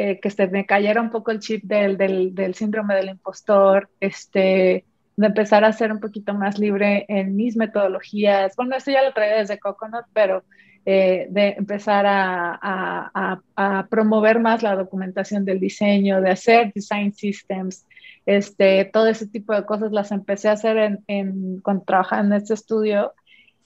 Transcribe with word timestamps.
eh, 0.00 0.20
que 0.20 0.30
se 0.30 0.46
me 0.46 0.64
cayera 0.64 1.00
un 1.00 1.10
poco 1.10 1.32
el 1.32 1.40
chip 1.40 1.64
del, 1.64 1.98
del, 1.98 2.32
del, 2.32 2.54
síndrome 2.54 2.94
del 2.94 3.08
impostor, 3.08 3.90
este, 3.98 4.84
de 5.16 5.26
empezar 5.26 5.64
a 5.64 5.72
ser 5.72 5.90
un 5.90 5.98
poquito 5.98 6.34
más 6.34 6.56
libre 6.56 7.04
en 7.08 7.34
mis 7.34 7.56
metodologías. 7.56 8.54
Bueno, 8.54 8.76
esto 8.76 8.92
ya 8.92 9.02
lo 9.02 9.12
traía 9.12 9.38
desde 9.38 9.58
Coconut, 9.58 10.04
pero 10.12 10.44
eh, 10.86 11.26
de 11.30 11.48
empezar 11.58 12.06
a, 12.06 12.56
a, 12.62 13.40
a, 13.56 13.86
promover 13.88 14.38
más 14.38 14.62
la 14.62 14.76
documentación 14.76 15.44
del 15.44 15.58
diseño, 15.58 16.20
de 16.20 16.30
hacer 16.30 16.72
design 16.72 17.12
systems, 17.12 17.84
este, 18.24 18.84
todo 18.84 19.08
ese 19.08 19.26
tipo 19.26 19.52
de 19.52 19.64
cosas 19.64 19.90
las 19.90 20.12
empecé 20.12 20.48
a 20.48 20.52
hacer 20.52 20.76
en, 20.78 21.04
en, 21.08 21.60
cuando 21.60 21.82
trabajaba 21.82 22.22
en 22.22 22.34
este 22.34 22.54
estudio 22.54 23.14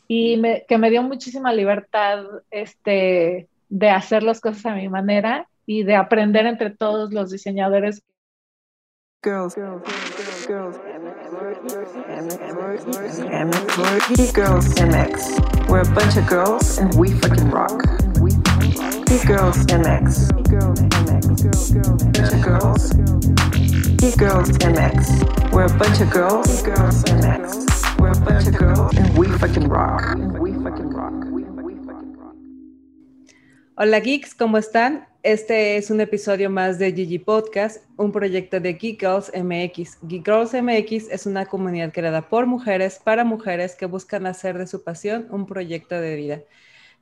y 0.09 0.39
me, 0.39 0.65
que 0.67 0.79
me 0.79 0.89
dio 0.89 1.03
muchísima 1.03 1.53
libertad 1.53 2.25
este, 2.51 3.49
de 3.69 3.91
hacer 3.91 4.23
las 4.23 4.41
cosas 4.41 4.65
a 4.65 4.75
mi 4.75 4.89
manera 4.89 5.47
y 5.67 5.85
de 5.85 5.97
aprender 5.97 6.47
entre 6.47 6.71
todos 6.71 7.13
los 7.13 7.31
diseñadores. 7.31 8.03
Girls, 9.25 9.55
girls, 9.55 9.83
girls, 10.49 10.77
girls. 10.77 10.77
girls 14.33 14.75
MX. 14.75 15.69
We're 15.69 15.83
a 15.83 15.95
bunch 15.95 16.17
of 16.17 16.27
girls 16.27 16.79
and 16.79 16.93
we 16.97 17.13
fucking 17.13 17.49
rock. 17.51 17.85
girls 19.25 19.59
MX. 19.67 20.33
girls 20.51 20.81
MX. 20.81 21.29
Bunch 22.13 22.33
of 22.33 22.43
girls. 22.43 22.93
girls 24.17 24.51
MX. 24.59 25.53
We're 25.53 25.67
a 25.67 25.79
bunch 25.79 26.01
of 26.01 26.11
girls. 26.11 26.63
girls 26.63 27.05
MX. 27.05 28.01
We're 28.01 28.11
a 28.11 28.21
bunch 28.25 28.49
of 28.49 28.57
girls 28.57 28.97
and 28.97 29.17
we 29.17 29.29
fucking 29.39 29.69
rock. 29.69 30.17
We 30.41 30.53
fucking 30.55 30.91
rock. 30.91 31.13
Hola 33.77 34.01
geeks, 34.01 34.35
¿cómo 34.35 34.59
están? 34.59 35.12
Este 35.23 35.77
es 35.77 35.89
un 35.93 36.01
episodio 36.01 36.51
más 36.51 36.81
de 36.81 36.93
Gigi 36.93 37.21
Podcast, 37.21 37.85
un 37.97 38.11
proyecto 38.11 38.59
de 38.59 38.73
Geek 38.73 38.99
Girls 38.99 39.31
MX. 39.33 39.99
Geek 40.03 40.25
Girls 40.25 40.53
MX 40.53 41.09
es 41.11 41.27
una 41.27 41.47
comunidad 41.47 41.93
creada 41.93 42.29
por 42.29 42.47
mujeres 42.47 42.99
para 42.99 43.23
mujeres 43.23 43.77
que 43.77 43.87
buscan 43.87 44.27
hacer 44.27 44.59
de 44.59 44.67
su 44.67 44.83
pasión 44.83 45.29
un 45.31 45.47
proyecto 45.47 45.95
de 45.95 46.17
vida. 46.17 46.43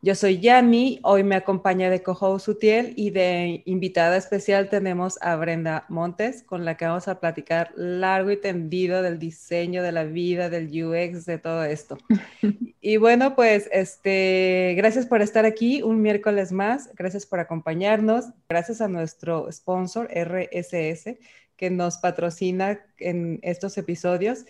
Yo 0.02 0.14
soy 0.14 0.40
Yami, 0.40 0.98
hoy 1.02 1.24
me 1.24 1.34
acompaña 1.34 1.90
de 1.90 2.02
Cojo 2.02 2.38
Sutiel 2.38 2.94
y 2.96 3.10
de 3.10 3.62
invitada 3.66 4.16
especial 4.16 4.70
tenemos 4.70 5.18
a 5.20 5.36
Brenda 5.36 5.84
Montes, 5.90 6.42
con 6.42 6.64
la 6.64 6.78
que 6.78 6.86
vamos 6.86 7.06
a 7.06 7.20
platicar 7.20 7.70
largo 7.76 8.30
y 8.30 8.38
tendido 8.38 9.02
del 9.02 9.18
diseño, 9.18 9.82
de 9.82 9.92
la 9.92 10.04
vida, 10.04 10.48
del 10.48 10.68
UX, 10.68 11.26
de 11.26 11.36
todo 11.36 11.64
esto. 11.64 11.98
y 12.80 12.96
bueno, 12.96 13.36
pues 13.36 13.68
este, 13.72 14.72
gracias 14.74 15.04
por 15.04 15.20
estar 15.20 15.44
aquí 15.44 15.82
un 15.82 16.00
miércoles 16.00 16.50
más, 16.50 16.88
gracias 16.94 17.26
por 17.26 17.38
acompañarnos, 17.38 18.24
gracias 18.48 18.80
a 18.80 18.88
nuestro 18.88 19.52
sponsor 19.52 20.08
RSS 20.10 21.18
que 21.58 21.68
nos 21.68 21.98
patrocina 21.98 22.80
en 22.96 23.38
estos 23.42 23.76
episodios. 23.76 24.46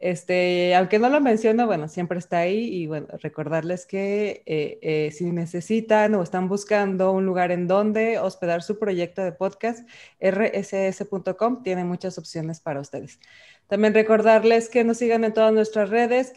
Este, 0.00 0.76
aunque 0.76 1.00
no 1.00 1.08
lo 1.08 1.20
menciono, 1.20 1.66
bueno, 1.66 1.88
siempre 1.88 2.18
está 2.18 2.38
ahí 2.38 2.72
y 2.72 2.86
bueno, 2.86 3.08
recordarles 3.20 3.84
que 3.84 4.42
eh, 4.46 4.78
eh, 4.80 5.10
si 5.10 5.32
necesitan 5.32 6.14
o 6.14 6.22
están 6.22 6.48
buscando 6.48 7.10
un 7.10 7.26
lugar 7.26 7.50
en 7.50 7.66
donde 7.66 8.18
hospedar 8.18 8.62
su 8.62 8.78
proyecto 8.78 9.22
de 9.22 9.32
podcast, 9.32 9.88
rss.com 10.20 11.62
tiene 11.64 11.84
muchas 11.84 12.16
opciones 12.16 12.60
para 12.60 12.80
ustedes. 12.80 13.18
También 13.66 13.92
recordarles 13.92 14.68
que 14.68 14.84
nos 14.84 14.98
sigan 14.98 15.24
en 15.24 15.34
todas 15.34 15.52
nuestras 15.52 15.90
redes, 15.90 16.32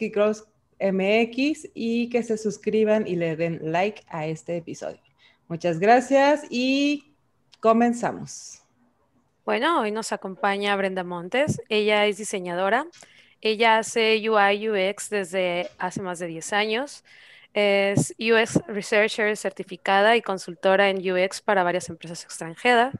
MX, 0.80 1.68
y 1.74 2.08
que 2.08 2.24
se 2.24 2.38
suscriban 2.38 3.06
y 3.06 3.14
le 3.14 3.36
den 3.36 3.60
like 3.70 4.02
a 4.08 4.26
este 4.26 4.56
episodio. 4.56 5.00
Muchas 5.46 5.78
gracias 5.78 6.44
y 6.50 7.14
comenzamos. 7.60 8.62
Bueno, 9.44 9.80
hoy 9.80 9.92
nos 9.92 10.12
acompaña 10.12 10.74
Brenda 10.74 11.04
Montes. 11.04 11.60
Ella 11.68 12.06
es 12.06 12.16
diseñadora 12.16 12.86
ella 13.42 13.78
hace 13.78 14.22
UI 14.30 14.70
UX 14.70 15.10
desde 15.10 15.68
hace 15.78 16.00
más 16.00 16.20
de 16.20 16.28
10 16.28 16.52
años. 16.52 17.04
Es 17.54 18.14
UX 18.18 18.60
Researcher 18.68 19.36
certificada 19.36 20.16
y 20.16 20.22
consultora 20.22 20.88
en 20.88 20.98
UX 20.98 21.40
para 21.42 21.64
varias 21.64 21.88
empresas 21.88 22.22
extranjeras. 22.24 22.94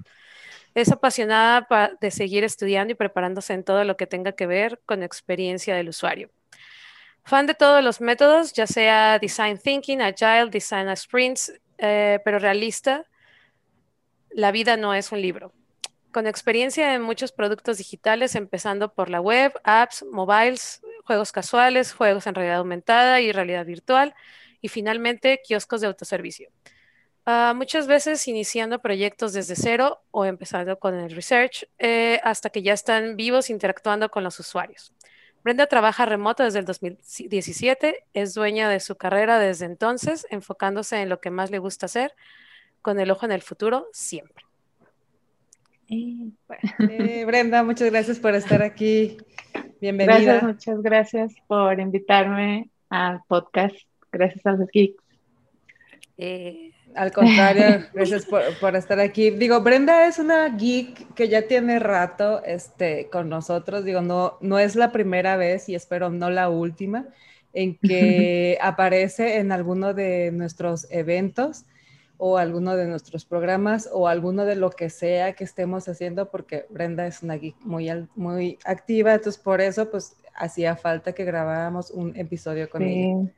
Es 0.74 0.90
apasionada 0.90 1.96
de 2.00 2.10
seguir 2.10 2.42
estudiando 2.44 2.92
y 2.92 2.96
preparándose 2.96 3.54
en 3.54 3.62
todo 3.62 3.84
lo 3.84 3.96
que 3.96 4.08
tenga 4.08 4.32
que 4.32 4.46
ver 4.46 4.80
con 4.84 5.02
experiencia 5.04 5.76
del 5.76 5.90
usuario. 5.90 6.30
Fan 7.24 7.46
de 7.46 7.54
todos 7.54 7.84
los 7.84 8.00
métodos, 8.00 8.52
ya 8.52 8.66
sea 8.66 9.20
Design 9.20 9.58
Thinking, 9.58 10.02
Agile, 10.02 10.50
Design 10.50 10.94
Sprints, 10.96 11.52
eh, 11.78 12.18
pero 12.24 12.40
realista. 12.40 13.06
La 14.30 14.50
vida 14.50 14.76
no 14.76 14.92
es 14.92 15.12
un 15.12 15.22
libro 15.22 15.52
con 16.12 16.26
experiencia 16.26 16.94
en 16.94 17.02
muchos 17.02 17.32
productos 17.32 17.78
digitales, 17.78 18.34
empezando 18.34 18.92
por 18.94 19.10
la 19.10 19.20
web, 19.20 19.52
apps, 19.64 20.04
mobiles, 20.10 20.82
juegos 21.04 21.32
casuales, 21.32 21.92
juegos 21.92 22.26
en 22.26 22.34
realidad 22.34 22.58
aumentada 22.58 23.20
y 23.20 23.32
realidad 23.32 23.66
virtual, 23.66 24.14
y 24.60 24.68
finalmente 24.68 25.40
kioscos 25.44 25.80
de 25.80 25.88
autoservicio. 25.88 26.50
Uh, 27.24 27.54
muchas 27.54 27.86
veces 27.86 28.26
iniciando 28.26 28.80
proyectos 28.80 29.32
desde 29.32 29.54
cero 29.54 30.02
o 30.10 30.24
empezando 30.24 30.78
con 30.78 30.94
el 30.94 31.14
research 31.14 31.68
eh, 31.78 32.20
hasta 32.24 32.50
que 32.50 32.62
ya 32.62 32.72
están 32.72 33.16
vivos 33.16 33.48
interactuando 33.48 34.10
con 34.10 34.24
los 34.24 34.40
usuarios. 34.40 34.92
Brenda 35.44 35.66
trabaja 35.66 36.04
remoto 36.04 36.42
desde 36.42 36.60
el 36.60 36.64
2017, 36.64 38.04
es 38.12 38.34
dueña 38.34 38.68
de 38.68 38.80
su 38.80 38.96
carrera 38.96 39.38
desde 39.38 39.66
entonces, 39.66 40.26
enfocándose 40.30 41.00
en 41.00 41.08
lo 41.08 41.20
que 41.20 41.30
más 41.30 41.50
le 41.50 41.58
gusta 41.58 41.86
hacer, 41.86 42.14
con 42.80 43.00
el 43.00 43.10
ojo 43.10 43.26
en 43.26 43.32
el 43.32 43.42
futuro 43.42 43.88
siempre. 43.92 44.44
Eh, 45.92 47.24
Brenda, 47.26 47.62
muchas 47.62 47.90
gracias 47.90 48.18
por 48.18 48.34
estar 48.34 48.62
aquí. 48.62 49.18
Bienvenida. 49.78 50.16
Gracias, 50.16 50.42
muchas 50.42 50.82
gracias 50.82 51.34
por 51.46 51.78
invitarme 51.78 52.70
al 52.88 53.20
podcast. 53.28 53.76
Gracias 54.10 54.46
a 54.46 54.52
los 54.52 54.68
geeks. 54.70 55.02
Eh, 56.16 56.70
al 56.94 57.12
contrario, 57.12 57.86
gracias 57.92 58.24
por, 58.24 58.74
estar 58.74 59.00
aquí. 59.00 59.30
Digo, 59.30 59.60
Brenda 59.60 60.06
es 60.06 60.18
una 60.18 60.48
geek 60.48 61.14
que 61.14 61.28
ya 61.28 61.46
tiene 61.46 61.78
rato 61.78 62.42
este, 62.44 63.10
con 63.10 63.28
nosotros. 63.28 63.84
Digo, 63.84 64.00
no, 64.00 64.38
no 64.40 64.58
es 64.58 64.76
la 64.76 64.92
primera 64.92 65.36
vez 65.36 65.68
y 65.68 65.74
espero 65.74 66.08
no 66.08 66.30
la 66.30 66.48
última 66.48 67.06
en 67.52 67.76
que 67.76 68.56
aparece 68.62 69.36
en 69.36 69.52
alguno 69.52 69.92
de 69.92 70.30
nuestros 70.32 70.86
eventos 70.90 71.66
o 72.24 72.38
alguno 72.38 72.76
de 72.76 72.86
nuestros 72.86 73.24
programas 73.24 73.90
o 73.92 74.06
alguno 74.06 74.44
de 74.44 74.54
lo 74.54 74.70
que 74.70 74.90
sea 74.90 75.32
que 75.32 75.42
estemos 75.42 75.88
haciendo, 75.88 76.30
porque 76.30 76.66
Brenda 76.70 77.04
es 77.04 77.20
una 77.24 77.34
geek 77.34 77.56
muy, 77.62 77.90
muy 78.14 78.60
activa, 78.64 79.12
entonces 79.12 79.42
por 79.42 79.60
eso 79.60 79.90
pues 79.90 80.14
hacía 80.32 80.76
falta 80.76 81.14
que 81.14 81.24
grabáramos 81.24 81.90
un 81.90 82.16
episodio 82.16 82.70
con 82.70 82.82
ella. 82.82 83.28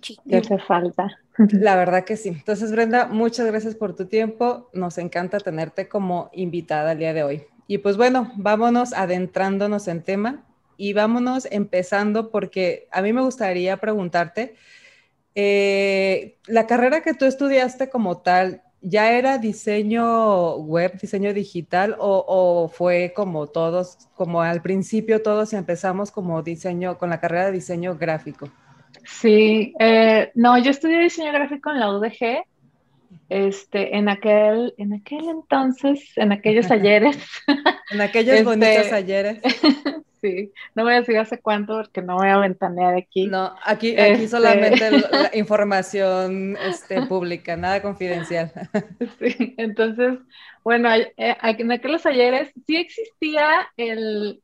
Sí, 0.00 0.16
hace 0.32 0.56
falta. 0.60 1.08
La 1.50 1.76
verdad 1.76 2.04
que 2.04 2.16
sí. 2.16 2.30
Entonces, 2.30 2.72
Brenda, 2.72 3.06
muchas 3.06 3.46
gracias 3.46 3.74
por 3.74 3.94
tu 3.94 4.06
tiempo. 4.06 4.70
Nos 4.72 4.96
encanta 4.96 5.38
tenerte 5.38 5.86
como 5.86 6.30
invitada 6.32 6.92
el 6.92 6.98
día 6.98 7.12
de 7.12 7.22
hoy. 7.22 7.42
Y 7.66 7.78
pues 7.78 7.98
bueno, 7.98 8.32
vámonos 8.36 8.94
adentrándonos 8.94 9.88
en 9.88 10.02
tema 10.02 10.46
y 10.78 10.94
vámonos 10.94 11.46
empezando 11.50 12.30
porque 12.30 12.88
a 12.90 13.02
mí 13.02 13.12
me 13.12 13.20
gustaría 13.20 13.76
preguntarte, 13.76 14.54
eh, 15.34 16.38
la 16.46 16.66
carrera 16.66 17.02
que 17.02 17.14
tú 17.14 17.24
estudiaste 17.24 17.90
como 17.90 18.18
tal, 18.18 18.62
¿ya 18.80 19.12
era 19.12 19.38
diseño 19.38 20.56
web, 20.56 20.98
diseño 21.00 21.32
digital 21.32 21.96
o, 21.98 22.70
fue 22.72 23.12
como 23.14 23.46
todos, 23.48 23.98
como 24.14 24.42
al 24.42 24.62
principio 24.62 25.22
todos 25.22 25.52
empezamos 25.52 26.10
como 26.10 26.42
diseño, 26.42 26.98
con 26.98 27.10
la 27.10 27.20
carrera 27.20 27.46
de 27.46 27.52
diseño 27.52 27.96
gráfico? 27.96 28.48
Sí, 29.04 29.74
eh, 29.80 30.30
no, 30.34 30.56
yo 30.58 30.70
estudié 30.70 31.00
diseño 31.00 31.32
gráfico 31.32 31.70
en 31.70 31.80
la 31.80 31.90
UDG, 31.90 32.44
este, 33.28 33.96
en 33.96 34.08
aquel, 34.08 34.74
en 34.78 34.94
aquel 34.94 35.28
entonces, 35.28 36.12
en 36.16 36.32
aquellos 36.32 36.70
ayeres. 36.70 37.18
en 37.90 38.00
aquellos 38.00 38.44
bonitos 38.44 38.68
este, 38.68 38.94
ayeres. 38.94 39.38
Sí, 40.24 40.54
no 40.74 40.84
voy 40.84 40.94
a 40.94 41.00
decir 41.00 41.18
hace 41.18 41.38
cuánto 41.38 41.74
porque 41.74 42.00
no 42.00 42.16
voy 42.16 42.28
a 42.28 42.38
ventanear 42.38 42.96
aquí. 42.96 43.26
No, 43.26 43.54
aquí, 43.62 43.92
aquí 43.92 44.22
este, 44.22 44.28
solamente 44.28 44.90
la 44.90 45.30
información 45.34 46.56
este, 46.56 47.02
pública, 47.02 47.58
nada 47.58 47.82
confidencial. 47.82 48.50
Sí, 49.18 49.54
entonces, 49.58 50.18
bueno, 50.64 50.88
eh, 50.94 51.12
en 51.18 51.72
aquellos 51.72 52.06
ayeres 52.06 52.50
sí 52.66 52.76
existía 52.76 53.68
el, 53.76 54.42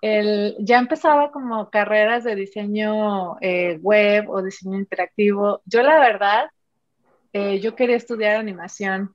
el, 0.00 0.54
ya 0.60 0.78
empezaba 0.78 1.32
como 1.32 1.70
carreras 1.70 2.22
de 2.22 2.36
diseño 2.36 3.36
eh, 3.40 3.78
web 3.82 4.30
o 4.30 4.42
diseño 4.42 4.78
interactivo. 4.78 5.60
Yo 5.64 5.82
la 5.82 5.98
verdad, 5.98 6.50
eh, 7.32 7.58
yo 7.58 7.74
quería 7.74 7.96
estudiar 7.96 8.36
animación 8.36 9.12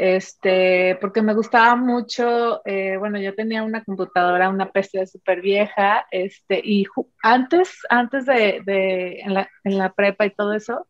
este, 0.00 0.96
porque 1.00 1.22
me 1.22 1.34
gustaba 1.34 1.74
mucho, 1.74 2.64
eh, 2.64 2.96
bueno, 2.98 3.18
yo 3.18 3.34
tenía 3.34 3.64
una 3.64 3.82
computadora, 3.82 4.48
una 4.48 4.70
PC 4.70 5.04
súper 5.08 5.40
vieja, 5.40 6.06
este, 6.12 6.60
y 6.62 6.86
antes, 7.20 7.80
antes 7.90 8.24
de, 8.24 8.62
de 8.64 9.18
en, 9.22 9.34
la, 9.34 9.50
en, 9.64 9.76
la, 9.76 9.92
prepa 9.92 10.24
y 10.24 10.30
todo 10.30 10.52
eso, 10.52 10.86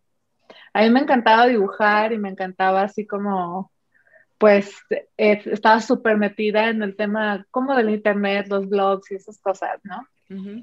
a 0.74 0.82
mí 0.82 0.90
me 0.90 1.00
encantaba 1.00 1.46
dibujar 1.46 2.12
y 2.12 2.18
me 2.18 2.28
encantaba 2.28 2.82
así 2.82 3.06
como, 3.06 3.72
pues 4.36 4.74
estaba 5.16 5.80
súper 5.80 6.18
metida 6.18 6.68
en 6.68 6.82
el 6.82 6.94
tema 6.94 7.46
como 7.50 7.74
del 7.74 7.88
internet, 7.88 8.48
los 8.50 8.68
blogs 8.68 9.10
y 9.10 9.14
esas 9.14 9.38
cosas, 9.38 9.80
¿no? 9.84 10.06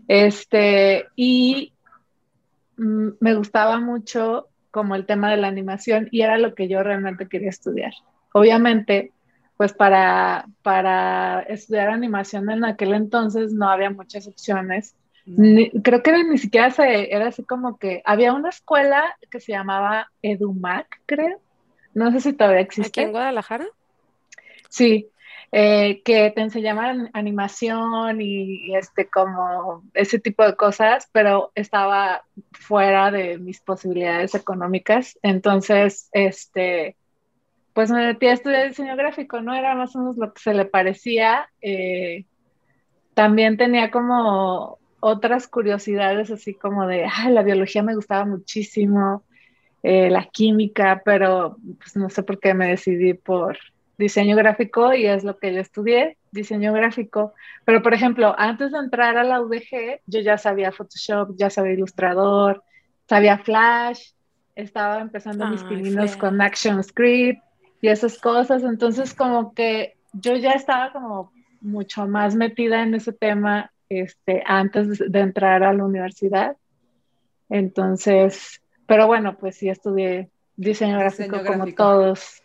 Este, 0.08 1.08
y 1.16 1.74
me 2.78 3.34
gustaba 3.34 3.80
mucho 3.80 4.50
como 4.70 4.94
el 4.94 5.08
tema 5.08 5.32
de 5.32 5.38
la 5.38 5.48
animación 5.48 6.10
y 6.12 6.22
era 6.22 6.38
lo 6.38 6.54
que 6.54 6.68
yo 6.68 6.84
realmente 6.84 7.28
quería 7.28 7.50
estudiar. 7.50 7.94
Obviamente, 8.38 9.14
pues 9.56 9.72
para, 9.72 10.46
para 10.62 11.44
estudiar 11.44 11.88
animación 11.88 12.50
en 12.50 12.66
aquel 12.66 12.94
entonces 12.94 13.54
no 13.54 13.70
había 13.70 13.90
muchas 13.92 14.28
opciones. 14.28 14.94
creo 15.82 16.04
que 16.04 16.24
ni 16.26 16.38
siquiera 16.38 16.70
se, 16.70 17.16
era 17.16 17.28
así 17.28 17.44
como 17.44 17.78
que 17.78 18.02
había 18.04 18.34
una 18.34 18.50
escuela 18.50 19.16
que 19.32 19.40
se 19.40 19.54
llamaba 19.54 20.12
EduMac, 20.22 21.00
creo. 21.06 21.40
No 21.94 22.12
sé 22.12 22.20
si 22.20 22.34
todavía 22.34 22.60
existe. 22.60 22.90
¿Aquí 22.90 23.08
en 23.08 23.12
Guadalajara? 23.14 23.68
Sí, 24.68 25.08
eh, 25.54 26.02
que 26.04 26.30
te 26.32 26.42
enseñaban 26.42 27.10
animación 27.14 28.20
y, 28.20 28.76
este 28.76 29.08
como 29.08 29.82
ese 29.94 30.20
tipo 30.20 30.44
de 30.44 30.58
cosas, 30.58 31.08
pero 31.14 31.54
estaba 31.56 32.26
fuera 32.52 33.12
de 33.12 33.38
mis 33.38 33.62
posibilidades 33.62 34.36
económicas. 34.36 35.18
Entonces, 35.22 36.10
este, 36.12 36.98
pues 37.75 37.92
me 37.92 38.07
metí 38.07 38.27
a 38.27 38.31
estudiar 38.31 38.69
diseño 38.69 38.95
gráfico, 38.95 39.42
¿no? 39.42 39.54
Era 39.54 39.75
más 39.75 39.94
o 39.98 40.00
menos 40.00 40.16
lo 40.16 40.33
que 40.33 40.42
se 40.42 40.54
le 40.54 40.63
parecía. 40.63 41.50
Eh, 41.62 42.24
también 43.13 43.57
tenía 43.57 43.92
como 43.92 44.80
otras 45.01 45.50
curiosidades, 45.50 46.31
así 46.31 46.54
como 46.54 46.88
de, 46.88 47.06
ay, 47.06 47.33
la 47.33 47.44
biología 47.44 47.83
me 47.83 47.94
gustaba 47.94 48.24
muchísimo, 48.24 49.25
eh, 49.83 50.10
la 50.10 50.24
química, 50.24 51.01
pero 51.04 51.57
pues 51.77 51.98
no 51.98 52.10
sé 52.10 52.24
por 52.24 52.39
qué 52.39 52.54
me 52.54 52.69
decidí 52.69 53.13
por 53.13 53.57
diseño 53.98 54.38
gráfico 54.38 54.94
y 54.94 55.07
es 55.07 55.25
lo 55.25 55.38
que 55.38 55.54
yo 55.54 55.60
estudié, 55.60 56.18
diseño 56.31 56.72
gráfico. 56.72 57.33
Pero, 57.66 57.81
por 57.81 57.94
ejemplo, 57.94 58.33
antes 58.38 58.72
de 58.72 58.77
entrar 58.77 59.18
a 59.18 59.25
la 59.25 59.42
UDG, 59.42 60.00
yo 60.06 60.22
ya 60.22 60.38
sabía 60.38 60.72
Photoshop, 60.72 61.36
ya 61.36 61.50
sabía 61.50 61.74
Ilustrador, 61.74 62.63
sabía 63.10 63.38
Flash, 63.38 64.12
estaba 64.56 65.01
empezando 65.01 65.45
mis 65.48 65.62
pininos 65.66 66.16
con 66.16 66.39
ActionScript 66.39 67.44
y 67.86 67.90
esas 67.90 68.18
cosas. 68.18 68.64
Entonces, 68.64 69.14
como 69.14 69.54
que 69.54 69.96
yo 70.14 70.36
ya 70.36 70.54
estaba 70.54 70.92
como 70.92 71.32
mucho 71.62 72.08
más 72.08 72.36
metida 72.36 72.82
en 72.82 72.96
ese 72.96 73.14
tema 73.14 73.72
este, 73.90 74.42
antes 74.46 74.98
de 74.98 75.20
entrar 75.20 75.64
a 75.64 75.72
la 75.72 75.86
universidad. 75.86 76.58
Entonces, 77.48 78.60
pero 78.88 79.06
bueno, 79.06 79.38
pues 79.38 79.58
sí 79.58 79.70
estudié 79.70 80.30
diseño 80.56 80.98
gráfico 80.98 81.44
como 81.46 81.68
todos. 81.74 82.42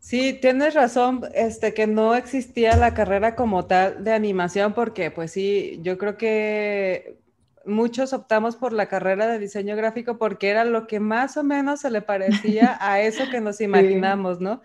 Sí, 0.00 0.32
tienes 0.32 0.74
razón, 0.74 1.20
este, 1.32 1.74
que 1.74 1.86
no 1.86 2.16
existía 2.16 2.76
la 2.76 2.92
carrera 2.92 3.36
como 3.36 3.66
tal 3.66 4.02
de 4.02 4.12
animación, 4.12 4.74
porque 4.74 5.12
pues 5.12 5.30
sí, 5.30 5.78
yo 5.82 5.96
creo 5.96 6.16
que 6.16 7.21
muchos 7.66 8.12
optamos 8.12 8.56
por 8.56 8.72
la 8.72 8.86
carrera 8.86 9.26
de 9.26 9.38
diseño 9.38 9.76
gráfico 9.76 10.18
porque 10.18 10.48
era 10.48 10.64
lo 10.64 10.86
que 10.86 11.00
más 11.00 11.36
o 11.36 11.44
menos 11.44 11.80
se 11.80 11.90
le 11.90 12.02
parecía 12.02 12.76
a 12.80 13.00
eso 13.00 13.24
que 13.30 13.40
nos 13.40 13.60
imaginamos, 13.60 14.40
¿no? 14.40 14.62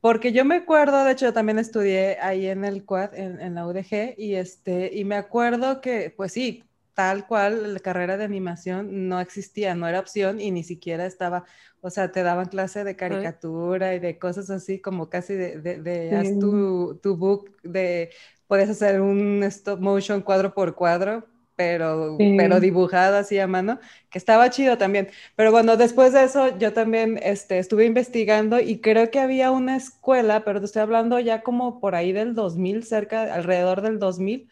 Porque 0.00 0.32
yo 0.32 0.44
me 0.44 0.56
acuerdo, 0.56 1.04
de 1.04 1.12
hecho, 1.12 1.26
yo 1.26 1.32
también 1.32 1.58
estudié 1.58 2.18
ahí 2.20 2.46
en 2.46 2.64
el 2.64 2.84
Quad, 2.84 3.14
en, 3.14 3.40
en 3.40 3.54
la 3.56 3.66
UDG, 3.66 4.14
y, 4.16 4.36
este, 4.36 4.90
y 4.94 5.04
me 5.04 5.16
acuerdo 5.16 5.80
que, 5.80 6.14
pues 6.16 6.32
sí, 6.32 6.68
tal 6.98 7.28
cual 7.28 7.74
la 7.74 7.78
carrera 7.78 8.16
de 8.16 8.24
animación 8.24 9.08
no 9.08 9.20
existía, 9.20 9.76
no 9.76 9.86
era 9.86 10.00
opción 10.00 10.40
y 10.40 10.50
ni 10.50 10.64
siquiera 10.64 11.06
estaba, 11.06 11.44
o 11.80 11.90
sea, 11.90 12.10
te 12.10 12.24
daban 12.24 12.46
clase 12.46 12.82
de 12.82 12.96
caricatura 12.96 13.94
y 13.94 14.00
de 14.00 14.18
cosas 14.18 14.50
así 14.50 14.80
como 14.80 15.08
casi 15.08 15.34
de, 15.34 15.60
de, 15.60 16.16
haz 16.16 16.36
tu, 16.40 16.98
tu, 17.00 17.16
book, 17.16 17.56
de, 17.62 18.10
puedes 18.48 18.68
hacer 18.68 19.00
un 19.00 19.44
stop 19.44 19.78
motion 19.78 20.22
cuadro 20.22 20.54
por 20.54 20.74
cuadro, 20.74 21.24
pero, 21.58 22.16
pero 22.36 22.60
dibujado 22.60 23.16
así 23.16 23.36
a 23.40 23.48
mano, 23.48 23.80
que 24.10 24.18
estaba 24.18 24.48
chido 24.48 24.78
también. 24.78 25.08
Pero 25.34 25.50
bueno, 25.50 25.76
después 25.76 26.12
de 26.12 26.22
eso 26.22 26.56
yo 26.56 26.72
también 26.72 27.18
este, 27.20 27.58
estuve 27.58 27.84
investigando 27.84 28.60
y 28.60 28.80
creo 28.80 29.10
que 29.10 29.18
había 29.18 29.50
una 29.50 29.74
escuela, 29.74 30.44
pero 30.44 30.60
te 30.60 30.66
estoy 30.66 30.82
hablando 30.82 31.18
ya 31.18 31.42
como 31.42 31.80
por 31.80 31.96
ahí 31.96 32.12
del 32.12 32.36
2000, 32.36 32.84
cerca, 32.84 33.34
alrededor 33.34 33.82
del 33.82 33.98
2000, 33.98 34.48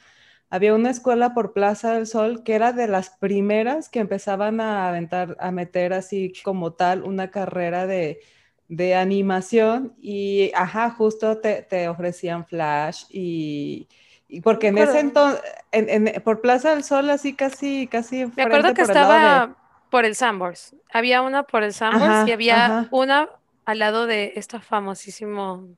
había 0.51 0.75
una 0.75 0.91
escuela 0.91 1.33
por 1.33 1.53
Plaza 1.53 1.95
del 1.95 2.09
Sol 2.09 2.43
que 2.43 2.55
era 2.55 2.73
de 2.73 2.89
las 2.89 3.11
primeras 3.11 3.89
que 3.89 4.01
empezaban 4.01 4.61
a 4.61 4.89
aventar, 4.89 5.37
a 5.39 5.53
meter 5.53 5.93
así 5.93 6.33
como 6.43 6.73
tal 6.73 7.05
una 7.05 7.31
carrera 7.31 7.87
de, 7.87 8.21
animación 8.97 9.95
y, 10.03 10.51
ajá, 10.57 10.91
justo 10.91 11.39
te, 11.39 11.89
ofrecían 11.89 12.45
Flash 12.47 13.05
y, 13.11 13.87
porque 14.43 14.69
en 14.69 14.79
ese 14.79 15.01
entonces, 15.01 15.41
por 16.25 16.41
Plaza 16.41 16.71
del 16.71 16.85
Sol 16.85 17.11
así 17.11 17.35
casi, 17.35 17.87
casi. 17.87 18.27
Me 18.37 18.43
acuerdo 18.43 18.75
que 18.75 18.83
estaba 18.83 19.57
por 19.91 20.05
el 20.05 20.17
Sambors, 20.17 20.75
había 20.93 21.23
una 21.23 21.45
por 21.45 21.63
el 21.63 21.73
Sambors 21.73 22.29
y 22.29 22.33
había 22.33 22.89
una 22.91 23.29
al 23.65 23.79
lado 23.79 24.07
de 24.07 24.33
este 24.37 24.61
famosísimo 24.61 25.69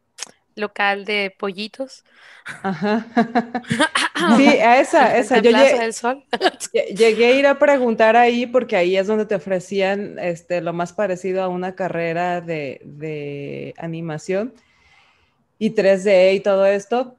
local 0.59 1.05
de 1.05 1.35
pollitos. 1.39 2.05
Ajá. 2.63 3.07
sí, 4.37 4.47
a 4.47 4.81
esa, 4.81 5.17
esa. 5.17 5.39
Yo 5.39 5.51
llegué, 5.51 5.79
del 5.79 5.95
Sol. 5.95 6.25
llegué 6.73 7.27
a 7.27 7.33
ir 7.33 7.47
a 7.47 7.59
preguntar 7.59 8.17
ahí 8.17 8.47
porque 8.47 8.77
ahí 8.77 8.97
es 8.97 9.07
donde 9.07 9.27
te 9.27 9.35
ofrecían 9.35 10.19
este, 10.19 10.61
lo 10.61 10.73
más 10.73 10.93
parecido 10.93 11.43
a 11.43 11.49
una 11.49 11.75
carrera 11.75 12.41
de, 12.41 12.81
de 12.85 13.75
animación 13.79 14.53
y 15.59 15.75
3D 15.75 16.35
y 16.35 16.41
todo 16.41 16.67
esto. 16.67 17.18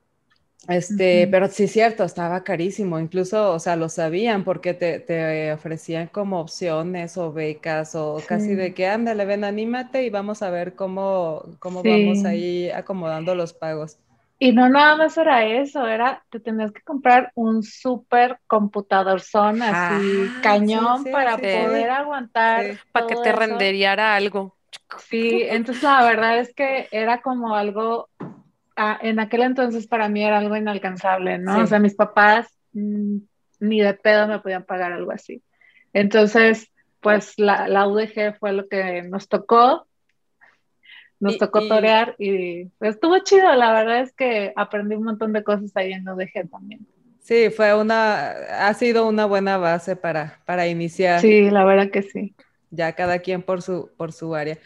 Este, 0.69 1.27
pero 1.31 1.48
sí 1.48 1.63
es 1.63 1.71
cierto, 1.71 2.04
estaba 2.04 2.44
carísimo, 2.44 3.00
incluso, 3.00 3.54
o 3.54 3.60
sea, 3.60 3.75
lo 3.75 3.89
sabían 3.89 4.44
porque 4.44 4.75
te, 4.75 5.51
ofrecían 5.51 6.07
como 6.07 6.39
opciones 6.39 7.18
o 7.18 7.33
becas 7.33 7.95
o 7.95 8.21
casi 8.27 8.54
de 8.54 8.75
que, 8.75 8.88
ándale, 8.88 9.25
ven, 9.25 9.44
anímate 9.44 10.04
y 10.04 10.12
vamos 10.12 10.44
a 10.44 10.51
ver 10.51 10.75
cómo, 10.75 11.44
cómo 11.57 11.81
vamos 11.81 12.24
ahí 12.24 12.69
acomodando 12.69 13.33
los 13.33 13.51
pagos. 13.51 13.98
Y 14.38 14.51
no 14.51 14.69
nada 14.69 14.95
más 14.95 15.18
era 15.18 15.44
eso, 15.44 15.88
era, 15.88 16.24
te 16.30 16.39
tenías 16.39 16.71
que 16.71 16.81
comprar 16.81 17.31
un 17.33 17.63
súper 17.63 18.39
computador 18.45 19.21
son 19.21 19.63
así, 19.63 19.74
ah, 19.74 20.39
cañón 20.44 21.04
para 21.04 21.36
poder 21.36 21.89
aguantar. 21.89 22.77
Para 22.92 23.07
que 23.07 23.16
te 23.16 23.31
renderiara 23.31 24.16
algo. 24.16 24.56
Sí, 25.00 25.44
entonces 25.50 25.83
la 25.83 26.04
verdad 26.04 26.38
es 26.38 26.54
que 26.54 26.88
era 26.92 27.21
como 27.21 27.56
algo 27.56 28.07
en 29.01 29.19
aquel 29.19 29.41
entonces 29.41 29.87
para 29.87 30.09
mí 30.09 30.23
era 30.23 30.37
algo 30.37 30.56
inalcanzable, 30.56 31.37
¿no? 31.37 31.63
O 31.63 31.68
sea, 31.68 31.80
mis 31.80 31.95
papás 31.95 32.47
mm, 32.73 33.18
ni 33.59 33.81
de 33.81 33.94
pedo 33.94 34.27
me 34.27 34.39
podían 34.39 34.63
pagar 34.63 34.92
algo 34.92 35.11
así. 35.11 35.42
Entonces, 35.94 36.71
pues 37.01 37.33
la, 37.37 37.68
la 37.68 37.87
UDG 37.87 38.37
fue 38.39 38.54
lo 38.54 38.68
que 38.68 39.01
nos 39.04 39.27
tocó, 39.27 39.87
nos 41.19 41.37
tocó 41.37 41.68
torear 41.68 42.15
y 42.18 42.69
estuvo 42.80 43.19
chido, 43.19 43.54
la 43.56 43.73
verdad 43.73 44.01
es 44.01 44.13
que 44.13 44.54
aprendí 44.56 44.95
un 44.95 45.04
montón 45.04 45.33
de 45.33 45.44
cosas 45.44 45.71
ahí 45.75 45.92
en 45.92 46.07
UDG 46.07 46.49
también. 46.49 46.87
Sí, 47.19 47.49
fue 47.49 47.75
una, 47.75 48.31
ha 48.68 48.73
sido 48.73 49.07
una 49.07 49.25
buena 49.25 49.57
base 49.57 49.95
para, 49.95 50.39
para 50.45 50.68
iniciar. 50.68 51.19
Sí, 51.19 51.49
la 51.49 51.65
verdad 51.65 51.92
que 51.92 52.01
sí. 52.01 52.33
Ya 52.71 52.94
cada 52.94 53.19
quien 53.19 53.42
por 53.42 53.61
su, 53.61 53.92
por 53.97 54.13
su 54.13 54.33
área. 54.33 54.57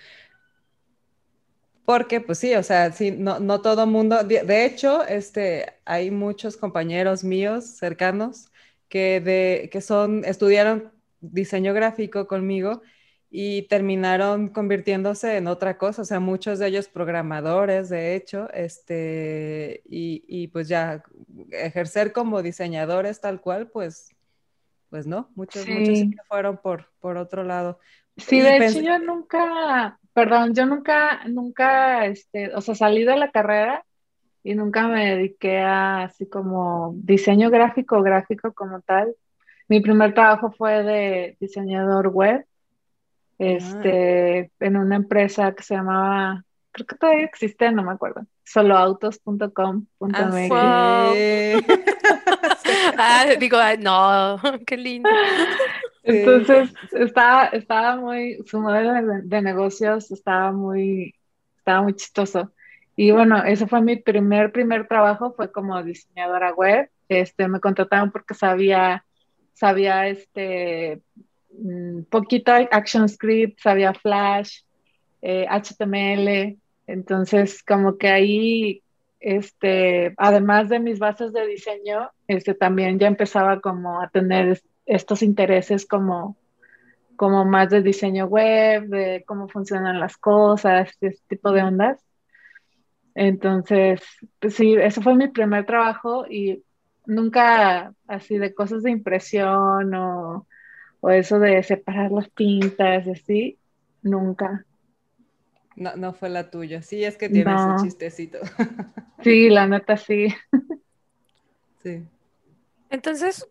Porque, 1.86 2.22
pues 2.22 2.40
sí, 2.40 2.56
o 2.56 2.64
sea, 2.64 2.92
sí, 2.92 3.12
no, 3.12 3.40
no 3.40 3.62
todo 3.62 3.86
mundo, 3.86 4.24
de, 4.24 4.66
hecho, 4.66 5.06
este, 5.06 5.74
hay 5.84 6.12
muchos 6.12 6.56
compañeros 6.56 7.24
míos 7.24 7.66
cercanos 7.66 8.52
que, 8.88 9.20
de, 9.20 9.70
que 9.72 9.82
son, 9.82 10.24
estudiaron 10.24 10.92
diseño 11.20 11.74
gráfico 11.74 12.26
conmigo 12.28 12.82
y 13.30 13.64
terminaron 13.64 14.50
convirtiéndose 14.50 15.38
en 15.38 15.48
otra 15.48 15.78
cosa, 15.78 16.04
o 16.04 16.06
sea, 16.06 16.20
muchos 16.20 16.60
de 16.60 16.68
ellos 16.68 16.88
programadores, 16.88 17.90
de 17.90 18.16
hecho, 18.16 18.48
este, 18.54 19.82
y, 19.90 20.24
y 20.28 20.48
pues 20.48 20.68
ya 20.68 21.04
ejercer 21.52 22.14
como 22.14 22.42
diseñadores 22.44 23.20
tal 23.20 23.42
cual, 23.42 23.68
pues, 23.68 24.16
pues 24.90 25.08
no, 25.08 25.32
muchos, 25.36 25.68
muchos 25.68 25.98
sí 25.98 26.16
fueron 26.28 26.58
por, 26.58 26.92
por 27.00 27.18
otro 27.18 27.44
lado. 27.44 27.80
Sí, 28.18 28.40
de 28.40 28.58
hecho 28.58 28.80
yo 28.80 29.00
nunca, 29.00 30.00
perdón, 30.14 30.54
yo 30.54 30.66
nunca, 30.66 31.22
nunca, 31.28 32.06
este, 32.06 32.54
o 32.56 32.62
sea, 32.62 32.76
salí 32.76 33.04
de 33.04 33.18
la 33.18 33.32
carrera 33.32 33.84
y 34.44 34.56
nunca 34.56 34.88
me 34.88 35.16
dediqué 35.16 35.60
a 35.60 36.04
así 36.04 36.28
como 36.28 36.94
diseño 36.96 37.50
gráfico, 37.50 38.02
gráfico 38.02 38.54
como 38.54 38.82
tal. 38.82 39.16
Mi 39.68 39.80
primer 39.80 40.14
trabajo 40.14 40.52
fue 40.52 40.84
de 40.84 41.38
diseñador 41.40 42.10
web, 42.10 42.46
este, 43.40 44.52
en 44.60 44.78
una 44.78 44.96
empresa 44.96 45.54
que 45.54 45.64
se 45.64 45.76
llamaba, 45.76 46.44
creo 46.72 46.86
que 46.86 46.96
todavía 46.96 47.26
existe, 47.26 47.72
no 47.72 47.84
me 47.84 47.94
acuerdo, 47.94 48.26
soloautos.com.mx. 48.44 50.52
Ah, 50.54 51.14
ah, 52.98 53.26
digo, 53.40 53.58
no, 53.80 54.40
qué 54.66 54.78
lindo. 54.78 55.10
Entonces, 56.04 56.74
estaba, 56.92 57.46
estaba 57.48 57.96
muy, 57.96 58.38
su 58.46 58.60
modelo 58.60 59.22
de, 59.24 59.42
negocios 59.42 60.12
estaba 60.12 60.52
muy, 60.52 61.16
estaba 61.58 61.82
muy 61.82 61.96
chistoso. 61.96 62.52
Y 62.96 63.12
bueno, 63.12 63.44
ese 63.44 63.68
fue 63.68 63.82
mi 63.82 63.96
primer, 63.96 64.52
primer 64.52 64.88
trabajo, 64.88 65.34
fue 65.34 65.52
como 65.52 65.82
diseñadora 65.82 66.54
web. 66.54 66.90
Este, 67.08 67.48
me 67.48 67.60
contrataron 67.60 68.12
porque 68.12 68.34
sabía, 68.34 69.06
sabía 69.54 70.08
este, 70.08 71.02
mm, 71.52 72.04
poquito 72.10 72.52
ActionScript, 72.52 73.60
sabía 73.60 73.94
Flash, 73.94 74.62
HTML. 75.22 76.28
Eh, 76.28 76.58
Entonces, 76.86 77.64
como 77.64 77.98
que 77.98 78.10
ahí, 78.10 78.84
este, 79.22 80.14
además 80.18 80.68
de 80.68 80.80
mis 80.80 81.00
bases 81.00 81.32
de 81.32 81.48
diseño, 81.48 82.12
este, 82.28 82.54
también 82.54 83.00
ya 83.00 83.08
empezaba 83.08 83.62
como 83.62 84.02
a 84.02 84.10
tener 84.10 84.62
estos 84.86 85.22
intereses 85.22 85.86
como 85.86 86.38
como 87.16 87.46
más 87.46 87.70
de 87.70 87.82
diseño 87.82 88.26
web, 88.26 88.88
de 88.88 89.24
cómo 89.26 89.48
funcionan 89.48 90.00
las 90.00 90.18
cosas, 90.18 90.90
ese 91.00 91.22
tipo 91.28 91.52
de 91.52 91.64
ondas. 91.64 92.00
Entonces, 93.16 94.02
pues 94.40 94.56
sí, 94.56 94.74
eso 94.74 95.02
fue 95.02 95.16
mi 95.16 95.28
primer 95.28 95.66
trabajo 95.66 96.26
y 96.28 96.64
nunca 97.06 97.94
así 98.08 98.38
de 98.38 98.54
cosas 98.54 98.84
de 98.84 98.92
impresión 98.92 99.94
o, 99.94 100.48
eso 101.12 101.38
de 101.38 101.62
separar 101.64 102.12
las 102.12 102.30
pintas, 102.30 103.06
así, 103.08 103.58
nunca. 104.02 104.66
No, 105.76 105.96
no 105.98 106.14
fue 106.14 106.30
la 106.30 106.50
tuya. 106.50 106.82
Sí, 106.82 107.04
es 107.04 107.18
que 107.18 107.28
tienes 107.30 107.60
un 107.62 107.84
chistecito. 107.84 108.40
Sí, 109.24 109.50
la 109.50 109.68
neta 109.68 109.96
sí. 109.96 110.28
Sí. 111.82 112.02
Entonces, 112.90 113.48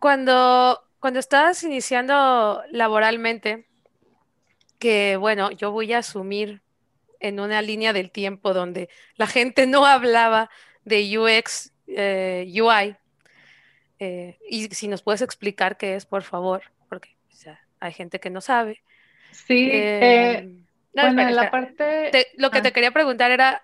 cuando 0.00 0.86
cuando 1.06 1.20
estabas 1.20 1.62
iniciando 1.62 2.62
laboralmente, 2.70 3.66
que 4.80 5.16
bueno, 5.16 5.52
yo 5.52 5.70
voy 5.70 5.92
a 5.92 5.98
asumir 5.98 6.62
en 7.20 7.38
una 7.38 7.62
línea 7.62 7.92
del 7.92 8.10
tiempo 8.10 8.52
donde 8.52 8.88
la 9.16 9.26
gente 9.26 9.66
no 9.66 9.86
hablaba 9.86 10.50
de 10.84 11.18
UX, 11.18 11.72
eh, 11.86 12.44
UI, 12.52 12.96
eh, 14.00 14.36
y 14.48 14.64
si 14.74 14.88
nos 14.88 15.02
puedes 15.02 15.22
explicar 15.22 15.76
qué 15.76 15.94
es, 15.94 16.06
por 16.06 16.22
favor, 16.22 16.62
porque 16.88 17.16
hay 17.78 17.92
gente 17.92 18.18
que 18.18 18.30
no 18.30 18.40
sabe. 18.40 18.82
Sí, 19.30 19.68
eh, 19.70 20.48
bueno, 20.92 21.30
la 21.30 21.50
parte... 21.52 22.10
lo 22.36 22.50
que 22.50 22.62
te 22.62 22.68
ah. 22.68 22.70
quería 22.72 22.90
preguntar 22.90 23.30
era, 23.30 23.62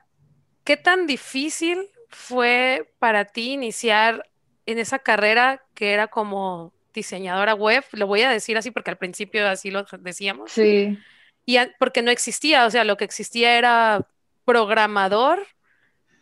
¿qué 0.64 0.76
tan 0.76 1.06
difícil 1.08 1.88
fue 2.08 2.92
para 2.98 3.24
ti 3.24 3.52
iniciar 3.52 4.28
en 4.72 4.78
esa 4.78 4.98
carrera 4.98 5.62
que 5.74 5.92
era 5.92 6.08
como 6.08 6.72
diseñadora 6.92 7.54
web, 7.54 7.84
lo 7.92 8.06
voy 8.06 8.22
a 8.22 8.30
decir 8.30 8.56
así 8.56 8.70
porque 8.70 8.90
al 8.90 8.98
principio 8.98 9.48
así 9.48 9.70
lo 9.70 9.84
decíamos. 10.00 10.52
Sí. 10.52 10.98
Y 11.46 11.58
porque 11.78 12.02
no 12.02 12.10
existía, 12.10 12.66
o 12.66 12.70
sea, 12.70 12.84
lo 12.84 12.96
que 12.96 13.04
existía 13.04 13.56
era 13.58 14.06
programador, 14.44 15.46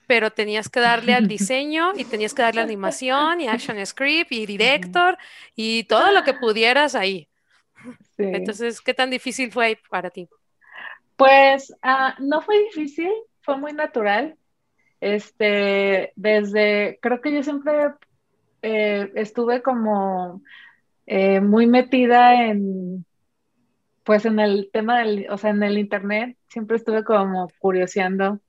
pero 0.06 0.30
tenías 0.30 0.68
que 0.68 0.80
darle 0.80 1.14
al 1.14 1.28
diseño 1.28 1.92
y 1.96 2.04
tenías 2.04 2.34
que 2.34 2.42
darle 2.42 2.60
animación 2.60 3.40
y 3.40 3.48
action 3.48 3.84
script 3.84 4.32
y 4.32 4.46
director 4.46 5.18
y 5.54 5.84
todo 5.84 6.12
lo 6.12 6.22
que 6.24 6.34
pudieras 6.34 6.94
ahí. 6.94 7.28
Entonces, 8.18 8.80
¿qué 8.80 8.92
tan 8.92 9.10
difícil 9.10 9.50
fue 9.50 9.78
para 9.88 10.10
ti? 10.10 10.28
Pues 11.16 11.74
ah, 11.82 12.14
no 12.18 12.42
fue 12.42 12.64
difícil, 12.64 13.10
fue 13.40 13.56
muy 13.56 13.72
natural. 13.72 14.36
Este, 15.00 16.12
desde, 16.14 16.98
creo 17.00 17.20
que 17.22 17.32
yo 17.32 17.42
siempre 17.42 17.72
eh, 18.62 19.10
estuve 19.14 19.62
como 19.62 20.42
eh, 21.06 21.40
muy 21.40 21.66
metida 21.66 22.44
en, 22.44 23.04
pues 24.04 24.24
en 24.24 24.38
el 24.38 24.70
tema 24.72 25.00
del, 25.00 25.26
o 25.30 25.38
sea, 25.38 25.50
en 25.50 25.62
el 25.62 25.78
internet, 25.78 26.36
siempre 26.48 26.76
estuve 26.76 27.04
como 27.04 27.50
curioseando, 27.58 28.40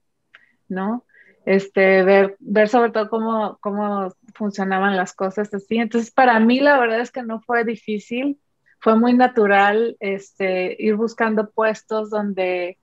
¿no? 0.68 1.04
Este, 1.44 2.04
ver, 2.04 2.36
ver 2.38 2.68
sobre 2.68 2.90
todo 2.92 3.08
cómo, 3.08 3.58
cómo 3.60 4.12
funcionaban 4.34 4.96
las 4.96 5.12
cosas 5.12 5.52
así. 5.52 5.78
Entonces, 5.78 6.10
para 6.10 6.38
mí 6.40 6.60
la 6.60 6.78
verdad 6.78 7.00
es 7.00 7.10
que 7.10 7.22
no 7.22 7.40
fue 7.40 7.64
difícil, 7.64 8.38
fue 8.78 8.96
muy 8.96 9.14
natural 9.14 9.96
este, 10.00 10.76
ir 10.78 10.96
buscando 10.96 11.50
puestos 11.50 12.10
donde, 12.10 12.78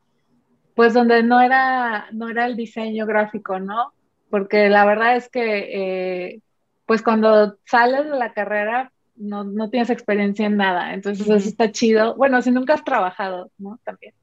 pues 0.76 0.94
donde 0.94 1.24
no 1.24 1.42
era, 1.42 2.08
no 2.12 2.30
era 2.30 2.46
el 2.46 2.56
diseño 2.56 3.06
gráfico, 3.06 3.60
¿no? 3.60 3.94
Porque 4.30 4.70
la 4.70 4.86
verdad 4.86 5.16
es 5.16 5.30
que 5.30 6.32
eh, 6.32 6.42
pues 6.90 7.04
cuando 7.04 7.56
sales 7.66 8.06
de 8.10 8.18
la 8.18 8.34
carrera 8.34 8.92
no, 9.16 9.44
no 9.44 9.70
tienes 9.70 9.92
experiencia 9.92 10.48
en 10.48 10.58
nada, 10.58 10.96
entonces 10.96 11.30
eso 11.30 11.48
está 11.48 11.72
chido. 11.72 12.16
Bueno, 12.16 12.42
si 12.42 12.50
nunca 12.50 12.74
has 12.74 12.84
trabajado, 12.84 13.52
¿no? 13.60 13.80
También. 13.84 14.16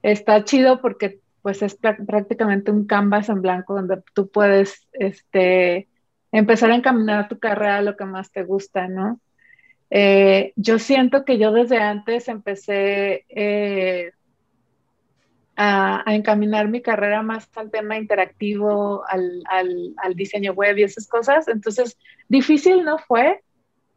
Está 0.00 0.44
chido 0.44 0.80
porque 0.80 1.18
pues 1.42 1.60
es 1.60 1.74
prácticamente 1.74 2.70
un 2.70 2.86
canvas 2.86 3.28
en 3.30 3.42
blanco 3.42 3.74
donde 3.74 4.00
tú 4.14 4.30
puedes 4.30 4.86
este, 4.92 5.88
empezar 6.30 6.70
a 6.70 6.76
encaminar 6.76 7.26
tu 7.26 7.40
carrera 7.40 7.78
a 7.78 7.82
lo 7.82 7.96
que 7.96 8.04
más 8.04 8.30
te 8.30 8.44
gusta, 8.44 8.86
¿no? 8.86 9.20
Eh, 9.90 10.52
yo 10.54 10.78
siento 10.78 11.24
que 11.24 11.36
yo 11.36 11.50
desde 11.50 11.78
antes 11.78 12.28
empecé 12.28 13.24
eh, 13.28 14.12
a, 15.56 16.04
encaminar 16.06 16.68
mi 16.68 16.80
carrera 16.82 17.22
más 17.22 17.48
al 17.56 17.70
tema 17.70 17.96
interactivo, 17.96 19.04
al, 19.08 19.42
al, 19.48 20.14
diseño 20.14 20.52
web 20.52 20.78
y 20.78 20.84
esas 20.84 21.06
cosas. 21.08 21.48
Entonces, 21.48 21.98
difícil 22.28 22.84
no 22.84 22.98
fue. 22.98 23.42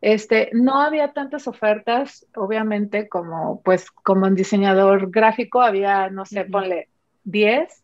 Este, 0.01 0.49
no 0.53 0.81
había 0.81 1.13
tantas 1.13 1.47
ofertas, 1.47 2.27
obviamente, 2.35 3.07
como 3.09 3.61
pues 3.63 3.89
como 3.89 4.27
en 4.27 4.35
diseñador 4.35 5.09
gráfico 5.09 5.61
había, 5.61 6.09
no 6.09 6.25
sé, 6.25 6.45
ponle 6.45 6.89
10 7.23 7.83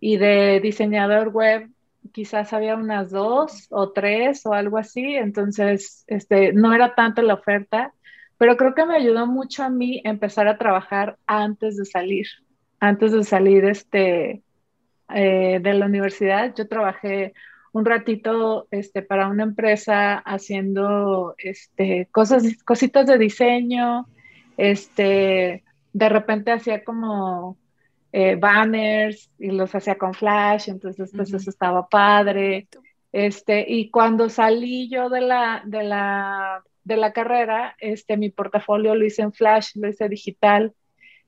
y 0.00 0.16
de 0.16 0.60
diseñador 0.60 1.28
web 1.28 1.70
quizás 2.12 2.52
había 2.52 2.76
unas 2.76 3.10
dos 3.10 3.66
o 3.70 3.92
tres 3.92 4.44
o 4.46 4.54
algo 4.54 4.78
así, 4.78 5.16
entonces 5.16 6.04
este, 6.06 6.52
no 6.52 6.72
era 6.72 6.94
tanto 6.94 7.22
la 7.22 7.34
oferta, 7.34 7.92
pero 8.38 8.56
creo 8.56 8.74
que 8.74 8.86
me 8.86 8.96
ayudó 8.96 9.26
mucho 9.26 9.62
a 9.64 9.70
mí 9.70 10.00
empezar 10.04 10.48
a 10.48 10.58
trabajar 10.58 11.18
antes 11.26 11.76
de 11.76 11.84
salir 11.84 12.26
antes 12.80 13.12
de 13.12 13.24
salir 13.24 13.64
este, 13.64 14.42
eh, 15.14 15.60
de 15.62 15.74
la 15.74 15.86
universidad, 15.86 16.54
yo 16.54 16.68
trabajé 16.68 17.32
un 17.72 17.84
ratito 17.84 18.68
este, 18.70 19.02
para 19.02 19.28
una 19.28 19.42
empresa 19.42 20.16
haciendo 20.18 21.34
este, 21.38 22.08
cosas, 22.10 22.42
cositas 22.64 23.06
de 23.06 23.18
diseño, 23.18 24.06
este, 24.56 25.62
de 25.92 26.08
repente 26.08 26.52
hacía 26.52 26.82
como 26.84 27.58
eh, 28.12 28.36
banners 28.36 29.30
y 29.38 29.50
los 29.50 29.74
hacía 29.74 29.98
con 29.98 30.14
flash, 30.14 30.70
entonces 30.70 31.12
pues 31.14 31.32
eso 31.32 31.50
estaba 31.50 31.86
padre. 31.88 32.66
Este, 33.12 33.64
y 33.68 33.90
cuando 33.90 34.28
salí 34.28 34.88
yo 34.88 35.08
de 35.10 35.20
la, 35.20 35.62
de 35.66 35.82
la, 35.82 36.62
de 36.84 36.96
la 36.96 37.12
carrera, 37.12 37.76
este, 37.78 38.16
mi 38.16 38.30
portafolio 38.30 38.94
lo 38.94 39.04
hice 39.04 39.22
en 39.22 39.32
flash, 39.32 39.72
lo 39.74 39.88
hice 39.88 40.08
digital, 40.08 40.74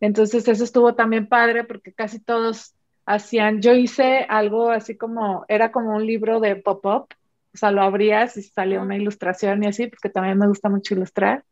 entonces 0.00 0.46
eso 0.48 0.64
estuvo 0.64 0.94
también 0.94 1.28
padre 1.28 1.64
porque 1.64 1.92
casi 1.92 2.20
todos 2.20 2.74
hacían, 3.06 3.62
yo 3.62 3.72
hice 3.72 4.26
algo 4.28 4.70
así 4.70 4.96
como, 4.96 5.44
era 5.48 5.72
como 5.72 5.96
un 5.96 6.06
libro 6.06 6.40
de 6.40 6.56
pop-up, 6.56 7.08
o 7.54 7.56
sea, 7.56 7.70
lo 7.70 7.82
abrías 7.82 8.36
y 8.36 8.42
salía 8.42 8.82
una 8.82 8.96
ilustración 8.96 9.64
y 9.64 9.66
así, 9.66 9.86
porque 9.86 10.10
también 10.10 10.38
me 10.38 10.46
gusta 10.46 10.68
mucho 10.68 10.94
ilustrar. 10.94 11.44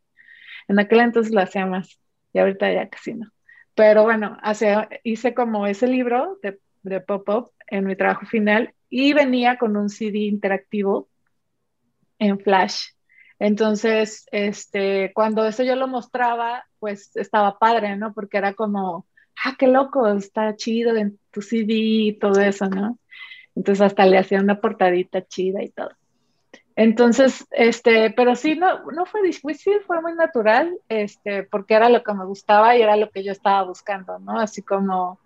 En 0.69 0.79
aquel 0.79 1.00
entonces 1.00 1.33
lo 1.33 1.41
hacía 1.41 1.67
más 1.67 1.99
y 2.33 2.38
ahorita 2.38 2.73
ya 2.73 2.88
casi 2.88 3.15
no. 3.15 3.31
Pero 3.75 4.05
bueno, 4.05 4.37
hice 5.05 5.35
como 5.35 5.67
ese 5.67 5.87
libro 5.87 6.38
de, 6.43 6.59
de 6.83 7.00
pop-up 7.00 7.50
en 7.69 7.85
mi 7.87 7.97
trabajo 7.97 8.26
final 8.26 8.75
y 8.88 9.12
venía 9.15 9.57
con 9.59 9.76
un 9.76 9.88
CD 9.88 10.19
interactivo 10.19 11.09
en 12.19 12.38
Flash. 12.38 12.88
Entonces, 13.38 14.26
este, 14.33 15.12
cuando 15.14 15.47
eso 15.47 15.62
yo 15.62 15.76
lo 15.76 15.88
mostraba, 15.88 16.64
pues 16.78 17.14
estaba 17.16 17.59
padre, 17.59 17.97
¿no? 17.97 18.12
Porque 18.12 18.38
era 18.38 18.55
como, 18.55 19.07
ah, 19.45 19.55
qué 19.59 19.66
loco, 19.66 20.09
está 20.09 20.57
chido 20.57 20.97
en 20.97 21.19
tu 21.31 21.43
CD 21.43 21.73
y 21.75 22.19
todo 22.19 22.40
eso, 22.40 22.69
¿no? 22.69 22.99
Entonces 23.55 23.83
hasta 23.83 24.07
le 24.07 24.19
hacía 24.19 24.40
una 24.40 24.61
portadita 24.61 25.26
chida 25.26 25.62
y 25.62 25.71
todo. 25.71 25.90
Entonces, 26.76 27.47
este, 27.52 28.11
pero 28.11 28.37
sí, 28.37 28.55
no, 28.55 28.90
no 28.93 29.07
fue 29.07 29.23
difícil, 29.23 29.81
fue 29.87 30.02
muy 30.02 30.14
natural, 30.14 30.78
este, 30.90 31.43
porque 31.43 31.75
era 31.75 31.88
lo 31.88 32.02
que 32.02 32.12
me 32.12 32.26
gustaba 32.26 32.76
y 32.76 32.83
era 32.83 32.97
lo 32.97 33.11
que 33.11 33.25
yo 33.25 33.33
estaba 33.33 33.62
buscando, 33.62 34.19
¿no? 34.19 34.38
Así 34.38 34.62
como, 34.62 35.19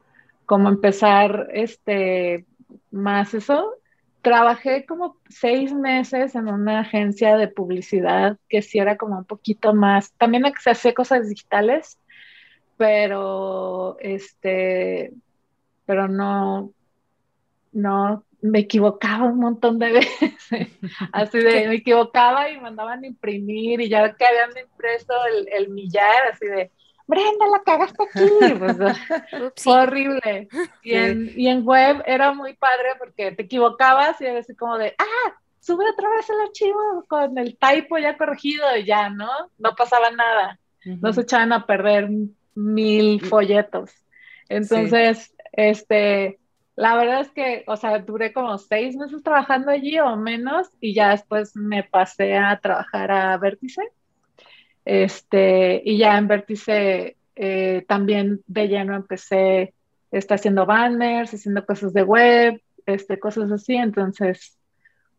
como 0.46 0.68
empezar, 0.68 1.48
este, 1.52 2.46
más 2.92 3.34
eso, 3.34 3.74
trabajé 4.22 4.84
como 4.86 5.16
seis 5.28 5.72
meses 5.72 6.34
en 6.34 6.48
una 6.48 6.80
agencia 6.80 7.36
de 7.36 7.48
publicidad 7.48 8.38
que 8.48 8.62
sí 8.62 8.78
era 8.78 8.96
como 8.96 9.18
un 9.18 9.24
poquito 9.24 9.74
más, 9.74 10.12
también 10.12 10.44
se 10.60 10.70
hacía 10.70 10.94
cosas 10.94 11.28
digitales, 11.28 11.98
pero 12.76 13.96
este, 14.00 15.12
pero 15.86 16.08
no, 16.08 16.72
no, 17.72 18.24
me 18.42 18.60
equivocaba 18.60 19.26
un 19.26 19.38
montón 19.38 19.78
de 19.78 19.92
veces, 19.92 20.68
así 21.12 21.38
de, 21.38 21.68
me 21.68 21.76
equivocaba 21.76 22.50
y 22.50 22.60
mandaban 22.60 23.04
imprimir 23.04 23.80
y 23.80 23.88
ya 23.88 24.14
que 24.14 24.24
habían 24.24 24.56
impreso 24.56 25.12
el, 25.32 25.48
el 25.52 25.68
millar, 25.70 26.28
así 26.32 26.46
de, 26.46 26.70
Brenda, 27.10 27.46
la 27.46 27.62
cagaste 27.64 28.02
aquí. 28.02 28.54
Pues, 28.58 28.76
fue 29.62 29.82
horrible. 29.82 30.48
Y, 30.82 30.94
en, 30.94 31.32
y 31.36 31.48
en 31.48 31.66
web 31.66 32.02
era 32.06 32.32
muy 32.32 32.54
padre 32.54 32.94
porque 32.98 33.32
te 33.32 33.42
equivocabas 33.42 34.18
y 34.20 34.24
era 34.24 34.40
así 34.40 34.54
como 34.56 34.78
de, 34.78 34.94
ah, 34.98 35.34
sube 35.60 35.84
otra 35.90 36.08
vez 36.08 36.28
el 36.30 36.40
archivo 36.40 37.04
con 37.06 37.36
el 37.36 37.58
typo 37.58 37.98
ya 37.98 38.16
corregido 38.16 38.76
y 38.76 38.84
ya, 38.84 39.10
¿no? 39.10 39.28
No 39.58 39.74
pasaba 39.76 40.10
nada. 40.10 40.58
No 40.84 41.12
se 41.12 41.22
echaban 41.22 41.52
a 41.52 41.66
perder 41.66 42.08
mil 42.54 43.20
folletos. 43.20 43.90
Entonces, 44.48 45.34
este, 45.52 46.38
la 46.76 46.96
verdad 46.96 47.20
es 47.20 47.30
que, 47.30 47.64
o 47.66 47.76
sea, 47.76 47.98
duré 47.98 48.32
como 48.32 48.56
seis 48.56 48.96
meses 48.96 49.22
trabajando 49.22 49.70
allí 49.70 49.98
o 49.98 50.16
menos 50.16 50.68
y 50.80 50.94
ya 50.94 51.10
después 51.10 51.54
me 51.54 51.84
pasé 51.84 52.36
a 52.36 52.58
trabajar 52.58 53.10
a 53.10 53.36
Vértice. 53.36 53.82
Este, 54.84 55.82
y 55.84 55.98
ya 55.98 56.16
en 56.18 56.28
Vértice 56.28 57.16
eh, 57.36 57.84
también 57.88 58.42
de 58.46 58.68
lleno 58.68 58.96
empecé, 58.96 59.74
está 60.10 60.34
haciendo 60.34 60.66
banners, 60.66 61.32
haciendo 61.32 61.64
cosas 61.64 61.92
de 61.92 62.02
web, 62.02 62.60
este, 62.86 63.18
cosas 63.18 63.50
así. 63.50 63.76
Entonces, 63.76 64.58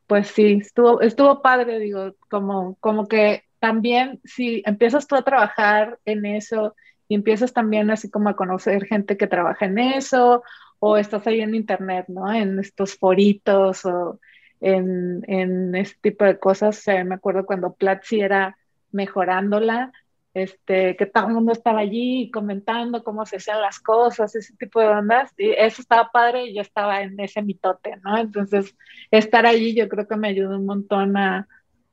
pues 0.08 0.28
sí, 0.28 0.60
estuvo, 0.62 1.02
estuvo 1.02 1.42
padre, 1.42 1.80
digo, 1.80 2.16
como, 2.30 2.76
como 2.80 3.08
que 3.08 3.44
también 3.60 4.20
si 4.24 4.64
empiezas 4.66 5.08
tú 5.08 5.16
a 5.16 5.24
trabajar 5.24 6.00
en 6.06 6.26
eso 6.26 6.76
y 7.08 7.16
empiezas 7.16 7.54
también 7.54 7.92
así 7.92 8.10
como 8.10 8.30
a 8.30 8.36
conocer 8.36 8.86
gente 8.86 9.18
que 9.18 9.28
trabaja 9.28 9.66
en 9.66 9.80
eso 9.80 10.44
o 10.80 10.98
estás 10.98 11.28
ahí 11.28 11.42
en 11.42 11.56
internet, 11.56 12.06
¿no? 12.08 12.32
En 12.34 12.60
estos 12.60 12.98
foritos 12.98 13.86
o 13.86 14.20
en, 14.60 15.24
en 15.28 15.76
este 15.76 15.98
tipo 16.02 16.26
de 16.26 16.40
cosas. 16.40 16.88
O 16.88 17.06
me 17.06 17.16
acuerdo 17.16 17.46
cuando 17.46 17.74
Platzi 17.74 18.22
era 18.22 18.58
mejorándola, 18.92 19.92
este, 20.34 20.96
que 20.96 21.06
todo 21.06 21.28
el 21.28 21.34
mundo 21.34 21.52
estaba 21.52 21.80
allí 21.80 22.32
comentando 22.32 23.04
cómo 23.04 23.26
se 23.26 23.38
hacían 23.38 23.62
las 23.62 23.80
cosas, 23.80 24.36
ese 24.36 24.56
tipo 24.56 24.80
de 24.80 24.88
ondas, 24.88 25.32
y 25.38 25.52
eso 25.52 25.82
estaba 25.82 26.10
padre 26.12 26.46
y 26.46 26.56
yo 26.56 26.62
estaba 26.62 27.02
en 27.02 27.20
ese 27.20 27.42
mitote, 27.42 27.98
¿no? 28.04 28.18
Entonces, 28.18 28.76
estar 29.12 29.46
allí 29.46 29.76
yo 29.76 29.90
creo 29.90 30.08
que 30.08 30.16
me 30.16 30.30
ayudó 30.30 30.58
un 30.58 30.66
montón 30.66 31.18
a, 31.18 31.48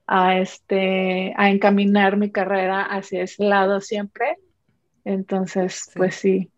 a, 0.06 0.38
este, 0.38 1.34
a 1.36 1.50
encaminar 1.50 2.16
mi 2.16 2.30
carrera 2.30 2.82
hacia 2.82 3.22
ese 3.22 3.44
lado 3.44 3.80
siempre. 3.80 4.36
Entonces, 5.04 5.90
pues 5.94 6.14
sí. 6.14 6.50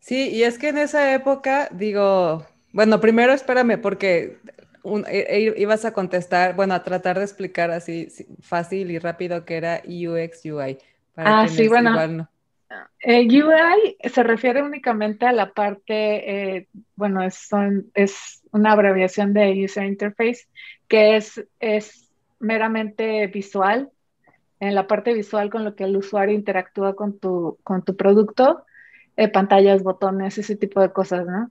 Sí, 0.00 0.30
y 0.30 0.42
es 0.42 0.58
que 0.58 0.68
en 0.68 0.78
esa 0.78 1.14
época, 1.14 1.68
digo, 1.70 2.46
bueno, 2.72 3.00
primero 3.00 3.32
espérame, 3.32 3.80
porque 3.80 4.38
e, 5.08 5.26
e, 5.28 5.60
ibas 5.60 5.84
a 5.84 5.92
contestar, 5.92 6.54
bueno, 6.56 6.74
a 6.74 6.82
tratar 6.82 7.18
de 7.18 7.24
explicar 7.24 7.70
así 7.70 8.08
fácil 8.40 8.90
y 8.90 8.98
rápido 8.98 9.44
que 9.44 9.56
era 9.56 9.82
UX 9.86 10.44
UI. 10.44 10.78
ah, 11.16 11.46
sí, 11.48 11.68
bueno. 11.68 12.28
El 13.00 13.26
UI 13.26 13.96
se 14.08 14.22
refiere 14.22 14.62
únicamente 14.62 15.26
a 15.26 15.32
la 15.32 15.52
parte, 15.52 16.56
eh, 16.56 16.68
bueno, 16.94 17.22
es, 17.22 17.48
es 17.94 18.42
una 18.52 18.72
abreviación 18.72 19.34
de 19.34 19.64
User 19.64 19.84
Interface, 19.84 20.46
que 20.86 21.16
es, 21.16 21.44
es 21.58 22.10
meramente 22.38 23.26
visual, 23.26 23.90
en 24.60 24.74
la 24.74 24.86
parte 24.86 25.14
visual 25.14 25.50
con 25.50 25.64
lo 25.64 25.74
que 25.74 25.84
el 25.84 25.96
usuario 25.96 26.34
interactúa 26.34 26.94
con 26.94 27.18
tu, 27.18 27.58
con 27.64 27.82
tu 27.82 27.96
producto 27.96 28.64
eh, 29.16 29.28
pantallas, 29.28 29.82
botones, 29.82 30.38
ese 30.38 30.56
tipo 30.56 30.80
de 30.80 30.92
cosas, 30.92 31.26
¿no? 31.26 31.50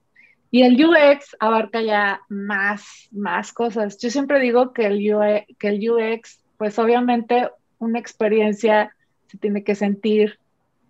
Y 0.50 0.62
el 0.62 0.84
UX 0.84 1.36
abarca 1.38 1.80
ya 1.80 2.22
más, 2.28 3.08
más 3.12 3.52
cosas. 3.52 3.98
Yo 3.98 4.10
siempre 4.10 4.40
digo 4.40 4.72
que 4.72 4.86
el, 4.86 5.14
UX, 5.14 5.46
que 5.58 5.68
el 5.68 5.90
UX, 5.90 6.42
pues 6.58 6.78
obviamente 6.78 7.48
una 7.78 7.98
experiencia 7.98 8.94
se 9.28 9.38
tiene 9.38 9.62
que 9.62 9.74
sentir, 9.76 10.38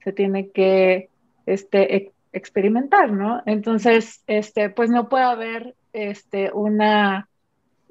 se 0.03 0.13
tiene 0.13 0.49
que 0.51 1.11
este, 1.45 2.13
experimentar, 2.33 3.13
¿no? 3.13 3.43
Entonces, 3.45 4.23
este, 4.27 4.71
pues 4.71 4.89
no 4.89 5.09
puede 5.09 5.25
haber 5.25 5.75
este, 5.93 6.51
una 6.53 7.29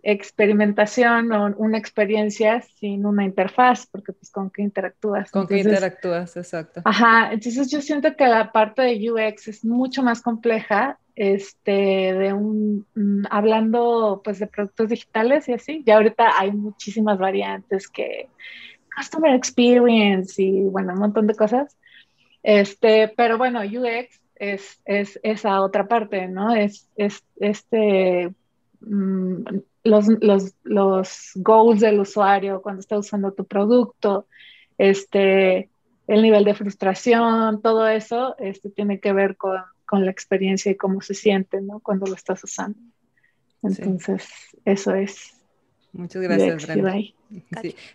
experimentación 0.02 1.32
o 1.34 1.54
una 1.58 1.78
experiencia 1.78 2.62
sin 2.62 3.06
una 3.06 3.26
interfaz, 3.26 3.86
porque 3.88 4.13
pues 4.13 4.32
con 4.32 4.50
qué 4.50 4.62
interactúas. 4.62 5.30
Con 5.32 5.48
qué 5.48 5.60
interactúas, 5.60 6.36
exacto. 6.38 6.82
Ajá, 6.86 7.32
entonces 7.32 7.70
yo 7.70 7.82
siento 7.82 8.15
que 8.15 8.26
la 8.26 8.52
parte 8.52 8.82
de 8.82 9.12
UX 9.12 9.50
es 9.50 9.65
mucho 9.65 10.02
más 10.04 10.22
compleja, 10.22 10.98
este, 11.19 12.13
de 12.13 12.32
un, 12.32 12.88
mm, 12.95 13.25
hablando 13.29 14.21
pues 14.23 14.39
de 14.39 14.47
productos 14.47 14.88
digitales 14.88 15.49
y 15.49 15.53
así, 15.53 15.84
ya 15.86 15.97
ahorita 15.97 16.39
hay 16.39 16.53
muchísimas 16.53 17.19
variantes 17.19 17.89
que 17.89 18.29
Customer 18.95 19.36
Experience 19.36 20.41
y 20.41 20.62
bueno, 20.62 20.93
un 20.93 20.99
montón 20.99 21.27
de 21.27 21.36
cosas, 21.36 21.75
este, 22.41 23.10
pero 23.17 23.38
bueno, 23.38 23.60
UX 23.60 24.21
es, 24.36 24.82
es 24.86 25.19
esa 25.21 25.62
otra 25.62 25.89
parte, 25.89 26.29
¿no? 26.29 26.55
Es, 26.55 26.88
es 26.95 27.21
este, 27.41 28.34
mm, 28.79 29.43
los, 29.84 30.08
los, 30.21 30.55
los 30.63 31.32
goals 31.36 31.82
del 31.82 31.99
usuario 31.99 32.62
cuando 32.62 32.79
está 32.79 32.97
usando 32.97 33.34
tu 33.34 33.43
producto, 33.43 34.25
este, 34.77 35.69
el 36.08 36.21
nivel 36.21 36.45
de 36.45 36.53
frustración, 36.53 37.62
todo 37.62 37.89
eso 37.89 38.38
este, 38.39 38.69
tiene 38.69 39.01
que 39.01 39.12
ver 39.12 39.36
con, 39.36 39.62
con 39.89 40.06
la 40.06 40.12
experiencia 40.12 40.71
y 40.71 40.75
cómo 40.75 41.02
se 41.02 41.15
siente 41.15 41.62
¿no? 41.62 41.80
cuando 41.80 42.06
lo 42.06 42.13
estás 42.13 42.43
usando. 42.43 42.78
Entonces, 43.63 44.28
eso 44.63 44.93
es. 44.93 45.34
Muchas 45.93 46.21
gracias, 46.21 46.67
Brenda. 46.67 46.95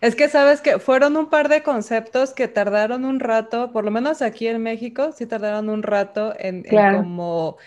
Es 0.00 0.16
que 0.16 0.28
sabes 0.28 0.60
que 0.60 0.80
fueron 0.80 1.16
un 1.16 1.30
par 1.30 1.48
de 1.48 1.62
conceptos 1.62 2.32
que 2.32 2.48
tardaron 2.48 3.04
un 3.04 3.20
rato, 3.20 3.70
por 3.70 3.84
lo 3.84 3.92
menos 3.92 4.22
aquí 4.22 4.48
en 4.48 4.60
México, 4.60 5.12
sí 5.12 5.26
tardaron 5.26 5.68
un 5.68 5.84
rato 5.84 6.34
en, 6.36 6.64
en 6.66 6.96
como 6.96 7.58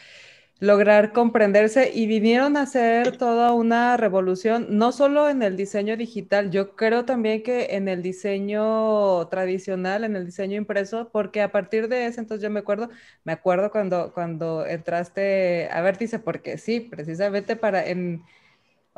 lograr 0.59 1.13
comprenderse 1.13 1.91
y 1.93 2.07
vinieron 2.07 2.57
a 2.57 2.63
hacer 2.63 3.17
toda 3.17 3.53
una 3.53 3.95
revolución, 3.97 4.67
no 4.71 4.91
solo 4.91 5.29
en 5.29 5.43
el 5.43 5.55
diseño 5.55 5.97
digital, 5.97 6.49
yo 6.51 6.75
creo 6.75 7.05
también 7.05 7.43
que 7.43 7.75
en 7.75 7.87
el 7.87 8.01
diseño 8.01 9.27
tradicional, 9.27 10.03
en 10.03 10.15
el 10.15 10.25
diseño 10.25 10.55
impreso, 10.57 11.09
porque 11.11 11.41
a 11.41 11.51
partir 11.51 11.87
de 11.89 12.07
ese 12.07 12.21
entonces 12.21 12.43
yo 12.43 12.49
me 12.49 12.61
acuerdo, 12.61 12.89
me 13.23 13.33
acuerdo 13.33 13.71
cuando, 13.71 14.13
cuando 14.13 14.65
entraste 14.65 15.69
a 15.71 15.81
Vértice, 15.81 16.19
porque 16.19 16.57
sí, 16.57 16.79
precisamente 16.79 17.55
para 17.55 17.85
en 17.87 18.23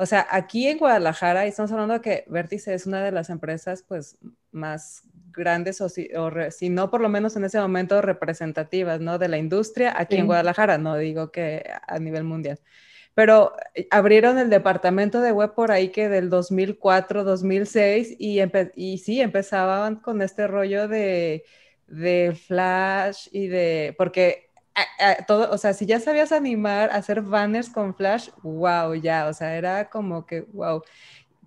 o 0.00 0.06
sea, 0.06 0.26
aquí 0.30 0.66
en 0.66 0.78
Guadalajara, 0.78 1.44
y 1.44 1.50
estamos 1.50 1.72
hablando 1.72 1.92
de 1.92 2.00
que 2.00 2.24
Vértice 2.26 2.72
es 2.72 2.86
una 2.86 3.04
de 3.04 3.12
las 3.12 3.28
empresas 3.28 3.84
pues 3.86 4.16
más 4.50 5.02
grandes 5.32 5.80
o, 5.80 5.88
si, 5.88 6.08
no 6.68 6.90
por 6.90 7.00
lo 7.00 7.08
menos 7.08 7.36
en 7.36 7.44
ese 7.44 7.60
momento 7.60 8.00
representativas, 8.02 9.00
¿no? 9.00 9.18
De 9.18 9.28
la 9.28 9.38
industria 9.38 9.94
aquí 9.96 10.16
en 10.16 10.26
Guadalajara, 10.26 10.78
no 10.78 10.96
digo 10.96 11.30
que 11.30 11.64
a 11.86 11.98
nivel 11.98 12.24
mundial. 12.24 12.58
Pero 13.14 13.52
eh, 13.74 13.88
abrieron 13.90 14.38
el 14.38 14.50
departamento 14.50 15.20
de 15.20 15.32
web 15.32 15.54
por 15.54 15.72
ahí 15.72 15.90
que 15.90 16.08
del 16.08 16.30
2004, 16.30 17.24
2006 17.24 18.16
y, 18.18 18.40
y 18.76 18.98
sí, 18.98 19.20
empezaban 19.20 19.96
con 19.96 20.22
este 20.22 20.46
rollo 20.46 20.88
de, 20.88 21.44
de 21.86 22.38
Flash 22.46 23.28
y 23.32 23.48
de, 23.48 23.94
porque 23.98 24.50
todo, 25.26 25.50
o 25.50 25.58
sea, 25.58 25.72
si 25.72 25.86
ya 25.86 26.00
sabías 26.00 26.32
animar, 26.32 26.90
hacer 26.92 27.22
banners 27.22 27.68
con 27.68 27.94
Flash, 27.94 28.28
wow, 28.42 28.94
ya, 28.94 29.26
o 29.28 29.32
sea, 29.32 29.56
era 29.56 29.90
como 29.90 30.26
que 30.26 30.42
wow. 30.52 30.82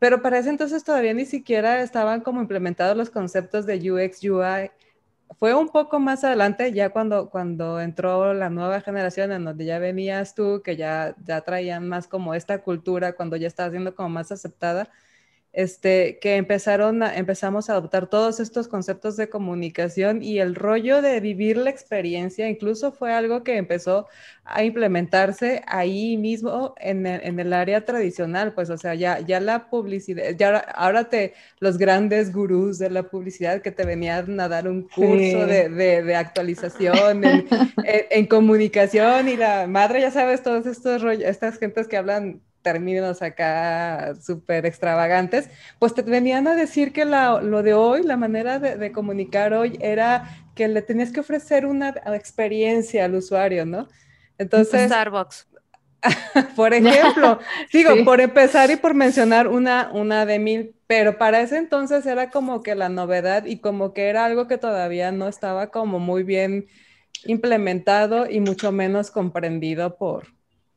Pero 0.03 0.21
para 0.21 0.37
ese 0.39 0.49
entonces 0.49 0.83
todavía 0.83 1.13
ni 1.13 1.23
siquiera 1.25 1.81
estaban 1.81 2.19
como 2.19 2.41
implementados 2.41 2.97
los 2.97 3.09
conceptos 3.09 3.65
de 3.65 3.89
UX, 3.89 4.21
UI. 4.21 4.69
Fue 5.39 5.53
un 5.53 5.69
poco 5.69 5.97
más 5.97 6.25
adelante, 6.25 6.73
ya 6.73 6.89
cuando, 6.89 7.29
cuando 7.29 7.79
entró 7.79 8.33
la 8.33 8.49
nueva 8.49 8.81
generación, 8.81 9.31
en 9.31 9.45
donde 9.45 9.63
ya 9.63 9.79
venías 9.79 10.35
tú, 10.35 10.61
que 10.61 10.75
ya, 10.75 11.15
ya 11.23 11.39
traían 11.39 11.87
más 11.87 12.09
como 12.09 12.33
esta 12.33 12.61
cultura, 12.63 13.13
cuando 13.13 13.37
ya 13.37 13.47
estaba 13.47 13.69
siendo 13.69 13.95
como 13.95 14.09
más 14.09 14.29
aceptada 14.33 14.89
este, 15.53 16.17
que 16.19 16.35
empezaron 16.35 17.03
empezamos 17.03 17.69
a 17.69 17.73
adoptar 17.73 18.07
todos 18.07 18.39
estos 18.39 18.67
conceptos 18.67 19.15
de 19.17 19.29
comunicación 19.29 20.23
y 20.23 20.39
el 20.39 20.55
rollo 20.55 21.03
de 21.03 21.19
vivir 21.19 21.57
la 21.57 21.69
experiencia 21.69 22.49
incluso 22.49 22.91
fue 22.91 23.13
algo 23.13 23.43
que 23.43 23.57
empezó 23.57 24.07
a 24.45 24.63
implementarse 24.63 25.61
ahí 25.67 26.17
mismo 26.17 26.73
en 26.77 27.05
el, 27.05 27.53
área 27.53 27.85
tradicional, 27.85 28.53
pues 28.53 28.69
o 28.71 28.77
sea, 28.77 28.95
ya, 28.95 29.19
ya 29.19 29.39
la 29.39 29.69
publicidad, 29.69 30.31
ya 30.35 30.57
ahora 30.57 31.07
te, 31.07 31.33
los 31.59 31.77
grandes 31.77 32.33
gurús 32.33 32.79
de 32.79 32.89
la 32.89 33.03
publicidad 33.03 33.61
que 33.61 33.71
te 33.71 33.85
venían 33.85 34.39
a 34.39 34.49
dar 34.49 34.67
un 34.67 34.83
curso 34.83 35.45
de, 35.45 36.15
actualización 36.15 37.23
en, 37.25 37.47
en, 37.83 38.25
comunicación 38.25 39.29
y 39.29 39.37
la 39.37 39.67
madre, 39.67 40.01
ya 40.01 40.11
sabes, 40.11 40.41
todos 40.41 40.65
estos 40.65 41.01
rollos, 41.01 41.23
estas 41.23 41.57
gentes 41.59 41.87
que 41.87 41.97
hablan 41.97 42.41
términos 42.63 43.21
acá 43.21 44.15
súper 44.19 44.65
extravagantes, 44.65 45.49
pues 45.77 45.93
te 45.93 46.01
venían 46.01 46.47
a 46.47 46.55
decir 46.55 46.93
que 46.93 47.05
lo 47.05 47.61
de 47.61 47.73
hoy, 47.73 48.03
la 48.03 48.17
manera 48.17 48.57
de, 48.59 48.91
comunicar 48.91 49.53
hoy 49.53 49.77
era 49.81 50.47
que 50.55 50.67
le 50.67 50.81
tenías 50.81 51.11
que 51.11 51.19
ofrecer 51.19 51.65
una 51.65 51.89
experiencia 52.15 53.05
al 53.05 53.15
usuario, 53.15 53.65
¿no? 53.65 53.87
Entonces... 54.37 54.87
Starbucks. 54.87 55.47
por 56.55 56.73
ejemplo, 56.73 57.39
digo, 57.71 57.91
por 58.03 58.19
empezar 58.19 58.69
y 58.71 58.75
por 58.75 58.93
mencionar 58.93 59.47
una, 59.47 59.89
una 59.93 60.25
de 60.25 60.39
mil, 60.39 60.75
pero 60.87 61.17
para 61.17 61.39
ese 61.41 61.57
entonces 61.57 62.05
era 62.05 62.29
como 62.29 62.61
que 62.61 62.75
la 62.75 62.89
novedad 62.89 63.45
y 63.45 63.59
como 63.59 63.93
que 63.93 64.09
era 64.09 64.25
algo 64.25 64.47
que 64.47 64.57
todavía 64.57 65.11
no 65.11 65.27
estaba 65.27 65.67
como 65.71 65.99
muy 65.99 66.23
bien 66.23 66.67
implementado 67.25 68.29
y 68.29 68.41
mucho 68.41 68.71
menos 68.71 69.11
comprendido 69.11 69.95
por 69.95 70.27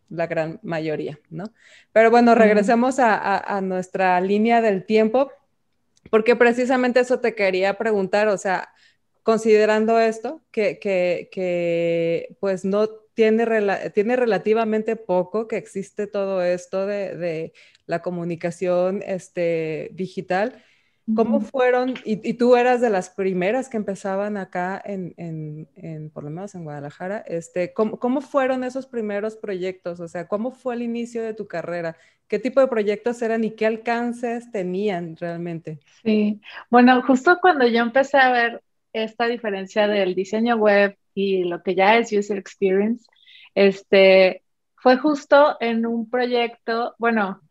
la 0.09 0.27
gran 0.27 0.61
mayoría, 0.63 1.19
¿no? 1.31 1.53
Pero 1.93 2.11
bueno, 2.11 2.35
regresemos 2.35 2.97
a, 2.99 3.61
nuestra 3.63 4.21
línea 4.21 4.61
del 4.61 4.85
tiempo, 4.85 5.33
porque 6.11 6.37
precisamente 6.37 7.01
eso 7.01 7.21
te 7.21 7.35
quería 7.35 7.79
preguntar, 7.79 8.29
o 8.29 8.39
sea, 8.39 8.73
considerando 9.23 9.99
esto, 9.99 10.43
que, 10.51 10.79
que, 10.81 12.37
pues 12.41 12.65
no 12.65 12.89
tiene, 13.15 13.47
tiene 13.91 14.17
relativamente 14.17 14.97
poco 14.97 15.49
que 15.49 15.57
existe 15.57 16.07
todo 16.07 16.43
esto 16.43 16.87
de, 16.87 17.17
de 17.17 17.53
la 17.87 18.03
comunicación 18.03 19.03
este, 19.07 19.91
digital, 19.95 20.63
¿Cómo 21.15 21.41
fueron? 21.41 21.95
Y, 22.05 22.35
tú 22.35 22.57
eras 22.57 22.81
de 22.81 22.91
las 22.91 23.11
primeras 23.11 23.69
que 23.69 23.77
empezaban 23.77 24.37
acá 24.37 24.83
en, 24.85 25.15
en, 25.17 25.69
en 25.77 26.11
por 26.11 26.25
lo 26.25 26.31
menos 26.31 26.55
en 26.57 26.65
Guadalajara. 26.65 27.19
Este, 27.27 27.73
¿cómo, 27.73 27.99
¿cómo, 27.99 28.21
fueron 28.21 28.65
esos 28.65 28.87
primeros 28.87 29.37
proyectos? 29.37 30.01
O 30.01 30.09
sea, 30.09 30.27
¿cómo 30.27 30.51
fue 30.51 30.75
el 30.75 30.83
inicio 30.83 31.23
de 31.23 31.35
tu 31.35 31.47
carrera? 31.47 31.97
¿Qué 32.27 32.41
tipo 32.41 32.61
de 32.61 32.67
proyectos 32.67 33.23
eran 33.23 33.45
y 33.45 33.53
qué 33.53 33.67
alcances 33.67 34.51
tenían 34.51 35.17
realmente? 35.17 35.79
Sí, 36.03 36.41
bueno, 36.71 37.01
justo 37.03 37.39
cuando 37.41 37.69
yo 37.69 37.83
empecé 37.83 38.19
a 38.19 38.33
ver 38.33 38.63
esta 38.93 39.27
diferencia 39.27 39.87
del 39.87 40.15
diseño 40.15 40.57
web 40.57 40.97
y 41.15 41.45
lo 41.45 41.63
que 41.63 41.77
ya 41.77 41.97
es 41.99 42.13
user 42.13 42.37
experience, 42.37 43.07
este, 43.55 44.43
fue 44.75 44.97
justo 44.97 45.57
en 45.61 45.87
un 45.87 46.11
proyecto, 46.11 46.95
bueno, 46.99 47.43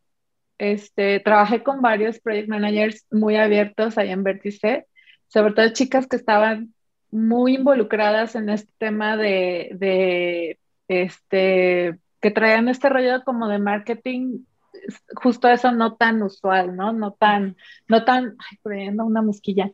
este, 0.58 1.20
trabajé 1.20 1.64
con 1.64 1.82
varios 1.82 2.20
project 2.20 2.50
managers 2.50 3.06
muy 3.12 3.36
abiertos 3.36 3.98
ahí 3.98 4.10
en 4.12 4.24
Vértice, 4.24 4.88
sobre 5.28 5.54
todo 5.54 5.70
chicas 5.74 6.08
que 6.08 6.16
estaban 6.16 6.74
muy 7.12 7.56
involucradas 7.56 8.36
en 8.36 8.50
este 8.50 8.72
tema 8.78 9.18
de, 9.18 9.72
de 9.74 10.60
este, 10.88 12.00
que 12.22 12.32
traían 12.32 12.70
este 12.70 12.90
rollo 12.90 13.24
como 13.24 13.48
de 13.48 13.60
marketing, 13.60 14.40
justo 15.16 15.48
eso 15.48 15.72
no 15.72 15.96
tan 15.96 16.22
usual, 16.22 16.76
¿no? 16.76 16.94
No 16.94 17.12
tan, 17.12 17.56
no 17.88 18.04
tan, 18.04 18.36
ay, 18.66 18.90
una 18.98 19.22
mosquilla, 19.22 19.72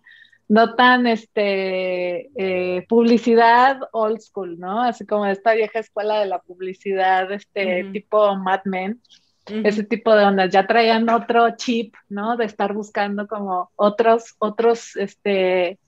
no 0.48 0.76
tan, 0.76 1.08
este, 1.08 2.30
eh, 2.36 2.86
publicidad 2.88 3.80
old 3.92 4.20
school, 4.20 4.60
¿no? 4.60 4.82
Así 4.82 5.06
como 5.06 5.26
esta 5.26 5.54
vieja 5.54 5.80
escuela 5.80 6.20
de 6.20 6.28
la 6.28 6.40
publicidad, 6.40 7.32
este, 7.32 7.86
tipo 7.92 8.36
Mad 8.36 8.62
Men 8.66 9.02
ese 9.46 9.84
tipo 9.84 10.16
de 10.16 10.24
ondas. 10.24 10.50
Ya 10.52 10.68
traían 10.68 11.10
otro 11.10 11.56
chip, 11.56 11.96
¿no? 12.10 12.38
De 12.38 12.46
estar 12.46 12.74
buscando 12.74 13.28
como 13.28 13.72
otros, 13.76 14.36
otros, 14.40 14.96
este, 14.96 15.80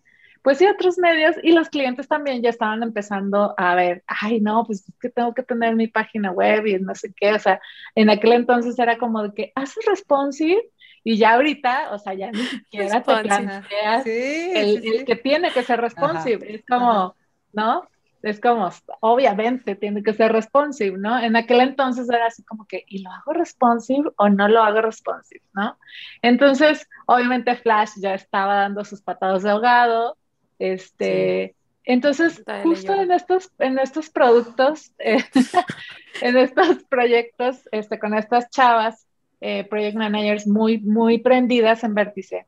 pues 0.42 0.58
sí, 0.58 0.66
otros 0.68 0.98
medios. 0.98 1.36
Y 1.42 1.54
los 1.54 1.70
clientes 1.70 2.08
también 2.08 2.42
ya 2.42 2.50
estaban 2.50 2.84
empezando 2.84 3.54
a 3.58 3.76
ver, 3.76 4.04
ay, 4.08 4.42
no, 4.42 4.66
pues 4.66 4.88
es 4.88 4.96
que 5.00 5.10
tengo 5.10 5.34
que 5.34 5.44
tener 5.44 5.76
mi 5.76 5.88
página 5.88 6.32
web 6.32 6.66
y 6.68 6.80
no 6.80 6.94
sé 6.96 7.14
qué, 7.16 7.34
o 7.34 7.40
sea, 7.40 7.62
en 7.96 8.10
aquel 8.10 8.34
entonces 8.34 8.78
era 8.78 8.98
como 8.98 9.24
de 9.24 9.34
que 9.34 9.52
haces 9.56 9.86
responsive 9.86 10.62
y 11.04 11.18
ya 11.18 11.34
ahorita, 11.34 11.92
o 11.92 12.00
sea, 12.00 12.14
ya 12.14 12.32
ni 12.32 12.40
siquiera 12.44 13.02
te 13.02 13.24
planteas 13.24 14.06
el, 14.06 15.04
que 15.06 15.16
tiene 15.16 15.52
que 15.52 15.64
ser 15.64 15.80
responsive, 15.82 16.56
es 16.56 16.66
como, 16.66 17.16
¿no? 17.52 17.88
Es 18.24 18.40
como, 18.40 18.70
obviamente 19.02 19.76
tiene 19.76 20.02
que 20.02 20.14
ser 20.14 20.32
responsive, 20.32 20.98
¿no? 20.98 21.20
En 21.20 21.36
aquel 21.36 21.60
entonces 21.60 22.10
era 22.10 22.28
así 22.28 22.42
como 22.44 22.66
que, 22.66 22.86
¿y 22.88 23.04
lo 23.04 23.12
hago 23.12 23.34
responsive 23.34 24.10
o 24.16 24.30
no 24.30 24.48
lo 24.48 24.64
hago 24.64 24.82
responsive, 24.82 25.44
¿no? 25.54 25.78
Entonces, 26.22 26.88
obviamente 27.06 27.56
Flash 27.56 27.92
ya 27.98 28.14
estaba 28.14 28.56
dando 28.56 28.86
sus 28.86 29.02
patadas 29.02 29.44
de 29.44 29.50
ahogado, 29.50 30.18
este, 30.58 31.56
entonces, 31.84 32.42
justo 32.64 32.94
en 32.94 33.12
estos, 33.12 33.52
en 33.60 33.78
estos 33.78 34.10
productos, 34.10 34.94
en 35.00 36.38
estos 36.38 36.84
proyectos, 36.86 37.68
este, 37.74 38.00
con 38.00 38.14
estas 38.14 38.50
chavas, 38.50 39.06
eh, 39.42 39.66
project 39.66 39.98
managers 39.98 40.48
muy, 40.48 40.78
muy 40.80 41.18
prendidas 41.18 41.84
en 41.84 41.94
vértice, 41.94 42.46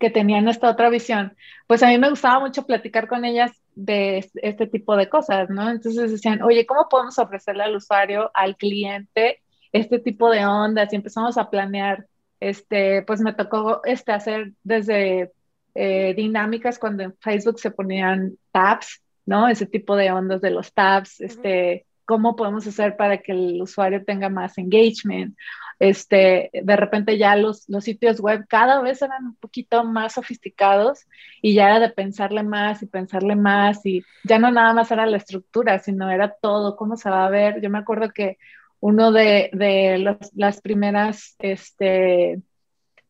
que 0.00 0.10
tenían 0.10 0.48
esta 0.48 0.70
otra 0.70 0.88
visión, 0.88 1.36
pues 1.66 1.82
a 1.82 1.88
mí 1.88 1.98
me 1.98 2.08
gustaba 2.08 2.40
mucho 2.40 2.64
platicar 2.64 3.06
con 3.06 3.26
ellas 3.26 3.52
de 3.74 4.26
este 4.42 4.66
tipo 4.66 4.96
de 4.96 5.10
cosas, 5.10 5.50
¿no? 5.50 5.70
Entonces 5.70 6.10
decían, 6.10 6.42
oye, 6.42 6.64
¿cómo 6.64 6.88
podemos 6.88 7.18
ofrecerle 7.18 7.64
al 7.64 7.76
usuario, 7.76 8.30
al 8.32 8.56
cliente, 8.56 9.42
este 9.72 9.98
tipo 9.98 10.30
de 10.30 10.46
ondas? 10.46 10.90
Y 10.92 10.96
empezamos 10.96 11.36
a 11.36 11.50
planear, 11.50 12.06
este, 12.40 13.02
pues 13.02 13.20
me 13.20 13.34
tocó 13.34 13.82
este, 13.84 14.12
hacer 14.12 14.52
desde 14.64 15.32
eh, 15.74 16.14
dinámicas 16.16 16.78
cuando 16.78 17.02
en 17.02 17.14
Facebook 17.20 17.60
se 17.60 17.70
ponían 17.70 18.38
tabs, 18.52 19.02
¿no? 19.26 19.48
Ese 19.48 19.66
tipo 19.66 19.96
de 19.96 20.10
ondas 20.12 20.40
de 20.40 20.50
los 20.50 20.72
tabs, 20.72 21.20
este, 21.20 21.84
cómo 22.06 22.36
podemos 22.36 22.66
hacer 22.66 22.96
para 22.96 23.18
que 23.18 23.32
el 23.32 23.60
usuario 23.60 24.02
tenga 24.02 24.30
más 24.30 24.56
engagement 24.56 25.36
este, 25.80 26.50
de 26.52 26.76
repente 26.76 27.16
ya 27.16 27.34
los, 27.36 27.66
los 27.68 27.84
sitios 27.84 28.20
web 28.20 28.44
cada 28.46 28.82
vez 28.82 29.00
eran 29.00 29.24
un 29.24 29.34
poquito 29.36 29.82
más 29.82 30.12
sofisticados 30.12 31.06
y 31.40 31.54
ya 31.54 31.68
era 31.68 31.80
de 31.80 31.88
pensarle 31.88 32.42
más 32.42 32.82
y 32.82 32.86
pensarle 32.86 33.34
más 33.34 33.84
y 33.86 34.04
ya 34.24 34.38
no 34.38 34.52
nada 34.52 34.74
más 34.74 34.90
era 34.90 35.06
la 35.06 35.16
estructura, 35.16 35.78
sino 35.78 36.10
era 36.10 36.36
todo, 36.40 36.76
cómo 36.76 36.96
se 36.98 37.08
va 37.08 37.24
a 37.26 37.30
ver. 37.30 37.62
Yo 37.62 37.70
me 37.70 37.78
acuerdo 37.78 38.10
que 38.10 38.36
uno 38.78 39.10
de, 39.10 39.48
de 39.54 39.98
los, 39.98 40.18
las 40.34 40.60
primeras 40.60 41.34
este, 41.38 42.42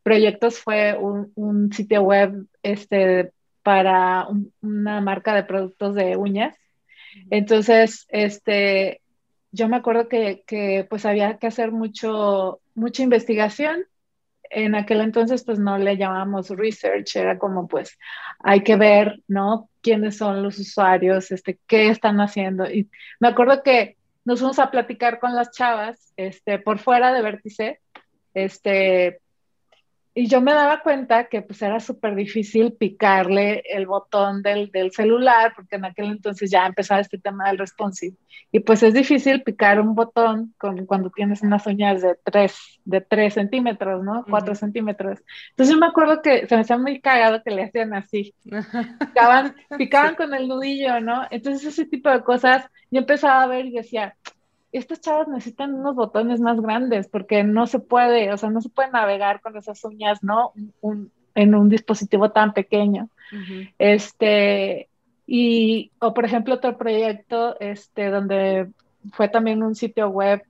proyectos 0.01 0.59
fue 0.59 0.97
un, 0.97 1.33
un, 1.35 1.73
sitio 1.73 2.03
web 2.03 2.47
este, 2.63 3.33
para 3.63 4.27
una 4.61 5.01
marca 5.01 5.35
de 5.35 5.43
productos 5.43 5.93
de 5.95 6.15
uñas. 6.15 6.55
Entonces, 7.29 8.05
este, 8.09 9.00
yo 9.51 9.67
me 9.67 9.77
acuerdo 9.77 10.07
que, 10.07 10.85
pues 10.89 11.05
había 11.05 11.37
que 11.37 11.47
hacer 11.47 11.71
mucho, 11.71 12.61
mucha 12.75 13.03
investigación. 13.03 13.85
En 14.49 14.75
aquel 14.75 14.99
entonces 14.99 15.45
pues 15.45 15.59
no 15.59 15.77
le 15.77 15.95
llamamos 15.95 16.49
research, 16.49 17.15
era 17.15 17.37
como 17.37 17.69
pues 17.69 17.97
hay 18.39 18.63
que 18.63 18.75
ver, 18.75 19.21
¿no? 19.27 19.69
¿Quiénes 19.81 20.17
son 20.17 20.43
los 20.43 20.59
usuarios? 20.59 21.31
Este, 21.31 21.57
¿Qué 21.67 21.87
están 21.87 22.19
haciendo? 22.19 22.69
Y 22.69 22.89
me 23.19 23.29
acuerdo 23.29 23.63
que 23.63 23.95
nos 24.25 24.39
fuimos 24.39 24.59
a 24.59 24.69
platicar 24.69 25.19
con 25.19 25.35
las 25.35 25.51
chavas, 25.51 26.11
este, 26.17 26.59
por 26.59 26.79
fuera 26.79 27.13
de 27.13 27.21
Vértice, 27.21 27.79
este, 28.33 29.20
y 30.13 30.27
yo 30.27 30.41
me 30.41 30.53
daba 30.53 30.81
cuenta 30.81 31.29
que 31.29 31.41
pues 31.41 31.61
era 31.61 31.79
súper 31.79 32.15
difícil 32.15 32.73
picarle 32.73 33.63
el 33.65 33.87
botón 33.87 34.41
del, 34.41 34.69
del, 34.69 34.91
celular, 34.91 35.53
porque 35.55 35.77
en 35.77 35.85
aquel 35.85 36.11
entonces 36.11 36.51
ya 36.51 36.65
empezaba 36.65 36.99
este 36.99 37.17
tema 37.17 37.47
del 37.47 37.57
responsive. 37.57 38.17
Y 38.51 38.59
pues 38.59 38.83
es 38.83 38.93
difícil 38.93 39.41
picar 39.41 39.79
un 39.79 39.95
botón 39.95 40.53
con, 40.57 40.85
cuando 40.85 41.11
tienes 41.11 41.41
unas 41.43 41.65
uñas 41.65 42.01
de 42.01 42.17
3, 42.25 42.81
de 42.83 42.99
3 42.99 43.33
centímetros, 43.33 44.03
¿no? 44.03 44.25
4 44.29 44.53
centímetros. 44.55 45.19
Entonces 45.51 45.73
yo 45.73 45.79
me 45.79 45.87
acuerdo 45.87 46.21
que 46.21 46.45
se 46.45 46.55
me 46.55 46.61
hacía 46.61 46.77
muy 46.77 46.99
cagado 46.99 47.41
que 47.41 47.51
le 47.51 47.63
hacían 47.63 47.93
así. 47.93 48.35
Picaban, 48.99 49.55
picaban 49.77 50.15
con 50.15 50.33
el 50.33 50.49
nudillo, 50.49 50.99
¿no? 50.99 51.25
Entonces 51.31 51.65
ese 51.65 51.85
tipo 51.85 52.09
de 52.09 52.21
cosas 52.21 52.65
yo 52.89 52.99
empezaba 52.99 53.43
a 53.43 53.47
ver 53.47 53.65
y 53.65 53.71
decía, 53.71 54.17
estos 54.71 55.01
chavos 55.01 55.27
necesitan 55.27 55.73
unos 55.73 55.95
botones 55.95 56.39
más 56.39 56.59
grandes 56.61 57.07
porque 57.07 57.43
no 57.43 57.67
se 57.67 57.79
puede, 57.79 58.31
o 58.31 58.37
sea, 58.37 58.49
no 58.49 58.61
se 58.61 58.69
puede 58.69 58.91
navegar 58.91 59.41
con 59.41 59.57
esas 59.57 59.83
uñas, 59.83 60.23
¿no? 60.23 60.53
en 61.35 61.55
un 61.55 61.69
dispositivo 61.69 62.31
tan 62.31 62.53
pequeño. 62.53 63.09
Este, 63.77 64.89
y, 65.25 65.91
o 65.99 66.13
por 66.13 66.25
ejemplo, 66.25 66.55
otro 66.55 66.77
proyecto, 66.77 67.59
este, 67.59 68.09
donde 68.09 68.69
fue 69.13 69.29
también 69.29 69.63
un 69.63 69.75
sitio 69.75 70.09
web, 70.09 70.43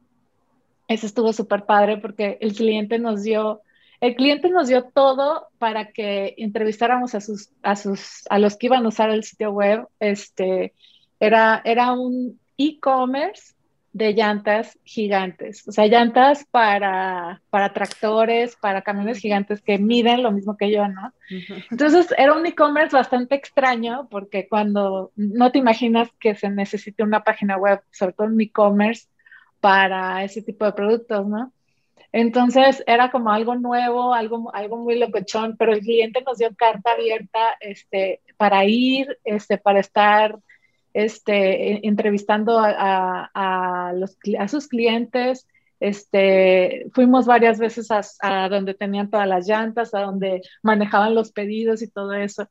ese 0.87 1.05
estuvo 1.05 1.31
súper 1.33 1.65
padre 1.65 1.97
porque 1.97 2.37
el 2.41 2.53
cliente 2.53 2.99
nos 2.99 3.23
dio, 3.23 3.61
el 4.01 4.15
cliente 4.15 4.49
nos 4.49 4.67
dio 4.67 4.83
todo 4.85 5.47
para 5.57 5.91
que 5.91 6.33
entrevistáramos 6.37 7.15
a 7.15 7.21
sus, 7.21 7.49
a 7.61 7.75
sus, 7.75 8.23
a 8.29 8.39
los 8.39 8.57
que 8.57 8.67
iban 8.67 8.85
a 8.85 8.89
usar 8.89 9.09
el 9.11 9.23
sitio 9.23 9.51
web, 9.51 9.87
este, 9.99 10.73
era, 11.19 11.61
era 11.63 11.93
un 11.93 12.39
e-commerce 12.57 13.53
de 13.93 14.13
llantas 14.13 14.79
gigantes, 14.85 15.67
o 15.67 15.71
sea, 15.71 15.85
llantas 15.87 16.45
para, 16.49 17.41
para 17.49 17.73
tractores, 17.73 18.55
para 18.55 18.83
camiones 18.83 19.17
gigantes 19.19 19.61
que 19.61 19.77
miden 19.79 20.23
lo 20.23 20.31
mismo 20.31 20.55
que 20.55 20.71
yo, 20.71 20.87
¿no? 20.87 21.13
Entonces 21.69 22.13
era 22.17 22.33
un 22.33 22.45
e-commerce 22.45 22.95
bastante 22.95 23.35
extraño 23.35 24.07
porque 24.09 24.47
cuando 24.47 25.11
no 25.15 25.51
te 25.51 25.59
imaginas 25.59 26.09
que 26.19 26.35
se 26.35 26.49
necesite 26.49 27.03
una 27.03 27.23
página 27.23 27.57
web, 27.57 27.81
sobre 27.91 28.13
todo 28.13 28.27
un 28.27 28.39
e-commerce, 28.39 29.07
para 29.59 30.23
ese 30.23 30.41
tipo 30.41 30.65
de 30.65 30.73
productos, 30.73 31.27
¿no? 31.27 31.53
Entonces 32.11 32.83
era 32.87 33.09
como 33.09 33.31
algo 33.31 33.55
nuevo, 33.55 34.13
algo, 34.13 34.53
algo 34.53 34.77
muy 34.77 34.99
locochón, 34.99 35.55
pero 35.57 35.71
el 35.71 35.79
cliente 35.79 36.21
nos 36.25 36.39
dio 36.39 36.53
carta 36.55 36.91
abierta 36.91 37.55
este, 37.61 38.21
para 38.35 38.65
ir, 38.65 39.17
este, 39.23 39.57
para 39.57 39.79
estar 39.79 40.37
este, 40.93 41.85
entrevistando 41.87 42.59
a, 42.59 43.29
a 43.33 44.47
sus 44.47 44.67
clientes, 44.67 45.47
este, 45.81 46.85
fuimos 46.93 47.25
varias 47.25 47.57
veces 47.57 47.89
a, 47.91 48.49
donde 48.49 48.75
tenían 48.75 49.09
todas 49.09 49.27
las 49.27 49.47
llantas, 49.47 49.93
a 49.95 50.01
donde 50.01 50.43
manejaban 50.61 51.15
los 51.15 51.31
pedidos 51.31 51.81
y 51.81 51.89
todo 51.89 52.13
eso. 52.13 52.47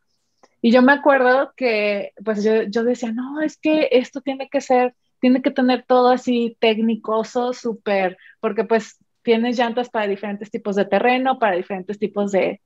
Y 0.61 0.73
yo 0.73 0.83
me 0.83 0.93
acuerdo 0.93 1.53
que, 1.57 2.13
pues 2.25 2.43
yo, 2.43 2.65
yo 2.65 2.83
decía, 2.83 3.13
no, 3.13 3.41
es 3.41 3.57
que 3.57 3.89
esto 3.93 4.21
tiene 4.21 4.49
que 4.49 4.61
ser, 4.61 4.97
tiene 5.21 5.43
que 5.43 5.53
tener 5.53 5.85
todo 5.87 6.11
así 6.11 6.57
técnicoso, 6.59 7.53
súper, 7.53 8.19
porque 8.41 8.65
pues 8.65 8.99
tienes 9.23 9.57
llantas 9.57 9.91
para 9.91 10.09
diferentes 10.09 10.51
tipos 10.51 10.75
de 10.75 10.87
terreno, 10.87 11.39
para 11.39 11.57
diferentes 11.57 12.01
tipos 12.01 12.33
de 12.33 12.61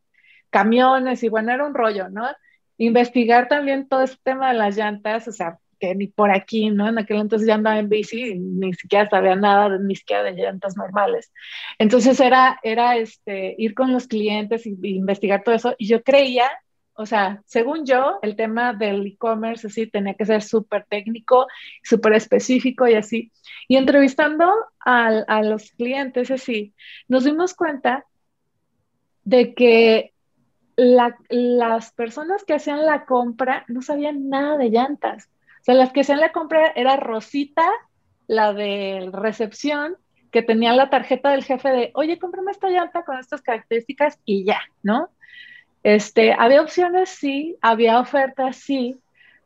camiones, 0.49 1.23
y 1.23 1.29
bueno, 1.29 1.53
era 1.53 1.67
un 1.67 1.75
rollo, 1.75 2.09
¿no? 2.09 2.27
Investigar 2.79 3.49
también 3.49 3.87
todo 3.87 4.03
este 4.03 4.19
tema 4.25 4.49
de 4.49 4.59
las 4.59 4.77
llantas, 4.79 5.29
o 5.29 5.33
sea, 5.33 5.59
ni 5.95 6.07
por 6.07 6.31
aquí, 6.31 6.71
¿no? 6.71 6.89
En 6.89 6.99
aquel 6.99 7.19
entonces 7.19 7.49
ya 7.49 7.55
andaba 7.55 7.79
en 7.79 7.89
bici 7.89 8.35
ni 8.39 8.73
siquiera 8.75 9.09
sabía 9.11 9.35
nada, 9.35 9.77
ni 9.79 9.97
siquiera 9.97 10.23
de 10.23 10.33
llantas 10.33 10.77
normales. 10.77 11.33
Entonces 11.79 12.21
era, 12.21 12.59
era 12.63 12.97
este, 12.97 13.55
ir 13.59 13.75
con 13.75 13.93
los 13.93 14.07
clientes 14.07 14.67
y, 14.67 14.77
investigar 14.83 15.43
todo 15.43 15.55
eso. 15.55 15.75
Y 15.79 15.89
yo 15.89 16.03
creía, 16.03 16.49
o 16.95 17.07
sea, 17.07 17.43
según 17.47 17.85
yo, 17.85 18.19
el 18.23 18.37
tema 18.37 18.73
del 18.73 19.05
e-commerce 19.07 19.67
así 19.67 19.89
tenía 19.89 20.15
que 20.15 20.27
ser 20.27 20.43
súper 20.43 20.87
técnico, 20.89 21.47
súper 21.83 22.15
específico 22.15 22.87
y 22.87 22.95
así. 22.95 23.33
Y 23.69 23.77
entrevistando 23.77 24.51
a 24.85 25.43
los 25.43 25.73
clientes 25.73 26.31
así, 26.31 26.75
nos 27.09 27.25
dimos 27.25 27.55
cuenta 27.55 28.05
de 29.25 29.55
que 29.55 30.15
las 30.77 31.93
personas 31.93 32.45
que 32.45 32.55
hacían 32.55 32.85
la 32.85 33.05
compra 33.05 33.65
no 33.69 33.83
sabían 33.83 34.29
nada 34.29 34.57
de 34.57 34.71
llantas. 34.71 35.31
O 35.65 35.67
sea, 35.67 35.75
las 35.77 35.93
que 35.93 36.03
hacían 36.03 36.21
la 36.21 36.31
compra 36.31 36.73
era 36.77 36.99
Rosita, 36.99 37.67
la 38.27 38.53
de 38.53 39.09
recepción, 39.11 39.97
que 40.31 40.43
tenía 40.43 40.75
la 40.75 40.91
tarjeta 40.91 41.31
del 41.31 41.43
jefe 41.43 41.71
de, 41.71 41.91
oye, 41.95 42.19
cómprame 42.19 42.51
esta 42.51 42.69
llanta 42.69 43.03
con 43.03 43.19
estas 43.19 43.41
características 43.41 44.21
y 44.27 44.45
ya, 44.45 44.61
¿no? 44.83 45.09
Este, 45.83 46.35
había 46.39 46.61
opciones, 46.61 47.09
sí, 47.09 47.57
había 47.63 47.99
ofertas, 47.99 48.57
sí, 48.57 49.01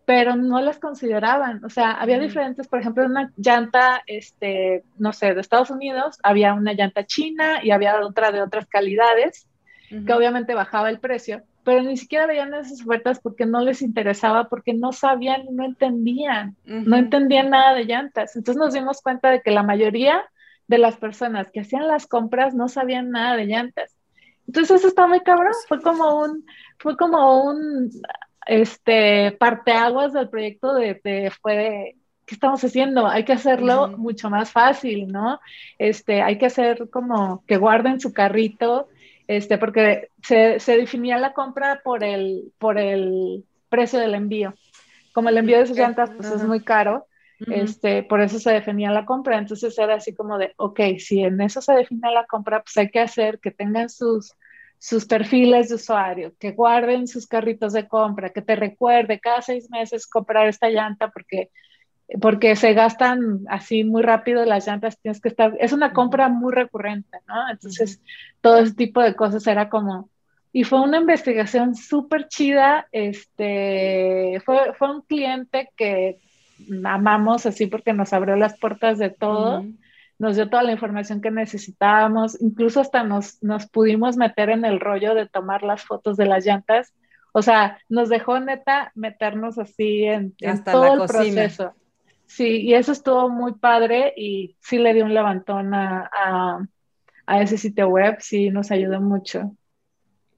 pero 0.06 0.34
no 0.34 0.60
las 0.60 0.80
consideraban. 0.80 1.64
O 1.64 1.70
sea, 1.70 1.92
había 1.92 2.18
diferentes, 2.18 2.66
por 2.66 2.80
ejemplo, 2.80 3.06
una 3.06 3.30
llanta, 3.36 4.02
este, 4.08 4.82
no 4.98 5.12
sé, 5.12 5.34
de 5.34 5.40
Estados 5.40 5.70
Unidos, 5.70 6.18
había 6.24 6.52
una 6.52 6.72
llanta 6.72 7.06
china 7.06 7.60
y 7.62 7.70
había 7.70 7.96
otra 8.04 8.32
de 8.32 8.42
otras 8.42 8.66
calidades, 8.66 9.46
que 9.88 10.12
obviamente 10.12 10.52
bajaba 10.52 10.90
el 10.90 10.98
precio, 10.98 11.44
pero 11.68 11.82
ni 11.82 11.98
siquiera 11.98 12.26
veían 12.26 12.54
esas 12.54 12.80
ofertas 12.80 13.20
porque 13.20 13.44
no 13.44 13.60
les 13.60 13.82
interesaba, 13.82 14.48
porque 14.48 14.72
no 14.72 14.92
sabían 14.92 15.42
no 15.50 15.66
entendían, 15.66 16.56
no 16.64 16.96
entendían 16.96 17.50
nada 17.50 17.74
de 17.74 17.84
llantas. 17.84 18.36
Entonces 18.36 18.58
nos 18.58 18.72
dimos 18.72 19.02
cuenta 19.02 19.28
de 19.28 19.42
que 19.42 19.50
la 19.50 19.62
mayoría 19.62 20.24
de 20.66 20.78
las 20.78 20.96
personas 20.96 21.50
que 21.50 21.60
hacían 21.60 21.86
las 21.86 22.06
compras 22.06 22.54
no 22.54 22.68
sabían 22.68 23.10
nada 23.10 23.36
de 23.36 23.44
llantas. 23.44 23.94
Entonces 24.46 24.78
eso 24.78 24.88
está 24.88 25.06
muy 25.06 25.20
cabrón, 25.20 25.52
fue 25.68 25.82
como 25.82 26.22
un, 26.22 26.46
fue 26.78 26.96
como 26.96 27.44
un, 27.44 27.90
este, 28.46 29.32
parteaguas 29.32 30.14
del 30.14 30.30
proyecto 30.30 30.72
de, 30.72 30.98
de 31.04 31.30
fue 31.42 31.54
de, 31.54 31.96
¿qué 32.24 32.34
estamos 32.34 32.64
haciendo? 32.64 33.06
Hay 33.06 33.26
que 33.26 33.34
hacerlo 33.34 33.88
mucho 33.88 34.30
más 34.30 34.52
fácil, 34.52 35.08
¿no? 35.08 35.38
Este, 35.76 36.22
hay 36.22 36.38
que 36.38 36.46
hacer 36.46 36.88
como 36.88 37.44
que 37.46 37.58
guarden 37.58 38.00
su 38.00 38.14
carrito, 38.14 38.88
este, 39.28 39.58
porque 39.58 40.08
se, 40.22 40.58
se, 40.58 40.76
definía 40.76 41.18
la 41.18 41.34
compra 41.34 41.80
por 41.84 42.02
el, 42.02 42.50
por 42.58 42.78
el 42.78 43.44
precio 43.68 44.00
del 44.00 44.14
envío. 44.14 44.54
Como 45.12 45.28
el 45.28 45.36
envío 45.36 45.58
de 45.58 45.66
sus 45.66 45.76
llantas 45.76 46.10
pues, 46.10 46.30
es 46.30 46.42
muy 46.44 46.64
caro, 46.64 47.06
este, 47.46 48.02
por 48.02 48.20
eso 48.20 48.40
se 48.40 48.50
definía 48.50 48.90
la 48.90 49.04
compra. 49.04 49.38
Entonces 49.38 49.78
era 49.78 49.96
así 49.96 50.14
como 50.14 50.38
de, 50.38 50.54
ok, 50.56 50.80
si 50.98 51.22
en 51.22 51.40
eso 51.42 51.60
se 51.60 51.74
define 51.74 52.10
la 52.10 52.24
compra, 52.24 52.62
pues 52.62 52.76
hay 52.78 52.90
que 52.90 53.00
hacer 53.00 53.38
que 53.38 53.50
tengan 53.50 53.90
sus, 53.90 54.32
sus 54.78 55.04
perfiles 55.04 55.68
de 55.68 55.74
usuario, 55.74 56.32
que 56.38 56.52
guarden 56.52 57.06
sus 57.06 57.26
carritos 57.26 57.74
de 57.74 57.86
compra, 57.86 58.30
que 58.30 58.42
te 58.42 58.56
recuerde 58.56 59.20
cada 59.20 59.42
seis 59.42 59.68
meses 59.70 60.06
comprar 60.06 60.48
esta 60.48 60.70
llanta 60.70 61.10
porque 61.10 61.50
porque 62.20 62.56
se 62.56 62.72
gastan 62.72 63.44
así 63.48 63.84
muy 63.84 64.02
rápido 64.02 64.44
las 64.44 64.66
llantas, 64.66 64.98
tienes 64.98 65.20
que 65.20 65.28
estar, 65.28 65.54
es 65.60 65.72
una 65.72 65.92
compra 65.92 66.28
muy 66.28 66.52
recurrente, 66.52 67.18
¿no? 67.26 67.50
Entonces, 67.50 68.00
todo 68.40 68.58
ese 68.58 68.74
tipo 68.74 69.02
de 69.02 69.14
cosas 69.14 69.46
era 69.46 69.68
como, 69.68 70.08
y 70.52 70.64
fue 70.64 70.80
una 70.80 70.98
investigación 70.98 71.74
súper 71.74 72.28
chida, 72.28 72.88
este, 72.92 74.40
fue, 74.44 74.72
fue 74.74 74.90
un 74.90 75.02
cliente 75.02 75.68
que 75.76 76.18
amamos 76.84 77.44
así 77.44 77.66
porque 77.66 77.92
nos 77.92 78.12
abrió 78.14 78.36
las 78.36 78.58
puertas 78.58 78.98
de 78.98 79.10
todo, 79.10 79.64
nos 80.18 80.36
dio 80.36 80.48
toda 80.48 80.62
la 80.62 80.72
información 80.72 81.20
que 81.20 81.30
necesitábamos, 81.30 82.40
incluso 82.40 82.80
hasta 82.80 83.04
nos, 83.04 83.42
nos 83.42 83.66
pudimos 83.66 84.16
meter 84.16 84.48
en 84.48 84.64
el 84.64 84.80
rollo 84.80 85.14
de 85.14 85.28
tomar 85.28 85.62
las 85.62 85.84
fotos 85.84 86.16
de 86.16 86.24
las 86.24 86.46
llantas, 86.46 86.94
o 87.32 87.42
sea, 87.42 87.78
nos 87.90 88.08
dejó 88.08 88.40
neta 88.40 88.92
meternos 88.94 89.58
así 89.58 90.04
en, 90.04 90.34
todo 90.64 91.02
el 91.02 91.06
proceso. 91.06 91.74
Sí, 92.28 92.60
y 92.60 92.74
eso 92.74 92.92
estuvo 92.92 93.30
muy 93.30 93.54
padre 93.54 94.12
y 94.14 94.54
sí 94.60 94.78
le 94.78 94.92
dio 94.92 95.06
un 95.06 95.14
levantón 95.14 95.72
a, 95.72 96.10
a, 97.26 97.40
ese 97.42 97.56
sitio 97.56 97.88
web, 97.88 98.18
sí 98.20 98.50
nos 98.50 98.70
ayudó 98.70 99.00
mucho. 99.00 99.56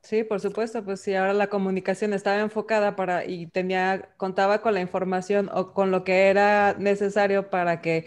Sí, 0.01 0.23
por 0.23 0.41
supuesto, 0.41 0.85
pues 0.85 1.01
sí, 1.01 1.15
ahora 1.15 1.35
la 1.35 1.49
comunicación 1.49 2.13
estaba 2.15 2.41
enfocada 2.41 2.95
para 2.95 3.27
y 3.27 3.49
tenía, 3.49 4.09
contaba 4.17 4.63
con 4.63 4.75
la 4.75 4.81
información 4.81 5.51
o 5.53 5.73
con 5.73 5.91
lo 5.91 6.05
que 6.05 6.29
era 6.29 6.75
necesario 6.79 7.51
para 7.51 7.81
que 7.81 8.07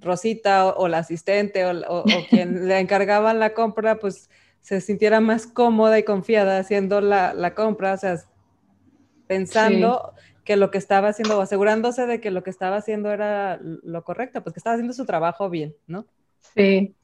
Rosita 0.00 0.68
o, 0.68 0.88
la 0.88 0.98
asistente 0.98 1.66
o, 1.66 2.04
quien 2.30 2.68
le 2.68 2.80
encargaban 2.80 3.38
la 3.38 3.52
compra, 3.52 3.98
pues 3.98 4.30
se 4.62 4.80
sintiera 4.80 5.20
más 5.20 5.46
cómoda 5.46 5.98
y 5.98 6.04
confiada 6.04 6.58
haciendo 6.58 7.02
la, 7.02 7.34
la 7.34 7.54
compra, 7.54 7.92
o 7.92 7.96
sea, 7.98 8.16
pensando 9.26 10.14
que 10.50 10.56
lo 10.56 10.72
que 10.72 10.78
estaba 10.78 11.10
haciendo, 11.10 11.38
o 11.38 11.42
asegurándose 11.42 12.06
de 12.06 12.20
que 12.20 12.32
lo 12.32 12.42
que 12.42 12.50
estaba 12.50 12.78
haciendo 12.78 13.12
era 13.12 13.60
lo 13.62 14.02
correcto, 14.02 14.42
pues 14.42 14.52
que 14.52 14.58
estaba 14.58 14.74
haciendo 14.74 14.92
su 14.92 15.06
trabajo 15.06 15.48
bien, 15.48 15.76
¿no? 15.86 16.06
Sí, 16.56 16.96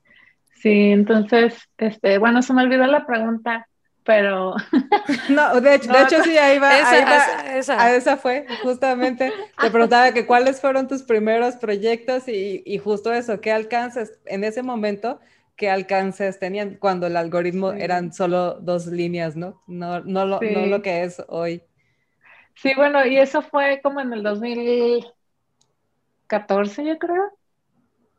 sí, 0.56 0.90
entonces, 0.90 1.54
este, 1.78 2.18
bueno, 2.18 2.42
se 2.42 2.52
me 2.52 2.64
olvidó 2.64 2.88
la 2.88 3.06
pregunta, 3.06 3.68
pero... 4.02 4.56
No, 5.28 5.60
de 5.60 5.76
hecho, 5.76 5.92
de 5.92 6.02
hecho 6.02 6.24
sí, 6.24 6.36
ahí 6.36 6.58
va, 6.58 6.76
esa, 6.76 7.56
esa. 7.56 7.94
esa 7.94 8.16
fue, 8.16 8.46
justamente, 8.64 9.32
te 9.60 9.70
preguntaba 9.70 10.10
que 10.10 10.26
cuáles 10.26 10.60
fueron 10.60 10.88
tus 10.88 11.04
primeros 11.04 11.54
proyectos 11.54 12.26
y, 12.26 12.64
y 12.66 12.78
justo 12.78 13.12
eso, 13.12 13.40
¿qué 13.40 13.52
alcances 13.52 14.18
en 14.24 14.42
ese 14.42 14.64
momento? 14.64 15.20
qué 15.54 15.70
alcances 15.70 16.40
tenían 16.40 16.78
cuando 16.80 17.06
el 17.06 17.16
algoritmo 17.16 17.72
eran 17.72 18.12
solo 18.12 18.54
dos 18.54 18.88
líneas, 18.88 19.36
¿no? 19.36 19.62
No, 19.68 20.00
no, 20.00 20.26
lo, 20.26 20.40
no 20.40 20.66
lo 20.66 20.82
que 20.82 21.04
es 21.04 21.22
hoy. 21.28 21.62
Sí, 22.56 22.72
bueno, 22.74 23.06
y 23.06 23.18
eso 23.18 23.42
fue 23.42 23.80
como 23.82 24.00
en 24.00 24.14
el 24.14 24.22
2014, 24.22 26.84
yo 26.84 26.98
creo. 26.98 27.38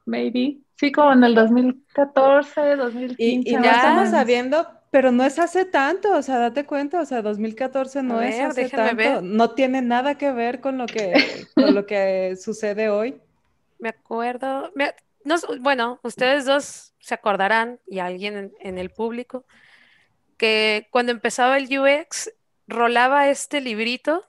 Maybe. 0.05 0.59
Sí, 0.75 0.91
como 0.91 1.13
en 1.13 1.23
el 1.23 1.33
2014, 1.33 2.75
2015. 2.75 3.15
Y, 3.17 3.49
y 3.49 3.51
ya 3.51 3.71
estamos 3.71 4.09
sabiendo, 4.09 4.67
pero 4.91 5.11
no 5.11 5.25
es 5.25 5.39
hace 5.39 5.65
tanto, 5.65 6.15
o 6.15 6.21
sea, 6.21 6.37
date 6.37 6.67
cuenta, 6.67 7.01
o 7.01 7.05
sea, 7.05 7.23
2014 7.23 8.03
no 8.03 8.21
es 8.21 8.39
hace 8.39 8.69
tanto, 8.69 9.23
no 9.23 9.49
tiene 9.51 9.81
nada 9.81 10.19
que 10.19 10.31
ver 10.31 10.61
con 10.61 10.77
lo 10.77 10.85
que, 10.85 11.47
con 11.55 11.73
lo 11.73 11.87
que 11.87 12.35
sucede 12.39 12.89
hoy. 12.89 13.19
Me 13.79 13.89
acuerdo, 13.89 14.71
no, 15.23 15.35
bueno, 15.59 15.99
ustedes 16.03 16.45
dos 16.45 16.93
se 16.99 17.15
acordarán, 17.15 17.79
y 17.87 17.97
alguien 17.99 18.53
en 18.59 18.77
el 18.77 18.91
público, 18.91 19.45
que 20.37 20.87
cuando 20.91 21.11
empezaba 21.11 21.57
el 21.57 21.65
UX 21.65 22.31
rolaba 22.67 23.29
este 23.29 23.61
librito 23.61 24.23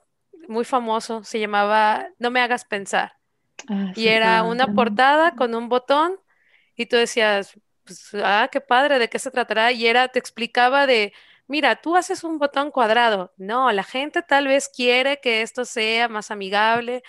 muy 0.47 0.65
famoso, 0.65 1.23
se 1.23 1.39
llamaba 1.39 2.07
No 2.17 2.31
me 2.31 2.41
hagas 2.41 2.65
pensar. 2.65 3.13
Ah, 3.67 3.91
y 3.95 4.07
era 4.07 4.43
una 4.43 4.73
portada 4.73 5.35
con 5.35 5.53
un 5.53 5.69
botón 5.69 6.15
y 6.75 6.85
tú 6.85 6.95
decías, 6.95 7.59
pues, 7.83 8.11
ah, 8.23 8.47
qué 8.51 8.61
padre, 8.61 8.99
¿de 8.99 9.09
qué 9.09 9.19
se 9.19 9.31
tratará? 9.31 9.71
Y 9.71 9.85
era, 9.85 10.07
te 10.07 10.19
explicaba 10.19 10.87
de, 10.87 11.13
mira, 11.47 11.75
tú 11.75 11.95
haces 11.95 12.23
un 12.23 12.39
botón 12.39 12.71
cuadrado. 12.71 13.33
No, 13.37 13.71
la 13.71 13.83
gente 13.83 14.21
tal 14.21 14.47
vez 14.47 14.69
quiere 14.69 15.19
que 15.19 15.41
esto 15.41 15.65
sea 15.65 16.07
más 16.07 16.31
amigable. 16.31 17.03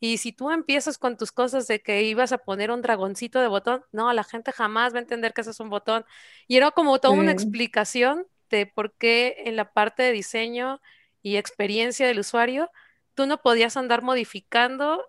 Y 0.00 0.18
si 0.18 0.32
tú 0.32 0.50
empiezas 0.50 0.98
con 0.98 1.16
tus 1.16 1.30
cosas 1.30 1.68
de 1.68 1.80
que 1.80 2.02
ibas 2.02 2.32
a 2.32 2.38
poner 2.38 2.72
un 2.72 2.82
dragoncito 2.82 3.40
de 3.40 3.46
botón, 3.46 3.84
no, 3.92 4.12
la 4.12 4.24
gente 4.24 4.50
jamás 4.50 4.92
va 4.92 4.98
a 4.98 5.02
entender 5.02 5.32
que 5.32 5.42
ese 5.42 5.50
es 5.50 5.60
un 5.60 5.70
botón. 5.70 6.04
Y 6.48 6.56
era 6.56 6.72
como 6.72 6.98
toda 6.98 7.14
una 7.14 7.30
explicación 7.30 8.26
de 8.56 8.66
por 8.66 8.94
qué 8.94 9.42
en 9.46 9.56
la 9.56 9.72
parte 9.72 10.02
de 10.02 10.12
diseño 10.12 10.80
y 11.22 11.36
experiencia 11.36 12.06
del 12.06 12.18
usuario, 12.18 12.70
tú 13.14 13.26
no 13.26 13.42
podías 13.42 13.76
andar 13.76 14.02
modificando 14.02 15.08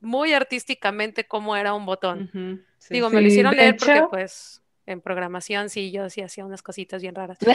muy 0.00 0.32
artísticamente 0.32 1.26
cómo 1.26 1.56
era 1.56 1.74
un 1.74 1.86
botón. 1.86 2.64
Digo, 2.90 3.10
me 3.10 3.20
lo 3.20 3.26
hicieron 3.26 3.56
leer 3.56 3.76
porque 3.76 4.02
pues 4.10 4.62
en 4.86 5.00
programación 5.00 5.70
sí, 5.70 5.90
yo 5.90 6.10
sí 6.10 6.20
hacía 6.20 6.44
unas 6.44 6.62
cositas 6.62 7.00
bien 7.00 7.14
raras. 7.14 7.38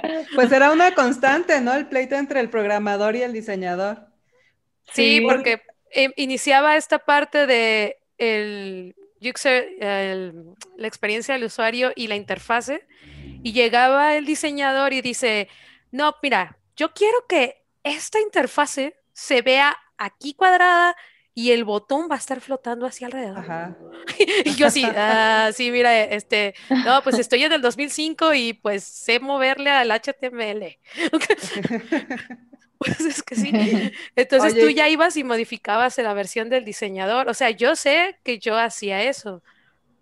pues 0.34 0.52
era 0.52 0.72
una 0.72 0.94
constante, 0.94 1.60
¿no? 1.60 1.74
El 1.74 1.86
pleito 1.86 2.16
entre 2.16 2.40
el 2.40 2.50
programador 2.50 3.16
y 3.16 3.22
el 3.22 3.32
diseñador. 3.32 4.08
Sí, 4.92 5.20
porque 5.20 5.62
em, 5.90 6.12
iniciaba 6.16 6.76
esta 6.76 6.98
parte 6.98 7.46
de 7.46 7.98
el, 8.18 8.94
la 9.32 10.86
experiencia 10.86 11.34
del 11.34 11.44
usuario 11.44 11.92
y 11.96 12.08
la 12.08 12.16
interfase, 12.16 12.86
y 13.42 13.52
llegaba 13.52 14.16
el 14.16 14.26
diseñador 14.26 14.92
y 14.92 15.02
dice, 15.02 15.48
no, 15.90 16.14
mira, 16.22 16.58
yo 16.76 16.92
quiero 16.92 17.26
que 17.28 17.64
esta 17.82 18.20
interfase 18.20 18.96
se 19.12 19.42
vea 19.42 19.76
aquí 19.96 20.34
cuadrada 20.34 20.96
y 21.34 21.50
el 21.50 21.64
botón 21.64 22.08
va 22.10 22.14
a 22.14 22.18
estar 22.18 22.40
flotando 22.40 22.86
hacia 22.86 23.08
alrededor. 23.08 23.76
y 24.44 24.54
yo 24.54 24.70
sí, 24.70 24.84
ah, 24.84 25.50
sí, 25.52 25.70
mira, 25.70 26.04
este, 26.04 26.54
no, 26.84 27.02
pues 27.02 27.18
estoy 27.18 27.44
en 27.44 27.52
el 27.52 27.60
2005 27.60 28.34
y 28.34 28.52
pues 28.54 28.84
sé 28.84 29.20
moverle 29.20 29.70
al 29.70 29.90
HTML. 29.90 30.78
pues 32.84 33.00
es 33.00 33.22
que 33.22 33.34
sí. 33.34 33.52
Entonces 34.16 34.58
tú 34.58 34.68
ya 34.70 34.88
ibas 34.88 35.16
y 35.16 35.24
modificabas 35.24 35.98
la 35.98 36.14
versión 36.14 36.50
del 36.50 36.64
diseñador. 36.64 37.28
O 37.28 37.34
sea, 37.34 37.50
yo 37.50 37.76
sé 37.76 38.18
que 38.22 38.38
yo 38.38 38.58
hacía 38.58 39.02
eso, 39.02 39.42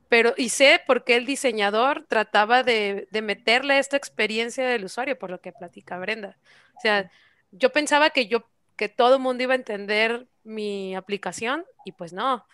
pero 0.09 0.35
y 0.37 0.51
sé 0.51 0.81
por 0.87 1.05
qué 1.05 1.16
el 1.16 1.27
diseñador 1.27 2.05
trataba 2.09 2.62
de, 2.62 3.09
de 3.11 3.23
meterle 3.23 3.79
esta 3.79 3.97
experiencia 3.97 4.66
del 4.66 4.85
usuario, 4.85 5.18
por 5.18 5.31
lo 5.31 5.40
que 5.40 5.53
platica 5.53 5.99
Brenda. 5.99 6.37
O 6.77 6.81
sea, 6.81 7.11
yo 7.51 7.71
pensaba 7.71 8.11
que 8.11 8.27
yo 8.27 8.45
que 8.77 8.88
todo 8.88 9.16
el 9.16 9.23
mundo 9.23 9.42
iba 9.42 9.53
a 9.53 9.57
entender 9.57 10.27
mi 10.45 10.95
aplicación 10.95 11.64
y 11.85 11.92
pues 11.92 12.12
no. 12.12 12.45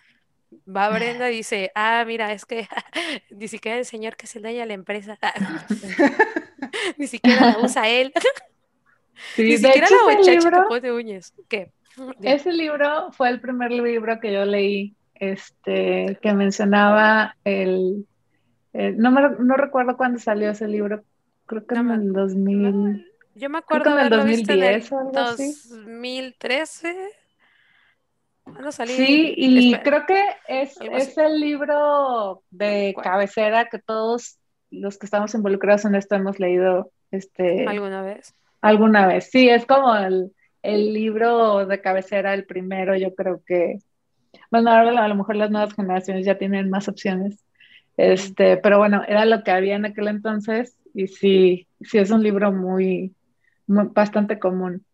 Va 0.69 0.89
Brenda 0.89 1.31
y 1.31 1.37
dice, 1.37 1.73
ah, 1.75 2.05
mira, 2.07 2.33
es 2.33 2.45
que 2.45 2.69
ni 3.31 3.49
siquiera 3.49 3.79
el 3.79 3.85
señor 3.85 4.17
que 4.17 4.27
se 4.27 4.41
daña 4.41 4.67
la 4.67 4.75
empresa, 4.75 5.19
ni 6.97 7.07
siquiera 7.07 7.53
la 7.53 7.59
usa 7.61 7.89
él. 7.89 8.13
Ni 9.37 9.57
siquiera 9.57 9.89
la 9.91 10.17
muchacha 10.17 10.81
que 10.81 10.93
uñas. 10.93 11.35
¿Qué? 11.49 11.73
Ese 12.23 12.53
libro 12.53 13.11
fue 13.13 13.29
el 13.31 13.41
primer 13.41 13.73
libro 13.73 14.21
que 14.21 14.33
yo 14.33 14.45
leí, 14.45 14.95
este, 15.15 16.19
que 16.23 16.33
mencionaba 16.33 17.37
el, 17.45 18.07
no, 18.73 19.11
me, 19.11 19.23
no 19.41 19.57
recuerdo 19.57 19.97
cuándo 19.97 20.19
salió 20.19 20.51
ese 20.51 20.69
libro, 20.69 21.03
creo 21.47 21.67
que 21.67 21.75
en 21.75 21.91
el 21.91 22.13
2000. 22.13 23.07
Yo 23.35 23.51
me 23.51 23.59
acuerdo 23.59 23.95
de 23.97 24.09
2010 24.09 24.93
o 24.93 24.99
algo 24.99 25.13
2013. 25.13 26.97
¿Cuándo 28.45 28.73
salió? 28.73 28.95
Sí, 28.95 29.35
y 29.37 29.75
creo 29.79 30.07
que 30.07 30.23
es, 30.49 30.77
es 30.81 31.19
el 31.19 31.41
libro 31.41 32.43
de 32.51 32.95
cabecera 33.03 33.69
que 33.69 33.79
todos 33.79 34.39
los 34.71 34.99
que 34.99 35.07
estamos 35.07 35.35
involucrados 35.35 35.85
en 35.85 35.95
esto 35.95 36.15
hemos 36.15 36.39
leído 36.39 36.91
este, 37.11 37.67
alguna 37.67 38.03
vez. 38.03 38.35
Alguna 38.61 39.07
vez, 39.07 39.29
sí, 39.31 39.49
es 39.49 39.67
como 39.67 39.95
el, 39.95 40.33
el 40.63 40.93
libro 40.93 41.67
de 41.67 41.81
cabecera, 41.81 42.35
el 42.35 42.45
primero, 42.45 42.97
yo 42.97 43.15
creo 43.15 43.43
que, 43.47 43.79
bueno, 44.51 44.71
ahora 44.71 45.05
a 45.05 45.09
lo 45.09 45.15
mejor 45.15 45.37
las 45.37 45.51
nuevas 45.51 45.75
generaciones 45.75 46.27
ya 46.27 46.39
tienen 46.39 46.71
más 46.71 46.89
opciones, 46.89 47.45
este, 47.97 48.57
pero 48.57 48.79
bueno, 48.79 49.03
era 49.07 49.25
lo 49.25 49.43
que 49.43 49.51
había 49.51 49.77
en 49.77 49.85
aquel 49.85 50.09
entonces 50.09 50.77
y 50.95 51.09
sí, 51.09 51.69
sí 51.81 51.99
es 51.99 52.11
un 52.11 52.23
libro 52.23 52.53
muy, 52.53 53.15
bastante 53.67 54.39
común. 54.39 54.85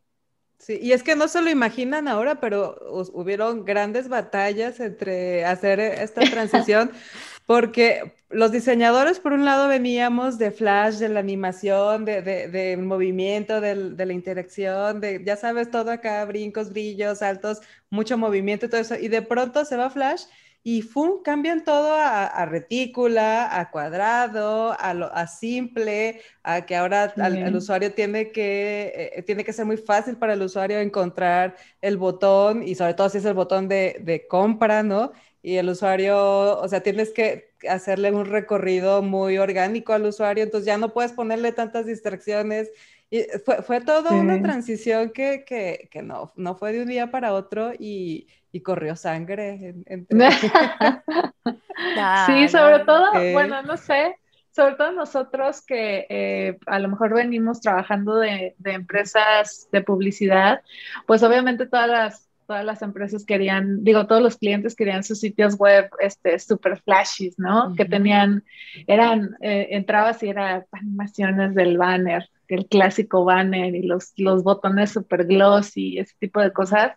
Sí, 0.59 0.79
y 0.81 0.93
es 0.93 1.03
que 1.03 1.17
no 1.17 1.29
se 1.29 1.43
lo 1.43 1.51
imaginan 1.51 2.09
ahora, 2.09 2.41
pero 2.41 2.77
hubieron 3.13 3.65
grandes 3.65 4.09
batallas 4.09 4.81
entre 4.81 5.45
hacer 5.45 5.81
esta 5.81 6.23
transición, 6.23 6.91
porque 7.47 8.15
los 8.35 8.53
diseñadores, 8.53 9.21
por 9.21 9.33
un 9.33 9.45
lado, 9.45 9.69
veníamos 9.69 10.39
de 10.39 10.51
flash, 10.51 10.97
de 10.97 11.09
la 11.09 11.21
animación, 11.21 12.05
de, 12.05 12.23
de 12.23 12.77
movimiento, 12.77 13.61
de 13.61 14.07
la 14.07 14.13
interacción, 14.13 15.01
de, 15.01 15.23
ya 15.25 15.37
sabes, 15.37 15.71
todo 15.71 15.91
acá, 15.91 16.25
brincos, 16.25 16.71
brillos, 16.71 17.19
saltos, 17.19 17.61
mucho 17.91 18.19
movimiento 18.19 18.67
y 18.67 18.69
todo 18.69 18.81
eso, 18.81 18.97
y 18.97 19.09
de 19.09 19.23
pronto 19.23 19.65
se 19.65 19.77
va 19.77 19.91
flash 19.91 20.25
y 20.67 20.81
¡fum! 20.81 21.23
cambian 21.23 21.63
todo 21.63 21.93
a, 21.95 22.47
retícula, 22.47 23.61
a 23.61 23.71
cuadrado, 23.71 24.75
a, 24.81 24.95
lo, 24.95 25.15
a 25.15 25.27
simple, 25.27 26.23
a 26.43 26.65
que 26.65 26.75
ahora 26.75 27.13
el 27.17 27.55
usuario 27.55 27.93
tiene 27.93 28.33
que, 28.33 29.13
eh, 29.17 29.23
tiene 29.23 29.45
que 29.45 29.53
ser 29.53 29.67
muy 29.67 29.77
fácil 29.77 30.17
para 30.17 30.33
el 30.33 30.41
usuario 30.43 30.81
encontrar 30.81 31.55
el 31.83 31.99
botón 31.99 32.63
y 32.67 32.75
sobre 32.77 32.95
todo 32.95 33.11
si 33.11 33.19
es 33.19 33.27
el 33.27 33.35
botón 33.35 33.69
de, 33.69 33.99
de 34.01 34.27
compra, 34.27 34.83
¿no? 34.83 35.13
Y 35.43 35.57
el 35.57 35.69
usuario, 35.69 36.59
o 36.59 36.67
sea, 36.69 36.83
tienes 36.83 37.11
que 37.13 37.54
hacerle 37.69 38.13
un 38.13 38.27
recorrido 38.27 39.03
muy 39.03 39.39
orgánico 39.39 39.93
al 39.93 40.07
usuario, 40.07 40.45
entonces 40.45 40.67
ya 40.67 40.79
no 40.79 40.93
puedes 40.93 41.13
ponerle 41.13 41.53
tantas 41.53 41.87
distracciones. 41.87 42.71
Y 43.11 43.23
fue, 43.45 43.63
fue 43.63 43.81
toda 43.81 44.13
una 44.13 44.41
transición 44.43 45.11
que, 45.11 45.45
que, 45.45 45.89
que 45.91 46.03
no, 46.03 46.33
no 46.37 46.57
fue 46.57 46.73
de 46.73 46.83
un 46.83 46.89
día 46.89 47.11
para 47.11 47.33
otro 47.33 47.73
y, 47.79 48.27
y 48.51 48.61
corrió 48.61 48.97
sangre. 48.97 49.75
Entre... 49.87 50.31
sí, 52.27 52.49
sobre 52.49 52.81
todo, 52.85 53.11
bueno, 53.33 53.63
no 53.63 53.77
sé, 53.77 54.17
sobre 54.55 54.77
todo 54.77 54.93
nosotros 54.93 55.63
que 55.67 56.07
eh, 56.09 56.59
a 56.67 56.79
lo 56.79 56.89
mejor 56.89 57.13
venimos 57.13 57.61
trabajando 57.61 58.17
de, 58.19 58.55
empresas 58.65 59.69
de 59.73 59.83
publicidad, 59.83 60.63
pues 61.07 61.25
obviamente 61.25 61.67
todas 61.67 61.89
las, 61.89 62.29
todas 62.47 62.65
las 62.65 62.83
empresas 62.83 63.25
querían, 63.25 63.85
digo, 63.85 64.07
todos 64.07 64.23
los 64.23 64.37
clientes 64.37 64.75
querían 64.75 65.05
sus 65.05 65.21
sitios 65.21 65.57
web 65.57 65.91
este, 66.01 66.39
super 66.39 66.81
flashes, 66.81 67.39
¿no? 67.39 67.75
Que 67.75 67.85
tenían, 67.85 68.45
eran, 68.87 69.37
eh, 69.41 69.69
entrabas 69.71 70.23
y 70.23 70.29
eran 70.29 70.65
animaciones 70.73 71.55
del 71.55 71.79
banner, 71.79 72.29
el 72.49 72.67
clásico 72.67 73.25
banner 73.25 73.75
y 73.75 73.83
los, 73.83 74.13
los 74.17 74.43
botones 74.45 74.93
super 74.93 75.27
glossy 75.27 75.95
y 75.95 75.99
ese 75.99 76.15
tipo 76.19 76.41
de 76.41 76.53
cosas 76.53 76.93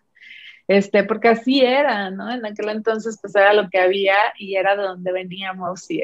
este, 0.68 1.02
porque 1.02 1.28
así 1.28 1.62
era, 1.62 2.10
¿no? 2.10 2.30
En 2.30 2.44
aquel 2.44 2.68
entonces 2.68 3.18
pues 3.20 3.34
era 3.34 3.54
lo 3.54 3.70
que 3.70 3.80
había 3.80 4.16
y 4.38 4.56
era 4.56 4.76
de 4.76 4.82
donde 4.82 5.12
veníamos 5.12 5.90
y 5.90 6.02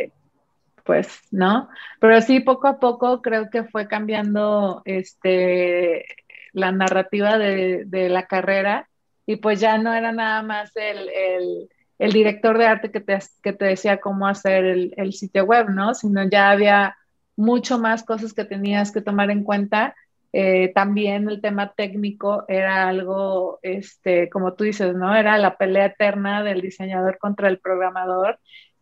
pues, 0.84 1.20
¿no? 1.30 1.68
Pero 2.00 2.20
sí, 2.22 2.40
poco 2.40 2.68
a 2.68 2.78
poco 2.80 3.22
creo 3.22 3.50
que 3.50 3.64
fue 3.64 3.88
cambiando 3.88 4.82
este, 4.86 6.06
la 6.52 6.72
narrativa 6.72 7.38
de, 7.38 8.08
la 8.10 8.26
carrera 8.26 8.88
y 9.26 9.36
pues 9.36 9.60
ya 9.60 9.78
no 9.78 9.92
era 9.92 10.12
nada 10.12 10.42
más 10.42 10.72
el, 10.76 11.68
director 11.98 12.58
de 12.58 12.66
arte 12.66 12.90
que 12.90 13.00
te, 13.00 13.18
que 13.42 13.52
te 13.52 13.64
decía 13.64 14.00
cómo 14.00 14.26
hacer 14.26 14.64
el, 14.64 14.94
el, 14.96 15.12
sitio 15.12 15.44
web, 15.44 15.70
¿no? 15.70 15.94
Sino 15.94 16.28
ya 16.28 16.50
había 16.50 16.96
mucho 17.36 17.78
más 17.78 18.04
cosas 18.04 18.32
que 18.32 18.44
tenías 18.44 18.92
que 18.92 19.00
tomar 19.00 19.30
en 19.30 19.42
cuenta 19.42 19.94
eh, 20.36 20.72
también 20.74 21.28
el 21.28 21.40
tema 21.40 21.74
técnico 21.74 22.44
era 22.48 22.88
algo, 22.88 23.60
este, 23.62 24.28
como 24.28 24.54
tú 24.54 24.64
dices, 24.64 24.92
¿no? 24.92 25.14
Era 25.14 25.38
la 25.38 25.56
pelea 25.56 25.86
eterna 25.86 26.42
del 26.42 26.60
diseñador 26.60 27.18
contra 27.18 27.46
el 27.46 27.60
programador. 27.60 28.40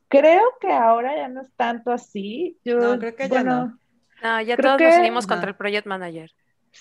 Creo 0.09 0.41
que 0.63 0.73
ahora 0.73 1.15
ya 1.15 1.29
no 1.29 1.43
es 1.43 1.53
tanto 1.55 1.93
así. 1.93 2.57
Yo, 2.65 2.79
no, 2.79 2.99
creo 2.99 3.15
que 3.15 3.29
ya 3.29 3.45
no. 3.45 3.79
No, 4.23 4.41
ya 4.41 4.57
todos 4.57 4.81
nos 4.81 4.97
unimos 4.97 5.27
contra 5.27 5.51
el 5.51 5.55
project 5.55 5.87
manager. 5.87 6.31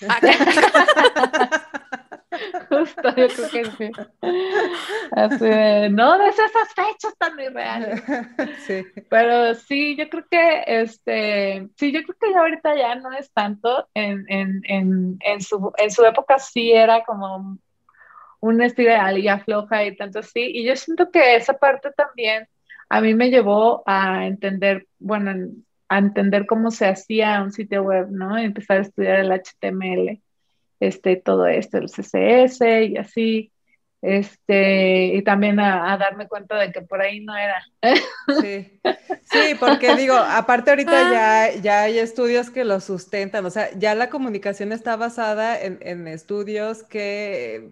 Justo, 2.72 3.02
yo 3.16 3.28
creo 3.28 3.50
que 3.50 3.64
sí. 3.64 3.90
Así, 5.12 5.90
no 5.90 6.18
des 6.18 6.38
esas 6.38 6.74
fechas 6.74 7.14
tan 7.18 7.38
irreales. 7.38 8.02
Sí. 8.66 8.84
Pero 9.10 9.54
sí, 9.54 9.96
yo 9.96 10.08
creo 10.08 10.24
que 10.30 10.64
este, 10.66 11.68
sí, 11.76 11.92
yo 11.92 12.02
creo 12.02 12.16
que 12.18 12.32
ya 12.32 12.40
ahorita 12.40 12.76
ya 12.76 12.94
no 12.94 13.12
es 13.12 13.30
tanto. 13.32 13.88
En, 13.94 14.24
en, 14.28 14.62
en, 14.64 15.18
en, 15.20 15.40
su, 15.40 15.72
en 15.76 15.90
su 15.90 16.04
época 16.04 16.38
sí 16.38 16.72
era 16.72 17.04
como 17.04 17.58
un 18.40 18.62
estilo 18.62 18.90
de 18.90 19.38
floja 19.44 19.84
y 19.84 19.96
tanto 19.96 20.20
así. 20.20 20.40
Y 20.40 20.64
yo 20.64 20.74
siento 20.76 21.10
que 21.10 21.36
esa 21.36 21.54
parte 21.54 21.90
también 21.92 22.48
a 22.88 23.00
mí 23.00 23.14
me 23.14 23.30
llevó 23.30 23.82
a 23.86 24.26
entender, 24.26 24.86
bueno, 24.98 25.50
a 25.88 25.98
entender 25.98 26.46
cómo 26.46 26.70
se 26.70 26.86
hacía 26.86 27.42
un 27.42 27.52
sitio 27.52 27.82
web, 27.82 28.08
¿no? 28.10 28.38
Empezar 28.38 28.78
a 28.78 28.82
estudiar 28.82 29.20
el 29.20 29.32
HTML 29.32 30.22
este, 30.82 31.16
todo 31.16 31.46
esto, 31.46 31.78
el 31.78 31.88
CSS 31.88 32.60
y 32.88 32.96
así, 32.96 33.52
este, 34.02 35.14
y 35.14 35.22
también 35.22 35.60
a, 35.60 35.96
darme 35.96 36.26
cuenta 36.26 36.58
de 36.58 36.72
que 36.72 36.82
por 36.82 37.00
ahí 37.00 37.20
no 37.20 37.36
era. 37.36 37.62
Sí, 38.40 38.80
sí 39.22 39.54
porque 39.60 39.94
digo, 39.94 40.14
aparte 40.16 40.70
ahorita 40.70 40.92
ah. 40.92 41.50
ya, 41.52 41.60
ya 41.60 41.82
hay 41.82 41.98
estudios 41.98 42.50
que 42.50 42.64
lo 42.64 42.80
sustentan, 42.80 43.46
o 43.46 43.50
sea, 43.50 43.70
ya 43.76 43.94
la 43.94 44.10
comunicación 44.10 44.72
está 44.72 44.96
basada 44.96 45.60
en, 45.60 45.78
en 45.82 46.08
estudios 46.08 46.82
que 46.82 47.70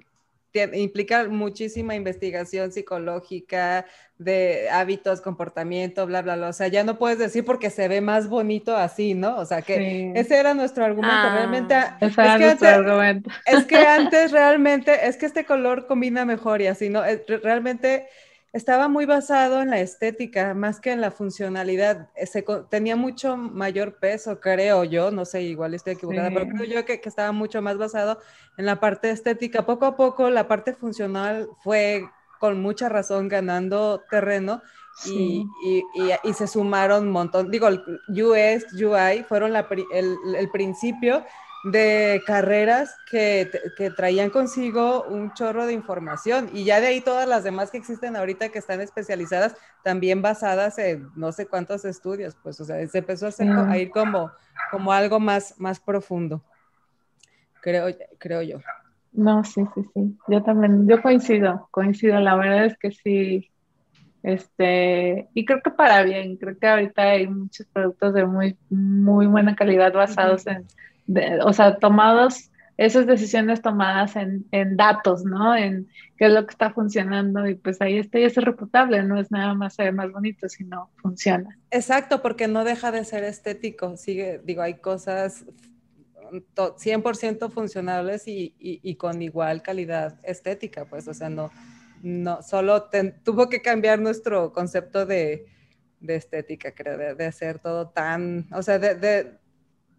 implica 0.52 1.28
muchísima 1.28 1.94
investigación 1.94 2.72
psicológica 2.72 3.86
de 4.18 4.68
hábitos, 4.70 5.20
comportamiento, 5.20 6.06
bla, 6.06 6.22
bla, 6.22 6.36
bla. 6.36 6.48
O 6.48 6.52
sea, 6.52 6.68
ya 6.68 6.84
no 6.84 6.98
puedes 6.98 7.18
decir 7.18 7.44
porque 7.44 7.70
se 7.70 7.88
ve 7.88 8.00
más 8.00 8.28
bonito 8.28 8.76
así, 8.76 9.14
¿no? 9.14 9.36
O 9.38 9.46
sea, 9.46 9.62
que 9.62 10.12
ese 10.14 10.38
era 10.38 10.54
nuestro 10.54 10.84
argumento. 10.84 11.16
Ah, 11.16 11.34
realmente, 11.34 11.74
es, 12.00 12.14
que 12.14 12.22
antes, 12.22 12.62
argumento. 12.62 13.30
es 13.46 13.64
que 13.64 13.76
antes 13.86 14.32
realmente, 14.32 15.08
es 15.08 15.16
que 15.16 15.26
este 15.26 15.44
color 15.44 15.86
combina 15.86 16.24
mejor 16.24 16.60
y 16.60 16.66
así, 16.66 16.88
¿no? 16.88 17.02
Realmente 17.42 18.08
estaba 18.52 18.88
muy 18.88 19.06
basado 19.06 19.62
en 19.62 19.70
la 19.70 19.80
estética 19.80 20.54
más 20.54 20.80
que 20.80 20.90
en 20.90 21.00
la 21.00 21.10
funcionalidad. 21.10 22.08
Se, 22.26 22.44
tenía 22.68 22.96
mucho 22.96 23.36
mayor 23.36 23.98
peso, 23.98 24.40
creo 24.40 24.84
yo, 24.84 25.10
no 25.10 25.24
sé, 25.24 25.42
igual 25.42 25.74
estoy 25.74 25.94
equivocada, 25.94 26.30
pero 26.30 26.48
creo 26.48 26.64
yo 26.64 26.84
que, 26.84 27.00
que, 27.00 27.08
estaba 27.08 27.32
mucho 27.32 27.62
más 27.62 27.78
basado 27.78 28.18
en 28.56 28.66
la 28.66 28.80
parte 28.80 29.10
estética. 29.10 29.66
Poco 29.66 29.86
a 29.86 29.96
poco 29.96 30.30
la 30.30 30.48
parte 30.48 30.74
funcional 30.74 31.48
fue 31.62 32.08
con 32.40 32.60
mucha 32.60 32.88
razón 32.88 33.28
ganando 33.28 34.02
terreno 34.10 34.62
y, 35.04 35.46
y, 35.64 35.82
y, 36.24 36.32
se 36.32 36.46
sumaron 36.46 37.06
un 37.06 37.12
montón. 37.12 37.50
Digo, 37.50 37.68
US, 37.68 38.66
UI 38.72 39.24
fueron 39.28 39.52
la, 39.52 39.66
el, 39.92 40.16
el 40.36 40.50
principio 40.50 41.24
de 41.64 42.22
carreras 42.26 42.96
que, 43.10 43.50
que, 43.76 43.90
traían 43.90 44.30
consigo 44.30 45.04
un 45.04 45.32
chorro 45.34 45.66
de 45.66 45.74
información. 45.74 46.48
Y 46.54 46.64
ya 46.64 46.80
de 46.80 46.88
ahí 46.88 47.00
todas 47.00 47.28
las 47.28 47.44
demás 47.44 47.70
que 47.70 47.76
existen 47.76 48.16
ahorita 48.16 48.48
que 48.48 48.58
están 48.58 48.80
especializadas 48.80 49.54
también 49.82 50.22
basadas 50.22 50.78
en 50.78 51.08
no 51.16 51.32
sé 51.32 51.46
cuántos 51.46 51.84
estudios, 51.84 52.36
pues 52.42 52.60
o 52.60 52.64
sea, 52.64 52.86
se 52.86 52.98
empezó 52.98 53.26
a, 53.26 53.28
hacer, 53.28 53.48
a 53.48 53.78
ir 53.78 53.90
como, 53.90 54.30
como 54.70 54.92
algo 54.92 55.20
más, 55.20 55.58
más 55.58 55.80
profundo, 55.80 56.42
creo, 57.60 57.86
creo 58.18 58.42
yo. 58.42 58.58
No, 59.12 59.42
sí, 59.42 59.62
sí, 59.74 59.82
sí, 59.92 60.16
yo 60.28 60.42
también, 60.42 60.86
yo 60.88 61.02
coincido, 61.02 61.68
coincido, 61.72 62.20
la 62.20 62.36
verdad 62.36 62.66
es 62.66 62.78
que 62.78 62.92
sí, 62.92 63.50
este, 64.22 65.28
y 65.34 65.44
creo 65.44 65.60
que 65.62 65.70
para 65.70 66.02
bien, 66.02 66.36
creo 66.36 66.56
que 66.58 66.66
ahorita 66.66 67.02
hay 67.02 67.26
muchos 67.26 67.66
productos 67.66 68.14
de 68.14 68.26
muy, 68.26 68.56
muy 68.68 69.26
buena 69.26 69.56
calidad 69.56 69.92
basados 69.92 70.46
en 70.46 70.66
o 71.44 71.52
sea, 71.52 71.76
tomados, 71.76 72.50
esas 72.76 73.06
decisiones 73.06 73.60
tomadas 73.60 74.16
en, 74.16 74.46
en, 74.52 74.76
datos, 74.76 75.24
¿no? 75.24 75.54
En 75.54 75.88
qué 76.16 76.26
es 76.26 76.32
lo 76.32 76.46
que 76.46 76.52
está 76.52 76.70
funcionando 76.70 77.46
y 77.46 77.54
pues 77.54 77.80
ahí 77.82 77.98
está 77.98 78.18
y 78.18 78.24
es 78.24 78.34
reputable, 78.36 79.02
no 79.02 79.18
es 79.20 79.30
nada 79.30 79.52
más 79.52 79.74
ser 79.74 79.92
más 79.92 80.10
bonito, 80.10 80.48
sino 80.48 80.90
funciona. 80.96 81.58
Exacto, 81.70 82.22
porque 82.22 82.48
no 82.48 82.64
deja 82.64 82.90
de 82.90 83.04
ser 83.04 83.24
estético, 83.24 83.96
sigue, 83.98 84.40
digo, 84.44 84.62
hay 84.62 84.74
cosas 84.74 85.44
100% 86.30 87.50
funcionables 87.50 88.26
y, 88.28 88.54
y, 88.58 88.80
y, 88.82 88.94
con 88.94 89.20
igual 89.20 89.62
calidad 89.62 90.18
estética, 90.22 90.84
pues, 90.84 91.08
o 91.08 91.14
sea, 91.14 91.28
no, 91.28 91.50
no, 92.02 92.42
solo 92.42 92.88
tuvo 93.24 93.48
que 93.48 93.60
cambiar 93.60 93.98
nuestro 93.98 94.52
concepto 94.52 95.06
de, 95.06 95.46
de 96.00 96.16
estética, 96.16 96.72
creo, 96.72 96.96
de, 96.96 97.14
de, 97.14 97.26
hacer 97.26 97.58
todo 97.58 97.88
tan, 97.88 98.46
o 98.52 98.62
sea, 98.62 98.78
de, 98.78 98.94
de, 98.94 99.39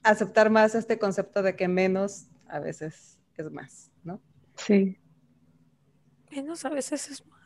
aceptar 0.04 0.50
más 0.50 0.76
este 0.76 0.98
concepto 1.00 1.42
de 1.42 1.56
que 1.56 1.68
menos 1.68 2.28
a 2.48 2.60
veces 2.60 3.20
es 3.38 3.52
más, 3.52 3.92
¿no? 4.04 4.22
Sí. 4.56 4.98
Menos 6.32 6.66
a 6.66 6.70
veces 6.70 7.10
es 7.10 7.24
más. 7.26 7.42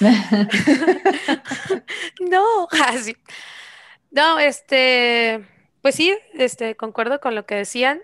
no, 2.20 2.68
así. 2.86 3.16
Ah, 4.10 4.34
no, 4.34 4.38
este, 4.38 5.46
pues 5.82 5.94
sí, 5.94 6.16
este, 6.32 6.76
concuerdo 6.76 7.20
con 7.20 7.34
lo 7.34 7.44
que 7.44 7.56
decían. 7.56 8.00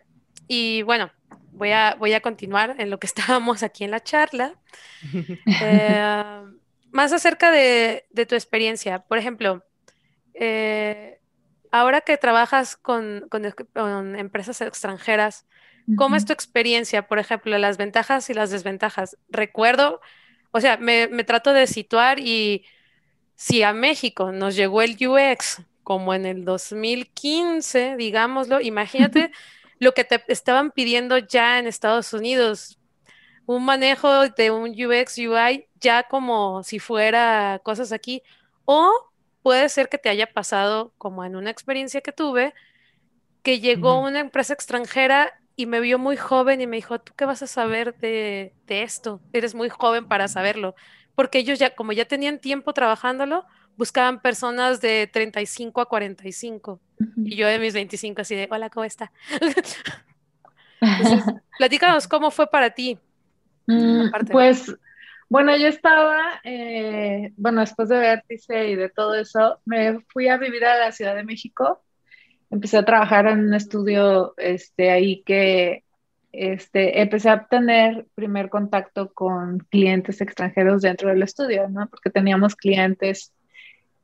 Y 0.46 0.82
bueno, 0.82 1.10
voy 1.52 1.70
a, 1.70 1.96
voy 1.98 2.12
a 2.12 2.20
continuar 2.20 2.76
en 2.78 2.90
lo 2.90 2.98
que 2.98 3.06
estábamos 3.06 3.62
aquí 3.62 3.84
en 3.84 3.90
la 3.90 4.02
charla. 4.02 4.54
Eh, 5.62 6.42
más 6.90 7.12
acerca 7.14 7.50
de, 7.50 8.04
de, 8.10 8.26
tu 8.26 8.34
experiencia. 8.34 8.98
Por 9.00 9.16
ejemplo, 9.16 9.64
eh, 10.34 11.13
ahora 11.74 12.02
que 12.02 12.16
trabajas 12.16 12.76
con, 12.76 13.28
empresas 14.16 14.60
extranjeras, 14.60 15.44
¿cómo 15.96 16.14
es 16.14 16.24
tu 16.24 16.32
experiencia? 16.32 17.08
Por 17.08 17.18
ejemplo, 17.18 17.58
las 17.58 17.78
ventajas 17.78 18.30
y 18.30 18.34
las 18.34 18.52
desventajas. 18.52 19.18
Recuerdo, 19.28 20.00
o 20.52 20.60
sea, 20.60 20.76
me, 20.76 21.08
trato 21.24 21.52
de 21.52 21.66
situar 21.66 22.20
y 22.20 22.64
si 23.34 23.64
a 23.64 23.72
México 23.72 24.30
nos 24.30 24.54
llegó 24.54 24.82
el 24.82 24.96
UX 25.04 25.62
como 25.82 26.14
en 26.14 26.26
el 26.26 26.44
2015, 26.44 27.96
digámoslo, 27.96 28.60
imagínate 28.60 29.32
lo 29.80 29.94
que 29.94 30.04
te 30.04 30.22
estaban 30.28 30.70
pidiendo 30.70 31.18
ya 31.18 31.58
en 31.58 31.66
Estados 31.66 32.12
Unidos, 32.12 32.78
un 33.46 33.64
manejo 33.64 34.28
de 34.28 34.52
un 34.52 34.70
UX, 34.70 35.18
UI, 35.18 35.66
ya 35.80 36.04
como 36.04 36.62
si 36.62 36.78
fuera 36.78 37.60
cosas 37.64 37.90
aquí, 37.90 38.22
o 38.64 38.92
puede 39.44 39.68
ser 39.68 39.90
que 39.90 39.98
te 39.98 40.08
haya 40.08 40.32
pasado 40.32 40.94
como 40.96 41.22
en 41.22 41.36
una 41.36 41.50
experiencia 41.50 42.00
que 42.00 42.12
tuve, 42.12 42.54
que 43.42 43.60
llegó 43.60 44.00
una 44.00 44.20
empresa 44.20 44.54
extranjera 44.54 45.34
y 45.54 45.66
me 45.66 45.80
vio 45.80 45.98
muy 45.98 46.16
joven 46.16 46.62
y 46.62 46.66
me 46.66 46.76
dijo, 46.76 46.98
¿tú 46.98 47.12
qué 47.14 47.26
vas 47.26 47.42
a 47.42 47.46
saber 47.46 47.94
de, 47.98 48.54
esto? 48.66 49.20
Eres 49.34 49.54
muy 49.54 49.68
joven 49.68 50.08
para 50.08 50.28
saberlo. 50.28 50.74
Porque 51.14 51.40
ellos 51.40 51.58
ya, 51.58 51.74
como 51.74 51.92
ya 51.92 52.06
tenían 52.06 52.38
tiempo 52.38 52.72
trabajándolo, 52.72 53.44
buscaban 53.76 54.22
personas 54.22 54.80
de 54.80 55.10
35 55.12 55.82
a 55.82 55.90
45. 55.90 56.80
Y 57.18 57.36
yo 57.36 57.46
de 57.46 57.58
mis 57.58 57.74
25 57.74 58.22
así 58.22 58.34
de, 58.34 58.48
hola, 58.50 58.70
¿cómo 58.70 58.84
está? 58.84 59.12
platícanos 61.58 62.08
cómo 62.08 62.30
fue 62.30 62.46
para 62.46 62.70
ti. 62.70 62.98
Mm, 63.66 64.06
pues 64.32 64.74
bueno, 65.34 65.56
yo 65.56 65.66
estaba, 65.66 66.40
eh, 66.44 67.32
bueno, 67.36 67.62
después 67.62 67.88
de 67.88 67.98
Vértice 67.98 68.68
y 68.68 68.76
de 68.76 68.88
todo 68.88 69.16
eso, 69.16 69.58
me 69.64 69.98
fui 70.12 70.28
a 70.28 70.36
vivir 70.36 70.64
a 70.64 70.78
la 70.78 70.92
Ciudad 70.92 71.16
de 71.16 71.24
México. 71.24 71.82
Empecé 72.50 72.76
a 72.76 72.84
trabajar 72.84 73.26
en 73.26 73.40
un 73.40 73.52
estudio 73.52 74.34
este, 74.36 74.92
ahí 74.92 75.24
que 75.24 75.82
este, 76.30 77.00
empecé 77.00 77.30
a 77.30 77.48
tener 77.48 78.06
primer 78.14 78.48
contacto 78.48 79.12
con 79.12 79.58
clientes 79.70 80.20
extranjeros 80.20 80.82
dentro 80.82 81.08
del 81.08 81.24
estudio, 81.24 81.68
¿no? 81.68 81.88
Porque 81.88 82.10
teníamos 82.10 82.54
clientes, 82.54 83.32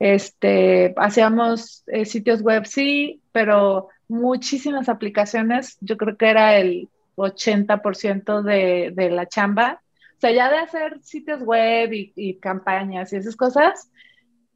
este, 0.01 0.95
hacíamos 0.97 1.85
eh, 1.87 2.07
sitios 2.07 2.43
web, 2.43 2.67
sí, 2.67 3.23
pero 3.31 3.87
muchísimas 4.09 4.89
aplicaciones, 4.89 5.79
yo 5.81 5.97
creo 5.97 6.17
que 6.17 6.29
era 6.29 6.57
el 6.57 6.89
80% 7.15 8.43
de, 8.43 8.91
de 8.93 9.11
la 9.11 9.27
chamba 9.29 9.81
o 10.21 10.27
sea, 10.29 10.33
ya 10.33 10.51
de 10.51 10.59
hacer 10.59 11.01
sitios 11.01 11.41
web 11.41 11.95
y, 11.95 12.35
campañas 12.41 13.11
y 13.11 13.17
esas 13.17 13.37
cosas, 13.37 13.91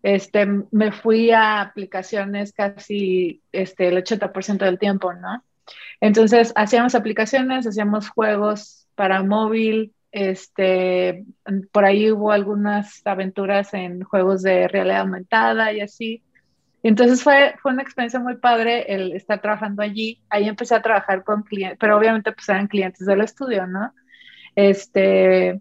este, 0.03 0.45
me 0.71 0.93
fui 0.93 1.31
a 1.31 1.63
aplicaciones 1.63 2.53
casi 2.53 3.41
este, 3.51 3.89
el 3.89 3.97
80% 3.97 4.59
del 4.59 4.79
tiempo, 4.79 5.15
¿no? 5.15 5.43
Entonces, 6.03 6.53
hacíamos 6.55 6.95
aplicaciones, 6.95 7.67
hacíamos 7.67 8.11
juegos 8.11 8.89
para 8.95 9.23
móvil, 9.23 9.95
este, 10.13 11.25
por 11.73 11.87
ahí 11.87 12.13
hubo 12.13 12.31
algunas 12.31 13.01
aventuras 13.07 13.73
en 13.73 14.03
juegos 14.03 14.43
de 14.43 14.69
realidad 14.69 15.01
aumentada 15.01 15.73
y 15.73 15.81
así. 15.81 16.23
Entonces 16.83 17.23
fue, 17.23 17.55
fue 17.63 17.73
una 17.73 17.83
experiencia 17.83 18.21
muy 18.21 18.37
padre 18.37 18.85
el 18.95 19.13
estar 19.15 19.41
trabajando 19.41 19.83
allí. 19.83 20.21
Ahí 20.29 20.47
empecé 20.47 20.75
a 20.75 20.83
trabajar 20.83 21.25
con 21.25 21.43
clientes, 21.43 21.79
pero 21.81 21.97
obviamente 21.97 22.33
pues 22.33 22.47
eran 22.51 22.67
clientes 22.67 23.07
del 23.07 23.23
estudio, 23.23 23.67
¿no? 23.67 23.95
Este, 24.55 25.61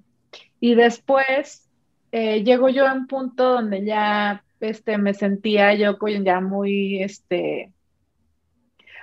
y 0.59 0.75
después 0.75 1.69
eh, 2.11 2.43
llego 2.43 2.69
yo 2.69 2.87
a 2.87 2.93
un 2.93 3.07
punto 3.07 3.53
donde 3.53 3.85
ya 3.85 4.43
este, 4.59 4.97
me 4.97 5.13
sentía 5.13 5.73
yo 5.73 5.97
ya 6.23 6.39
muy, 6.39 7.01
este, 7.03 7.71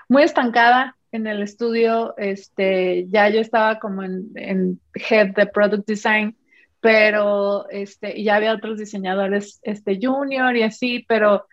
muy 0.08 0.22
estancada 0.22 0.96
en 1.12 1.26
el 1.26 1.42
estudio. 1.42 2.14
Este, 2.16 3.06
ya 3.08 3.28
yo 3.28 3.40
estaba 3.40 3.78
como 3.78 4.02
en, 4.02 4.80
head 4.94 5.34
de 5.34 5.46
product 5.46 5.86
design, 5.86 6.36
pero 6.80 7.68
este, 7.68 8.22
ya 8.22 8.36
había 8.36 8.54
otros 8.54 8.78
diseñadores 8.78 9.60
este, 9.62 9.98
junior 10.00 10.56
y 10.56 10.62
así, 10.62 11.04
pero 11.08 11.46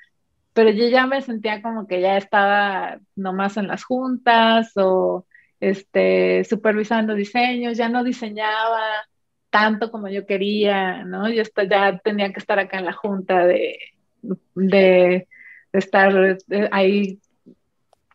pero 0.58 0.72
yo 0.72 0.88
ya 0.88 1.06
me 1.06 1.22
sentía 1.22 1.62
como 1.62 1.86
que 1.86 2.02
ya 2.02 2.18
estaba 2.18 2.98
nomás 3.16 3.58
en 3.58 3.68
las 3.68 3.84
juntas 3.84 4.72
o 4.76 5.28
este, 5.60 6.44
supervisando 6.44 7.14
diseños, 7.16 7.78
ya 7.78 7.90
no 7.90 8.04
diseñaba 8.04 8.82
tanto 9.50 9.92
como 9.92 10.08
yo 10.08 10.26
quería, 10.26 11.04
¿no? 11.04 11.30
Yo 11.30 11.44
ya 11.70 11.98
tenía 12.00 12.32
que 12.32 12.40
estar 12.40 12.60
acá 12.60 12.80
en 12.80 12.86
la 12.86 12.94
junta 12.94 13.46
de, 13.46 13.78
de, 14.56 15.28
estar 15.74 16.38
eh, 16.50 16.70
ahí 16.72 17.20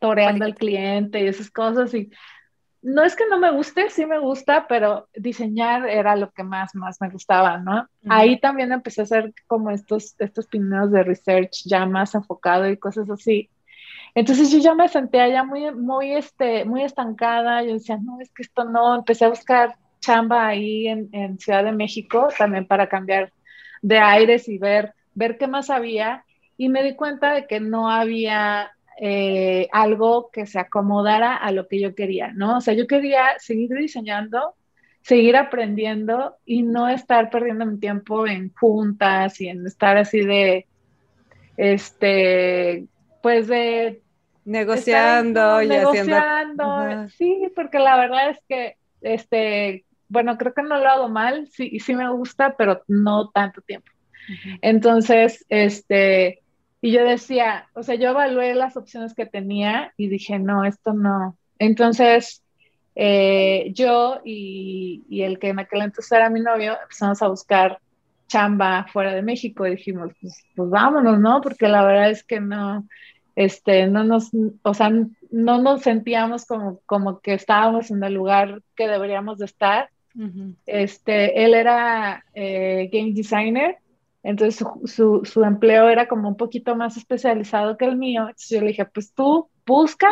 toreando 0.00 0.44
al 0.44 0.54
cliente 0.54 1.20
y 1.20 1.28
esas 1.28 1.50
cosas 1.50 1.94
y 1.94 2.10
no 2.82 3.04
es 3.04 3.14
que 3.14 3.28
no 3.28 3.38
me 3.38 3.52
guste, 3.52 3.88
sí 3.90 4.04
me 4.06 4.18
gusta, 4.18 4.66
pero 4.66 5.08
diseñar 5.14 5.88
era 5.88 6.16
lo 6.16 6.32
que 6.32 6.42
más, 6.42 6.74
más 6.74 7.00
me 7.00 7.08
gustaba, 7.10 7.58
¿no? 7.58 7.86
Ahí 8.08 8.40
también 8.40 8.72
empecé 8.72 9.02
a 9.02 9.04
hacer 9.04 9.32
como 9.46 9.70
estos, 9.70 10.16
estos 10.18 10.48
de 10.50 11.04
research 11.04 11.62
ya 11.64 11.86
más 11.86 12.16
enfocado 12.16 12.68
y 12.68 12.76
cosas 12.76 13.08
así. 13.08 13.48
Entonces 14.14 14.50
yo 14.50 14.58
ya 14.58 14.74
me 14.74 14.88
sentía 14.88 15.28
ya 15.28 15.44
muy, 15.44 15.74
muy, 15.74 16.12
este, 16.12 16.64
muy 16.64 16.82
estancada, 16.82 17.62
yo 17.62 17.74
decía, 17.74 17.96
no, 17.96 18.20
es 18.20 18.30
que 18.30 18.42
esto 18.42 18.64
no, 18.64 18.94
empecé 18.94 19.24
a 19.24 19.30
buscar 19.30 19.76
chamba 20.00 20.48
ahí 20.48 20.88
en, 20.88 21.08
en 21.12 21.38
Ciudad 21.38 21.64
de 21.64 21.72
México 21.72 22.28
también 22.36 22.66
para 22.66 22.88
cambiar 22.88 23.32
de 23.80 23.98
aires 23.98 24.48
y 24.48 24.58
ver, 24.58 24.94
ver 25.14 25.38
qué 25.38 25.46
más 25.46 25.70
había. 25.70 26.24
Y 26.56 26.68
me 26.68 26.82
di 26.82 26.94
cuenta 26.94 27.32
de 27.32 27.46
que 27.46 27.60
no 27.60 27.90
había 27.90 28.72
eh, 29.00 29.68
algo 29.72 30.30
que 30.30 30.46
se 30.46 30.58
acomodara 30.58 31.34
a 31.34 31.50
lo 31.50 31.66
que 31.66 31.80
yo 31.80 31.94
quería, 31.94 32.32
¿no? 32.32 32.58
O 32.58 32.60
sea, 32.60 32.74
yo 32.74 32.86
quería 32.86 33.38
seguir 33.38 33.70
diseñando, 33.70 34.54
seguir 35.00 35.36
aprendiendo 35.36 36.36
y 36.44 36.62
no 36.62 36.88
estar 36.88 37.30
perdiendo 37.30 37.66
mi 37.66 37.78
tiempo 37.78 38.26
en 38.26 38.52
juntas 38.54 39.40
y 39.40 39.48
en 39.48 39.66
estar 39.66 39.96
así 39.96 40.20
de, 40.20 40.66
este, 41.56 42.86
pues 43.22 43.46
de... 43.48 44.02
Negociando 44.44 45.62
y 45.62 45.68
negociando. 45.68 47.08
Sí, 47.16 47.50
porque 47.54 47.78
la 47.78 47.96
verdad 47.96 48.30
es 48.30 48.38
que, 48.48 48.76
este, 49.00 49.84
bueno, 50.08 50.36
creo 50.36 50.52
que 50.52 50.62
no 50.62 50.78
lo 50.78 50.88
hago 50.88 51.08
mal, 51.08 51.48
sí, 51.48 51.78
sí 51.78 51.94
me 51.94 52.10
gusta, 52.10 52.56
pero 52.56 52.82
no 52.88 53.30
tanto 53.30 53.60
tiempo. 53.60 53.90
Entonces, 54.60 55.44
este, 55.48 56.42
y 56.80 56.90
yo 56.90 57.04
decía, 57.04 57.68
o 57.74 57.82
sea, 57.82 57.94
yo 57.94 58.10
evalué 58.10 58.54
las 58.54 58.76
opciones 58.76 59.14
que 59.14 59.26
tenía 59.26 59.92
y 59.96 60.08
dije, 60.08 60.38
no, 60.40 60.64
esto 60.64 60.92
no. 60.92 61.36
Entonces, 61.58 62.42
eh, 62.96 63.70
yo 63.72 64.20
y, 64.24 65.04
y, 65.08 65.22
el 65.22 65.38
que 65.38 65.48
en 65.48 65.60
aquel 65.60 65.82
entonces 65.82 66.12
era 66.12 66.28
mi 66.28 66.40
novio 66.40 66.76
empezamos 66.82 67.22
a 67.22 67.28
buscar 67.28 67.78
chamba 68.26 68.86
fuera 68.92 69.14
de 69.14 69.22
México 69.22 69.66
y 69.66 69.76
dijimos, 69.76 70.12
pues, 70.20 70.44
pues 70.56 70.70
vámonos, 70.70 71.20
¿no? 71.20 71.40
Porque 71.40 71.68
la 71.68 71.84
verdad 71.84 72.10
es 72.10 72.24
que 72.24 72.40
no, 72.40 72.86
este, 73.36 73.86
no 73.86 74.04
nos, 74.04 74.30
o 74.62 74.74
sea, 74.74 74.90
no 75.30 75.62
nos 75.62 75.82
sentíamos 75.82 76.44
como, 76.46 76.80
como 76.86 77.20
que 77.20 77.34
estábamos 77.34 77.90
en 77.90 78.02
el 78.04 78.14
lugar 78.14 78.62
que 78.74 78.88
deberíamos 78.88 79.38
de 79.38 79.46
estar. 79.46 79.90
Este, 80.66 81.42
él 81.44 81.54
era 81.54 82.22
eh, 82.34 82.90
game 82.92 83.12
designer 83.14 83.78
entonces 84.22 84.64
su, 84.84 85.22
su, 85.24 85.44
empleo 85.44 85.88
era 85.88 86.06
como 86.06 86.28
un 86.28 86.36
poquito 86.36 86.76
más 86.76 86.96
especializado 86.96 87.76
que 87.76 87.86
el 87.86 87.96
mío. 87.96 88.22
Entonces 88.22 88.50
yo 88.50 88.60
le 88.60 88.68
dije, 88.68 88.84
pues 88.84 89.12
tú 89.12 89.48
busca 89.66 90.08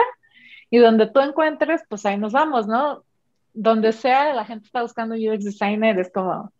y 0.68 0.78
donde 0.78 1.06
tú 1.06 1.20
encuentres, 1.20 1.82
pues 1.88 2.04
ahí 2.06 2.18
nos 2.18 2.32
vamos, 2.32 2.66
¿no? 2.66 3.04
Donde 3.54 3.92
sea, 3.92 4.34
la 4.34 4.44
gente 4.44 4.66
está 4.66 4.82
buscando 4.82 5.14
UX 5.14 5.44
designer, 5.44 5.98
es 5.98 6.10
como... 6.12 6.52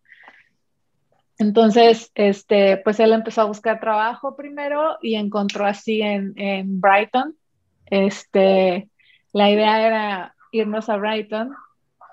Entonces, 1.41 2.11
este, 2.15 2.77
pues 2.77 2.99
él 2.99 3.13
empezó 3.13 3.41
a 3.41 3.45
buscar 3.45 3.79
trabajo 3.79 4.35
primero 4.35 4.97
y 5.01 5.15
encontró 5.15 5.65
así 5.65 6.01
en, 6.01 6.33
en 6.37 6.79
Brighton. 6.79 7.35
Este, 7.87 8.89
la 9.33 9.49
idea 9.49 9.85
era 9.85 10.35
irnos 10.51 10.89
a 10.89 10.97
Brighton, 10.97 11.53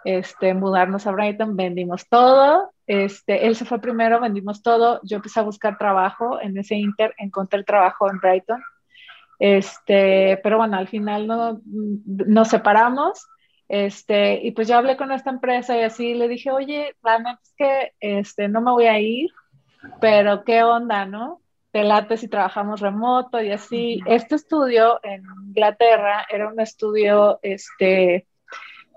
este, 0.04 0.54
mudarnos 0.54 1.06
a 1.06 1.12
Brighton, 1.12 1.56
vendimos 1.56 2.08
todo. 2.08 2.72
Este, 2.86 3.46
él 3.46 3.54
se 3.54 3.66
fue 3.66 3.80
primero, 3.80 4.18
vendimos 4.18 4.62
todo, 4.62 5.00
yo 5.04 5.16
empecé 5.16 5.40
a 5.40 5.44
buscar 5.44 5.76
trabajo 5.76 6.40
en 6.40 6.56
ese 6.56 6.76
Inter, 6.76 7.14
encontré 7.18 7.58
el 7.58 7.66
trabajo 7.66 8.10
en 8.10 8.18
Brighton, 8.18 8.62
este, 9.38 10.40
pero 10.42 10.56
bueno, 10.56 10.78
al 10.78 10.88
final 10.88 11.26
no, 11.26 11.60
nos 11.66 12.48
separamos, 12.48 13.26
este, 13.68 14.40
y 14.42 14.52
pues 14.52 14.66
yo 14.66 14.76
hablé 14.76 14.96
con 14.96 15.12
esta 15.12 15.30
empresa 15.30 15.76
y 15.76 15.82
así 15.82 16.14
le 16.14 16.26
dije, 16.26 16.50
oye, 16.50 16.96
la 17.02 17.38
es 17.42 17.54
que 17.56 17.92
este, 18.00 18.48
no 18.48 18.62
me 18.62 18.70
voy 18.70 18.86
a 18.86 18.98
ir, 18.98 19.30
pero 20.00 20.42
qué 20.44 20.62
onda, 20.62 21.04
¿no? 21.04 21.42
Te 21.70 21.84
late 21.84 22.16
si 22.16 22.28
trabajamos 22.28 22.80
remoto 22.80 23.42
y 23.42 23.52
así. 23.52 24.00
Este 24.06 24.36
estudio 24.36 25.00
en 25.02 25.22
Inglaterra 25.48 26.26
era 26.30 26.48
un 26.48 26.58
estudio, 26.60 27.38
este, 27.42 28.26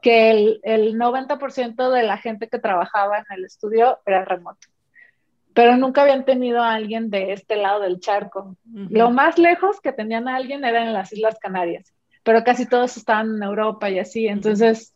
que 0.02 0.32
el, 0.32 0.62
el 0.64 0.96
90% 0.96 1.92
de 1.92 2.04
la 2.04 2.18
gente 2.18 2.48
que 2.48 2.58
trabajaba 2.58 3.20
en 3.20 3.26
el 3.32 3.46
estudio 3.46 4.00
era 4.06 4.24
remoto. 4.24 4.68
Pero 5.54 5.76
nunca 5.76 6.04
habían 6.04 6.24
tenido 6.24 6.62
a 6.62 6.74
alguien 6.74 7.10
de 7.10 7.34
este 7.34 7.58
lado 7.58 7.82
del 7.82 8.00
charco. 8.00 8.56
Lo 8.64 9.12
más 9.12 9.38
lejos 9.38 9.82
que 9.82 9.92
tenían 9.92 10.30
a 10.30 10.38
alguien 10.38 10.64
era 10.64 10.82
en 10.82 10.94
las 10.94 11.12
Islas 11.12 11.38
Canarias, 11.40 11.94
pero 12.24 12.44
casi 12.44 12.68
todos 12.68 12.98
estaban 12.98 13.36
en 13.36 13.44
Europa 13.44 13.90
y 13.90 14.00
así. 14.00 14.28
Entonces, 14.28 14.94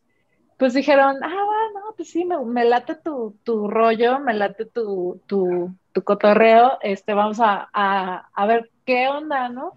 pues 0.57 0.73
dijeron, 0.73 1.17
ah, 1.23 1.43
bueno, 1.45 1.93
pues 1.95 2.09
sí, 2.09 2.26
me, 2.26 2.38
me 2.45 2.65
late 2.65 2.95
tu, 2.95 3.38
tu, 3.43 3.67
rollo, 3.67 4.19
me 4.19 4.34
late 4.34 4.65
tu, 4.65 5.21
tu, 5.26 5.73
tu 5.91 6.03
cotorreo, 6.03 6.78
este, 6.82 7.13
vamos 7.13 7.39
a, 7.39 7.69
a, 7.73 8.30
a 8.34 8.45
ver 8.45 8.69
qué 8.86 9.07
onda, 9.07 9.49
¿no? 9.49 9.73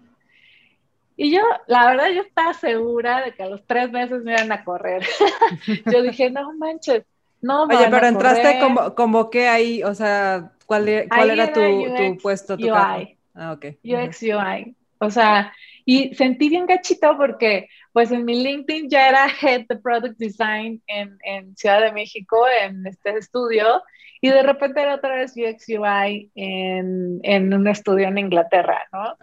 Y 1.17 1.31
yo, 1.31 1.41
la 1.67 1.87
verdad, 1.87 2.11
yo 2.11 2.21
estaba 2.21 2.53
segura 2.53 3.25
de 3.25 3.33
que 3.33 3.43
a 3.43 3.49
los 3.49 3.65
tres 3.65 3.91
meses 3.91 4.23
me 4.23 4.31
iban 4.31 4.51
a 4.53 4.63
correr. 4.63 5.03
yo 5.91 6.01
dije, 6.01 6.31
no 6.31 6.53
manches, 6.53 7.03
no 7.41 7.63
Oye, 7.63 7.87
pero 7.89 8.07
entraste 8.07 8.59
como, 8.59 8.95
como 8.95 9.29
que 9.29 9.49
ahí, 9.49 9.83
o 9.83 9.93
sea, 9.93 10.51
¿cuál, 10.65 10.87
e-, 10.87 11.09
cuál 11.09 11.31
era, 11.31 11.51
tu, 11.51 11.59
tu, 11.59 12.17
puesto, 12.21 12.57
tu 12.57 12.67
UI. 12.67 13.17
Ah, 13.35 13.51
ok. 13.51 13.65
UX 13.83 14.23
UI. 14.23 14.75
O 14.99 15.09
sea, 15.09 15.53
y 15.89 16.13
sentí 16.13 16.49
bien 16.49 16.67
gachito 16.67 17.17
porque, 17.17 17.67
pues 17.93 18.11
en 18.11 18.23
mi 18.23 18.43
LinkedIn 18.43 18.91
ya 18.91 19.09
era 19.09 19.25
Head 19.41 19.65
de 19.67 19.75
Product 19.77 20.19
Design 20.19 20.83
en, 20.85 21.17
en 21.23 21.55
Ciudad 21.57 21.81
de 21.81 21.91
México, 21.91 22.37
en 22.61 22.85
este 22.85 23.17
estudio, 23.17 23.81
y 24.21 24.29
de 24.29 24.43
repente 24.43 24.83
era 24.83 24.93
otra 24.93 25.15
vez 25.15 25.33
UX 25.35 25.67
UI 25.67 26.29
en, 26.35 27.19
en 27.23 27.51
un 27.51 27.67
estudio 27.67 28.07
en 28.07 28.19
Inglaterra, 28.19 28.83
¿no? 28.93 29.17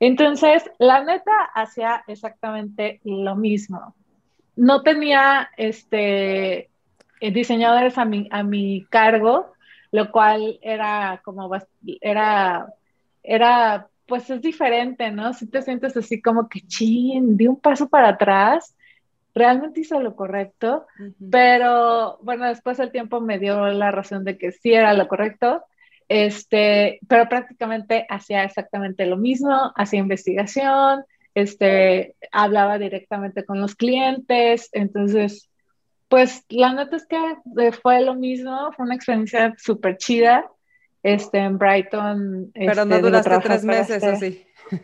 Entonces, 0.00 0.64
la 0.78 1.04
neta 1.04 1.32
hacía 1.54 2.02
exactamente 2.06 2.98
lo 3.04 3.36
mismo. 3.36 3.94
No 4.54 4.82
tenía 4.82 5.50
este, 5.58 6.70
diseñadores 7.20 7.98
a 7.98 8.06
mi, 8.06 8.26
a 8.30 8.42
mi 8.42 8.86
cargo, 8.88 9.52
lo 9.90 10.10
cual 10.10 10.58
era 10.62 11.20
como, 11.22 11.50
era, 12.00 12.72
era, 13.22 13.88
pues 14.06 14.30
es 14.30 14.40
diferente, 14.40 15.10
¿no? 15.10 15.32
Si 15.34 15.46
te 15.46 15.62
sientes 15.62 15.96
así 15.96 16.20
como 16.20 16.48
que, 16.48 16.60
chin, 16.62 17.36
di 17.36 17.46
un 17.48 17.60
paso 17.60 17.88
para 17.88 18.10
atrás 18.10 18.74
realmente 19.36 19.80
hizo 19.80 20.00
lo 20.00 20.16
correcto, 20.16 20.86
pero 21.30 22.18
bueno, 22.22 22.46
después 22.46 22.78
el 22.78 22.90
tiempo 22.90 23.20
me 23.20 23.38
dio 23.38 23.66
la 23.66 23.90
razón 23.90 24.24
de 24.24 24.38
que 24.38 24.50
sí 24.50 24.72
era 24.72 24.94
lo 24.94 25.08
correcto, 25.08 25.62
este, 26.08 27.00
pero 27.06 27.28
prácticamente 27.28 28.06
hacía 28.08 28.44
exactamente 28.44 29.04
lo 29.04 29.18
mismo, 29.18 29.74
hacía 29.76 30.00
investigación, 30.00 31.04
este, 31.34 32.14
hablaba 32.32 32.78
directamente 32.78 33.44
con 33.44 33.60
los 33.60 33.74
clientes, 33.74 34.70
entonces, 34.72 35.50
pues 36.08 36.46
la 36.48 36.72
nota 36.72 36.96
es 36.96 37.04
que 37.06 37.18
eh, 37.58 37.72
fue 37.72 38.00
lo 38.00 38.14
mismo, 38.14 38.72
fue 38.72 38.86
una 38.86 38.94
experiencia 38.94 39.54
súper 39.58 39.98
chida, 39.98 40.50
este, 41.06 41.38
en 41.38 41.56
Brighton. 41.56 42.50
Pero 42.52 42.84
no 42.84 42.96
este, 42.96 43.06
duraste 43.06 43.38
tres 43.38 43.64
meses 43.64 44.02
este 44.02 44.08
así. 44.08 44.46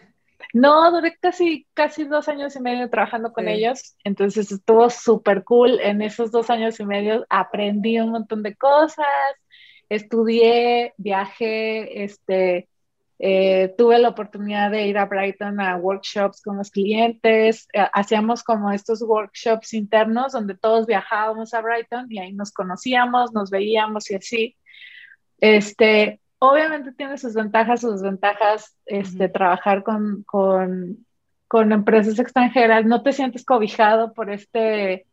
No, 0.55 0.91
duré 0.91 1.16
casi, 1.18 1.66
casi 1.73 2.05
dos 2.05 2.29
años 2.29 2.55
y 2.57 2.61
medio 2.61 2.91
trabajando 2.91 3.33
con 3.33 3.49
ellos, 3.49 3.97
entonces 4.05 4.53
estuvo 4.53 4.91
súper 4.91 5.45
cool. 5.45 5.81
En 5.81 6.03
esos 6.03 6.31
dos 6.31 6.51
años 6.51 6.79
y 6.79 6.85
medio 6.85 7.25
aprendí 7.31 7.99
un 7.99 8.11
montón 8.11 8.43
de 8.43 8.55
cosas, 8.55 9.07
estudié, 9.89 10.93
viajé, 10.99 12.05
este, 12.05 12.68
eh, 13.18 13.75
tuve 13.79 13.99
la 13.99 14.11
oportunidad 14.11 14.70
de 14.70 14.89
ir 14.89 14.99
a 14.99 15.07
Brighton 15.07 15.59
a 15.59 15.77
workshops 15.77 16.43
con 16.43 16.59
los 16.59 16.70
clientes, 16.70 17.66
eh, 17.73 17.87
hacíamos 17.95 18.45
como 18.45 18.70
estos 18.73 19.01
workshops 19.01 19.73
internos 19.73 20.33
donde 20.33 20.55
todos 20.55 20.87
viajábamos 20.87 21.55
a 21.55 21.62
Brighton 21.62 22.09
y 22.11 22.18
ahí 22.18 22.35
nos 22.35 22.53
conocíamos, 22.53 23.33
nos 23.33 23.49
veíamos 23.49 24.11
y 24.11 24.16
así. 24.16 24.57
Este, 25.43 26.20
obviamente 26.38 26.93
tiene 26.93 27.18
sus 27.18 27.34
ventajas, 27.34 27.80
sus 27.80 27.95
desventajas, 28.01 28.76
este, 28.86 29.28
trabajar 29.28 29.82
con, 29.82 30.22
con, 30.22 31.05
con, 31.49 31.72
empresas 31.72 32.16
extranjeras, 32.20 32.86
no 32.86 33.03
te 33.03 33.12
sientes 33.12 33.45
cobijado 33.45 34.12
por 34.12 34.30
este, 34.30 35.05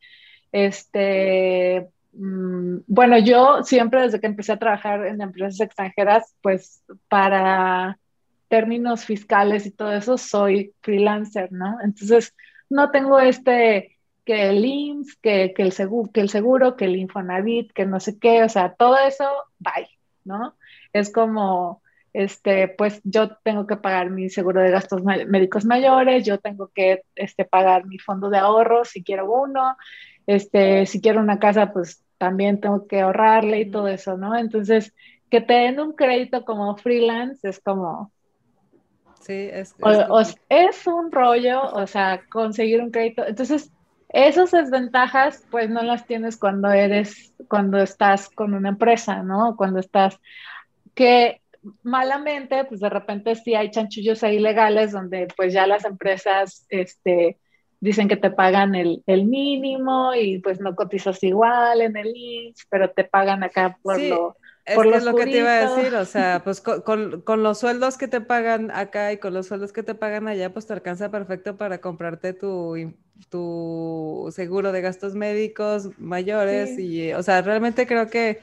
este, 0.51 1.87
mm, 2.13 2.77
bueno, 2.85 3.17
yo 3.17 3.63
siempre 3.63 4.03
desde 4.03 4.19
que 4.19 4.27
empecé 4.27 4.51
a 4.51 4.59
trabajar 4.59 5.03
en 5.07 5.19
empresas 5.19 5.61
extranjeras, 5.61 6.35
pues 6.43 6.83
para 7.07 7.97
términos 8.49 9.05
fiscales 9.05 9.65
y 9.65 9.71
todo 9.71 9.91
eso, 9.93 10.15
soy 10.19 10.75
freelancer, 10.81 11.51
¿no? 11.51 11.79
Entonces, 11.83 12.35
no 12.69 12.91
tengo 12.91 13.19
este, 13.19 13.97
que 14.25 14.49
el 14.49 14.63
IMSS, 14.63 15.15
que, 15.15 15.53
que, 15.55 15.63
el 15.63 15.71
seguro, 15.71 16.11
que 16.13 16.21
el 16.21 16.29
seguro, 16.29 16.75
que 16.75 16.85
el 16.85 16.97
Infonavit, 16.97 17.73
que 17.73 17.87
no 17.87 17.99
sé 17.99 18.19
qué, 18.19 18.43
o 18.43 18.49
sea, 18.49 18.75
todo 18.75 18.95
eso, 18.99 19.25
bye, 19.57 19.89
¿no? 20.25 20.55
es 20.93 21.11
como, 21.11 21.81
este, 22.13 22.67
pues 22.67 23.01
yo 23.03 23.37
tengo 23.37 23.67
que 23.67 23.77
pagar 23.77 24.09
mi 24.09 24.29
seguro 24.29 24.61
de 24.61 24.71
gastos 24.71 25.03
médicos 25.03 25.65
mayores, 25.65 26.25
yo 26.25 26.39
tengo 26.39 26.69
que 26.73 27.03
este, 27.15 27.45
pagar 27.45 27.85
mi 27.85 27.99
fondo 27.99 28.29
de 28.29 28.37
ahorro 28.37 28.85
si 28.85 29.03
quiero 29.03 29.31
uno, 29.31 29.77
este, 30.27 30.85
si 30.85 31.01
quiero 31.01 31.19
una 31.19 31.39
casa, 31.39 31.71
pues 31.71 32.03
también 32.17 32.59
tengo 32.59 32.87
que 32.87 33.01
ahorrarle 33.01 33.61
y 33.61 33.71
todo 33.71 33.87
eso, 33.87 34.17
¿no? 34.17 34.37
Entonces, 34.37 34.93
que 35.29 35.41
te 35.41 35.53
den 35.53 35.79
un 35.79 35.93
crédito 35.93 36.43
como 36.43 36.75
freelance 36.77 37.47
es 37.47 37.59
como... 37.59 38.11
Sí, 39.21 39.49
es, 39.51 39.75
es 40.49 40.87
un 40.87 41.11
rollo, 41.11 41.61
o 41.73 41.85
sea, 41.87 42.21
conseguir 42.29 42.81
un 42.81 42.89
crédito. 42.89 43.25
Entonces, 43.27 43.71
esas 44.09 44.51
desventajas, 44.51 45.45
pues 45.51 45.69
no 45.69 45.83
las 45.83 46.05
tienes 46.05 46.37
cuando 46.37 46.71
eres, 46.71 47.33
cuando 47.47 47.79
estás 47.79 48.29
con 48.29 48.53
una 48.53 48.69
empresa, 48.69 49.23
¿no? 49.23 49.55
Cuando 49.55 49.79
estás 49.79 50.19
que 50.95 51.41
malamente, 51.83 52.65
pues 52.65 52.79
de 52.79 52.89
repente 52.89 53.35
sí 53.35 53.55
hay 53.55 53.69
chanchullos 53.69 54.23
ahí 54.23 54.39
legales 54.39 54.91
donde 54.91 55.27
pues 55.35 55.53
ya 55.53 55.67
las 55.67 55.85
empresas, 55.85 56.65
este, 56.69 57.37
dicen 57.79 58.07
que 58.07 58.17
te 58.17 58.31
pagan 58.31 58.75
el, 58.75 59.03
mínimo 59.07 60.13
y 60.13 60.39
pues 60.39 60.59
no 60.59 60.75
cotizas 60.75 61.21
igual 61.23 61.81
en 61.81 61.95
el 61.97 62.11
INS, 62.15 62.65
pero 62.69 62.89
te 62.91 63.03
pagan 63.03 63.43
acá 63.43 63.77
por 63.81 64.01
lo... 64.01 64.35
Es, 64.69 64.77
que 64.77 64.89
es 64.89 65.03
lo 65.03 65.15
que 65.15 65.25
te 65.25 65.37
iba 65.39 65.51
a 65.51 65.75
decir, 65.75 65.95
o 65.95 66.05
sea, 66.05 66.41
pues 66.43 66.61
con, 66.61 67.23
los 67.43 67.59
sueldos 67.59 67.97
que 67.97 68.07
te 68.07 68.21
pagan 68.21 68.71
acá 68.71 69.11
y 69.11 69.17
con 69.17 69.33
los 69.33 69.47
sueldos 69.47 69.73
que 69.73 69.83
te 69.83 69.95
pagan 69.95 70.27
allá, 70.27 70.53
pues 70.53 70.67
te 70.67 70.73
alcanza 70.73 71.09
perfecto 71.09 71.57
para 71.57 71.79
comprarte 71.79 72.33
tu, 72.33 72.93
tu 73.29 74.31
seguro 74.33 74.71
de 74.71 74.81
gastos 74.81 75.15
médicos 75.15 75.89
mayores 75.97 76.77
y, 76.77 77.13
o 77.13 77.23
sea, 77.23 77.41
realmente 77.41 77.87
creo 77.87 78.07
que 78.07 78.39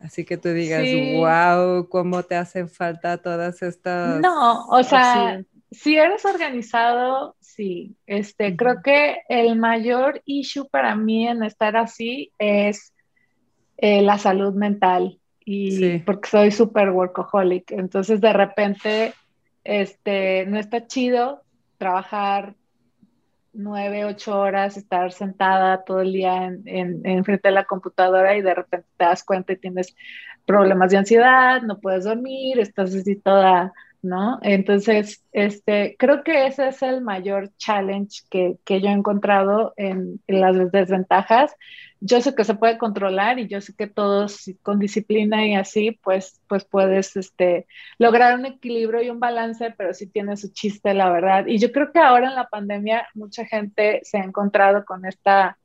Así 0.00 0.24
que 0.24 0.36
tú 0.36 0.50
digas, 0.50 0.84
wow, 1.16 1.88
cómo 1.88 2.22
te 2.22 2.36
hacen 2.36 2.68
falta 2.68 3.18
todas 3.18 3.62
estas. 3.62 4.20
No, 4.20 4.66
o 4.66 4.82
sea, 4.84 5.42
si 5.72 5.96
eres 5.96 6.24
organizado, 6.24 7.36
sí. 7.40 7.96
Este, 8.06 8.56
creo 8.56 8.80
que 8.82 9.18
el 9.28 9.56
mayor 9.56 10.22
issue 10.24 10.68
para 10.68 10.94
mí 10.94 11.26
en 11.26 11.42
estar 11.42 11.76
así 11.76 12.32
es 12.38 12.92
eh, 13.76 14.02
la 14.02 14.18
salud 14.18 14.54
mental 14.54 15.17
y 15.50 15.98
porque 16.00 16.28
soy 16.28 16.50
súper 16.50 16.90
workaholic. 16.90 17.72
Entonces, 17.72 18.20
de 18.20 18.34
repente, 18.34 19.14
este, 19.64 20.44
no 20.46 20.58
está 20.58 20.86
chido 20.86 21.40
trabajar 21.78 22.54
nueve, 23.54 24.04
ocho 24.04 24.38
horas, 24.38 24.76
estar 24.76 25.10
sentada 25.10 25.84
todo 25.84 26.02
el 26.02 26.12
día 26.12 26.44
en, 26.44 27.00
en, 27.02 27.24
frente 27.24 27.48
de 27.48 27.54
la 27.54 27.64
computadora 27.64 28.36
y 28.36 28.42
de 28.42 28.54
repente 28.54 28.86
te 28.98 29.04
das 29.06 29.24
cuenta 29.24 29.54
y 29.54 29.56
tienes 29.56 29.96
problemas 30.44 30.90
de 30.90 30.98
ansiedad, 30.98 31.62
no 31.62 31.80
puedes 31.80 32.04
dormir, 32.04 32.60
estás 32.60 32.94
así 32.94 33.16
toda, 33.16 33.72
¿no? 34.02 34.38
Entonces, 34.42 35.24
este, 35.32 35.96
creo 35.98 36.24
que 36.24 36.46
ese 36.46 36.68
es 36.68 36.82
el 36.82 37.00
mayor 37.00 37.50
challenge 37.56 38.20
que, 38.28 38.58
que 38.66 38.82
yo 38.82 38.88
he 38.88 38.92
encontrado 38.92 39.72
en, 39.78 40.20
en 40.26 40.40
las 40.42 40.70
desventajas 40.70 41.56
yo 42.00 42.20
sé 42.20 42.34
que 42.34 42.44
se 42.44 42.54
puede 42.54 42.78
controlar 42.78 43.38
y 43.38 43.48
yo 43.48 43.60
sé 43.60 43.74
que 43.74 43.86
todos 43.86 44.50
con 44.62 44.78
disciplina 44.78 45.46
y 45.46 45.54
así, 45.54 45.98
pues, 46.02 46.40
pues 46.46 46.64
puedes 46.64 47.16
este, 47.16 47.66
lograr 47.98 48.38
un 48.38 48.46
equilibrio 48.46 49.02
y 49.02 49.10
un 49.10 49.18
balance, 49.18 49.74
pero 49.76 49.92
sí 49.94 50.06
tiene 50.06 50.36
su 50.36 50.52
chiste, 50.52 50.94
la 50.94 51.10
verdad. 51.10 51.46
Y 51.46 51.58
yo 51.58 51.72
creo 51.72 51.92
que 51.92 51.98
ahora 51.98 52.28
en 52.28 52.36
la 52.36 52.48
pandemia 52.48 53.08
mucha 53.14 53.44
gente 53.44 54.00
se 54.04 54.18
ha 54.18 54.22
encontrado 54.22 54.84
con 54.84 55.06
esta, 55.06 55.58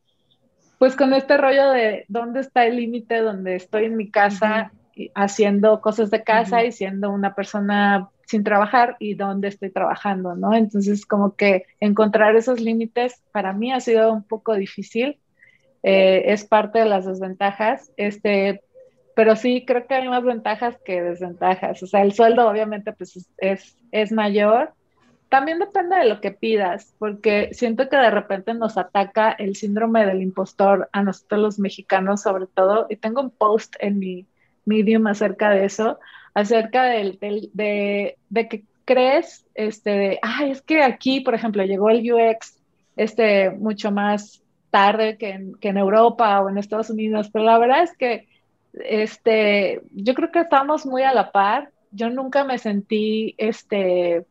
pues 0.79 0.95
con 0.95 1.13
este 1.13 1.37
rollo 1.37 1.69
de 1.69 2.05
dónde 2.07 2.39
está 2.39 2.65
el 2.65 2.77
límite 2.77 3.21
donde 3.21 3.55
estoy 3.55 3.85
en 3.85 3.97
mi 3.97 4.09
casa 4.09 4.71
haciendo 5.15 5.81
cosas 5.81 6.11
de 6.11 6.23
casa 6.23 6.63
y 6.63 6.71
siendo 6.71 7.11
una 7.11 7.33
persona 7.35 8.09
sin 8.25 8.43
trabajar 8.43 8.95
y 8.99 9.15
dónde 9.15 9.49
estoy 9.49 9.69
trabajando, 9.69 10.35
¿no? 10.35 10.53
Entonces, 10.55 11.05
como 11.05 11.35
que 11.35 11.65
encontrar 11.79 12.35
esos 12.35 12.59
límites 12.59 13.21
para 13.31 13.53
mí 13.53 13.71
ha 13.71 13.79
sido 13.79 14.11
un 14.11 14.23
poco 14.23 14.55
difícil 14.55 15.19
eh, 15.83 16.23
es 16.27 16.45
parte 16.45 16.79
de 16.79 16.85
las 16.85 17.05
desventajas, 17.05 17.91
este, 17.97 18.61
pero 19.15 19.35
sí 19.35 19.63
creo 19.65 19.85
que 19.85 19.95
hay 19.95 20.07
más 20.07 20.23
ventajas 20.23 20.77
que 20.83 21.01
desventajas. 21.01 21.83
O 21.83 21.87
sea, 21.87 22.01
el 22.01 22.13
sueldo 22.13 22.49
obviamente 22.49 22.93
pues 22.93 23.27
es, 23.37 23.77
es 23.91 24.11
mayor. 24.11 24.73
También 25.29 25.59
depende 25.59 25.97
de 25.97 26.05
lo 26.05 26.21
que 26.21 26.31
pidas, 26.31 26.93
porque 26.99 27.49
siento 27.53 27.89
que 27.89 27.97
de 27.97 28.11
repente 28.11 28.53
nos 28.53 28.77
ataca 28.77 29.31
el 29.31 29.55
síndrome 29.55 30.05
del 30.05 30.21
impostor 30.21 30.89
a 30.91 31.03
nosotros 31.03 31.41
los 31.41 31.59
mexicanos 31.59 32.21
sobre 32.21 32.45
todo, 32.47 32.85
y 32.89 32.97
tengo 32.97 33.21
un 33.21 33.31
post 33.31 33.75
en 33.79 33.99
mi 33.99 34.27
Medium 34.65 35.07
acerca 35.07 35.49
de 35.49 35.65
eso, 35.65 35.99
acerca 36.33 36.83
del, 36.83 37.17
de, 37.19 38.17
de, 38.29 38.47
que 38.47 38.63
crees, 38.85 39.45
este, 39.55 39.89
de, 39.89 40.19
ay, 40.21 40.51
es 40.51 40.61
que 40.61 40.83
aquí, 40.83 41.19
por 41.19 41.33
ejemplo, 41.33 41.63
llegó 41.63 41.89
el 41.89 42.13
UX, 42.13 42.59
este, 42.95 43.49
mucho 43.49 43.91
más 43.91 44.42
tarde 44.73 45.17
que 45.19 45.29
en, 45.29 45.53
que 45.61 45.69
en, 45.69 45.77
Europa 45.77 46.41
o 46.41 46.49
en 46.49 46.57
Estados 46.57 46.89
Unidos, 46.89 47.29
pero 47.31 47.45
la 47.45 47.59
verdad 47.59 47.83
es 47.83 47.95
que 47.95 48.27
este, 48.73 49.81
yo 49.91 50.15
creo 50.15 50.31
que 50.31 50.39
estamos 50.39 50.87
muy 50.87 51.03
a 51.03 51.13
la 51.13 51.31
par. 51.31 51.69
Yo 51.91 52.09
nunca 52.09 52.43
me 52.43 52.57
sentí, 52.57 53.35
este, 53.37 54.25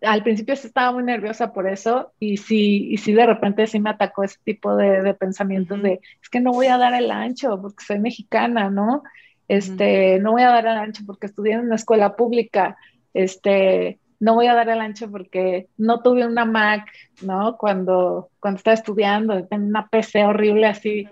al 0.00 0.22
principio 0.22 0.54
estaba 0.54 0.92
muy 0.92 1.02
nerviosa 1.02 1.52
por 1.52 1.68
eso 1.68 2.12
y 2.20 2.36
sí, 2.36 2.86
y 2.88 2.98
sí 2.98 3.12
de 3.14 3.26
repente 3.26 3.66
sí 3.66 3.80
me 3.80 3.90
atacó 3.90 4.22
ese 4.22 4.38
tipo 4.44 4.76
de, 4.76 5.02
de 5.02 5.14
pensamientos 5.14 5.82
de, 5.82 5.98
es 6.22 6.28
que 6.28 6.38
no 6.38 6.52
voy 6.52 6.68
a 6.68 6.78
dar 6.78 6.94
el 6.94 7.10
ancho 7.10 7.60
porque 7.60 7.84
soy 7.84 7.98
mexicana, 7.98 8.70
¿no? 8.70 9.02
Este, 9.48 10.20
no 10.20 10.32
voy 10.32 10.42
a 10.42 10.50
dar 10.50 10.66
el 10.66 10.76
ancho 10.76 11.02
porque 11.04 11.26
estudié 11.26 11.54
en 11.54 11.66
una 11.66 11.74
escuela 11.74 12.14
pública, 12.14 12.76
este, 13.12 13.98
no 14.20 14.34
voy 14.34 14.46
a 14.46 14.54
dar 14.54 14.68
el 14.68 14.80
ancho 14.80 15.10
porque 15.10 15.68
no 15.76 16.00
tuve 16.00 16.26
una 16.26 16.44
Mac, 16.44 16.90
¿no? 17.22 17.56
Cuando, 17.56 18.30
cuando 18.40 18.58
estaba 18.58 18.74
estudiando, 18.74 19.46
tenía 19.46 19.68
una 19.68 19.88
PC 19.88 20.24
horrible 20.24 20.66
así. 20.66 21.06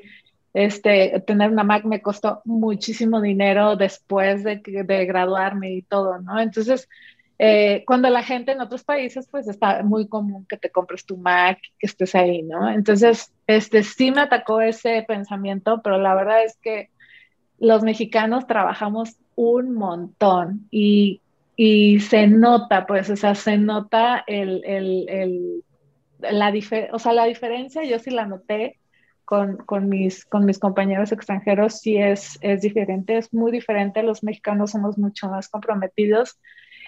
Este, 0.52 1.20
tener 1.26 1.50
una 1.50 1.64
Mac 1.64 1.84
me 1.84 2.00
costó 2.00 2.40
muchísimo 2.44 3.20
dinero 3.20 3.76
después 3.76 4.44
de, 4.44 4.62
de 4.64 5.06
graduarme 5.06 5.72
y 5.72 5.82
todo, 5.82 6.20
¿no? 6.20 6.40
Entonces, 6.40 6.88
eh, 7.38 7.82
cuando 7.86 8.08
la 8.10 8.22
gente 8.22 8.52
en 8.52 8.60
otros 8.60 8.84
países, 8.84 9.26
pues 9.28 9.48
está 9.48 9.82
muy 9.82 10.06
común 10.06 10.46
que 10.48 10.56
te 10.56 10.70
compres 10.70 11.04
tu 11.04 11.16
Mac, 11.16 11.58
que 11.78 11.86
estés 11.86 12.14
ahí, 12.14 12.42
¿no? 12.42 12.70
Entonces, 12.70 13.32
este, 13.46 13.82
sí 13.82 14.12
me 14.12 14.22
atacó 14.22 14.60
ese 14.60 15.04
pensamiento, 15.06 15.80
pero 15.82 15.98
la 15.98 16.14
verdad 16.14 16.44
es 16.44 16.56
que 16.58 16.90
los 17.58 17.82
mexicanos 17.82 18.46
trabajamos 18.46 19.16
un 19.34 19.74
montón 19.74 20.68
y 20.70 21.20
y 21.56 22.00
se 22.00 22.26
nota, 22.26 22.86
pues, 22.86 23.10
o 23.10 23.16
sea, 23.16 23.34
se 23.34 23.56
nota 23.58 24.24
el, 24.26 24.62
el, 24.64 25.08
el 25.08 25.64
la, 26.18 26.52
o 26.92 26.98
sea, 26.98 27.12
la 27.12 27.24
diferencia, 27.24 27.84
yo 27.84 27.98
sí 27.98 28.10
la 28.10 28.26
noté 28.26 28.78
con, 29.24 29.56
con, 29.58 29.88
mis, 29.88 30.24
con 30.24 30.44
mis 30.44 30.58
compañeros 30.58 31.12
extranjeros, 31.12 31.80
sí 31.80 31.96
es, 31.96 32.38
es 32.40 32.60
diferente, 32.60 33.16
es 33.16 33.32
muy 33.32 33.52
diferente, 33.52 34.02
los 34.02 34.22
mexicanos 34.22 34.72
somos 34.72 34.98
mucho 34.98 35.28
más 35.28 35.48
comprometidos. 35.48 36.38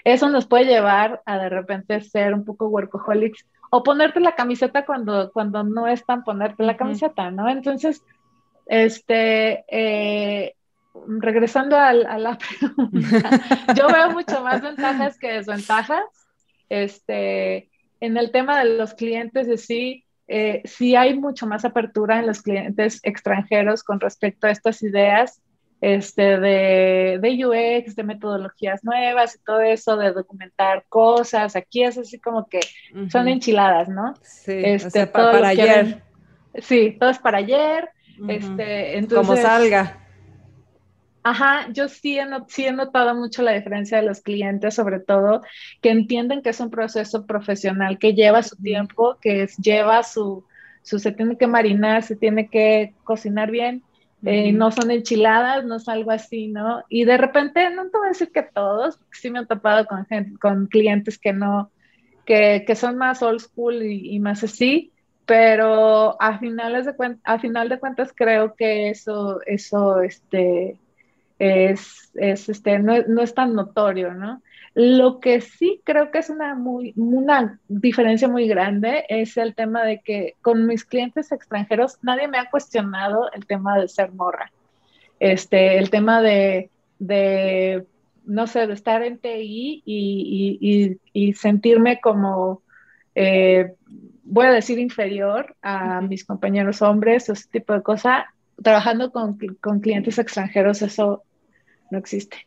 Eso 0.04 0.28
nos 0.28 0.46
puede 0.46 0.66
llevar 0.66 1.22
a 1.26 1.38
de 1.38 1.48
repente 1.48 2.00
ser 2.00 2.34
un 2.34 2.44
poco 2.44 2.68
workaholics 2.68 3.44
o 3.70 3.82
ponerte 3.82 4.20
la 4.20 4.36
camiseta 4.36 4.84
cuando, 4.84 5.32
cuando 5.32 5.64
no 5.64 5.88
es 5.88 6.04
tan 6.04 6.22
ponerte 6.22 6.62
la 6.62 6.76
camiseta, 6.76 7.30
¿no? 7.30 7.48
Entonces, 7.48 8.04
este, 8.66 9.64
eh, 9.68 10.54
regresando 11.06 11.76
a, 11.76 11.92
la 11.92 12.38
pregunta, 12.60 13.40
yo 13.74 13.88
veo 13.88 14.10
mucho 14.10 14.42
más 14.42 14.62
ventajas 14.62 15.18
que 15.18 15.32
desventajas. 15.32 16.04
Este, 16.68 17.70
en 18.00 18.16
el 18.16 18.30
tema 18.30 18.58
de 18.58 18.76
los 18.76 18.94
clientes 18.94 19.46
de 19.46 19.58
sí, 19.58 20.04
eh, 20.28 20.62
sí 20.64 20.96
hay 20.96 21.18
mucho 21.18 21.46
más 21.46 21.64
apertura 21.64 22.18
en 22.18 22.26
los 22.26 22.42
clientes 22.42 23.00
extranjeros 23.04 23.82
con 23.82 24.00
respecto 24.00 24.46
a 24.46 24.50
estas 24.50 24.82
ideas 24.82 25.40
este, 25.80 26.40
de, 26.40 27.18
de 27.20 27.46
UX, 27.46 27.94
de 27.94 28.02
metodologías 28.02 28.82
nuevas 28.82 29.36
y 29.36 29.44
todo 29.44 29.60
eso, 29.60 29.96
de 29.96 30.12
documentar 30.12 30.84
cosas. 30.88 31.54
Aquí 31.54 31.84
es 31.84 31.98
así 31.98 32.18
como 32.18 32.48
que 32.48 32.60
son 33.10 33.28
enchiladas, 33.28 33.88
¿no? 33.88 34.14
Sí, 34.22 34.52
este, 34.64 35.06
para, 35.06 35.48
ayer. 35.48 36.02
sí, 36.58 36.96
todo 36.98 37.10
es 37.10 37.18
para 37.18 37.38
ayer. 37.38 37.90
este, 38.28 38.98
entonces, 38.98 39.28
como 39.28 39.40
salga. 39.40 40.05
Ajá, 41.28 41.66
yo 41.72 41.88
sí 41.88 42.20
he, 42.20 42.72
notado 42.72 43.12
mucho 43.16 43.42
la 43.42 43.50
diferencia 43.50 43.96
de 43.98 44.06
los 44.06 44.20
clientes, 44.20 44.74
sobre 44.76 45.00
todo, 45.00 45.42
que 45.82 45.90
entienden 45.90 46.40
que 46.40 46.50
es 46.50 46.60
un 46.60 46.70
proceso 46.70 47.26
profesional 47.26 47.98
que 47.98 48.14
lleva 48.14 48.44
su 48.44 48.54
tiempo, 48.54 49.18
que 49.20 49.48
lleva 49.60 50.04
su, 50.04 50.44
su, 50.82 51.00
se 51.00 51.10
tiene 51.10 51.36
que 51.36 51.48
marinar, 51.48 52.04
se 52.04 52.14
tiene 52.14 52.48
que 52.48 52.94
cocinar 53.02 53.50
bien, 53.50 53.82
eh, 54.24 54.52
no 54.52 54.70
son 54.70 54.92
enchiladas, 54.92 55.64
no 55.64 55.78
es 55.78 55.88
algo 55.88 56.12
así, 56.12 56.46
¿no? 56.46 56.84
Y 56.88 57.04
de 57.04 57.16
repente, 57.16 57.70
no 57.70 57.90
te 57.90 57.98
voy 57.98 58.06
a 58.06 58.10
decir 58.10 58.30
que 58.30 58.44
todos, 58.44 59.00
sí 59.10 59.28
me 59.28 59.40
han 59.40 59.48
topado 59.48 59.84
con, 59.86 60.06
con 60.40 60.68
clientes 60.68 61.18
que 61.18 61.32
no, 61.32 61.72
que, 62.24 62.62
que 62.64 62.76
son 62.76 62.96
más 62.98 63.20
old 63.24 63.40
school 63.40 63.82
y, 63.82 64.14
y 64.14 64.20
más 64.20 64.44
así, 64.44 64.92
pero 65.24 66.22
a 66.22 66.38
finales 66.38 66.86
de 66.86 66.94
a 67.24 67.38
final 67.40 67.68
de 67.68 67.80
cuentas 67.80 68.12
creo 68.14 68.54
que 68.54 68.90
eso, 68.90 69.40
eso, 69.44 70.02
este, 70.02 70.78
es, 71.38 72.10
es 72.14 72.48
este, 72.48 72.78
no, 72.78 72.94
no, 73.06 73.22
es 73.22 73.34
tan 73.34 73.54
notorio, 73.54 74.14
¿no? 74.14 74.42
Lo 74.74 75.20
que 75.20 75.40
sí 75.40 75.80
creo 75.84 76.10
que 76.10 76.18
es 76.18 76.30
una, 76.30 76.54
muy, 76.54 76.92
una 76.96 77.58
diferencia 77.68 78.28
muy 78.28 78.46
grande 78.46 79.04
es 79.08 79.36
el 79.36 79.54
tema 79.54 79.84
de 79.84 80.00
que 80.00 80.34
con 80.42 80.66
mis 80.66 80.84
clientes 80.84 81.32
extranjeros 81.32 81.98
nadie 82.02 82.28
me 82.28 82.38
ha 82.38 82.50
cuestionado 82.50 83.30
el 83.32 83.46
tema 83.46 83.78
de 83.78 83.88
ser 83.88 84.12
morra. 84.12 84.50
Este, 85.18 85.78
el 85.78 85.88
tema 85.88 86.20
de, 86.20 86.70
de 86.98 87.86
no 88.26 88.46
sé, 88.46 88.66
de 88.66 88.74
estar 88.74 89.02
en 89.02 89.18
TI 89.18 89.82
y, 89.84 90.58
y, 90.60 90.98
y, 91.12 91.32
sentirme 91.34 92.00
como, 92.00 92.62
eh, 93.14 93.72
voy 94.24 94.46
a 94.46 94.52
decir, 94.52 94.78
inferior 94.78 95.56
a 95.62 96.00
mis 96.00 96.24
compañeros 96.24 96.82
hombres, 96.82 97.28
ese 97.28 97.48
tipo 97.48 97.72
de 97.72 97.82
cosas, 97.82 98.24
trabajando 98.62 99.12
con, 99.12 99.38
con, 99.60 99.80
clientes 99.80 100.18
extranjeros, 100.18 100.82
eso 100.82 101.22
no 101.90 101.98
existe. 101.98 102.46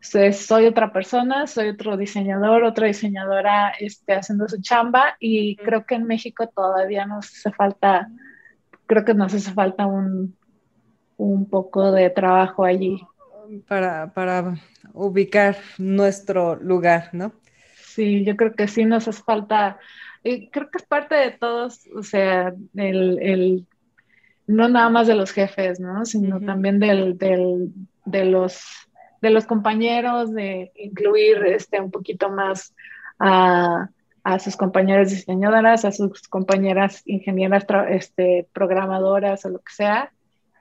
soy 0.00 0.66
otra 0.66 0.92
persona, 0.92 1.46
soy 1.46 1.68
otro 1.68 1.96
diseñador, 1.96 2.64
otra 2.64 2.86
diseñadora 2.86 3.70
este, 3.78 4.14
haciendo 4.14 4.48
su 4.48 4.60
chamba 4.60 5.16
y 5.20 5.56
creo 5.56 5.86
que 5.86 5.94
en 5.94 6.04
México 6.04 6.48
todavía 6.48 7.06
nos 7.06 7.26
hace 7.26 7.52
falta, 7.52 8.08
creo 8.86 9.04
que 9.04 9.14
nos 9.14 9.32
hace 9.34 9.52
falta 9.52 9.86
un, 9.86 10.36
un 11.16 11.48
poco 11.48 11.92
de 11.92 12.10
trabajo 12.10 12.64
allí. 12.64 13.00
Para, 13.68 14.12
para 14.12 14.54
ubicar 14.94 15.56
nuestro 15.78 16.56
lugar, 16.56 17.10
¿no? 17.12 17.32
Sí, 17.76 18.24
yo 18.24 18.36
creo 18.36 18.54
que 18.54 18.68
sí 18.68 18.86
nos 18.86 19.06
hace 19.08 19.22
falta, 19.22 19.78
y 20.24 20.48
creo 20.48 20.70
que 20.70 20.78
es 20.78 20.86
parte 20.86 21.14
de 21.14 21.32
todos, 21.32 21.86
o 21.94 22.02
sea, 22.02 22.54
el, 22.74 23.18
el 23.20 23.66
no 24.52 24.68
nada 24.68 24.88
más 24.90 25.06
de 25.06 25.14
los 25.14 25.32
jefes, 25.32 25.80
¿no? 25.80 26.04
Sino 26.04 26.40
también 26.40 26.78
del, 26.78 27.18
del, 27.18 27.72
de 28.04 28.24
los 28.24 28.62
de 29.22 29.30
los 29.30 29.46
compañeros, 29.46 30.34
de 30.34 30.72
incluir 30.74 31.38
este, 31.46 31.80
un 31.80 31.90
poquito 31.90 32.28
más 32.28 32.74
a, 33.18 33.88
sus 34.40 34.56
compañeras 34.56 35.10
diseñadoras, 35.10 35.84
a 35.84 35.92
sus 35.92 36.28
compañeras 36.28 37.02
ingenieras, 37.06 37.64
este, 37.88 38.48
programadoras 38.52 39.44
o 39.44 39.50
lo 39.50 39.58
que 39.60 39.72
sea, 39.72 40.12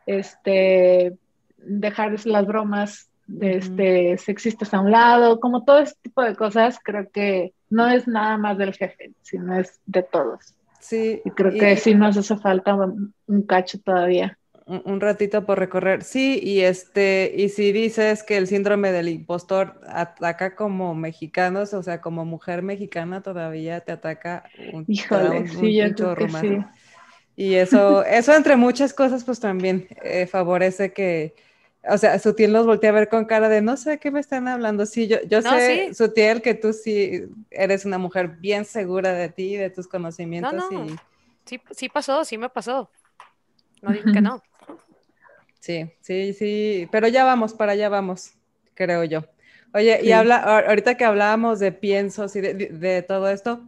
este, 0.05 1.13
dejar 1.57 2.25
las 2.25 2.45
bromas 2.45 3.09
este, 3.39 4.17
sexistas 4.19 4.73
a 4.73 4.79
un 4.79 4.91
lado, 4.91 5.39
como 5.39 5.63
todo 5.63 5.79
ese 5.79 5.95
tipo 6.01 6.21
de 6.21 6.35
cosas, 6.35 6.79
creo 6.83 7.09
que 7.11 7.53
no 7.69 7.87
es 7.87 8.07
nada 8.07 8.37
más 8.37 8.59
del 8.59 8.73
jefe, 8.73 9.11
sino 9.23 9.57
es 9.57 9.79
de 9.87 10.03
todos. 10.03 10.53
Sí. 10.81 11.21
Y 11.23 11.29
creo 11.31 11.53
que 11.53 11.77
sí 11.77 11.95
nos 11.95 12.17
hace 12.17 12.35
falta 12.37 12.75
un 12.75 13.41
cacho 13.43 13.79
todavía 13.79 14.37
un 14.65 15.01
ratito 15.01 15.45
por 15.45 15.59
recorrer. 15.59 16.03
Sí, 16.03 16.39
y 16.41 16.61
este, 16.61 17.33
y 17.35 17.49
si 17.49 17.71
dices 17.71 18.23
que 18.23 18.37
el 18.37 18.47
síndrome 18.47 18.91
del 18.91 19.09
impostor 19.09 19.81
ataca 19.87 20.55
como 20.55 20.95
mexicanos, 20.95 21.73
o 21.73 21.83
sea, 21.83 21.99
como 22.01 22.25
mujer 22.25 22.61
mexicana 22.61 23.21
todavía 23.21 23.81
te 23.81 23.91
ataca 23.91 24.43
un, 24.71 24.85
Híjole, 24.87 25.47
sí, 25.47 25.75
yo 25.75 26.15
creo 26.15 26.29
sí. 26.29 26.57
Y 27.35 27.55
eso, 27.55 28.03
eso 28.05 28.35
entre 28.35 28.55
muchas 28.55 28.93
cosas, 28.93 29.23
pues 29.23 29.39
también 29.39 29.87
eh, 30.03 30.27
favorece 30.27 30.93
que, 30.93 31.33
o 31.89 31.97
sea, 31.97 32.19
Sutiel 32.19 32.51
nos 32.53 32.65
voltea 32.65 32.91
a 32.91 32.93
ver 32.93 33.09
con 33.09 33.25
cara 33.25 33.49
de 33.49 33.61
no 33.61 33.75
sé 33.75 33.97
qué 33.97 34.11
me 34.11 34.19
están 34.19 34.47
hablando. 34.47 34.85
Sí, 34.85 35.07
yo, 35.07 35.17
yo 35.27 35.41
sé, 35.41 35.93
Sutiel, 35.93 36.41
que 36.41 36.53
tú 36.53 36.73
sí 36.73 37.23
eres 37.49 37.85
una 37.85 37.97
mujer 37.97 38.27
bien 38.39 38.65
segura 38.65 39.13
de 39.13 39.29
ti, 39.29 39.55
de 39.55 39.69
tus 39.69 39.87
conocimientos. 39.87 40.53
No, 40.53 40.69
no. 40.69 40.95
Sí, 41.45 41.59
sí 41.71 41.89
pasó, 41.89 42.23
sí 42.23 42.37
me 42.37 42.49
pasó. 42.49 42.89
No 43.81 43.91
digo 43.91 44.11
que 44.11 44.21
no. 44.21 44.41
Sí, 45.59 45.91
sí, 46.01 46.33
sí, 46.33 46.87
pero 46.91 47.07
ya 47.07 47.23
vamos, 47.23 47.53
para 47.53 47.73
allá 47.73 47.89
vamos, 47.89 48.33
creo 48.73 49.03
yo. 49.03 49.23
Oye, 49.73 50.01
y 50.03 50.11
habla, 50.11 50.37
ahorita 50.37 50.97
que 50.97 51.05
hablábamos 51.05 51.59
de 51.59 51.71
piensos 51.71 52.35
y 52.35 52.41
de, 52.41 53.05
todo 53.07 53.29
esto, 53.29 53.63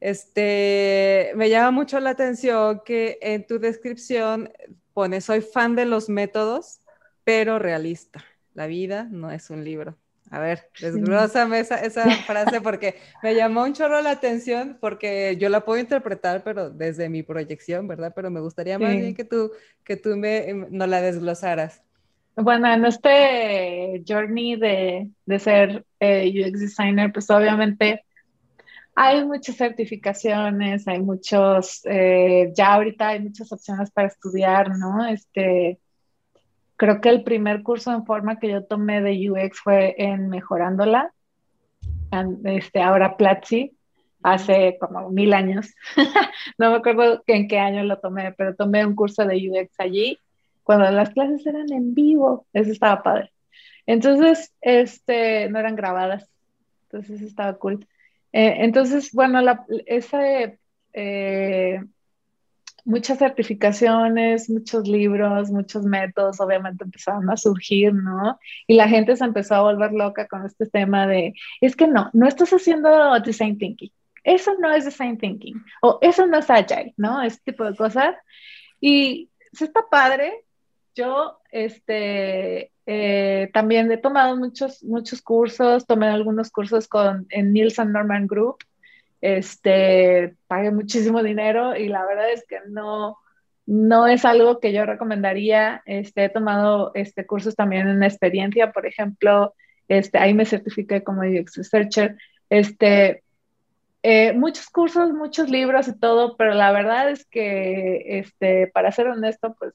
este, 0.00 1.32
me 1.36 1.48
llama 1.48 1.70
mucho 1.70 2.00
la 2.00 2.10
atención 2.10 2.82
que 2.84 3.18
en 3.22 3.46
tu 3.46 3.58
descripción 3.58 4.52
pones, 4.92 5.24
soy 5.24 5.40
fan 5.40 5.74
de 5.74 5.86
los 5.86 6.08
métodos, 6.08 6.80
pero 7.24 7.58
realista. 7.58 8.24
La 8.54 8.66
vida 8.66 9.08
no 9.10 9.30
es 9.30 9.50
un 9.50 9.64
libro. 9.64 9.96
A 10.30 10.40
ver, 10.40 10.68
desglósame 10.80 11.60
esa, 11.60 11.76
esa 11.76 12.10
frase 12.10 12.60
porque 12.60 12.96
me 13.22 13.34
llamó 13.34 13.64
un 13.64 13.74
chorro 13.74 14.00
la 14.00 14.10
atención 14.10 14.78
porque 14.80 15.36
yo 15.38 15.48
la 15.48 15.64
puedo 15.64 15.80
interpretar, 15.80 16.42
pero 16.42 16.70
desde 16.70 17.08
mi 17.08 17.22
proyección, 17.22 17.86
¿verdad? 17.86 18.12
Pero 18.16 18.30
me 18.30 18.40
gustaría 18.40 18.78
más 18.78 18.92
bien 18.92 19.14
que 19.14 19.24
tú, 19.24 19.52
que 19.84 19.96
tú 19.96 20.16
me, 20.16 20.48
em, 20.48 20.66
no 20.70 20.86
la 20.86 21.02
desglosaras. 21.02 21.82
Bueno, 22.34 22.72
en 22.72 22.86
este 22.86 24.02
journey 24.08 24.56
de, 24.56 25.10
de 25.26 25.38
ser 25.38 25.84
eh, 26.00 26.32
UX 26.34 26.60
designer, 26.60 27.12
pues 27.12 27.28
obviamente 27.28 28.02
hay 28.94 29.24
muchas 29.24 29.56
certificaciones, 29.56 30.88
hay 30.88 31.00
muchos, 31.00 31.82
eh, 31.84 32.52
ya 32.54 32.74
ahorita 32.74 33.08
hay 33.08 33.20
muchas 33.20 33.52
opciones 33.52 33.90
para 33.90 34.08
estudiar, 34.08 34.70
¿no? 34.78 35.06
Este, 35.06 35.78
Creo 36.82 37.00
que 37.00 37.10
el 37.10 37.22
primer 37.22 37.62
curso 37.62 37.92
en 37.92 38.04
forma 38.04 38.40
que 38.40 38.50
yo 38.50 38.64
tomé 38.64 39.00
de 39.02 39.30
UX 39.30 39.60
fue 39.60 39.94
en 39.98 40.28
Mejorándola, 40.28 41.12
este, 42.42 42.82
ahora 42.82 43.16
Platzi, 43.16 43.76
hace 44.20 44.78
como 44.80 45.08
mil 45.10 45.32
años. 45.32 45.72
no 46.58 46.72
me 46.72 46.78
acuerdo 46.78 47.22
en 47.28 47.46
qué 47.46 47.60
año 47.60 47.84
lo 47.84 48.00
tomé, 48.00 48.32
pero 48.32 48.56
tomé 48.56 48.84
un 48.84 48.96
curso 48.96 49.24
de 49.24 49.48
UX 49.48 49.78
allí, 49.78 50.18
cuando 50.64 50.90
las 50.90 51.10
clases 51.10 51.46
eran 51.46 51.72
en 51.72 51.94
vivo, 51.94 52.46
eso 52.52 52.72
estaba 52.72 53.00
padre. 53.04 53.30
Entonces, 53.86 54.52
este, 54.60 55.48
no 55.50 55.60
eran 55.60 55.76
grabadas, 55.76 56.28
entonces 56.90 57.22
estaba 57.22 57.54
cool. 57.58 57.86
Eh, 58.32 58.56
entonces, 58.58 59.12
bueno, 59.12 59.40
la, 59.40 59.64
ese 59.86 60.58
eh, 60.94 61.80
muchas 62.84 63.18
certificaciones, 63.18 64.50
muchos 64.50 64.88
libros, 64.88 65.50
muchos 65.50 65.84
métodos, 65.84 66.40
obviamente 66.40 66.84
empezaron 66.84 67.30
a 67.30 67.36
surgir, 67.36 67.94
¿no? 67.94 68.38
Y 68.66 68.74
la 68.74 68.88
gente 68.88 69.16
se 69.16 69.24
empezó 69.24 69.54
a 69.54 69.62
volver 69.62 69.92
loca 69.92 70.26
con 70.26 70.44
este 70.46 70.66
tema 70.66 71.06
de, 71.06 71.34
es 71.60 71.76
que 71.76 71.86
no, 71.86 72.10
no 72.12 72.26
estás 72.26 72.50
haciendo 72.52 73.18
design 73.20 73.58
thinking, 73.58 73.92
eso 74.24 74.54
no 74.58 74.72
es 74.72 74.84
design 74.84 75.18
thinking, 75.18 75.64
o 75.82 75.98
eso 76.00 76.26
no 76.26 76.38
es 76.38 76.50
agile, 76.50 76.94
¿no? 76.96 77.22
Ese 77.22 77.40
tipo 77.44 77.64
de 77.64 77.76
cosas. 77.76 78.14
Y 78.80 79.30
se 79.52 79.64
está 79.64 79.82
padre. 79.90 80.44
Yo, 80.94 81.38
este, 81.50 82.70
eh, 82.86 83.50
también 83.52 83.90
he 83.90 83.96
tomado 83.96 84.36
muchos, 84.36 84.82
muchos 84.84 85.22
cursos, 85.22 85.86
tomé 85.86 86.08
algunos 86.08 86.50
cursos 86.50 86.86
con, 86.86 87.26
en 87.30 87.52
Nielsen 87.52 87.92
Norman 87.92 88.26
Group, 88.26 88.58
este, 89.22 90.34
pagué 90.48 90.72
muchísimo 90.72 91.22
dinero 91.22 91.76
y 91.76 91.88
la 91.88 92.04
verdad 92.04 92.30
es 92.32 92.44
que 92.46 92.58
no, 92.68 93.16
no 93.64 94.08
es 94.08 94.24
algo 94.24 94.58
que 94.60 94.72
yo 94.72 94.84
recomendaría. 94.84 95.82
Este, 95.86 96.24
he 96.24 96.28
tomado 96.28 96.90
este, 96.94 97.24
cursos 97.24 97.54
también 97.54 97.88
en 97.88 98.02
experiencia, 98.02 98.72
por 98.72 98.84
ejemplo, 98.84 99.54
este, 99.88 100.18
ahí 100.18 100.34
me 100.34 100.44
certifiqué 100.44 101.04
como 101.04 101.22
UX 101.22 101.56
Researcher. 101.56 102.16
Este, 102.50 103.22
eh, 104.02 104.32
muchos 104.32 104.68
cursos, 104.68 105.12
muchos 105.12 105.48
libros 105.48 105.86
y 105.86 105.98
todo, 105.98 106.36
pero 106.36 106.54
la 106.54 106.72
verdad 106.72 107.08
es 107.08 107.24
que, 107.26 108.18
este, 108.18 108.66
para 108.66 108.90
ser 108.90 109.06
honesto, 109.06 109.54
pues 109.56 109.72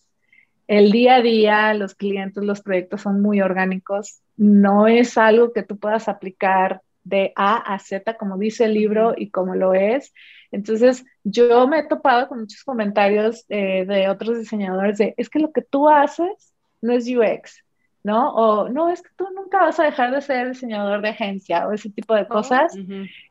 el 0.67 0.91
día 0.91 1.15
a 1.15 1.21
día, 1.21 1.73
los 1.73 1.95
clientes, 1.95 2.43
los 2.43 2.61
proyectos 2.61 3.01
son 3.01 3.21
muy 3.21 3.41
orgánicos. 3.41 4.21
No 4.35 4.87
es 4.87 5.17
algo 5.17 5.53
que 5.53 5.63
tú 5.63 5.79
puedas 5.79 6.09
aplicar 6.09 6.81
de 7.07 7.33
A 7.35 7.57
a 7.57 7.79
Z, 7.79 8.17
como 8.17 8.37
dice 8.37 8.65
el 8.65 8.73
libro 8.73 9.13
y 9.15 9.29
como 9.29 9.55
lo 9.55 9.73
es. 9.73 10.13
Entonces, 10.51 11.05
yo 11.23 11.67
me 11.67 11.79
he 11.79 11.87
topado 11.87 12.27
con 12.27 12.39
muchos 12.39 12.63
comentarios 12.63 13.45
eh, 13.49 13.85
de 13.85 14.09
otros 14.09 14.39
diseñadores 14.39 14.97
de, 14.97 15.13
es 15.17 15.29
que 15.29 15.39
lo 15.39 15.51
que 15.51 15.61
tú 15.61 15.89
haces 15.89 16.53
no 16.81 16.93
es 16.93 17.05
UX, 17.07 17.63
¿no? 18.03 18.33
O 18.33 18.69
no, 18.69 18.89
es 18.89 19.01
que 19.01 19.09
tú 19.17 19.25
nunca 19.35 19.59
vas 19.59 19.79
a 19.79 19.83
dejar 19.83 20.13
de 20.13 20.21
ser 20.21 20.49
diseñador 20.49 21.01
de 21.01 21.09
agencia 21.09 21.67
o 21.67 21.73
ese 21.73 21.89
tipo 21.89 22.15
de 22.15 22.21
oh, 22.23 22.27
cosas. 22.27 22.73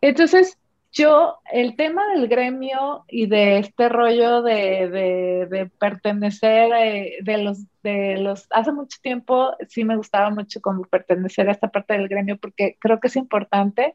Entonces, 0.00 0.58
yo, 0.96 1.40
el 1.52 1.76
tema 1.76 2.08
del 2.08 2.26
gremio 2.26 3.04
y 3.08 3.26
de 3.26 3.58
este 3.58 3.90
rollo 3.90 4.42
de, 4.42 5.70
pertenecer, 5.78 6.72
eh, 6.72 7.18
de 7.22 7.38
los, 7.38 7.58
de 7.82 8.16
los, 8.16 8.46
hace 8.50 8.72
mucho 8.72 8.98
tiempo 9.02 9.54
sí 9.68 9.84
me 9.84 9.96
gustaba 9.96 10.30
mucho 10.30 10.60
como 10.62 10.84
pertenecer 10.84 11.48
a 11.48 11.52
esta 11.52 11.68
parte 11.68 11.92
del 11.94 12.08
gremio 12.08 12.38
porque 12.38 12.76
creo 12.80 12.98
que 12.98 13.08
es 13.08 13.16
importante 13.16 13.94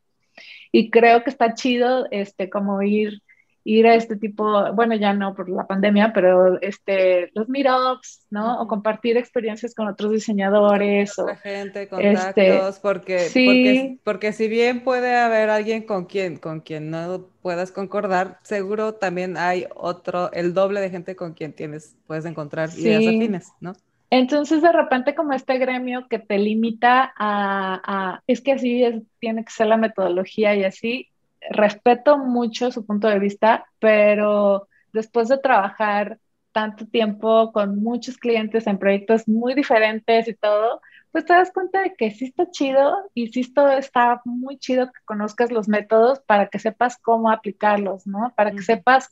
y 0.72 0.92
creo 0.92 1.24
que 1.24 1.32
está 1.32 1.56
chido, 1.56 2.08
este, 2.12 2.50
como 2.52 2.82
ir 2.84 3.24
ir 3.64 3.86
a 3.86 3.96
este 3.96 4.16
tipo, 4.16 4.74
bueno, 4.74 4.96
ya 4.96 5.14
no 5.14 5.36
por 5.36 5.50
la 5.50 5.68
pandemia, 5.68 6.12
pero 6.14 6.60
este, 6.62 7.30
los 7.34 7.48
meetups, 7.48 8.26
¿no? 8.30 8.62
O 8.62 8.68
compartir 8.68 9.18
experiencias 9.18 9.76
con 9.76 9.88
otros 9.88 10.12
diseñadores. 10.12 11.18
o, 11.20 11.28
gente, 11.36 11.88
contactos, 11.88 12.36
este, 12.38 12.82
porque, 12.82 13.30
porque, 13.34 13.98
porque, 14.04 14.34
si 14.34 14.48
bien 14.48 14.84
puede 14.84 15.16
haber 15.16 15.50
alguien 15.50 15.84
con 15.84 16.06
quien, 16.06 16.38
con 16.38 16.62
quien 16.62 16.90
no 16.90 17.28
puedas 17.42 17.72
concordar, 17.72 18.40
seguro 18.44 18.96
también 18.96 19.38
hay 19.38 19.68
otro, 19.76 20.32
el 20.32 20.54
doble 20.54 20.82
de 20.82 20.90
gente 20.90 21.16
con 21.16 21.34
quien 21.34 21.54
tienes, 21.54 21.96
puedes 22.08 22.26
encontrar 22.26 22.70
ideas 22.76 23.08
afines, 23.08 23.52
¿no? 23.60 23.74
Entonces, 24.10 24.62
de 24.62 24.74
repente, 24.74 25.16
como 25.16 25.32
este 25.32 25.58
gremio 25.58 26.08
que 26.10 26.20
te 26.20 26.38
limita 26.38 27.14
a, 27.18 27.82
a 27.86 28.24
es 28.28 28.42
que 28.42 28.52
así 28.52 28.84
es, 28.84 29.02
tiene 29.20 29.46
que 29.46 29.52
ser 29.52 29.68
la 29.68 29.78
metodología 29.78 30.54
y 30.54 30.66
así, 30.66 31.11
respeto 31.50 32.18
mucho 32.18 32.72
su 32.72 32.86
punto 32.86 33.08
de 33.08 33.20
vista, 33.20 33.66
pero 33.80 34.68
después 34.94 35.28
de 35.28 35.38
trabajar 35.38 36.20
tanto 36.52 36.86
tiempo 36.86 37.52
con 37.54 37.82
muchos 37.82 38.18
clientes 38.18 38.68
en 38.68 38.78
proyectos 38.78 39.28
muy 39.28 39.54
diferentes 39.54 40.28
y 40.28 40.34
todo, 40.34 40.82
pues 41.12 41.26
te 41.26 41.34
das 41.34 41.52
cuenta 41.52 41.82
de 41.82 41.94
que 41.96 42.12
sí 42.12 42.26
está 42.26 42.50
chido 42.52 43.10
y 43.14 43.28
sí 43.28 43.42
está 43.78 44.22
muy 44.26 44.58
chido 44.58 44.88
que 44.88 45.00
conozcas 45.06 45.52
los 45.52 45.68
métodos 45.68 46.22
para 46.22 46.48
que 46.48 46.60
sepas 46.60 46.98
cómo 46.98 47.32
aplicarlos, 47.32 48.08
¿no? 48.08 48.34
Para 48.36 48.52
que 48.52 48.62
sepas 48.62 49.10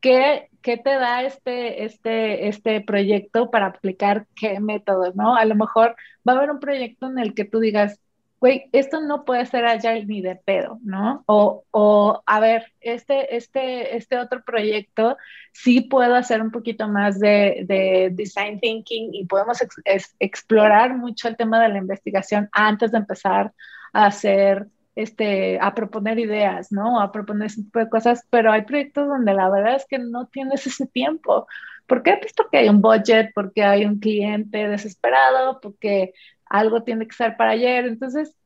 ¿qué, 0.00 0.50
¿qué, 0.62 0.76
te 0.76 0.90
da 0.90 1.22
este, 1.22 1.84
este, 1.84 2.48
este 2.48 2.80
proyecto 2.80 3.50
para 3.50 3.66
aplicar 3.66 4.26
qué 4.34 4.60
método, 4.60 5.12
¿no? 5.14 5.36
A 5.36 5.44
lo 5.44 5.54
mejor 5.54 5.96
va 6.26 6.34
a 6.34 6.36
haber 6.36 6.50
un 6.50 6.60
proyecto 6.60 7.06
en 7.06 7.18
el 7.18 7.34
que 7.34 7.44
tú 7.44 7.60
digas, 7.60 8.00
güey, 8.40 8.68
esto 8.72 9.00
no 9.00 9.24
puede 9.24 9.46
ser 9.46 9.64
agile 9.64 10.04
ni 10.06 10.20
de 10.20 10.36
pedo, 10.36 10.78
¿no? 10.82 11.24
O, 11.26 11.64
o, 11.70 12.22
a 12.26 12.40
ver, 12.40 12.72
este, 12.80 13.36
este, 13.36 13.96
este 13.96 14.18
otro 14.18 14.42
proyecto 14.44 15.16
sí 15.52 15.80
puedo 15.80 16.14
hacer 16.14 16.42
un 16.42 16.50
poquito 16.50 16.88
más 16.88 17.18
de, 17.18 17.64
de 17.66 18.10
design 18.12 18.60
thinking 18.60 19.14
y 19.14 19.26
podemos 19.26 19.58
explorar 20.18 20.96
mucho 20.96 21.28
el 21.28 21.36
tema 21.36 21.62
de 21.62 21.70
la 21.70 21.78
investigación 21.78 22.48
antes 22.52 22.92
de 22.92 22.98
empezar 22.98 23.52
a 23.92 24.06
hacer, 24.06 24.66
este, 24.94 25.58
a 25.60 25.74
proponer 25.74 26.18
ideas, 26.18 26.70
¿no? 26.72 27.00
A 27.00 27.10
proponer 27.12 27.46
ese 27.46 27.62
tipo 27.62 27.78
de 27.78 27.88
cosas, 27.88 28.26
pero 28.30 28.52
hay 28.52 28.62
proyectos 28.62 29.08
donde 29.08 29.32
la 29.34 29.48
verdad 29.50 29.76
es 29.76 29.86
que 29.88 29.98
no 29.98 30.26
tienes 30.26 30.66
ese 30.66 30.86
tiempo. 30.86 31.46
Porque 31.86 32.10
he 32.10 32.20
visto 32.20 32.48
que 32.50 32.58
hay 32.58 32.68
un 32.68 32.82
budget, 32.82 33.30
porque 33.34 33.62
hay 33.62 33.84
un 33.84 34.00
cliente 34.00 34.68
desesperado, 34.68 35.60
porque 35.60 36.12
algo 36.46 36.82
tiene 36.82 37.06
que 37.06 37.14
ser 37.14 37.36
para 37.36 37.50
ayer. 37.50 37.86
Entonces, 37.86 38.36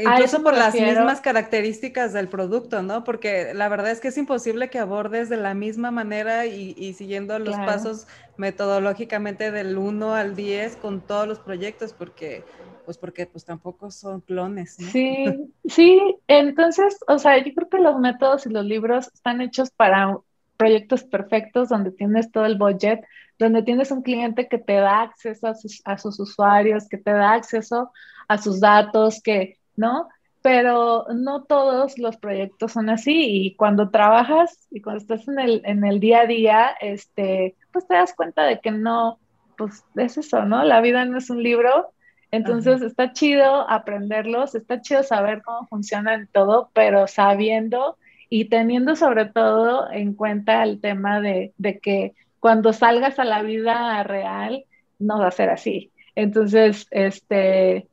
Incluso 0.00 0.44
por 0.44 0.56
las 0.56 0.74
mismas 0.74 1.20
características 1.20 2.12
del 2.12 2.28
producto, 2.28 2.82
¿no? 2.82 3.02
Porque 3.02 3.52
la 3.52 3.68
verdad 3.68 3.90
es 3.90 4.00
que 4.00 4.08
es 4.08 4.16
imposible 4.16 4.70
que 4.70 4.78
abordes 4.78 5.28
de 5.28 5.36
la 5.36 5.54
misma 5.54 5.90
manera 5.90 6.46
y, 6.46 6.92
siguiendo 6.94 7.38
los 7.40 7.56
pasos 7.56 8.06
metodológicamente 8.36 9.50
del 9.50 9.76
1 9.76 10.14
al 10.14 10.36
10 10.36 10.76
con 10.76 11.00
todos 11.00 11.26
los 11.26 11.40
proyectos, 11.40 11.92
porque 11.92 12.44
pues 12.84 12.98
porque 12.98 13.26
pues 13.26 13.44
tampoco 13.44 13.90
son 13.90 14.20
clones. 14.20 14.78
¿no? 14.78 14.88
Sí, 14.88 15.24
sí, 15.64 16.16
entonces, 16.26 16.98
o 17.06 17.18
sea, 17.18 17.38
yo 17.38 17.52
creo 17.54 17.68
que 17.68 17.78
los 17.78 17.98
métodos 17.98 18.46
y 18.46 18.50
los 18.50 18.64
libros 18.64 19.10
están 19.14 19.40
hechos 19.40 19.70
para 19.70 20.16
proyectos 20.56 21.04
perfectos 21.04 21.68
donde 21.68 21.90
tienes 21.90 22.30
todo 22.30 22.46
el 22.46 22.58
budget, 22.58 23.00
donde 23.42 23.62
tienes 23.62 23.90
un 23.90 24.02
cliente 24.02 24.48
que 24.48 24.58
te 24.58 24.74
da 24.74 25.02
acceso 25.02 25.46
a 25.48 25.54
sus, 25.54 25.82
a 25.84 25.98
sus 25.98 26.18
usuarios, 26.20 26.88
que 26.88 26.98
te 26.98 27.12
da 27.12 27.34
acceso 27.34 27.92
a 28.28 28.38
sus 28.38 28.60
datos, 28.60 29.20
que, 29.22 29.58
¿no? 29.76 30.08
Pero 30.42 31.06
no 31.14 31.44
todos 31.44 31.98
los 31.98 32.16
proyectos 32.16 32.72
son 32.72 32.90
así 32.90 33.46
y 33.46 33.56
cuando 33.56 33.90
trabajas 33.90 34.66
y 34.70 34.80
cuando 34.80 35.02
estás 35.02 35.28
en 35.28 35.38
el, 35.38 35.62
en 35.64 35.84
el 35.84 36.00
día 36.00 36.20
a 36.20 36.26
día, 36.26 36.70
este, 36.80 37.54
pues 37.72 37.86
te 37.86 37.94
das 37.94 38.14
cuenta 38.14 38.44
de 38.44 38.60
que 38.60 38.70
no, 38.70 39.18
pues 39.56 39.84
es 39.96 40.18
eso, 40.18 40.44
¿no? 40.44 40.64
La 40.64 40.80
vida 40.80 41.04
no 41.04 41.18
es 41.18 41.30
un 41.30 41.42
libro, 41.42 41.92
entonces 42.32 42.80
está 42.80 43.12
chido 43.12 43.68
aprenderlos, 43.68 44.54
está 44.54 44.80
chido 44.80 45.02
saber 45.02 45.42
cómo 45.42 45.66
funcionan 45.68 46.28
todo, 46.32 46.70
pero 46.72 47.06
sabiendo 47.06 47.98
y 48.30 48.46
teniendo 48.46 48.96
sobre 48.96 49.26
todo 49.26 49.92
en 49.92 50.14
cuenta 50.14 50.62
el 50.62 50.80
tema 50.80 51.20
de, 51.20 51.52
que 51.82 52.14
cuando 52.42 52.72
salgas 52.72 53.20
a 53.20 53.24
la 53.24 53.40
vida 53.44 54.02
real 54.02 54.64
no 54.98 55.20
va 55.20 55.28
a 55.28 55.30
ser 55.30 55.48
así. 55.48 55.92
Entonces, 56.16 56.88
este, 56.90 57.86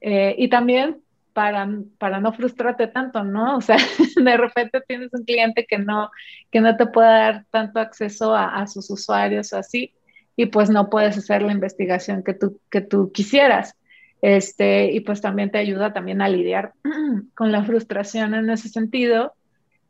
eh, 0.00 0.34
y 0.38 0.48
también 0.48 1.02
para, 1.34 1.68
para 1.98 2.18
no 2.18 2.32
frustrarte 2.32 2.86
tanto, 2.86 3.24
¿no? 3.24 3.58
O 3.58 3.60
sea, 3.60 3.76
de 4.16 4.36
repente 4.38 4.80
tienes 4.88 5.12
un 5.12 5.24
cliente 5.24 5.66
que 5.68 5.76
no, 5.76 6.10
que 6.50 6.62
no 6.62 6.78
te 6.78 6.86
puede 6.86 7.08
dar 7.08 7.44
tanto 7.50 7.78
acceso 7.78 8.34
a, 8.34 8.56
a, 8.56 8.66
sus 8.66 8.88
usuarios 8.88 9.52
o 9.52 9.58
así, 9.58 9.92
y 10.34 10.46
pues 10.46 10.70
no 10.70 10.88
puedes 10.88 11.18
hacer 11.18 11.42
la 11.42 11.52
investigación 11.52 12.22
que 12.22 12.32
tú, 12.32 12.58
que 12.70 12.80
tú 12.80 13.12
quisieras. 13.12 13.74
Este, 14.22 14.92
y 14.92 15.00
pues 15.00 15.20
también 15.20 15.50
te 15.50 15.58
ayuda 15.58 15.92
también 15.92 16.22
a 16.22 16.28
lidiar 16.30 16.72
con 17.34 17.52
la 17.52 17.64
frustración 17.64 18.32
en 18.32 18.48
ese 18.48 18.70
sentido, 18.70 19.34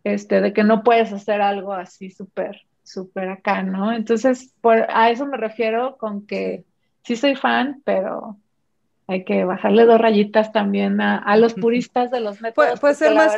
este, 0.03 0.41
de 0.41 0.53
que 0.53 0.65
no 0.65 0.83
puedes 0.83 1.13
hacer 1.13 1.41
algo 1.41 1.73
así 1.75 2.11
súper, 2.11 2.63
súper 2.83 3.29
acá, 3.29 3.63
¿no? 3.63 3.93
Entonces, 3.93 4.55
por, 4.61 4.87
a 4.89 5.11
eso 5.11 5.27
me 5.27 5.37
refiero 5.37 5.97
con 5.97 6.27
que 6.27 6.65
sí 7.05 7.17
soy 7.17 7.37
fan, 7.37 7.83
pero 7.85 8.37
hay 9.09 9.25
que 9.25 9.45
bajarle 9.45 9.85
dos 9.85 10.01
rayitas 10.01 10.53
también 10.53 11.01
a, 11.01 11.37
los 11.37 11.55
puristas 11.55 12.11
de 12.11 12.21
los 12.21 12.41
métodos. 12.41 12.81
Puede, 12.81 12.95
ser, 12.95 13.15
más 13.15 13.37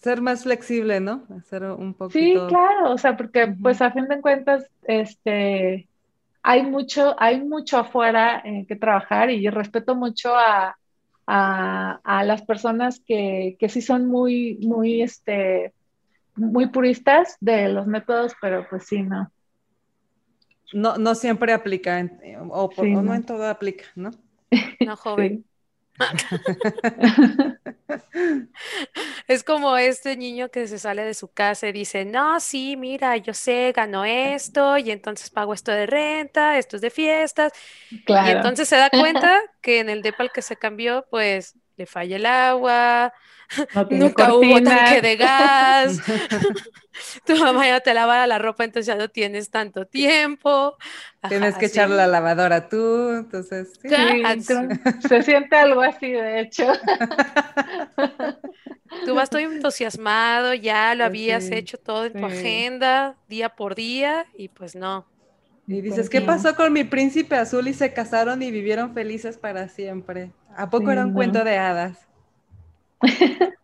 ser 0.00 0.20
más 0.20 0.42
flexible, 0.42 1.00
¿no? 1.00 1.22
Hacer 1.36 1.64
un 1.64 1.94
poquito... 1.94 2.48
Sí, 2.48 2.48
claro, 2.48 2.92
o 2.92 2.98
sea, 2.98 3.16
porque 3.16 3.54
pues 3.62 3.80
a 3.82 3.92
fin 3.92 4.08
de 4.08 4.20
cuentas, 4.20 4.68
este, 4.84 5.88
hay 6.42 6.62
mucho, 6.62 7.14
hay 7.18 7.40
mucho 7.40 7.78
afuera 7.78 8.40
en 8.44 8.66
que 8.66 8.76
trabajar 8.76 9.30
y 9.30 9.42
yo 9.42 9.50
respeto 9.50 9.94
mucho 9.94 10.32
a, 10.34 10.76
las 11.26 12.42
personas 12.42 13.00
que, 13.00 13.56
sí 13.68 13.82
son 13.82 14.06
muy, 14.06 14.58
muy, 14.62 15.02
este, 15.02 15.74
muy 16.38 16.68
puristas 16.68 17.36
de 17.40 17.68
los 17.68 17.86
métodos, 17.86 18.34
pero 18.40 18.66
pues 18.68 18.84
sí, 18.86 19.02
no. 19.02 19.30
No, 20.72 20.98
no 20.98 21.14
siempre 21.14 21.52
aplica, 21.52 22.06
o, 22.50 22.68
por, 22.68 22.86
no. 22.86 23.14
en 23.14 23.24
todo 23.24 23.48
aplica, 23.48 23.84
¿no? 23.94 24.10
No, 24.80 24.96
joven. 24.96 25.44
es 29.28 29.42
como 29.42 29.76
este 29.76 30.16
niño 30.16 30.50
que 30.50 30.68
se 30.68 30.78
sale 30.78 31.04
de 31.04 31.14
su 31.14 31.28
casa 31.28 31.68
y 31.68 31.72
dice, 31.72 32.04
no, 32.04 32.38
sí, 32.40 32.76
mira, 32.76 33.16
yo 33.16 33.34
sé, 33.34 33.72
gano 33.74 34.04
esto 34.04 34.78
y 34.78 34.90
entonces 34.90 35.30
pago 35.30 35.54
esto 35.54 35.72
de 35.72 35.86
renta, 35.86 36.58
esto 36.58 36.76
es 36.76 36.82
de 36.82 36.90
fiestas. 36.90 37.52
Y 37.90 38.04
entonces 38.06 38.68
se 38.68 38.76
da 38.76 38.90
cuenta 38.90 39.40
que 39.60 39.80
en 39.80 39.88
el 39.88 40.02
depa 40.02 40.22
al 40.22 40.30
que 40.32 40.42
se 40.42 40.56
cambió, 40.56 41.06
pues 41.10 41.56
le 41.76 41.86
falla 41.86 42.16
el 42.16 42.26
agua, 42.26 43.12
nunca 43.90 44.34
hubo 44.34 44.62
tanque 44.62 45.00
de 45.00 45.16
gas, 45.16 46.00
tu 47.26 47.36
mamá 47.36 47.66
ya 47.66 47.80
te 47.80 47.94
lava 47.94 48.26
la 48.26 48.38
ropa, 48.38 48.64
entonces 48.64 48.86
ya 48.86 48.96
no 48.96 49.08
tienes 49.08 49.50
tanto 49.50 49.86
tiempo. 49.86 50.76
Tienes 51.28 51.56
que 51.56 51.66
echar 51.66 51.90
la 51.90 52.06
lavadora 52.06 52.68
tú, 52.68 53.10
entonces... 53.10 53.72
Sí. 53.82 53.88
se 55.08 55.22
siente 55.22 55.56
algo 55.56 55.80
así, 55.80 56.12
de 56.12 56.40
hecho. 56.40 56.72
Tú 59.04 59.14
vas 59.14 59.30
todo 59.30 59.40
entusiasmado, 59.40 60.54
ya 60.54 60.94
lo 60.94 61.04
pues 61.04 61.08
habías 61.08 61.50
hecho 61.50 61.78
todo 61.78 62.06
en 62.06 62.12
tu 62.14 62.24
agenda, 62.24 63.16
día 63.28 63.48
por 63.50 63.74
día, 63.74 64.26
y 64.36 64.48
pues 64.48 64.74
no. 64.74 65.06
Y 65.66 65.82
dices, 65.82 66.08
¿qué 66.08 66.22
pasó 66.22 66.56
con 66.56 66.72
mi 66.72 66.84
príncipe 66.84 67.36
azul? 67.36 67.68
Y 67.68 67.74
se 67.74 67.92
casaron 67.92 68.42
y 68.42 68.50
vivieron 68.50 68.94
felices 68.94 69.36
para 69.36 69.68
siempre. 69.68 70.30
¿A 70.56 70.70
poco 70.70 70.90
era 70.90 71.04
un 71.04 71.12
cuento 71.12 71.44
de 71.44 71.58
hadas? 71.58 72.07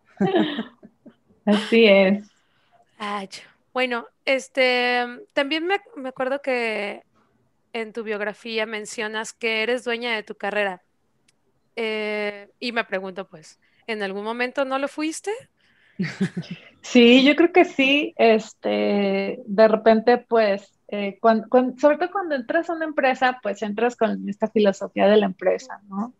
Así 1.45 1.85
es. 1.85 2.27
bueno, 3.73 4.07
este, 4.25 5.05
también 5.33 5.67
me, 5.67 5.79
acuerdo 6.07 6.41
que 6.41 7.03
en 7.73 7.93
tu 7.93 8.03
biografía 8.03 8.65
mencionas 8.65 9.33
que 9.33 9.63
eres 9.63 9.83
dueña 9.83 10.15
de 10.15 10.23
tu 10.23 10.35
carrera. 10.35 10.81
Eh, 11.75 12.49
y 12.59 12.71
me 12.71 12.85
pregunto, 12.85 13.27
pues, 13.27 13.59
¿en 13.85 14.01
algún 14.01 14.23
momento 14.23 14.65
no 14.65 14.79
lo 14.79 14.87
fuiste? 14.87 15.31
Sí, 16.81 17.23
yo 17.23 17.35
creo 17.35 17.51
que 17.51 17.65
sí. 17.65 18.13
Este, 18.15 19.39
de 19.43 19.67
repente, 19.67 20.19
pues, 20.19 20.71
eh, 20.87 21.19
sobre 21.77 21.97
todo 21.97 22.11
cuando 22.11 22.35
entras 22.35 22.69
a 22.69 22.73
una 22.73 22.85
empresa, 22.85 23.39
pues 23.41 23.63
entras 23.63 23.95
con 23.95 24.29
esta 24.29 24.47
filosofía 24.47 25.07
de 25.07 25.17
la 25.17 25.25
empresa, 25.25 25.81
¿no? 25.89 26.13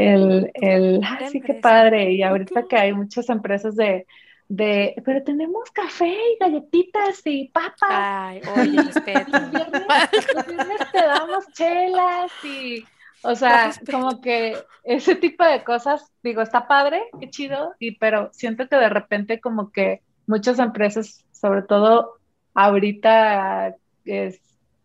El, 0.00 0.50
el 0.54 1.00
ah, 1.04 1.18
sí, 1.30 1.40
qué 1.40 1.54
padre. 1.54 2.12
Y 2.12 2.22
ahorita 2.22 2.66
que 2.68 2.76
hay 2.76 2.92
muchas 2.92 3.28
empresas 3.28 3.76
de, 3.76 4.06
de, 4.48 4.94
pero 5.04 5.22
tenemos 5.22 5.70
café 5.70 6.08
y 6.08 6.38
galletitas 6.40 7.20
y 7.24 7.48
papas. 7.48 7.90
Ay, 7.90 8.40
oye, 8.56 8.82
respeto. 8.82 9.30
Los 9.30 10.46
viernes, 10.46 10.92
te 10.92 11.02
damos 11.02 11.46
chelas 11.52 12.32
y, 12.44 12.84
o 13.22 13.34
sea, 13.34 13.72
como 13.90 14.20
que 14.20 14.56
ese 14.84 15.16
tipo 15.16 15.44
de 15.44 15.62
cosas, 15.62 16.10
digo, 16.22 16.40
está 16.42 16.66
padre, 16.66 17.02
qué 17.20 17.28
chido, 17.28 17.74
y, 17.78 17.96
pero 17.96 18.30
siento 18.32 18.68
que 18.68 18.76
de 18.76 18.88
repente 18.88 19.40
como 19.40 19.70
que 19.70 20.00
muchas 20.26 20.58
empresas, 20.58 21.24
sobre 21.32 21.62
todo 21.62 22.14
ahorita, 22.54 23.74
es, 24.04 24.40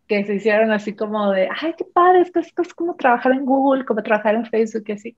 que 0.06 0.24
se 0.24 0.34
hicieron 0.34 0.72
así 0.72 0.94
como 0.94 1.30
de, 1.32 1.48
ay, 1.60 1.74
qué 1.76 1.84
padre, 1.84 2.22
es, 2.22 2.34
es, 2.34 2.52
es 2.56 2.74
como 2.74 2.96
trabajar 2.96 3.32
en 3.32 3.44
Google, 3.44 3.84
como 3.84 4.02
trabajar 4.02 4.34
en 4.34 4.46
Facebook 4.46 4.84
y 4.86 4.92
así. 4.92 5.16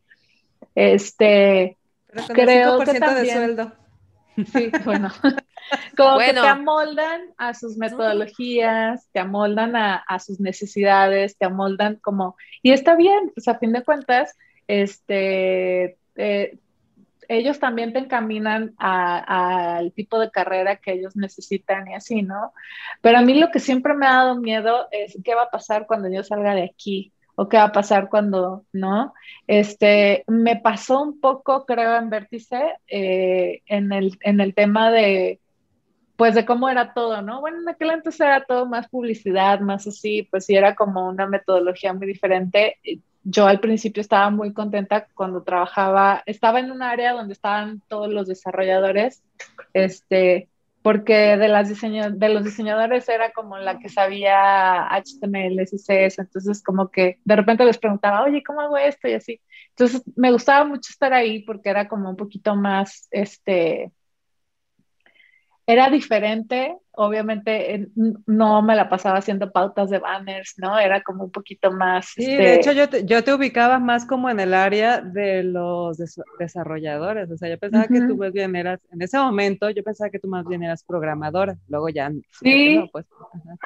Este, 0.74 1.76
creo 2.28 2.80
que 2.80 2.98
también, 2.98 3.24
de 3.24 3.32
sueldo. 3.32 3.72
Sí, 4.52 4.70
bueno, 4.84 5.10
como 5.96 6.18
que 6.18 6.32
te 6.32 6.38
amoldan 6.38 7.22
a 7.36 7.54
sus 7.54 7.76
metodologías, 7.76 9.08
te 9.12 9.18
amoldan 9.18 9.74
a, 9.74 9.96
a, 9.96 10.18
sus 10.20 10.38
necesidades, 10.38 11.36
te 11.36 11.46
amoldan 11.46 11.96
como, 11.96 12.36
y 12.62 12.72
está 12.72 12.94
bien, 12.94 13.32
pues 13.34 13.48
a 13.48 13.58
fin 13.58 13.72
de 13.72 13.82
cuentas, 13.82 14.36
este, 14.68 15.98
eh, 16.16 16.58
ellos 17.28 17.58
también 17.58 17.92
te 17.92 17.98
encaminan 17.98 18.74
al 18.78 19.92
tipo 19.92 20.18
de 20.18 20.30
carrera 20.30 20.76
que 20.76 20.92
ellos 20.92 21.14
necesitan 21.14 21.88
y 21.88 21.94
así, 21.94 22.22
¿no? 22.22 22.52
Pero 23.02 23.18
a 23.18 23.22
mí 23.22 23.38
lo 23.38 23.50
que 23.50 23.60
siempre 23.60 23.94
me 23.94 24.06
ha 24.06 24.14
dado 24.14 24.36
miedo 24.36 24.88
es 24.90 25.16
qué 25.22 25.34
va 25.34 25.44
a 25.44 25.50
pasar 25.50 25.86
cuando 25.86 26.10
yo 26.10 26.24
salga 26.24 26.54
de 26.54 26.64
aquí 26.64 27.12
o 27.36 27.48
qué 27.48 27.58
va 27.58 27.64
a 27.64 27.72
pasar 27.72 28.08
cuando, 28.08 28.64
¿no? 28.72 29.14
Este, 29.46 30.24
me 30.26 30.56
pasó 30.56 31.02
un 31.02 31.20
poco, 31.20 31.66
creo, 31.66 31.96
en 31.96 32.10
Vértice, 32.10 32.60
eh, 32.88 33.62
en, 33.66 33.92
el, 33.92 34.18
en 34.22 34.40
el 34.40 34.54
tema 34.54 34.90
de, 34.90 35.40
pues 36.16 36.34
de 36.34 36.44
cómo 36.44 36.68
era 36.68 36.94
todo, 36.94 37.22
¿no? 37.22 37.40
Bueno, 37.40 37.58
en 37.60 37.68
aquel 37.68 37.90
entonces 37.90 38.20
era 38.22 38.44
todo 38.44 38.66
más 38.66 38.88
publicidad, 38.88 39.60
más 39.60 39.86
así, 39.86 40.24
pues 40.24 40.46
sí 40.46 40.56
era 40.56 40.74
como 40.74 41.08
una 41.08 41.28
metodología 41.28 41.92
muy 41.92 42.08
diferente. 42.08 42.78
Yo 43.24 43.46
al 43.46 43.60
principio 43.60 44.00
estaba 44.00 44.30
muy 44.30 44.52
contenta 44.52 45.06
cuando 45.14 45.42
trabajaba, 45.42 46.22
estaba 46.26 46.60
en 46.60 46.70
un 46.70 46.82
área 46.82 47.12
donde 47.12 47.34
estaban 47.34 47.82
todos 47.88 48.08
los 48.12 48.26
desarrolladores, 48.26 49.22
este, 49.74 50.48
porque 50.82 51.36
de, 51.36 51.48
las 51.48 51.68
de 51.68 52.28
los 52.30 52.44
diseñadores 52.44 53.08
era 53.08 53.32
como 53.32 53.58
la 53.58 53.78
que 53.78 53.88
sabía 53.88 54.86
HTML, 54.86 55.66
CSS, 55.66 56.20
entonces 56.20 56.62
como 56.62 56.90
que 56.90 57.18
de 57.24 57.36
repente 57.36 57.64
les 57.64 57.78
preguntaba, 57.78 58.22
oye, 58.22 58.42
¿cómo 58.42 58.60
hago 58.60 58.78
esto? 58.78 59.08
Y 59.08 59.14
así. 59.14 59.40
Entonces 59.70 60.02
me 60.16 60.32
gustaba 60.32 60.64
mucho 60.64 60.90
estar 60.90 61.12
ahí 61.12 61.42
porque 61.42 61.68
era 61.70 61.88
como 61.88 62.10
un 62.10 62.16
poquito 62.16 62.56
más, 62.56 63.08
este, 63.10 63.92
era 65.68 65.90
diferente, 65.90 66.74
obviamente 66.92 67.88
no 68.24 68.62
me 68.62 68.74
la 68.74 68.88
pasaba 68.88 69.18
haciendo 69.18 69.52
pautas 69.52 69.90
de 69.90 69.98
banners, 69.98 70.54
¿no? 70.56 70.78
Era 70.78 71.02
como 71.02 71.24
un 71.24 71.30
poquito 71.30 71.70
más... 71.70 72.06
Sí, 72.06 72.24
de 72.24 72.54
este 72.54 72.54
hecho 72.54 72.72
yo 72.72 72.88
te, 72.88 73.04
yo 73.04 73.22
te 73.22 73.34
ubicaba 73.34 73.78
más 73.78 74.06
como 74.06 74.30
en 74.30 74.40
el 74.40 74.54
área 74.54 75.02
de 75.02 75.42
los 75.42 75.98
desarrolladores, 76.38 77.30
o 77.30 77.36
sea, 77.36 77.50
yo 77.50 77.58
pensaba 77.58 77.86
que 77.86 78.00
tú 78.00 78.16
más 78.16 78.32
bien 78.32 78.56
eras, 78.56 78.80
en 78.90 79.02
ese 79.02 79.18
momento 79.18 79.68
yo 79.68 79.84
pensaba 79.84 80.08
que 80.08 80.18
tú 80.18 80.26
más 80.26 80.46
bien 80.46 80.62
eras 80.62 80.82
programadora, 80.84 81.58
luego 81.68 81.90
ya... 81.90 82.10
Sí, 82.40 82.88
pues, 82.90 83.04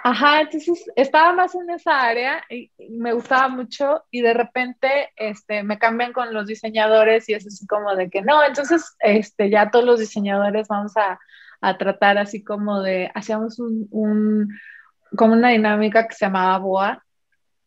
ajá. 0.02 0.40
entonces 0.40 0.90
estaba 0.96 1.32
más 1.34 1.54
en 1.54 1.70
esa 1.70 2.02
área 2.02 2.42
y, 2.50 2.72
me 2.90 3.12
gustaba 3.12 3.46
mucho 3.46 4.02
y 4.10 4.22
de 4.22 4.34
repente 4.34 4.88
este, 5.14 5.62
me 5.62 5.78
cambian 5.78 6.12
con 6.12 6.34
los 6.34 6.48
diseñadores 6.48 7.28
y 7.28 7.34
es 7.34 7.46
así 7.46 7.64
como 7.68 7.94
de 7.94 8.10
que 8.10 8.22
no, 8.22 8.44
entonces 8.44 8.96
este, 8.98 9.50
ya 9.50 9.70
todos 9.70 9.84
los 9.84 10.00
diseñadores 10.00 10.66
vamos 10.66 10.96
a 10.96 11.20
a 11.62 11.78
tratar 11.78 12.18
así 12.18 12.44
como 12.44 12.82
de, 12.82 13.10
hacíamos 13.14 13.58
un, 13.58 14.48
como 15.16 15.32
una 15.34 15.50
dinámica 15.50 16.06
que 16.08 16.14
se 16.14 16.26
llamaba 16.26 16.58
BOA, 16.58 17.04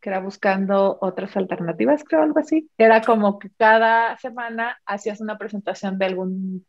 que 0.01 0.09
era 0.09 0.19
buscando 0.19 0.99
otras 1.01 1.35
alternativas, 1.37 2.03
creo, 2.03 2.21
algo 2.21 2.39
así. 2.39 2.69
Era 2.77 3.01
como 3.01 3.39
que 3.39 3.49
cada 3.57 4.17
semana 4.17 4.77
hacías 4.85 5.21
una 5.21 5.37
presentación 5.37 5.97
de 5.97 6.05
algún 6.05 6.65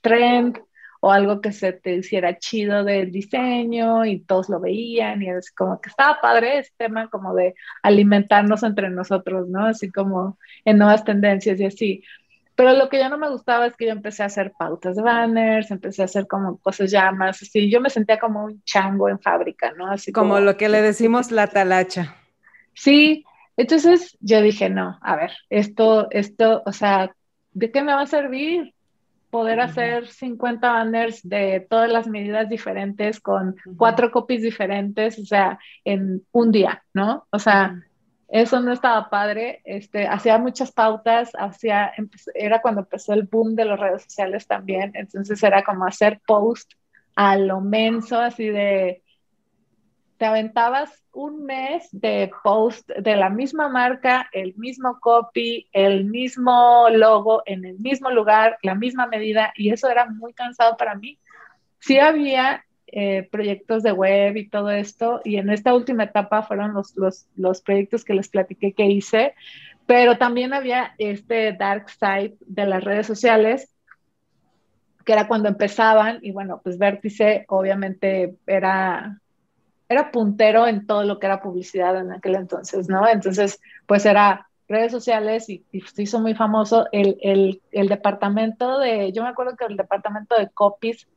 trend 0.00 0.58
o 1.00 1.12
algo 1.12 1.40
que 1.40 1.52
se 1.52 1.72
te 1.72 1.96
hiciera 1.96 2.38
chido 2.38 2.84
del 2.84 3.12
diseño 3.12 4.04
y 4.04 4.20
todos 4.20 4.48
lo 4.48 4.60
veían 4.60 5.22
y 5.22 5.30
es 5.30 5.52
como 5.52 5.80
que 5.80 5.90
estaba 5.90 6.20
padre 6.20 6.58
ese 6.58 6.72
tema 6.76 7.08
como 7.08 7.34
de 7.34 7.54
alimentarnos 7.82 8.62
entre 8.62 8.90
nosotros, 8.90 9.48
¿no? 9.48 9.66
Así 9.66 9.90
como 9.90 10.38
en 10.64 10.78
nuevas 10.78 11.04
tendencias 11.04 11.60
y 11.60 11.64
así. 11.66 12.02
Pero 12.58 12.72
lo 12.72 12.88
que 12.88 12.98
ya 12.98 13.08
no 13.08 13.18
me 13.18 13.30
gustaba 13.30 13.66
es 13.66 13.76
que 13.76 13.86
yo 13.86 13.92
empecé 13.92 14.24
a 14.24 14.26
hacer 14.26 14.50
pautas 14.58 14.96
de 14.96 15.02
banners, 15.02 15.70
empecé 15.70 16.02
a 16.02 16.06
hacer 16.06 16.26
como 16.26 16.58
cosas 16.58 16.90
ya 16.90 17.12
más 17.12 17.40
así. 17.40 17.70
Yo 17.70 17.80
me 17.80 17.88
sentía 17.88 18.18
como 18.18 18.46
un 18.46 18.64
chango 18.64 19.08
en 19.08 19.20
fábrica, 19.20 19.72
¿no? 19.78 19.88
Así 19.88 20.10
como, 20.10 20.40
lo 20.40 20.56
que 20.56 20.68
le 20.68 20.82
decimos 20.82 21.30
la 21.30 21.46
talacha. 21.46 22.16
Sí, 22.74 23.24
entonces 23.56 24.18
yo 24.18 24.42
dije, 24.42 24.70
no, 24.70 24.98
a 25.02 25.14
ver, 25.14 25.30
esto, 25.50 26.08
esto, 26.10 26.64
o 26.66 26.72
sea, 26.72 27.14
¿de 27.52 27.70
qué 27.70 27.80
me 27.84 27.94
va 27.94 28.00
a 28.00 28.06
servir 28.06 28.74
poder 29.30 29.60
hacer 29.60 30.08
50 30.08 30.68
banners 30.68 31.20
de 31.28 31.64
todas 31.70 31.88
las 31.88 32.08
medidas 32.08 32.48
diferentes 32.48 33.20
con 33.20 33.54
cuatro 33.76 34.10
copies 34.10 34.42
diferentes, 34.42 35.16
o 35.20 35.24
sea, 35.24 35.60
en 35.84 36.26
un 36.32 36.50
día, 36.50 36.82
¿no? 36.92 37.28
O 37.30 37.38
sea, 37.38 37.80
eso 38.28 38.60
no 38.60 38.72
estaba 38.72 39.08
padre, 39.08 39.62
este, 39.64 40.06
hacía 40.06 40.38
muchas 40.38 40.70
pautas, 40.70 41.30
hacía, 41.38 41.92
era 42.34 42.60
cuando 42.60 42.82
empezó 42.82 43.14
el 43.14 43.22
boom 43.22 43.54
de 43.54 43.64
las 43.64 43.80
redes 43.80 44.02
sociales 44.02 44.46
también, 44.46 44.92
entonces 44.94 45.42
era 45.42 45.64
como 45.64 45.86
hacer 45.86 46.20
post 46.26 46.72
a 47.16 47.36
lo 47.36 47.60
menso, 47.60 48.20
así 48.20 48.48
de, 48.48 49.02
te 50.18 50.26
aventabas 50.26 51.02
un 51.12 51.44
mes 51.44 51.88
de 51.92 52.30
post 52.44 52.88
de 52.90 53.16
la 53.16 53.30
misma 53.30 53.68
marca, 53.68 54.28
el 54.32 54.54
mismo 54.56 54.98
copy, 55.00 55.68
el 55.72 56.04
mismo 56.04 56.88
logo, 56.90 57.42
en 57.46 57.64
el 57.64 57.78
mismo 57.78 58.10
lugar, 58.10 58.58
la 58.62 58.74
misma 58.74 59.06
medida, 59.06 59.52
y 59.56 59.70
eso 59.70 59.88
era 59.88 60.06
muy 60.06 60.34
cansado 60.34 60.76
para 60.76 60.96
mí. 60.96 61.18
Sí 61.78 61.98
había 61.98 62.64
eh, 62.92 63.28
proyectos 63.30 63.82
de 63.82 63.92
web 63.92 64.36
y 64.36 64.48
todo 64.48 64.70
esto. 64.70 65.20
Y 65.24 65.36
en 65.36 65.50
esta 65.50 65.74
última 65.74 66.04
etapa 66.04 66.42
fueron 66.42 66.74
los, 66.74 66.96
los, 66.96 67.26
los, 67.36 67.60
proyectos 67.60 68.04
que 68.04 68.14
les 68.14 68.28
platiqué 68.28 68.72
que 68.72 68.86
hice, 68.86 69.34
pero 69.86 70.18
también 70.18 70.52
había 70.52 70.94
este 70.98 71.52
dark 71.52 71.90
side 71.90 72.36
de 72.40 72.66
las 72.66 72.84
redes 72.84 73.06
sociales, 73.06 73.70
que 75.04 75.12
era 75.12 75.28
cuando 75.28 75.48
empezaban, 75.48 76.18
y 76.22 76.32
bueno, 76.32 76.60
pues 76.62 76.78
Vértice 76.78 77.46
obviamente 77.48 78.36
era, 78.46 79.20
era 79.88 80.10
puntero 80.10 80.66
en 80.66 80.86
todo 80.86 81.04
lo 81.04 81.18
que 81.18 81.26
era 81.26 81.40
publicidad 81.40 81.98
en 81.98 82.12
aquel 82.12 82.34
entonces, 82.34 82.88
¿no? 82.88 83.08
Entonces, 83.08 83.60
pues 83.86 84.04
era 84.04 84.48
redes 84.68 84.92
sociales 84.92 85.48
y, 85.48 85.64
y 85.72 85.80
se 85.80 86.02
hizo 86.02 86.20
muy 86.20 86.34
famoso 86.34 86.86
el, 86.92 87.16
el, 87.22 87.62
el 87.72 87.88
departamento 87.88 88.78
de, 88.78 89.12
yo 89.12 89.22
me 89.22 89.30
acuerdo 89.30 89.56
que 89.56 89.64
el 89.64 89.76
departamento 89.76 90.36
de 90.36 90.50
copies 90.50 91.08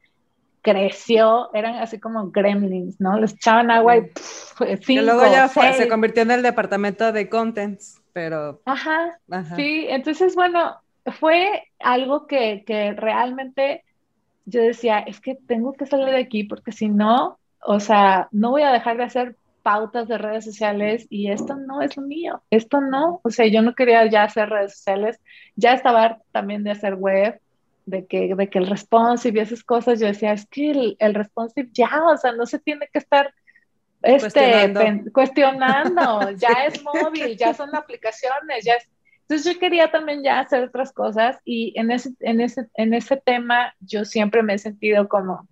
creció, 0.62 1.49
eran 1.53 1.76
así 1.76 1.99
como 1.99 2.30
gremlins, 2.32 2.99
¿no? 3.01 3.20
Les 3.20 3.34
echaban 3.34 3.72
agua 3.72 3.97
y 3.97 4.12
cinco, 4.82 5.03
luego 5.03 5.24
ya 5.32 5.47
se 5.47 5.88
convirtió 5.88 6.24
en 6.24 6.32
el 6.32 6.43
departamento 6.43 7.12
de 7.12 7.30
contents, 7.30 8.01
pero... 8.14 8.62
Ajá, 8.66 9.20
sí, 9.55 9.88
entonces, 9.89 10.36
bueno, 10.36 10.78
fue 11.20 11.64
algo 11.80 12.28
que, 12.28 12.64
que 12.66 12.93
realmente 12.93 13.84
yo 14.45 14.62
decía, 14.62 14.99
es 14.99 15.20
que 15.20 15.36
tengo 15.36 15.74
que 15.74 15.86
salir 15.86 16.07
de 16.07 16.22
aquí 16.22 16.43
porque 16.43 16.72
si 16.72 16.89
no, 16.89 17.39
o 17.64 17.80
sea, 17.80 18.28
no 18.32 18.51
voy 18.51 18.64
a 18.64 18.72
dejar 18.72 18.97
de 18.97 19.03
hacer 19.03 19.36
pautas 19.64 20.07
de 20.07 20.18
redes 20.18 20.45
sociales 20.45 21.07
y 21.09 21.32
esto 21.32 21.55
no 21.55 21.82
es 21.82 21.97
lo 21.97 22.03
mío, 22.03 22.41
esto 22.49 22.82
no, 22.82 23.20
o 23.24 23.30
sea, 23.30 23.47
yo 23.47 23.62
no 23.62 23.76
quería 23.76 24.07
ya 24.09 24.24
hacer 24.24 24.49
redes 24.49 24.76
sociales, 24.76 25.20
ya 25.55 25.74
estaba 25.74 26.20
también 26.32 26.64
de 26.64 26.72
hacer 26.72 26.95
web, 26.95 27.39
de 27.86 28.05
que, 28.05 28.36
de 28.36 28.49
que 28.49 28.59
el 28.59 28.67
responsive 28.67 29.39
y 29.39 29.43
esas 29.43 29.63
cosas, 29.63 29.99
yo 29.99 30.07
decía, 30.07 30.34
es 30.34 30.45
que 30.47 30.71
el, 30.71 30.95
el 30.99 31.13
responsive 31.13 31.69
ya, 31.71 32.03
o 32.05 32.17
sea, 32.17 32.32
no 32.34 32.45
se 32.45 32.59
tiene 32.59 32.88
que 32.91 32.99
estar 32.99 33.34
este, 34.01 34.73
cuestionando, 35.13 36.32
ya 36.38 36.65
es 36.65 36.84
móvil, 36.84 37.38
ya 37.38 37.53
son 37.53 37.75
aplicaciones, 37.75 38.63
ya 38.63 38.73
es... 38.73 38.88
Entonces 39.21 39.53
yo 39.53 39.59
quería 39.59 39.89
también 39.91 40.23
ya 40.23 40.41
hacer 40.41 40.63
otras 40.63 40.91
cosas 40.91 41.38
y 41.45 41.73
en 41.79 41.91
ese, 41.91 42.09
en 42.19 42.41
ese, 42.41 42.67
en 42.73 42.93
ese 42.93 43.15
tema 43.15 43.73
yo 43.79 44.03
siempre 44.03 44.43
me 44.43 44.55
he 44.55 44.57
sentido 44.57 45.07
como, 45.07 45.47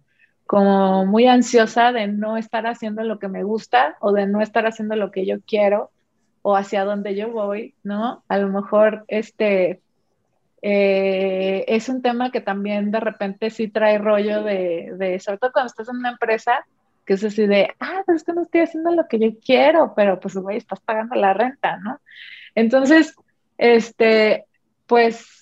como 0.46 1.06
muy 1.06 1.28
ansiosa 1.28 1.94
de 1.94 2.08
no 2.08 2.36
estar 2.36 2.68
haciendo 2.68 3.04
lo 3.04 3.20
que 3.20 3.30
me 3.30 3.44
gusta 3.44 3.96
o 4.02 4.12
de 4.12 4.28
no 4.28 4.42
estar 4.42 4.66
haciendo 4.66 4.98
lo 4.98 5.12
que 5.12 5.26
yo 5.26 5.38
quiero 5.42 5.92
o 6.42 6.58
hacia 6.58 6.84
donde 6.84 7.16
yo 7.16 7.32
voy, 7.32 7.76
¿no? 7.84 8.24
A 8.28 8.38
lo 8.38 8.50
mejor 8.50 9.06
este, 9.08 9.82
eh, 10.62 11.66
es 11.68 11.90
un 11.90 12.02
tema 12.02 12.32
que 12.32 12.42
también 12.42 12.92
de 12.92 13.00
repente 13.00 13.50
sí 13.50 13.68
trae 13.68 13.98
rollo 13.98 14.44
de, 14.44 14.94
de, 14.98 15.20
sobre 15.20 15.38
todo 15.38 15.52
cuando 15.52 15.68
estás 15.68 15.90
en 15.90 15.98
una 15.98 16.12
empresa, 16.12 16.66
que 17.06 17.14
es 17.14 17.24
así 17.24 17.48
de, 17.48 17.74
ah, 17.80 18.04
pero 18.06 18.16
es 18.16 18.24
que 18.24 18.34
no 18.34 18.44
estoy 18.44 18.62
haciendo 18.62 18.92
lo 18.92 19.08
que 19.08 19.20
yo 19.20 19.30
quiero, 19.44 19.94
pero 19.96 20.20
pues, 20.20 20.36
güey, 20.36 20.58
estás 20.58 20.80
pagando 20.80 21.16
la 21.16 21.34
renta, 21.34 21.78
¿no? 21.78 22.00
Entonces, 22.56 23.16
este, 23.58 24.46
pues 24.86 25.39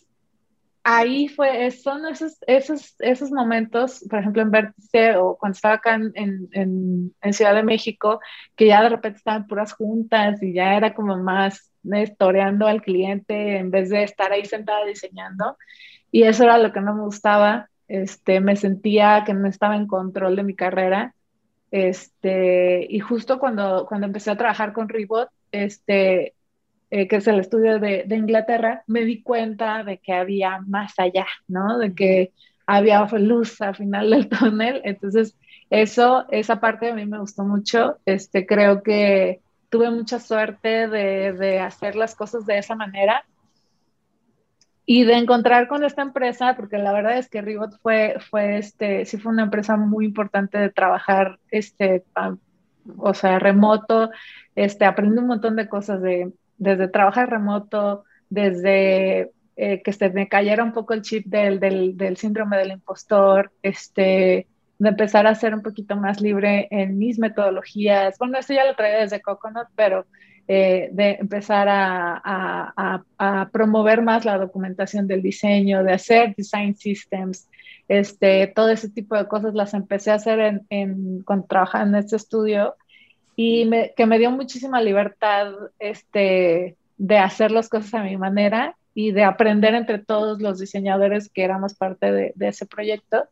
ahí 0.89 1.27
fue, 1.27 1.69
son 1.71 2.05
esos, 2.05 2.37
esos, 2.47 2.95
esos 2.99 3.29
momentos, 3.29 4.05
por 4.09 4.19
ejemplo, 4.19 4.41
en 4.41 4.51
Vértice 4.51 5.17
o 5.17 5.37
cuando 5.37 5.55
estaba 5.55 5.75
acá 5.75 5.95
en, 5.95 6.47
en, 6.53 7.33
Ciudad 7.33 7.53
de 7.55 7.63
México, 7.63 8.21
que 8.55 8.67
ya 8.67 8.81
de 8.81 8.89
repente 8.89 9.17
estaban 9.17 9.47
puras 9.47 9.73
juntas 9.73 10.41
y 10.41 10.53
ya 10.53 10.77
era 10.77 10.93
como 10.93 11.17
más 11.17 11.73
toreando 12.17 12.67
al 12.67 12.81
cliente 12.81 13.57
en 13.57 13.69
vez 13.69 13.89
de 13.89 14.03
estar 14.03 14.31
ahí 14.31 14.45
sentada 14.45 14.85
diseñando. 14.85 15.57
Y 16.09 16.23
eso 16.23 16.45
era 16.45 16.57
lo 16.57 16.71
que 16.71 16.79
no 16.79 16.95
me 16.95 17.01
gustaba. 17.01 17.69
Este, 17.89 18.39
me 18.39 18.55
sentía 18.55 19.23
que 19.25 19.33
no 19.33 19.49
estaba 19.49 19.75
en 19.75 19.87
control 19.87 20.37
de 20.37 20.43
mi 20.43 20.55
carrera. 20.55 21.13
Este, 21.69 22.87
y 22.89 22.99
justo 23.01 23.39
cuando, 23.39 23.85
cuando 23.89 24.07
empecé 24.07 24.31
a 24.31 24.37
trabajar 24.37 24.71
con 24.71 24.87
Rebot, 24.87 25.29
este, 25.51 26.33
eh, 26.89 27.07
que 27.07 27.17
es 27.17 27.27
el 27.27 27.39
estudio 27.39 27.79
de, 27.79 28.03
de, 28.05 28.15
Inglaterra, 28.15 28.83
me 28.87 29.03
di 29.05 29.21
cuenta 29.21 29.83
de 29.83 29.97
que 29.97 30.13
había 30.13 30.59
más 30.67 30.97
allá, 30.99 31.25
¿no? 31.47 31.77
De 31.77 31.93
que 31.93 32.31
había 32.65 33.05
luz 33.05 33.61
al 33.61 33.75
final 33.75 34.09
del 34.09 34.29
túnel. 34.29 34.81
Entonces, 34.83 35.37
eso, 35.69 36.25
esa 36.29 36.59
parte 36.59 36.91
a 36.91 36.95
mí 36.95 37.05
me 37.05 37.19
gustó 37.19 37.43
mucho. 37.43 37.97
Este, 38.05 38.45
creo 38.45 38.83
que 38.83 39.41
tuve 39.69 39.91
mucha 39.91 40.19
suerte 40.19 40.87
de, 40.87 41.33
de 41.33 41.59
hacer 41.59 41.95
las 41.95 42.15
cosas 42.15 42.45
de 42.45 42.57
esa 42.57 42.75
manera 42.75 43.25
y 44.89 45.03
de 45.03 45.15
encontrar 45.15 45.67
con 45.67 45.83
esta 45.83 46.01
empresa, 46.01 46.55
porque 46.55 46.77
la 46.77 46.93
verdad 46.93 47.17
es 47.17 47.29
que 47.29 47.41
Ribot 47.41 47.77
fue, 47.81 48.15
fue 48.29 48.57
este, 48.57 49.03
sí 49.03 49.17
fue 49.17 49.33
una 49.33 49.43
empresa 49.43 49.75
muy 49.75 50.05
importante 50.05 50.57
de 50.57 50.69
trabajar, 50.69 51.39
este, 51.51 52.05
o 52.97 53.13
sea, 53.13 53.37
remoto, 53.37 54.09
este, 54.55 54.85
aprendí 54.85 55.19
un 55.19 55.27
montón 55.27 55.57
de 55.57 55.67
cosas 55.67 56.01
de 56.01 56.31
desde 56.57 56.87
trabajar 56.87 57.29
remoto, 57.29 58.03
desde 58.29 59.31
eh, 59.55 59.81
que 59.83 59.93
se 59.93 60.09
me 60.09 60.27
cayera 60.27 60.63
un 60.63 60.73
poco 60.73 60.93
el 60.93 61.01
chip 61.01 61.25
del, 61.25 61.59
del, 61.59 61.97
del, 61.97 62.17
síndrome 62.17 62.57
del 62.57 62.71
impostor, 62.71 63.51
este, 63.63 64.47
de 64.79 64.89
empezar 64.89 65.25
a 65.27 65.35
ser 65.35 65.55
un 65.55 65.61
poquito 65.61 65.95
más 65.95 66.21
libre 66.21 66.67
en 66.71 66.97
mis 66.97 67.19
metodologías. 67.19 68.17
Bueno, 68.19 68.37
esto 68.37 68.53
ya 68.53 68.65
lo 68.65 68.75
traía 68.75 68.99
desde 68.99 69.21
Coconut, 69.21 69.67
pero 69.75 70.05
eh, 70.47 70.89
de 70.91 71.17
empezar 71.19 71.67
a, 71.69 73.03
promover 73.51 74.01
más 74.01 74.23
la 74.25 74.37
documentación 74.37 75.07
del 75.07 75.21
diseño, 75.21 75.83
de 75.83 75.93
hacer 75.93 76.35
design 76.35 76.75
systems, 76.75 77.49
este, 77.87 78.47
todo 78.47 78.69
ese 78.69 78.89
tipo 78.89 79.17
de 79.17 79.27
cosas 79.27 79.53
las 79.53 79.73
empecé 79.73 80.11
a 80.11 80.15
hacer 80.15 80.39
en, 80.39 80.61
en, 80.69 81.23
cuando 81.23 81.47
trabajaba 81.47 81.85
en 81.85 81.95
este 81.95 82.15
estudio 82.15 82.75
y 83.37 83.69
que 83.95 84.05
me 84.05 84.19
dio 84.19 84.31
muchísima 84.31 84.81
libertad 84.81 85.53
este, 85.79 86.75
de 86.97 87.17
hacer 87.17 87.51
las 87.51 87.69
cosas 87.69 87.93
a 87.93 88.03
mi 88.03 88.17
manera 88.17 88.75
y 88.93 89.11
de 89.11 89.23
aprender 89.23 89.75
entre 89.75 89.99
todos 89.99 90.41
los 90.41 90.59
diseñadores 90.59 91.29
que 91.29 91.43
éramos 91.43 91.75
parte 91.75 92.11
de, 92.11 92.33
de 92.35 92.47
ese 92.49 92.65
proyecto 92.65 93.29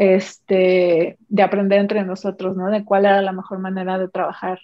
este, 0.00 1.18
de 1.28 1.42
aprender 1.42 1.78
entre 1.78 2.02
nosotros, 2.04 2.56
¿no? 2.56 2.70
De 2.70 2.86
cuál 2.86 3.04
era 3.04 3.20
la 3.20 3.32
mejor 3.32 3.58
manera 3.58 3.98
de 3.98 4.08
trabajar 4.08 4.58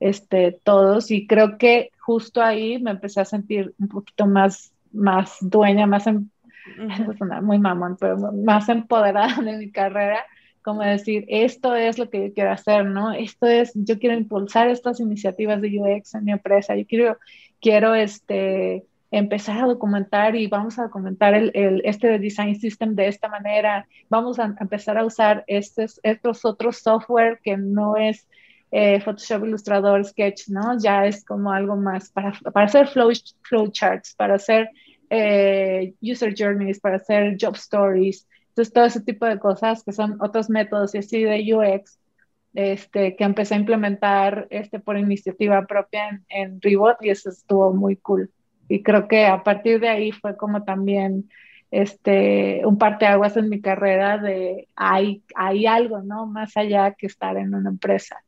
este, 0.00 0.58
todos. 0.64 1.12
Y 1.12 1.28
creo 1.28 1.56
que 1.56 1.92
justo 2.00 2.42
ahí 2.42 2.82
me 2.82 2.90
empecé 2.90 3.20
a 3.20 3.24
sentir 3.24 3.74
un 3.78 3.86
poquito 3.86 4.26
más, 4.26 4.72
más 4.92 5.36
dueña, 5.40 5.86
más, 5.86 6.08
em, 6.08 6.28
muy 7.42 7.60
mamón, 7.60 7.96
pero 7.96 8.16
más 8.32 8.68
empoderada 8.68 9.36
de 9.40 9.56
mi 9.56 9.70
carrera, 9.70 10.26
como 10.66 10.82
decir, 10.82 11.24
esto 11.28 11.76
es 11.76 11.96
lo 11.96 12.10
que 12.10 12.26
yo 12.26 12.34
quiero 12.34 12.50
hacer, 12.50 12.84
¿no? 12.84 13.12
Esto 13.12 13.46
es, 13.46 13.70
yo 13.76 14.00
quiero 14.00 14.16
impulsar 14.16 14.68
estas 14.68 14.98
iniciativas 14.98 15.60
de 15.60 15.78
UX 15.78 16.16
en 16.16 16.24
mi 16.24 16.32
empresa, 16.32 16.74
yo 16.74 16.84
quiero, 16.88 17.18
quiero, 17.60 17.94
este, 17.94 18.84
empezar 19.12 19.62
a 19.62 19.68
documentar 19.68 20.34
y 20.34 20.48
vamos 20.48 20.76
a 20.80 20.82
documentar 20.82 21.34
el, 21.34 21.82
este 21.84 22.18
design 22.18 22.56
system 22.58 22.96
de 22.96 23.06
esta 23.06 23.28
manera, 23.28 23.86
vamos 24.08 24.40
a 24.40 24.56
empezar 24.60 24.98
a 24.98 25.04
usar 25.04 25.44
estos, 25.46 26.00
estos 26.02 26.44
otros 26.44 26.78
software 26.78 27.38
que 27.44 27.56
no 27.56 27.96
es 27.96 28.26
eh, 28.72 29.00
Photoshop, 29.00 29.44
Illustrator, 29.44 30.04
Sketch, 30.04 30.48
¿no? 30.48 30.76
Ya 30.80 31.06
es 31.06 31.24
como 31.24 31.52
algo 31.52 31.76
más 31.76 32.10
para, 32.10 32.32
para 32.52 32.66
hacer 32.66 32.88
flow, 32.88 33.12
flow 33.42 33.68
charts, 33.70 34.16
para 34.16 34.34
hacer 34.34 34.68
eh, 35.10 35.94
user 36.02 36.34
journeys, 36.36 36.80
para 36.80 36.96
hacer 36.96 37.36
job 37.40 37.54
stories, 37.54 38.26
entonces 38.56 38.72
todo 38.72 38.84
ese 38.86 39.02
tipo 39.02 39.26
de 39.26 39.38
cosas 39.38 39.84
que 39.84 39.92
son 39.92 40.16
otros 40.20 40.48
métodos 40.50 40.94
y 40.94 40.98
así 40.98 41.22
de 41.22 41.54
UX, 41.54 41.98
este, 42.54 43.16
que 43.16 43.24
empecé 43.24 43.54
a 43.54 43.58
implementar 43.58 44.46
este, 44.50 44.80
por 44.80 44.96
iniciativa 44.96 45.66
propia 45.66 46.08
en, 46.08 46.24
en 46.28 46.60
Rebot 46.62 46.96
y 47.02 47.10
eso 47.10 47.28
estuvo 47.30 47.74
muy 47.74 47.96
cool 47.96 48.30
y 48.68 48.82
creo 48.82 49.08
que 49.08 49.26
a 49.26 49.42
partir 49.42 49.80
de 49.80 49.88
ahí 49.88 50.12
fue 50.12 50.36
como 50.36 50.64
también 50.64 51.30
este, 51.70 52.62
un 52.64 52.78
parteaguas 52.78 53.36
en 53.36 53.48
mi 53.48 53.60
carrera 53.60 54.18
de 54.18 54.68
hay, 54.76 55.22
hay 55.34 55.66
algo, 55.66 56.02
¿no? 56.02 56.26
Más 56.26 56.56
allá 56.56 56.92
que 56.94 57.06
estar 57.06 57.36
en 57.36 57.54
una 57.54 57.70
empresa. 57.70 58.22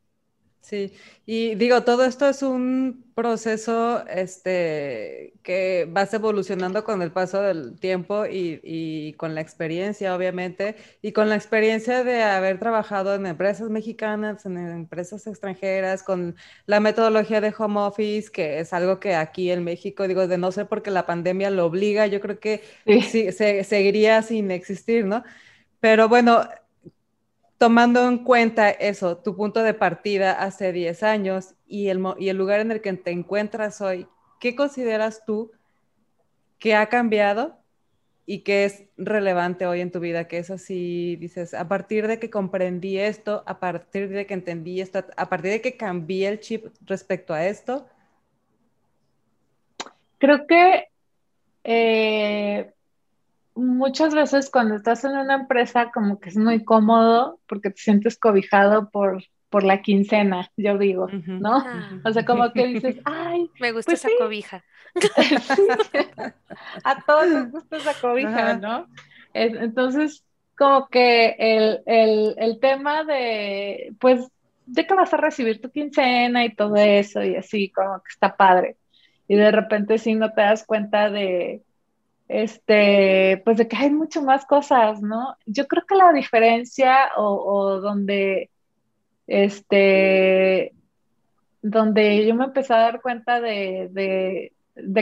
Sí, 0.61 0.93
y 1.25 1.55
digo, 1.55 1.83
todo 1.83 2.05
esto 2.05 2.29
es 2.29 2.43
un 2.43 3.11
proceso 3.15 4.07
este, 4.07 5.33
que 5.43 5.89
vas 5.91 6.13
evolucionando 6.13 6.85
con 6.85 7.01
el 7.01 7.11
paso 7.11 7.41
del 7.41 7.79
tiempo 7.81 8.27
y, 8.27 8.61
y, 8.63 9.15
con 9.15 9.35
la 9.35 9.41
experiencia, 9.41 10.15
obviamente, 10.15 10.77
y 11.01 11.13
con 11.13 11.31
la 11.31 11.37
experiencia 11.37 12.05
de 12.05 12.23
haber 12.23 12.59
trabajado 12.59 13.15
en 13.15 13.25
empresas 13.25 13.71
mexicanas, 13.71 14.45
en 14.45 14.59
empresas 14.59 15.27
extranjeras, 15.27 16.03
con 16.03 16.37
la 16.67 16.81
metodología 16.81 17.41
de 17.41 17.55
home 17.57 17.81
office, 17.81 18.31
que 18.31 18.61
es 18.61 18.75
algo 18.75 19.01
que 19.01 19.15
aquí 19.15 19.51
en 19.51 19.65
México, 19.65 20.07
digo, 20.07 20.27
de 20.27 20.37
no 20.37 20.53
ser 20.53 20.69
porque 20.69 20.91
la 20.91 21.07
pandemia 21.07 21.49
lo 21.51 21.65
obliga, 21.65 22.07
yo 22.09 22.21
creo 22.21 22.41
que 22.41 22.63
sí. 22.85 23.33
se, 23.33 23.65
seguiría 23.65 24.21
sin 24.23 24.51
existir, 24.51 25.07
¿no? 25.07 25.25
Pero 25.81 26.09
bueno, 26.09 26.47
tomando 27.59 28.09
en 28.09 28.19
cuenta 28.19 28.71
eso, 28.71 29.19
tu 29.19 29.37
punto 29.37 29.63
de 29.63 29.75
partida 29.75 30.33
hace 30.33 30.73
10 30.73 31.03
años 31.03 31.55
y 31.67 31.89
el, 31.89 31.99
lugar 32.37 32.61
en 32.61 32.71
el 32.71 32.81
que 32.81 32.93
te 32.93 33.11
encuentras 33.11 33.81
hoy, 33.81 34.07
¿qué 34.41 34.55
consideras 34.55 35.25
tú 35.27 35.51
que 36.59 36.77
ha 36.77 36.89
cambiado 36.89 37.59
y 38.27 38.41
que 38.41 38.65
es 38.65 38.85
relevante 38.97 39.67
hoy 39.67 39.81
en 39.81 39.91
tu 39.91 39.99
vida? 39.99 40.29
Que 40.29 40.39
es 40.39 40.51
así, 40.51 41.17
dices, 41.17 41.53
a 41.53 41.67
partir 41.67 42.07
de 42.07 42.21
que 42.21 42.31
comprendí 42.31 42.99
esto, 42.99 43.43
a 43.45 43.59
partir 43.59 44.09
de 44.09 44.27
que 44.27 44.35
entendí 44.35 44.81
esto, 44.81 45.05
a 45.17 45.29
partir 45.29 45.51
de 45.51 45.61
que 45.61 45.77
cambié 45.77 46.29
el 46.29 46.41
chip 46.41 46.67
respecto 46.87 47.35
a 47.35 47.45
esto. 47.45 47.89
Creo 50.19 50.47
que 50.47 50.89
eh, 51.65 52.73
muchas 53.59 54.15
veces 54.15 54.51
cuando 54.51 54.77
estás 54.77 55.05
en 55.05 55.13
una 55.13 55.35
empresa 55.35 55.91
como 55.93 56.21
que 56.21 56.29
es 56.29 56.37
muy 56.37 56.65
cómodo 56.65 57.41
porque 57.47 57.71
te 57.71 57.81
sientes 57.81 58.19
cobijado 58.19 58.89
por, 58.91 59.23
por 59.51 59.65
la 59.65 59.83
quincena, 59.83 60.51
yo 60.57 60.79
digo, 60.79 61.09
¿no? 61.09 61.57
Ah. 61.57 62.01
O 62.05 62.13
sea, 62.13 62.25
como 62.25 62.53
que 62.53 62.67
dices, 62.67 62.97
ay, 63.05 63.51
me 63.61 63.73
gusta 63.73 63.93
pues 63.93 64.05
esa 64.05 64.15
cobija. 64.19 64.65
A 66.85 67.03
todos 67.05 67.27
les 67.29 67.51
gusta 67.51 67.77
esa 67.77 67.95
cobija, 68.01 68.57
¿no? 68.57 68.87
Entonces, 69.35 70.25
como 70.57 70.89
que 70.89 71.37
el, 71.39 71.83
el, 71.87 72.35
el 72.39 72.61
tema 72.61 73.05
de, 73.05 73.93
pues, 74.01 74.29
de 74.67 74.87
que 74.87 74.95
vas 74.95 75.13
a 75.15 75.19
recibir 75.19 75.61
tu 75.61 75.71
quincena 75.71 76.45
y 76.45 76.55
todo 76.55 76.77
eso 76.77 77.23
y 77.23 77.37
así, 77.37 77.71
como 77.71 77.99
que 77.99 78.11
está 78.11 78.37
padre. 78.37 78.77
Y 79.29 79.37
de 79.37 79.51
repente 79.51 79.99
si 79.99 80.15
no 80.15 80.33
te 80.33 80.41
das 80.41 80.65
cuenta 80.65 81.11
de, 81.11 81.63
este, 82.29 83.41
pues 83.45 83.57
de 83.57 83.69
que 83.69 83.77
hay 83.77 83.91
mucho 83.91 84.23
más 84.23 84.45
cosas, 84.47 85.01
¿no? 85.03 85.37
Yo 85.47 85.67
creo 85.67 85.85
que 85.87 85.95
la 85.95 86.13
diferencia 86.13 87.11
o, 87.17 87.81
donde, 87.81 88.51
este, 89.27 90.75
donde 91.63 92.27
yo 92.27 92.35
me 92.35 92.45
empecé 92.45 92.75
a 92.75 92.79
dar 92.81 93.01
cuenta 93.01 93.41
de, 93.41 94.53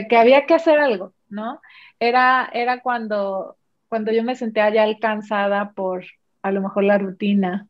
que 0.09 0.17
había 0.17 0.45
que 0.45 0.53
hacer 0.55 0.79
algo, 0.79 1.13
¿no? 1.29 1.61
Era, 1.99 2.49
era 2.53 2.81
cuando, 2.81 3.57
cuando 3.89 4.11
yo 4.11 4.23
me 4.23 4.35
sentía 4.35 4.69
ya 4.73 4.83
alcanzada 4.83 5.71
por 5.71 6.05
a 6.41 6.51
lo 6.51 6.61
mejor 6.61 6.85
la 6.85 6.97
rutina, 6.97 7.67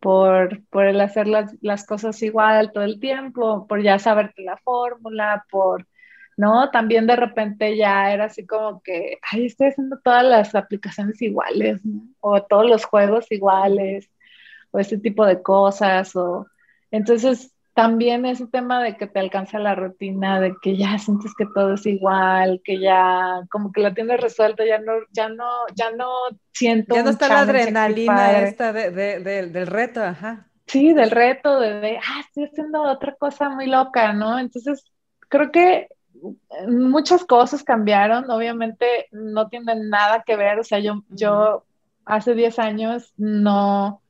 por, 0.00 0.62
por 0.66 0.86
el 0.86 1.00
hacer 1.00 1.28
las, 1.28 1.54
las 1.60 1.86
cosas 1.86 2.22
igual 2.22 2.72
todo 2.72 2.84
el 2.84 3.00
tiempo, 3.00 3.66
por 3.66 3.82
ya 3.82 3.98
saberte 3.98 4.42
la 4.42 4.56
fórmula, 4.58 5.44
por 5.50 5.86
¿no? 6.36 6.70
También 6.70 7.06
de 7.06 7.16
repente 7.16 7.76
ya 7.76 8.12
era 8.12 8.26
así 8.26 8.46
como 8.46 8.82
que, 8.82 9.18
ay, 9.30 9.46
estoy 9.46 9.68
haciendo 9.68 9.98
todas 10.02 10.24
las 10.24 10.54
aplicaciones 10.54 11.20
iguales, 11.22 11.80
O 12.20 12.42
todos 12.42 12.68
los 12.68 12.84
juegos 12.84 13.30
iguales, 13.30 14.10
o 14.70 14.78
ese 14.78 14.98
tipo 14.98 15.26
de 15.26 15.42
cosas, 15.42 16.14
o 16.16 16.46
entonces 16.90 17.52
también 17.74 18.26
ese 18.26 18.46
tema 18.46 18.82
de 18.82 18.96
que 18.96 19.06
te 19.06 19.18
alcanza 19.18 19.58
la 19.58 19.74
rutina, 19.74 20.40
de 20.40 20.54
que 20.60 20.76
ya 20.76 20.98
sientes 20.98 21.32
que 21.36 21.46
todo 21.46 21.74
es 21.74 21.86
igual, 21.86 22.60
que 22.64 22.78
ya 22.78 23.40
como 23.50 23.72
que 23.72 23.80
lo 23.80 23.94
tienes 23.94 24.20
resuelto, 24.20 24.64
ya 24.64 24.78
no, 24.78 24.92
ya 25.10 25.28
no, 25.28 25.46
ya 25.74 25.90
no 25.90 26.10
siento. 26.52 26.94
Ya 26.94 27.02
no 27.02 27.10
está 27.10 27.28
la 27.28 27.40
adrenalina 27.40 28.40
esta 28.40 28.72
de, 28.72 28.90
del 28.90 29.66
reto, 29.66 30.02
ajá. 30.02 30.48
Sí, 30.66 30.92
del 30.92 31.10
reto, 31.10 31.60
de, 31.60 31.80
de, 31.80 31.98
ah, 31.98 32.20
estoy 32.20 32.44
haciendo 32.44 32.82
otra 32.82 33.14
cosa 33.16 33.48
muy 33.48 33.66
loca, 33.66 34.12
¿no? 34.12 34.38
Entonces, 34.38 34.84
creo 35.28 35.50
que 35.50 35.88
muchas 36.68 37.24
cosas 37.24 37.64
cambiaron, 37.64 38.30
obviamente 38.30 39.08
no 39.10 39.48
tienen 39.48 39.88
nada 39.90 40.22
que 40.24 40.36
ver, 40.36 40.58
o 40.58 40.64
sea, 40.64 40.78
yo, 40.78 41.02
yo 41.10 41.64
hace 42.04 42.34
10 42.34 42.58
años 42.58 43.12
no 43.16 44.00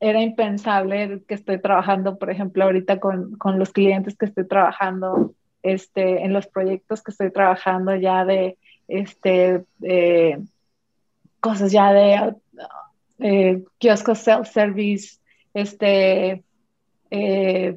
era 0.00 0.22
impensable 0.22 1.22
que 1.26 1.34
estoy 1.34 1.60
trabajando, 1.60 2.18
por 2.18 2.30
ejemplo, 2.30 2.64
ahorita 2.64 3.00
con, 3.00 3.36
con 3.36 3.58
los 3.58 3.72
clientes 3.72 4.16
que 4.16 4.26
estoy 4.26 4.46
trabajando, 4.46 5.34
este, 5.62 6.24
en 6.24 6.32
los 6.32 6.46
proyectos 6.46 7.02
que 7.02 7.10
estoy 7.10 7.32
trabajando 7.32 7.94
ya 7.96 8.24
de, 8.24 8.56
este, 8.86 9.64
cosas 11.40 11.72
ya 11.72 11.92
de 11.92 12.34
eh, 13.18 13.64
kioscos 13.78 14.18
self-service, 14.18 15.18
este, 15.54 16.44
eh, 17.10 17.76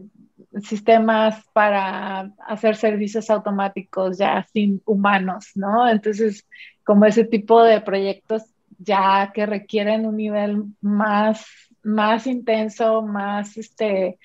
sistemas 0.60 1.44
para 1.54 2.32
hacer 2.48 2.76
servicios 2.76 3.30
automáticos 3.30 4.18
ya 4.18 4.46
sin 4.52 4.82
humanos, 4.86 5.52
¿no? 5.56 5.88
Entonces, 5.88 6.46
como 6.84 7.06
ese 7.06 7.24
tipo 7.24 7.64
de 7.64 7.82
proyectos 7.82 8.44
ya 8.78 9.32
que 9.34 9.46
requieren 9.46 10.06
un 10.06 10.18
nivel 10.18 10.64
más, 10.82 11.46
más 11.84 12.28
intenso, 12.28 13.02
más, 13.02 13.58
este, 13.58 14.18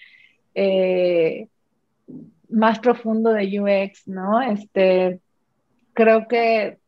eh, 0.55 1.48
más 2.48 2.78
profundo 2.78 3.31
de 3.32 3.61
UX, 3.61 4.09
¿no? 4.09 4.40
Este, 4.40 5.20
creo 5.93 6.27
que 6.27 6.78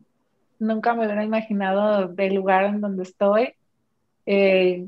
nunca 0.58 0.94
me 0.94 1.06
hubiera 1.06 1.24
imaginado 1.24 2.08
del 2.08 2.34
lugar 2.34 2.64
en 2.64 2.80
donde 2.80 3.02
estoy. 3.04 3.54
Eh, 4.26 4.86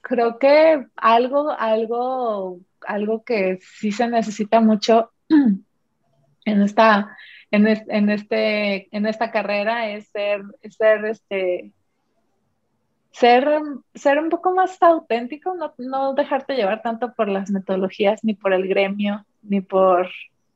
creo 0.00 0.38
que 0.38 0.86
algo, 0.96 1.50
algo 1.50 2.60
algo 2.86 3.24
que 3.24 3.58
sí 3.60 3.92
se 3.92 4.08
necesita 4.08 4.60
mucho 4.60 5.10
en 6.44 6.62
esta, 6.62 7.16
en, 7.50 7.66
este, 8.10 8.94
en 8.96 9.06
esta 9.06 9.30
carrera 9.30 9.90
es 9.90 10.08
ser, 10.08 10.42
ser, 10.70 11.04
este, 11.04 11.72
ser, 13.12 13.48
ser 13.94 14.18
un 14.18 14.30
poco 14.30 14.54
más 14.54 14.82
auténtico, 14.82 15.54
no, 15.54 15.74
no 15.78 16.14
dejarte 16.14 16.54
llevar 16.54 16.82
tanto 16.82 17.12
por 17.12 17.28
las 17.28 17.50
metodologías, 17.50 18.24
ni 18.24 18.34
por 18.34 18.52
el 18.52 18.68
gremio, 18.68 19.24
ni 19.42 19.60
por 19.60 20.08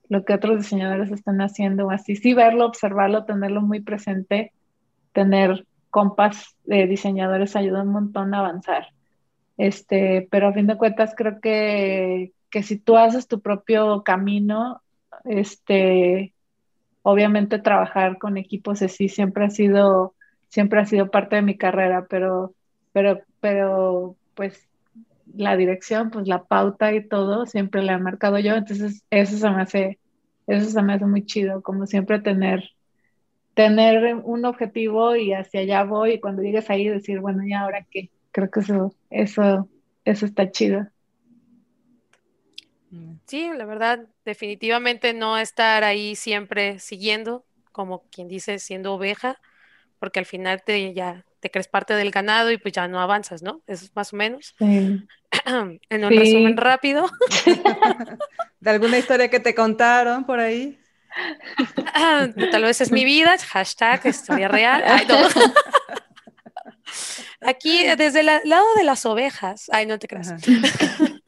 lo 0.08 0.24
que 0.24 0.34
otros 0.34 0.58
diseñadores 0.58 1.10
están 1.10 1.40
haciendo, 1.40 1.90
así 1.90 2.16
sí 2.16 2.34
verlo, 2.34 2.66
observarlo, 2.66 3.24
tenerlo 3.24 3.60
muy 3.60 3.80
presente, 3.80 4.52
tener 5.12 5.66
compas 5.90 6.56
de 6.64 6.86
diseñadores 6.86 7.56
ayuda 7.56 7.82
un 7.82 7.92
montón 7.92 8.34
a 8.34 8.40
avanzar. 8.40 8.88
Este, 9.56 10.28
pero 10.30 10.48
a 10.48 10.52
fin 10.52 10.66
de 10.66 10.76
cuentas 10.76 11.14
creo 11.16 11.40
que, 11.40 12.32
que 12.50 12.62
si 12.62 12.78
tú 12.78 12.96
haces 12.96 13.26
tu 13.26 13.40
propio 13.40 14.02
camino, 14.02 14.82
este, 15.24 16.34
obviamente 17.02 17.58
trabajar 17.58 18.18
con 18.18 18.36
equipos 18.36 18.82
así 18.82 19.08
siempre 19.08 19.44
ha 19.44 19.50
sido, 19.50 20.14
siempre 20.48 20.80
ha 20.80 20.86
sido 20.86 21.10
parte 21.10 21.36
de 21.36 21.42
mi 21.42 21.56
carrera, 21.56 22.06
pero, 22.08 22.54
pero, 22.92 23.20
pero, 23.40 24.16
pues 24.34 24.68
la 25.34 25.56
dirección, 25.56 26.10
pues 26.10 26.26
la 26.28 26.44
pauta 26.44 26.92
y 26.94 27.06
todo, 27.06 27.46
siempre 27.46 27.82
la 27.82 27.94
he 27.94 27.98
marcado 27.98 28.38
yo, 28.38 28.54
entonces 28.54 29.04
eso 29.10 29.36
se 29.36 29.50
me 29.50 29.62
hace, 29.62 29.98
eso 30.46 30.70
se 30.70 30.82
me 30.82 30.94
hace 30.94 31.06
muy 31.06 31.24
chido, 31.24 31.62
como 31.62 31.86
siempre 31.86 32.20
tener, 32.20 32.70
tener 33.54 34.16
un 34.16 34.44
objetivo 34.44 35.16
y 35.16 35.32
hacia 35.32 35.60
allá 35.60 35.84
voy 35.84 36.14
y 36.14 36.20
cuando 36.20 36.42
llegues 36.42 36.70
ahí 36.70 36.88
decir, 36.88 37.20
bueno, 37.20 37.44
¿y 37.46 37.52
ahora 37.52 37.86
qué? 37.90 38.10
Creo 38.36 38.50
que 38.50 38.60
eso, 38.60 38.94
eso, 39.08 39.66
eso 40.04 40.26
está 40.26 40.50
chido. 40.50 40.86
Sí, 43.24 43.48
la 43.56 43.64
verdad, 43.64 44.00
definitivamente 44.26 45.14
no 45.14 45.38
estar 45.38 45.84
ahí 45.84 46.16
siempre 46.16 46.78
siguiendo, 46.78 47.46
como 47.72 48.02
quien 48.10 48.28
dice, 48.28 48.58
siendo 48.58 48.92
oveja, 48.92 49.40
porque 49.98 50.18
al 50.18 50.26
final 50.26 50.62
te 50.62 50.92
ya 50.92 51.24
te 51.40 51.50
crees 51.50 51.66
parte 51.66 51.94
del 51.94 52.10
ganado 52.10 52.50
y 52.50 52.58
pues 52.58 52.74
ya 52.74 52.86
no 52.88 53.00
avanzas, 53.00 53.40
¿no? 53.40 53.62
Es 53.66 53.96
más 53.96 54.12
o 54.12 54.16
menos. 54.16 54.54
en 54.60 56.04
un 56.04 56.14
resumen 56.14 56.58
rápido. 56.58 57.08
¿De 58.60 58.68
alguna 58.68 58.98
historia 58.98 59.30
que 59.30 59.40
te 59.40 59.54
contaron 59.54 60.26
por 60.26 60.40
ahí? 60.40 60.78
Tal 62.52 62.62
vez 62.64 62.82
es 62.82 62.92
mi 62.92 63.06
vida, 63.06 63.34
hashtag 63.38 64.04
historia 64.04 64.48
real. 64.48 64.84
Aquí, 67.46 67.84
desde 67.96 68.20
el 68.20 68.26
lado 68.26 68.66
de 68.76 68.84
las 68.84 69.06
ovejas, 69.06 69.70
ay, 69.72 69.86
no 69.86 69.98
te 69.98 70.08
creas. 70.08 70.34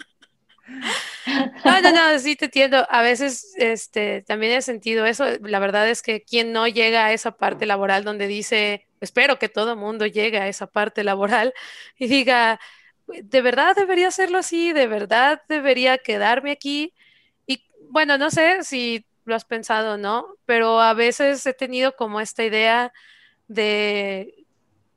No, 1.64 1.80
no, 1.82 1.92
no, 1.92 2.18
sí 2.18 2.36
te 2.36 2.46
entiendo. 2.46 2.86
A 2.88 3.02
veces 3.02 3.52
este, 3.56 4.22
también 4.22 4.52
he 4.52 4.62
sentido 4.62 5.04
eso. 5.06 5.24
La 5.42 5.58
verdad 5.58 5.88
es 5.88 6.02
que 6.02 6.22
quien 6.22 6.52
no 6.52 6.66
llega 6.66 7.06
a 7.06 7.12
esa 7.12 7.32
parte 7.32 7.66
laboral 7.66 8.04
donde 8.04 8.26
dice, 8.26 8.86
espero 9.00 9.38
que 9.38 9.48
todo 9.48 9.76
mundo 9.76 10.06
llegue 10.06 10.38
a 10.38 10.48
esa 10.48 10.66
parte 10.66 11.04
laboral 11.04 11.52
y 11.98 12.08
diga, 12.08 12.60
de 13.06 13.42
verdad 13.42 13.76
debería 13.76 14.08
hacerlo 14.08 14.38
así, 14.38 14.72
de 14.72 14.86
verdad 14.86 15.42
debería 15.48 15.98
quedarme 15.98 16.50
aquí. 16.50 16.94
Y 17.46 17.64
bueno, 17.90 18.18
no 18.18 18.30
sé 18.30 18.64
si 18.64 19.04
lo 19.24 19.34
has 19.34 19.44
pensado 19.44 19.94
o 19.94 19.98
no, 19.98 20.26
pero 20.46 20.80
a 20.80 20.94
veces 20.94 21.44
he 21.46 21.52
tenido 21.52 21.94
como 21.96 22.20
esta 22.20 22.44
idea 22.44 22.92
de, 23.48 24.37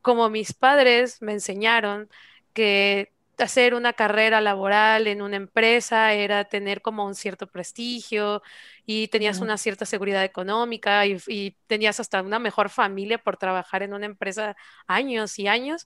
como 0.02 0.30
mis 0.30 0.54
padres 0.54 1.22
me 1.22 1.34
enseñaron, 1.34 2.10
que 2.54 3.12
hacer 3.38 3.74
una 3.74 3.94
carrera 3.94 4.40
laboral 4.42 5.08
en 5.08 5.22
una 5.22 5.36
empresa 5.36 6.14
era 6.14 6.44
tener 6.46 6.82
como 6.82 7.06
un 7.06 7.16
cierto 7.16 7.48
prestigio 7.48 8.42
y 8.86 9.08
tenías 9.08 9.40
una 9.40 9.58
cierta 9.58 9.86
seguridad 9.86 10.24
económica 10.24 11.06
y, 11.06 11.56
tenías 11.68 12.00
hasta 12.00 12.22
una 12.22 12.40
mejor 12.40 12.70
familia 12.70 13.18
por 13.18 13.38
trabajar 13.38 13.84
en 13.84 13.94
una 13.94 14.06
empresa 14.06 14.56
años 14.86 15.40
y 15.40 15.48
años. 15.48 15.86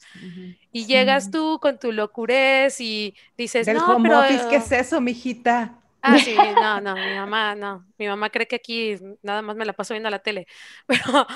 Y 0.72 0.86
llegas 0.86 1.32
tú 1.32 1.60
con 1.62 1.80
tu 1.80 1.92
locurez 1.92 2.82
y 2.82 3.16
dices, 3.38 3.66
Del 3.66 3.78
no, 3.78 3.86
home 3.86 4.10
pero... 4.10 4.22
office, 4.22 4.48
¿qué 4.50 4.56
es 4.58 4.72
eso, 4.72 5.00
mijita? 5.00 5.76
Ah, 6.02 6.20
sí, 6.20 6.36
no, 6.62 6.82
no, 6.82 6.96
mi 6.96 7.16
mamá, 7.16 7.56
no. 7.56 7.86
Mi 7.98 8.08
mamá 8.08 8.30
cree 8.30 8.48
que 8.48 8.58
aquí 8.58 8.96
nada 9.24 9.42
más 9.42 9.56
me 9.56 9.66
la 9.66 9.74
paso 9.74 9.94
viendo 9.94 10.10
la 10.10 10.20
tele. 10.20 10.48
Pero 10.88 11.28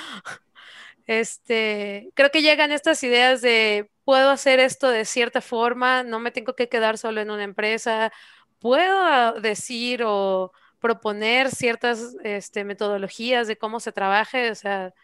este, 1.10 2.12
creo 2.14 2.30
que 2.30 2.40
llegan 2.40 2.70
estas 2.70 3.02
ideas 3.02 3.42
de 3.42 3.90
puedo 4.04 4.30
hacer 4.30 4.60
esto 4.60 4.88
de 4.88 5.04
cierta 5.04 5.40
forma, 5.40 6.04
no 6.04 6.20
me 6.20 6.30
tengo 6.30 6.54
que 6.54 6.68
quedar 6.68 6.98
solo 6.98 7.20
en 7.20 7.32
una 7.32 7.42
empresa, 7.42 8.12
puedo 8.60 9.32
decir 9.40 10.04
o 10.06 10.52
proponer 10.78 11.50
ciertas 11.50 12.14
este, 12.22 12.62
metodologías 12.62 13.48
de 13.48 13.58
cómo 13.58 13.80
se 13.80 13.90
trabaje, 13.90 14.52
o 14.52 14.54
sea, 14.54 14.94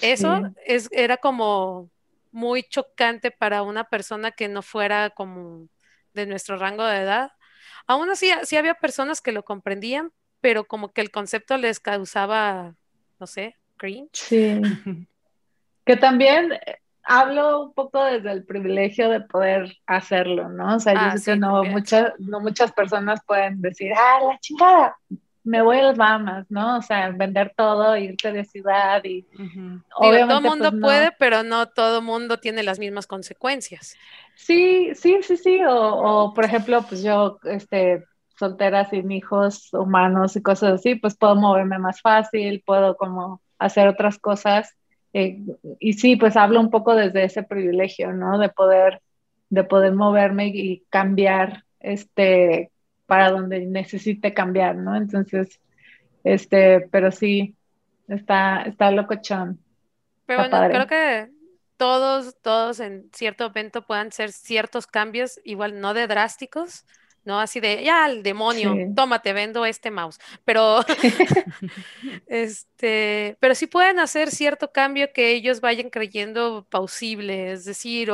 eso 0.00 0.40
es, 0.64 0.88
era 0.92 1.16
como 1.16 1.90
muy 2.30 2.62
chocante 2.62 3.32
para 3.32 3.62
una 3.62 3.82
persona 3.82 4.30
que 4.30 4.46
no 4.46 4.62
fuera 4.62 5.10
como 5.10 5.66
de 6.12 6.26
nuestro 6.26 6.58
rango 6.58 6.84
de 6.84 6.98
edad. 6.98 7.32
Aún 7.88 8.08
así, 8.08 8.30
sí 8.44 8.56
había 8.56 8.74
personas 8.74 9.20
que 9.20 9.32
lo 9.32 9.44
comprendían, 9.44 10.12
pero 10.40 10.64
como 10.64 10.92
que 10.92 11.00
el 11.00 11.10
concepto 11.10 11.56
les 11.56 11.80
causaba, 11.80 12.76
no 13.18 13.26
sé, 13.26 13.56
cringe. 13.76 14.10
Sí. 14.12 14.60
Que 15.84 15.96
también 15.96 16.52
eh, 16.52 16.78
hablo 17.04 17.62
un 17.62 17.74
poco 17.74 18.02
desde 18.04 18.32
el 18.32 18.44
privilegio 18.44 19.10
de 19.10 19.20
poder 19.20 19.76
hacerlo, 19.86 20.48
¿no? 20.48 20.76
O 20.76 20.80
sea, 20.80 20.94
yo 20.94 21.00
ah, 21.00 21.18
sé 21.18 21.32
que 21.32 21.38
no 21.38 21.62
muchas, 21.64 22.12
no 22.18 22.40
muchas 22.40 22.72
personas 22.72 23.20
pueden 23.26 23.60
decir, 23.60 23.92
ah, 23.94 24.20
la 24.30 24.38
chingada, 24.38 24.96
me 25.44 25.60
voy 25.60 25.78
a 25.78 25.82
las 25.82 25.96
Bahamas, 25.98 26.46
¿no? 26.48 26.78
O 26.78 26.82
sea, 26.82 27.10
vender 27.10 27.52
todo, 27.54 27.96
irte 27.96 28.32
de 28.32 28.44
ciudad 28.46 29.04
y 29.04 29.26
obviamente, 29.94 30.28
todo 30.28 30.38
el 30.38 30.44
mundo 30.44 30.70
pues, 30.70 30.80
puede, 30.80 31.12
pero 31.18 31.42
no 31.42 31.66
todo 31.68 32.00
mundo 32.00 32.38
tiene 32.38 32.62
las 32.62 32.78
mismas 32.78 33.06
consecuencias. 33.06 33.96
Sí, 34.34 34.94
sí, 34.94 35.18
sí, 35.22 35.36
sí. 35.36 35.62
O, 35.64 35.74
o, 35.74 36.34
por 36.34 36.46
ejemplo, 36.46 36.82
pues 36.88 37.02
yo, 37.02 37.38
este, 37.44 38.04
soltera 38.38 38.88
sin 38.88 39.12
hijos 39.12 39.68
humanos 39.74 40.34
y 40.36 40.42
cosas 40.42 40.74
así, 40.74 40.94
pues 40.94 41.16
puedo 41.16 41.36
moverme 41.36 41.78
más 41.78 42.00
fácil, 42.00 42.62
puedo 42.64 42.96
como 42.96 43.42
hacer 43.58 43.86
otras 43.86 44.18
cosas 44.18 44.74
eh, 45.14 45.38
y 45.78 45.92
sí, 45.92 46.16
pues 46.16 46.36
hablo 46.36 46.60
un 46.60 46.70
poco 46.70 46.94
desde 46.94 47.24
ese 47.24 47.44
privilegio, 47.44 48.12
¿no? 48.12 48.36
De 48.36 48.48
poder, 48.48 49.00
de 49.48 49.62
poder 49.62 49.94
moverme 49.94 50.48
y 50.48 50.82
cambiar 50.90 51.64
este, 51.78 52.72
para 53.06 53.30
donde 53.30 53.64
necesite 53.64 54.34
cambiar, 54.34 54.74
¿no? 54.74 54.96
Entonces, 54.96 55.60
este, 56.24 56.80
pero 56.90 57.12
sí, 57.12 57.54
está, 58.08 58.62
está 58.62 58.90
locochón. 58.90 59.60
Pero 60.26 60.40
bueno, 60.40 60.68
creo 60.68 60.86
que 60.88 61.30
todos, 61.76 62.36
todos 62.42 62.80
en 62.80 63.08
cierto 63.12 63.48
momento 63.48 63.86
puedan 63.86 64.10
ser 64.10 64.32
ciertos 64.32 64.88
cambios, 64.88 65.40
igual 65.44 65.80
no 65.80 65.94
de 65.94 66.08
drásticos, 66.08 66.86
¿no? 67.24 67.40
Así 67.40 67.60
de, 67.60 67.82
ya, 67.82 68.06
el 68.06 68.22
demonio, 68.22 68.74
tómate, 68.94 69.32
vendo 69.32 69.64
este 69.66 69.90
mouse. 69.90 70.18
Pero, 70.44 70.84
este, 72.26 73.36
pero 73.40 73.54
sí 73.54 73.66
pueden 73.66 74.00
hacer 74.00 74.30
cierto 74.30 74.72
cambio 74.72 75.12
que 75.12 75.30
ellos 75.30 75.60
vayan 75.60 75.90
creyendo 75.90 76.66
pausible, 76.70 77.52
es 77.52 77.64
decir, 77.64 78.10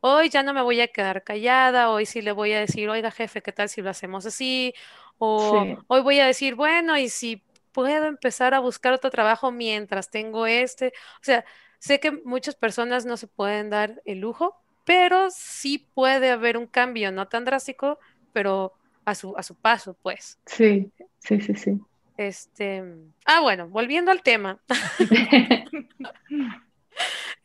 hoy 0.00 0.28
ya 0.28 0.42
no 0.42 0.54
me 0.54 0.62
voy 0.62 0.80
a 0.80 0.88
quedar 0.88 1.24
callada, 1.24 1.90
hoy 1.90 2.06
sí 2.06 2.22
le 2.22 2.32
voy 2.32 2.52
a 2.52 2.60
decir, 2.60 2.88
oiga, 2.88 3.10
jefe, 3.10 3.42
¿qué 3.42 3.52
tal 3.52 3.68
si 3.68 3.82
lo 3.82 3.90
hacemos 3.90 4.26
así? 4.26 4.74
O 5.18 5.64
hoy 5.86 6.00
voy 6.00 6.20
a 6.20 6.26
decir, 6.26 6.54
bueno, 6.54 6.98
y 6.98 7.08
si 7.08 7.42
puedo 7.74 8.06
empezar 8.06 8.54
a 8.54 8.60
buscar 8.60 8.92
otro 8.94 9.10
trabajo 9.10 9.50
mientras 9.50 10.10
tengo 10.10 10.46
este. 10.46 10.88
O 11.16 11.24
sea, 11.24 11.44
sé 11.78 12.00
que 12.00 12.12
muchas 12.12 12.54
personas 12.54 13.04
no 13.04 13.16
se 13.16 13.26
pueden 13.26 13.68
dar 13.68 14.00
el 14.04 14.20
lujo, 14.20 14.56
pero 14.84 15.28
sí 15.30 15.90
puede 15.94 16.30
haber 16.30 16.56
un 16.56 16.66
cambio 16.66 17.10
no 17.12 17.28
tan 17.28 17.44
drástico, 17.44 17.98
pero 18.34 18.74
a 19.06 19.14
su, 19.14 19.34
a 19.38 19.42
su 19.42 19.54
paso, 19.54 19.96
pues. 20.02 20.38
Sí, 20.44 20.92
sí, 21.20 21.40
sí, 21.40 21.54
sí. 21.54 21.80
Este, 22.18 22.82
ah, 23.24 23.40
bueno, 23.40 23.68
volviendo 23.68 24.10
al 24.10 24.22
tema. 24.22 24.60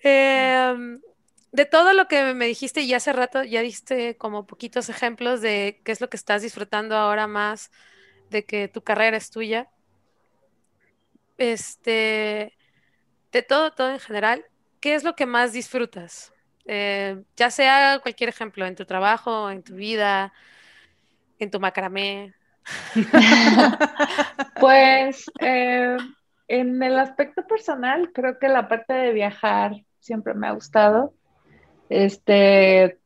Em, 0.02 1.02
de 1.52 1.66
todo 1.66 1.94
lo 1.94 2.08
que 2.08 2.34
me 2.34 2.46
dijiste 2.46 2.82
y 2.82 2.94
hace 2.94 3.12
rato 3.12 3.44
ya 3.44 3.62
diste 3.62 4.16
como 4.16 4.48
poquitos 4.48 4.88
ejemplos 4.88 5.42
de 5.42 5.82
qué 5.84 5.92
es 5.92 6.00
lo 6.00 6.10
que 6.10 6.16
estás 6.16 6.42
disfrutando 6.42 6.96
ahora 6.96 7.28
más 7.28 7.70
de 8.30 8.46
que 8.46 8.68
tu 8.70 8.82
carrera 8.82 9.18
es 9.18 9.30
tuya. 9.30 9.70
Este, 11.38 12.56
de 13.32 13.42
todo, 13.42 13.72
todo 13.72 13.92
en 13.92 14.00
general, 14.00 14.46
¿qué 14.80 14.96
es 14.96 15.04
lo 15.04 15.16
que 15.16 15.26
más 15.26 15.52
disfrutas? 15.52 16.34
Eh, 16.66 17.22
ya 17.36 17.50
sea 17.50 18.00
cualquier 18.02 18.30
ejemplo, 18.30 18.66
en 18.66 18.76
tu 18.76 18.86
trabajo, 18.86 19.50
en 19.50 19.64
tu 19.64 19.76
vida, 19.76 20.32
en 21.44 21.52
tu 21.52 21.60
macramé? 21.60 22.34
pues 24.60 25.26
eh, 25.40 25.98
en 26.48 26.84
el 26.84 27.00
aspecto 27.00 27.46
personal, 27.48 28.12
creo 28.14 28.40
que 28.40 28.48
la 28.48 28.68
parte 28.68 28.94
de 28.94 29.14
viajar 29.14 29.74
siempre 30.00 30.34
me 30.34 30.48
ha 30.48 30.52
gustado. 30.52 31.14
Este, 31.90 33.00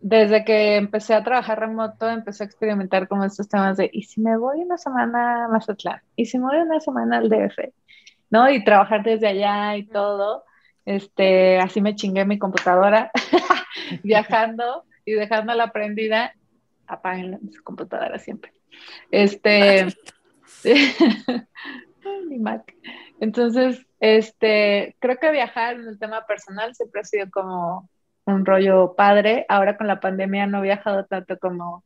desde 0.00 0.44
que 0.44 0.76
empecé 0.76 1.14
a 1.14 1.24
trabajar 1.24 1.60
remoto, 1.60 2.08
empecé 2.08 2.42
a 2.42 2.46
experimentar 2.46 3.08
como 3.08 3.24
estos 3.24 3.48
temas 3.48 3.76
de, 3.76 3.90
¿y 3.92 4.02
si 4.02 4.20
me 4.20 4.36
voy 4.36 4.60
una 4.60 4.78
semana 4.78 5.44
a 5.44 5.48
Mazatlán? 5.48 6.00
¿Y 6.16 6.26
si 6.26 6.38
me 6.38 6.46
voy 6.46 6.58
una 6.58 6.80
semana 6.80 7.18
al 7.18 7.28
DF? 7.28 7.72
¿No? 8.30 8.50
Y 8.50 8.64
trabajar 8.64 9.02
desde 9.02 9.28
allá 9.28 9.76
y 9.76 9.86
todo. 9.86 10.44
Este, 10.84 11.58
así 11.58 11.80
me 11.80 11.94
chingué 11.94 12.24
mi 12.24 12.38
computadora. 12.38 13.10
viajando 14.02 14.84
y 15.04 15.12
dejando 15.12 15.54
la 15.54 15.72
prendida, 16.86 16.94
apaguen 16.94 17.52
su 17.52 17.62
computadora 17.62 18.18
siempre. 18.18 18.52
Este, 19.10 19.86
mi 22.28 22.38
Mac. 22.38 22.74
Entonces, 23.20 23.86
este, 24.00 24.96
creo 24.98 25.16
que 25.18 25.30
viajar 25.30 25.76
en 25.76 25.86
el 25.86 25.98
tema 25.98 26.26
personal 26.26 26.74
siempre 26.74 27.00
ha 27.00 27.04
sido 27.04 27.30
como 27.30 27.88
un 28.24 28.44
rollo 28.44 28.94
padre. 28.96 29.46
Ahora 29.48 29.76
con 29.76 29.86
la 29.86 30.00
pandemia 30.00 30.46
no 30.46 30.58
he 30.58 30.62
viajado 30.62 31.04
tanto 31.06 31.38
como, 31.38 31.84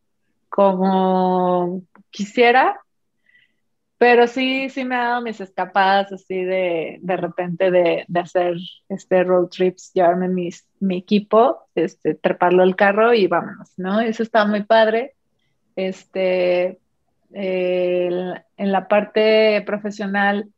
como 0.49 1.83
quisiera, 2.11 2.81
pero 3.99 4.27
sí, 4.27 4.69
sí 4.69 4.85
me 4.85 4.95
ha 4.95 5.09
dado 5.09 5.23
mis 5.23 5.41
escapadas 5.41 6.13
así 6.13 6.45
de, 6.45 6.99
de 7.01 7.17
repente 7.17 7.71
de, 7.71 8.05
de, 8.07 8.21
hacer 8.21 8.57
este 8.89 9.25
road 9.25 9.49
trips, 9.49 9.91
llevarme 9.95 10.29
mis, 10.29 10.69
mi 10.81 10.99
equipo, 10.99 11.67
este, 11.75 12.15
treparlo 12.15 12.63
al 12.63 12.77
carro 12.77 13.15
y 13.15 13.27
vámonos, 13.27 13.73
¿no? 13.79 14.01
Eso 14.01 14.23
está 14.23 14.45
muy 14.45 14.65
padre. 14.65 15.15
Este, 15.77 16.79
en 17.33 18.73
la 18.73 18.89
parte 18.89 19.63
profesional, 19.67 20.51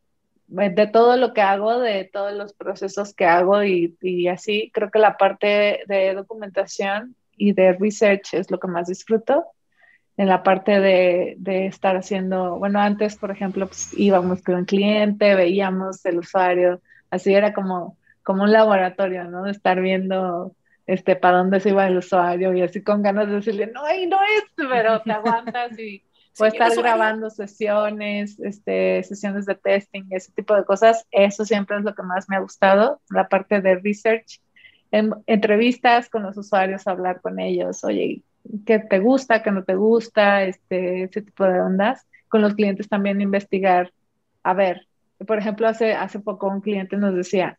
eh, 0.58 0.70
de 0.70 0.86
todo 0.88 1.16
lo 1.16 1.32
que 1.32 1.40
hago, 1.40 1.78
de 1.78 2.04
todos 2.12 2.32
los 2.32 2.52
procesos 2.54 3.14
que 3.14 3.26
hago 3.26 3.62
y, 3.62 3.96
y 4.00 4.28
así, 4.28 4.70
creo 4.74 4.90
que 4.90 4.98
la 4.98 5.16
parte 5.16 5.80
de 5.86 6.14
documentación 6.14 7.14
y 7.36 7.52
de 7.52 7.72
research 7.74 8.34
es 8.34 8.50
lo 8.50 8.58
que 8.58 8.68
más 8.68 8.88
disfruto 8.88 9.44
en 10.18 10.28
la 10.28 10.42
parte 10.42 10.80
de, 10.80 11.36
de, 11.38 11.66
estar 11.66 11.96
haciendo, 11.96 12.58
bueno, 12.58 12.80
antes, 12.80 13.16
por 13.16 13.30
ejemplo, 13.30 13.68
pues, 13.68 13.96
íbamos 13.96 14.42
con 14.42 14.56
un 14.56 14.64
cliente, 14.64 15.36
veíamos 15.36 16.04
el 16.04 16.18
usuario, 16.18 16.82
así 17.08 17.32
era 17.32 17.54
como, 17.54 17.96
como 18.24 18.42
un 18.42 18.50
laboratorio, 18.50 19.24
¿no? 19.24 19.44
De 19.44 19.52
estar 19.52 19.80
viendo 19.80 20.56
este, 20.88 21.14
para 21.14 21.38
dónde 21.38 21.60
se 21.60 21.68
iba 21.68 21.86
el 21.86 21.98
usuario 21.98 22.52
y 22.52 22.62
así 22.62 22.82
con 22.82 23.00
ganas 23.00 23.28
de 23.28 23.34
decirle, 23.34 23.68
no, 23.68 23.84
ahí 23.84 24.06
no 24.06 24.18
es, 24.22 24.44
pero 24.56 25.00
te 25.02 25.12
aguantas 25.12 25.78
y 25.78 26.02
puedes 26.36 26.54
estar 26.54 26.74
grabando 26.74 27.30
sesiones, 27.30 28.40
este, 28.40 29.04
sesiones 29.04 29.46
de 29.46 29.54
testing, 29.54 30.04
ese 30.10 30.32
tipo 30.32 30.56
de 30.56 30.64
cosas. 30.64 31.06
Eso 31.12 31.44
siempre 31.44 31.76
es 31.76 31.84
lo 31.84 31.94
que 31.94 32.02
más 32.02 32.28
me 32.28 32.34
ha 32.34 32.40
gustado, 32.40 33.00
la 33.08 33.28
parte 33.28 33.60
de 33.60 33.76
research. 33.76 34.40
En, 34.90 35.14
entrevistas 35.26 36.08
con 36.08 36.24
los 36.24 36.36
usuarios, 36.36 36.88
hablar 36.88 37.20
con 37.20 37.38
ellos, 37.38 37.84
oye, 37.84 38.22
qué 38.66 38.78
te 38.78 38.98
gusta, 38.98 39.42
qué 39.42 39.50
no 39.50 39.64
te 39.64 39.74
gusta, 39.74 40.42
este, 40.44 41.04
ese 41.04 41.22
tipo 41.22 41.44
de 41.44 41.60
ondas. 41.60 42.06
Con 42.28 42.42
los 42.42 42.54
clientes 42.54 42.88
también 42.88 43.20
investigar, 43.20 43.92
a 44.42 44.54
ver, 44.54 44.86
por 45.26 45.38
ejemplo, 45.38 45.66
hace, 45.66 45.94
hace 45.94 46.20
poco 46.20 46.48
un 46.48 46.60
cliente 46.60 46.96
nos 46.96 47.14
decía, 47.14 47.58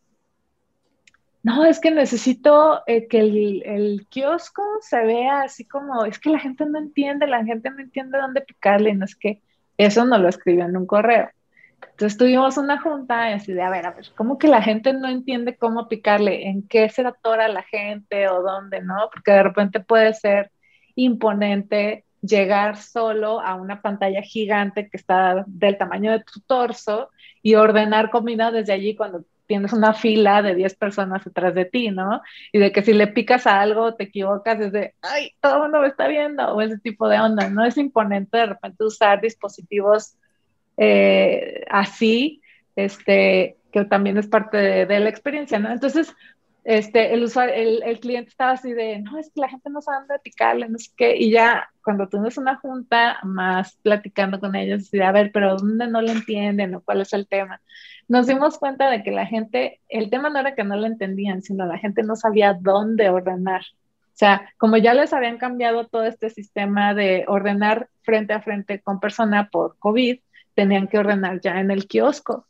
no, 1.41 1.65
es 1.65 1.79
que 1.79 1.91
necesito 1.91 2.81
eh, 2.85 3.07
que 3.07 3.19
el, 3.19 3.63
el, 3.65 4.07
kiosco 4.09 4.61
se 4.81 4.99
vea 5.05 5.41
así 5.43 5.65
como, 5.65 6.05
es 6.05 6.19
que 6.19 6.29
la 6.29 6.39
gente 6.39 6.65
no 6.65 6.77
entiende, 6.77 7.27
la 7.27 7.45
gente 7.45 7.69
no 7.69 7.79
entiende 7.79 8.17
dónde 8.17 8.41
picarle, 8.41 8.93
no 8.93 9.05
es 9.05 9.15
que 9.15 9.41
eso 9.77 10.05
no 10.05 10.17
lo 10.17 10.27
escribió 10.27 10.65
en 10.65 10.75
un 10.75 10.85
correo. 10.85 11.29
Entonces 11.81 12.17
tuvimos 12.17 12.57
una 12.57 12.79
junta 12.81 13.29
y 13.29 13.33
así 13.33 13.53
de, 13.53 13.61
a 13.61 13.69
ver, 13.69 13.85
a 13.85 13.91
ver, 13.91 14.05
¿cómo 14.15 14.37
que 14.37 14.47
la 14.47 14.61
gente 14.61 14.93
no 14.93 15.07
entiende 15.07 15.55
cómo 15.57 15.87
picarle? 15.87 16.47
¿En 16.47 16.67
qué 16.67 16.89
se 16.89 17.05
atora 17.05 17.47
la 17.47 17.63
gente 17.63 18.27
o 18.27 18.41
dónde, 18.41 18.81
no? 18.81 19.09
Porque 19.11 19.31
de 19.31 19.43
repente 19.43 19.79
puede 19.79 20.13
ser 20.13 20.51
imponente 21.03 22.05
llegar 22.21 22.77
solo 22.77 23.39
a 23.39 23.55
una 23.55 23.81
pantalla 23.81 24.21
gigante 24.21 24.89
que 24.89 24.97
está 24.97 25.45
del 25.47 25.77
tamaño 25.77 26.11
de 26.11 26.19
tu 26.19 26.41
torso 26.41 27.09
y 27.41 27.55
ordenar 27.55 28.09
comida 28.09 28.51
desde 28.51 28.73
allí 28.73 28.95
cuando 28.95 29.23
tienes 29.49 29.73
una 29.73 29.93
fila 29.93 30.43
de 30.43 30.53
10 30.53 30.75
personas 30.75 31.25
detrás 31.25 31.55
de 31.55 31.65
ti, 31.65 31.89
¿no? 31.89 32.21
Y 32.51 32.59
de 32.59 32.71
que 32.71 32.83
si 32.83 32.93
le 32.93 33.07
picas 33.07 33.47
a 33.47 33.59
algo, 33.59 33.95
te 33.95 34.03
equivocas, 34.03 34.59
es 34.59 34.71
de, 34.71 34.93
ay, 35.01 35.31
todo 35.41 35.55
el 35.55 35.61
mundo 35.63 35.81
me 35.81 35.87
está 35.87 36.07
viendo, 36.07 36.53
o 36.53 36.61
ese 36.61 36.77
tipo 36.77 37.09
de 37.09 37.19
onda, 37.19 37.49
¿no? 37.49 37.65
Es 37.65 37.75
imponente 37.77 38.37
de 38.37 38.45
repente 38.45 38.83
usar 38.83 39.21
dispositivos 39.21 40.15
eh, 40.77 41.65
así, 41.67 42.43
este, 42.75 43.57
que 43.71 43.85
también 43.85 44.19
es 44.19 44.27
parte 44.27 44.57
de, 44.57 44.85
de, 44.85 44.99
la 44.99 45.09
experiencia, 45.09 45.57
¿no? 45.57 45.71
Entonces, 45.71 46.15
este, 46.69 47.15
el, 47.15 47.23
usuario, 47.23 47.55
el, 47.55 47.81
el, 47.81 47.99
cliente 47.99 48.29
estaba 48.29 48.51
así 48.51 48.71
de, 48.73 48.99
no, 48.99 49.17
es 49.17 49.31
que 49.33 49.41
la 49.41 49.49
gente 49.49 49.71
no 49.71 49.81
sabe 49.81 50.01
dónde 50.01 50.19
picarle, 50.19 50.69
no 50.69 50.77
sé 50.77 50.91
qué, 50.95 51.17
y 51.17 51.31
ya 51.31 51.67
cuando 51.83 52.07
tienes 52.07 52.37
una 52.37 52.57
junta 52.57 53.17
más 53.23 53.75
platicando 53.81 54.39
con 54.39 54.55
ellos, 54.55 54.83
así 54.83 54.99
de, 54.99 55.03
a 55.03 55.11
ver, 55.11 55.31
pero 55.33 55.55
¿dónde 55.55 55.87
no 55.87 55.99
le 55.99 56.11
entienden 56.11 56.75
o 56.75 56.81
cuál 56.81 57.01
es 57.01 57.11
el 57.13 57.27
tema? 57.27 57.59
Nos 58.07 58.27
dimos 58.27 58.59
cuenta 58.59 58.87
de 58.91 59.01
que 59.01 59.09
la 59.09 59.25
gente, 59.25 59.81
el 59.89 60.11
tema 60.11 60.29
no 60.29 60.37
era 60.37 60.53
que 60.53 60.63
no 60.63 60.75
lo 60.75 60.85
entendían, 60.85 61.41
sino 61.41 61.65
la 61.65 61.79
gente 61.79 62.03
no 62.03 62.15
sabía 62.15 62.53
dónde 62.53 63.09
ordenar. 63.09 63.61
O 63.61 64.17
sea, 64.19 64.53
como 64.57 64.77
ya 64.77 64.93
les 64.93 65.11
habían 65.11 65.39
cambiado 65.39 65.87
todo 65.87 66.03
este 66.03 66.29
sistema 66.29 66.93
de 66.93 67.25
ordenar 67.27 67.89
frente 68.03 68.33
a 68.33 68.43
frente 68.43 68.79
con 68.79 68.99
persona 68.99 69.49
por 69.51 69.75
COVID, 69.79 70.19
tenían 70.53 70.87
que 70.87 70.99
ordenar 70.99 71.41
ya 71.41 71.59
en 71.59 71.71
el 71.71 71.87
kiosco. 71.87 72.45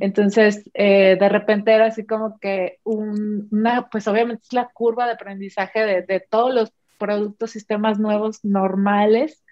Entonces, 0.00 0.68
eh, 0.74 1.16
de 1.18 1.28
repente 1.28 1.72
era 1.72 1.86
así 1.86 2.04
como 2.04 2.38
que 2.38 2.78
una, 2.84 3.88
pues 3.90 4.08
obviamente 4.08 4.42
es 4.44 4.52
la 4.52 4.68
curva 4.68 5.06
de 5.06 5.12
aprendizaje 5.12 5.80
de, 5.80 6.02
de, 6.02 6.20
todos 6.20 6.52
los 6.52 6.72
productos, 6.98 7.52
sistemas 7.52 7.98
nuevos 7.98 8.44
normales 8.44 9.44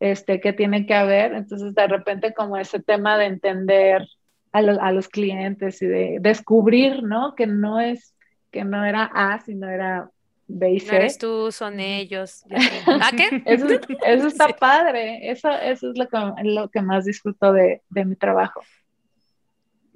este, 0.00 0.40
que 0.40 0.52
tienen 0.52 0.86
que 0.86 0.94
haber. 0.94 1.34
Entonces, 1.34 1.74
de 1.74 1.86
repente 1.86 2.34
como 2.34 2.56
ese 2.56 2.80
tema 2.80 3.16
de 3.18 3.26
entender 3.26 4.06
a, 4.52 4.62
lo, 4.62 4.80
a 4.80 4.92
los 4.92 5.08
clientes 5.08 5.80
y 5.82 5.86
de 5.86 6.18
descubrir, 6.20 7.02
¿no? 7.02 7.34
Que 7.34 7.46
no 7.46 7.80
es, 7.80 8.14
que 8.50 8.64
no 8.64 8.84
era 8.84 9.04
A, 9.14 9.40
sino 9.40 9.68
era 9.68 10.10
B 10.48 10.72
y 10.72 10.80
C. 10.80 10.92
No 10.92 10.98
eres 10.98 11.18
tú, 11.18 11.52
son 11.52 11.78
ellos. 11.80 12.44
¿A 12.86 13.10
qué? 13.16 13.42
Eso, 13.46 13.68
eso 14.04 14.26
está 14.26 14.48
padre. 14.58 15.30
Eso, 15.30 15.50
eso 15.50 15.90
es 15.90 15.98
lo 15.98 16.08
que, 16.08 16.18
lo 16.44 16.68
que 16.68 16.82
más 16.82 17.04
disfruto 17.04 17.52
de, 17.52 17.82
de 17.88 18.04
mi 18.04 18.16
trabajo. 18.16 18.62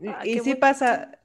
Ay, 0.03 0.31
y 0.31 0.33
sí 0.35 0.39
bonito. 0.41 0.61
pasa. 0.61 1.19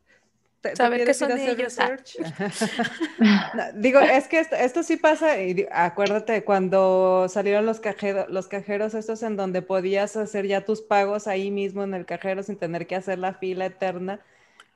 ¿Te, 0.62 0.76
Saber 0.76 1.06
que 1.06 1.14
son 1.14 1.32
ellos. 1.38 1.78
no, 3.54 3.64
digo, 3.76 4.00
es 4.00 4.28
que 4.28 4.42
esto, 4.42 4.58
esto, 4.58 4.84
sí 4.84 4.98
pasa, 4.98 5.42
y 5.42 5.66
acuérdate 5.72 6.44
cuando 6.44 7.28
salieron 7.30 7.66
los 7.66 7.80
cajeros, 7.80 8.28
los 8.30 8.48
cajeros 8.48 8.94
estos 8.94 9.24
en 9.24 9.38
donde 9.38 9.62
podías 9.62 10.18
hacer 10.18 10.48
ya 10.48 10.66
tus 10.66 10.82
pagos 10.82 11.28
ahí 11.28 11.50
mismo 11.50 11.84
en 11.84 11.94
el 11.94 12.06
cajero 12.06 12.44
sin 12.44 12.58
tener 12.58 12.88
que 12.88 12.96
hacer 12.96 13.20
la 13.20 13.36
fila 13.36 13.68
eterna. 13.68 14.20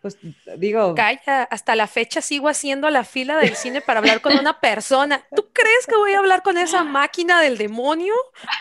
Pues 0.04 0.18
digo. 0.58 0.96
Calla, 0.96 1.44
hasta 1.44 1.76
la 1.76 1.88
fecha 1.88 2.22
sigo 2.22 2.50
haciendo 2.50 2.90
la 2.90 3.06
fila 3.06 3.38
del 3.38 3.56
cine 3.56 3.80
para 3.80 4.00
hablar 4.00 4.20
con 4.20 4.38
una 4.38 4.60
persona. 4.60 5.26
¿Tú 5.36 5.43
crees 5.54 5.88
que 5.88 5.96
voy 5.96 6.14
a 6.14 6.20
hablar 6.20 6.42
con 6.42 6.58
esa 6.58 6.84
máquina 6.84 7.42
del 7.42 7.58
demonio? 7.58 8.14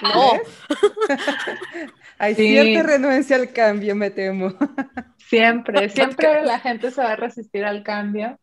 No. 0.02 0.32
Hay 2.18 2.34
sí. 2.34 2.48
cierta 2.48 2.82
renuencia 2.84 3.36
al 3.36 3.52
cambio, 3.52 3.96
me 3.96 4.10
temo. 4.10 4.52
Siempre, 5.28 5.88
siempre 5.88 6.44
la 6.44 6.58
gente 6.58 6.90
se 6.90 7.02
va 7.02 7.12
a 7.12 7.16
resistir 7.16 7.64
al 7.64 7.82
cambio. 7.82 8.38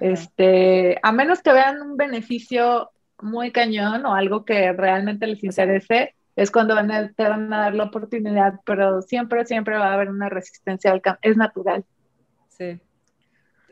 Este, 0.00 0.98
a 1.00 1.12
menos 1.12 1.40
que 1.40 1.52
vean 1.52 1.80
un 1.80 1.96
beneficio 1.96 2.90
muy 3.20 3.52
cañón 3.52 4.04
o 4.06 4.14
algo 4.16 4.44
que 4.44 4.72
realmente 4.72 5.28
les 5.28 5.44
interese, 5.44 6.16
es 6.34 6.50
cuando 6.50 6.74
van 6.74 6.90
a, 6.90 7.12
te 7.12 7.28
van 7.28 7.52
a 7.52 7.60
dar 7.60 7.74
la 7.74 7.84
oportunidad, 7.84 8.54
pero 8.64 9.02
siempre, 9.02 9.46
siempre 9.46 9.78
va 9.78 9.90
a 9.90 9.94
haber 9.94 10.08
una 10.10 10.28
resistencia 10.28 10.90
al 10.90 11.00
cambio, 11.00 11.20
es 11.22 11.36
natural. 11.36 11.84
Sí. 12.48 12.80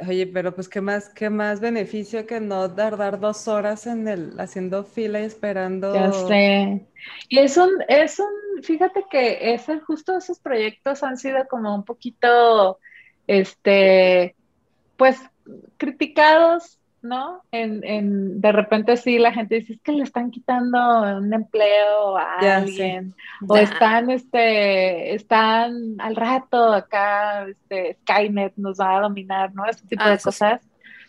Oye, 0.09 0.27
pero 0.27 0.55
pues 0.55 0.69
qué 0.69 0.81
más, 0.81 1.09
qué 1.11 1.31
más 1.31 1.61
beneficio 1.61 2.27
que 2.27 2.41
no 2.41 2.75
tardar 2.75 3.21
dos 3.21 3.47
horas 3.49 3.87
en 3.87 4.09
el 4.09 4.41
haciendo 4.41 4.85
fila 4.85 5.21
y 5.21 5.25
esperando. 5.25 5.95
Ya 5.95 6.13
sé. 6.13 6.87
Y 7.29 7.39
es 7.39 7.57
un, 7.57 7.71
es 7.89 8.19
un, 8.19 8.63
fíjate 8.63 9.05
que 9.11 9.55
ese, 9.55 9.79
justo 9.81 10.17
esos 10.17 10.39
proyectos 10.39 11.03
han 11.03 11.17
sido 11.17 11.47
como 11.49 11.75
un 11.75 11.85
poquito, 11.85 12.79
este, 13.27 14.35
pues 14.97 15.19
criticados 15.77 16.80
¿no? 17.03 17.43
En, 17.51 17.83
en, 17.85 18.41
de 18.41 18.53
repente 18.53 18.97
sí 18.97 19.19
la 19.19 19.33
gente 19.33 19.57
dice, 19.57 19.75
es 19.75 19.81
que 19.81 19.93
le 19.93 20.03
están 20.03 20.31
quitando 20.31 20.79
un 21.19 21.33
empleo 21.33 22.17
a 22.17 22.39
alguien, 22.57 23.13
sí. 23.13 23.47
o 23.49 23.57
están, 23.57 24.11
este, 24.11 25.15
están 25.15 25.97
al 25.99 26.17
rato 26.17 26.73
acá, 26.73 27.47
este, 27.47 27.99
Skynet 28.03 28.55
nos 28.57 28.81
va 28.81 28.99
a 28.99 29.01
dominar, 29.01 29.55
¿no? 29.55 29.65
Este 29.67 29.87
tipo 29.89 30.03
ah, 30.05 30.11
de 30.11 30.19
cosas. 30.19 30.61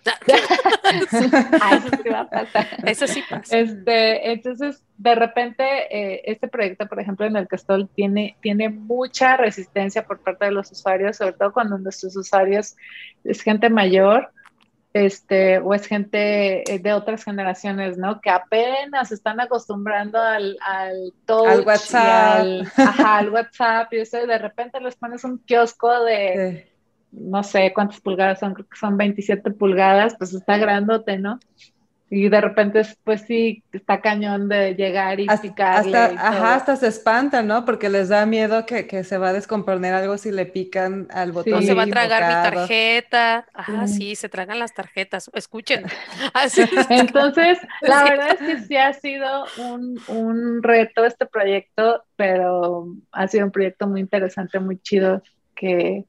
ah, 1.62 1.76
eso 1.76 1.98
sí 2.04 2.10
va 2.10 2.22
a 2.22 2.30
pasar. 2.30 2.68
Eso 2.86 3.08
sí 3.08 3.24
pasa. 3.30 3.60
Este, 3.60 4.32
entonces, 4.32 4.84
de 4.98 5.16
repente, 5.16 5.64
eh, 5.64 6.22
este 6.26 6.48
proyecto, 6.48 6.88
por 6.88 7.00
ejemplo, 7.00 7.26
en 7.26 7.36
el 7.36 7.48
que 7.48 7.56
estoy, 7.56 7.86
tiene, 7.86 8.36
tiene 8.42 8.70
mucha 8.70 9.38
resistencia 9.38 10.06
por 10.06 10.20
parte 10.20 10.46
de 10.46 10.52
los 10.52 10.72
usuarios, 10.72 11.18
sobre 11.18 11.34
todo 11.34 11.54
cuando 11.54 11.78
nuestros 11.78 12.16
usuarios 12.16 12.76
es 13.24 13.42
gente 13.42 13.70
mayor, 13.70 14.32
este, 14.94 15.60
o 15.60 15.74
es 15.74 15.86
gente 15.88 16.70
eh, 16.70 16.80
de 16.80 16.94
otras 16.94 17.24
generaciones, 17.24 17.98
¿no? 17.98 18.20
Que 18.20 18.30
apenas 18.30 19.12
están 19.12 19.40
acostumbrando 19.40 20.20
al, 20.20 20.58
al 20.66 21.14
touch, 21.26 21.48
al 21.48 21.62
WhatsApp, 21.62 22.40
al, 22.40 22.72
ajá, 22.76 23.18
al 23.18 23.30
WhatsApp, 23.30 23.94
y 23.94 23.98
de 23.98 24.38
repente 24.38 24.80
les 24.82 24.96
pones 24.96 25.24
un 25.24 25.38
kiosco 25.40 26.04
de, 26.04 26.66
sí. 26.66 26.72
no 27.12 27.44
sé 27.44 27.72
cuántas 27.74 28.02
pulgadas 28.02 28.40
son, 28.40 28.54
creo 28.54 28.68
que 28.68 28.78
son 28.78 28.98
27 28.98 29.52
pulgadas, 29.52 30.16
pues 30.18 30.34
está 30.34 30.58
grandote, 30.58 31.18
¿no? 31.18 31.40
Y 32.14 32.28
de 32.28 32.42
repente, 32.42 32.82
pues 33.06 33.22
sí, 33.22 33.64
está 33.72 34.02
cañón 34.02 34.50
de 34.50 34.76
llegar 34.76 35.22
y 35.22 35.28
hasta, 35.30 35.42
picarle. 35.42 35.98
Hasta, 35.98 36.28
ajá, 36.28 36.56
hasta 36.56 36.76
se 36.76 36.88
espantan, 36.88 37.48
¿no? 37.48 37.64
Porque 37.64 37.88
les 37.88 38.10
da 38.10 38.26
miedo 38.26 38.66
que, 38.66 38.86
que, 38.86 39.06
se 39.06 39.18
va 39.18 39.30
a 39.30 39.34
descomponer 39.34 39.94
algo 39.94 40.18
si 40.18 40.30
le 40.30 40.46
pican 40.46 41.08
al 41.12 41.32
botón. 41.32 41.62
Sí. 41.62 41.68
se 41.68 41.74
va 41.74 41.84
a 41.84 41.88
tragar 41.88 42.24
mi 42.24 42.50
tarjeta. 42.52 43.48
Ajá, 43.54 43.88
sí. 43.88 43.94
sí. 43.94 44.16
se 44.18 44.28
tragan 44.28 44.60
las 44.60 44.74
tarjetas. 44.74 45.32
Escuchen. 45.34 45.86
Así 46.34 46.64
Entonces, 46.90 47.60
la 47.82 48.04
verdad 48.04 48.38
es 48.38 48.40
que 48.40 48.60
sí 48.68 48.76
ha 48.76 48.92
sido 48.92 49.46
un, 49.58 49.98
un 50.10 50.62
reto 50.62 51.06
este 51.06 51.26
proyecto, 51.26 52.04
pero 52.18 52.88
ha 53.14 53.28
sido 53.30 53.46
un 53.46 53.52
proyecto 53.52 53.88
muy 53.88 54.02
interesante, 54.02 54.60
muy 54.60 54.80
chido, 54.80 55.24
que 55.56 56.04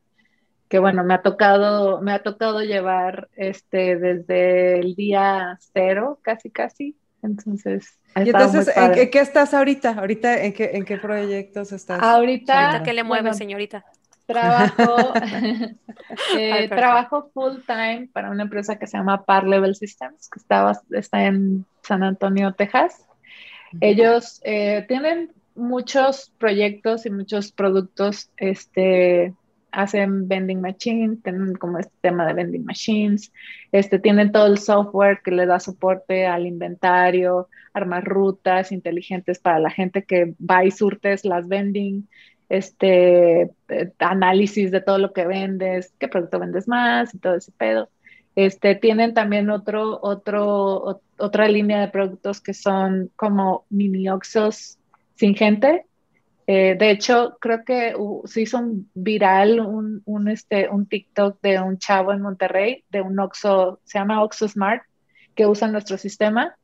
que 0.72 0.78
bueno, 0.78 1.04
me 1.04 1.12
ha 1.12 1.20
tocado, 1.20 2.00
me 2.00 2.12
ha 2.12 2.22
tocado 2.22 2.62
llevar 2.62 3.28
este 3.36 3.98
desde 3.98 4.78
el 4.78 4.94
día 4.94 5.58
cero, 5.74 6.18
casi 6.22 6.48
casi. 6.48 6.96
Entonces, 7.22 7.98
¿Y 8.16 8.30
entonces 8.30 8.74
¿en 8.74 8.92
qué, 8.94 9.10
qué, 9.10 9.18
estás 9.18 9.52
ahorita? 9.52 9.90
¿Ahorita 9.90 10.42
en 10.42 10.54
qué, 10.54 10.70
en 10.72 10.86
qué 10.86 10.96
proyectos 10.96 11.72
estás? 11.72 12.02
Ahorita, 12.02 12.68
¿Ahorita 12.68 12.84
qué 12.84 12.94
le 12.94 13.04
mueve, 13.04 13.24
bueno, 13.24 13.36
señorita? 13.36 13.84
Trabajo, 14.24 15.12
eh, 16.38 16.52
Ay, 16.52 16.68
trabajo 16.70 17.30
full 17.34 17.58
time 17.66 18.08
para 18.10 18.30
una 18.30 18.44
empresa 18.44 18.78
que 18.78 18.86
se 18.86 18.96
llama 18.96 19.26
Par 19.26 19.46
Level 19.46 19.74
Systems, 19.74 20.30
que 20.30 20.38
está, 20.38 20.72
está 20.92 21.26
en 21.26 21.66
San 21.82 22.02
Antonio, 22.02 22.54
Texas. 22.54 23.06
Ellos 23.82 24.40
eh, 24.42 24.86
tienen 24.88 25.34
muchos 25.54 26.32
proyectos 26.38 27.04
y 27.04 27.10
muchos 27.10 27.52
productos 27.52 28.30
este, 28.38 29.34
hacen 29.72 30.28
vending 30.28 30.60
machines, 30.60 31.22
tienen 31.22 31.54
como 31.54 31.78
este 31.78 31.92
tema 32.00 32.26
de 32.26 32.34
vending 32.34 32.64
machines, 32.64 33.32
este, 33.72 33.98
tienen 33.98 34.32
todo 34.32 34.46
el 34.46 34.58
software 34.58 35.20
que 35.24 35.30
le 35.30 35.46
da 35.46 35.58
soporte 35.58 36.26
al 36.26 36.46
inventario, 36.46 37.48
armar 37.72 38.04
rutas 38.04 38.70
inteligentes 38.70 39.38
para 39.38 39.58
la 39.58 39.70
gente 39.70 40.04
que 40.04 40.34
va 40.38 40.64
y 40.64 40.70
surtes 40.70 41.24
las 41.24 41.48
vending, 41.48 42.08
este, 42.48 43.42
eh, 43.68 43.92
análisis 43.98 44.70
de 44.70 44.82
todo 44.82 44.98
lo 44.98 45.12
que 45.12 45.26
vendes, 45.26 45.94
qué 45.98 46.06
producto 46.08 46.38
vendes 46.38 46.68
más 46.68 47.14
y 47.14 47.18
todo 47.18 47.36
ese 47.36 47.52
pedo. 47.52 47.88
Este, 48.36 48.74
tienen 48.74 49.14
también 49.14 49.50
otro, 49.50 49.98
otro, 50.02 51.02
otra 51.18 51.48
línea 51.48 51.80
de 51.80 51.88
productos 51.88 52.40
que 52.40 52.54
son 52.54 53.10
como 53.16 53.64
mini 53.70 54.08
oxos 54.08 54.78
sin 55.14 55.34
gente, 55.34 55.86
eh, 56.54 56.76
de 56.78 56.90
hecho, 56.90 57.38
creo 57.40 57.64
que 57.64 57.94
se 58.26 58.42
hizo 58.42 58.58
un 58.58 58.90
viral 58.92 59.58
un, 59.58 60.02
un, 60.04 60.28
este, 60.28 60.68
un 60.68 60.84
TikTok 60.84 61.40
de 61.40 61.58
un 61.58 61.78
chavo 61.78 62.12
en 62.12 62.20
Monterrey, 62.20 62.84
de 62.90 63.00
un 63.00 63.18
Oxo, 63.18 63.80
se 63.84 63.98
llama 63.98 64.22
Oxo 64.22 64.46
Smart, 64.48 64.82
que 65.34 65.46
usa 65.46 65.68
nuestro 65.68 65.96
sistema, 65.96 66.54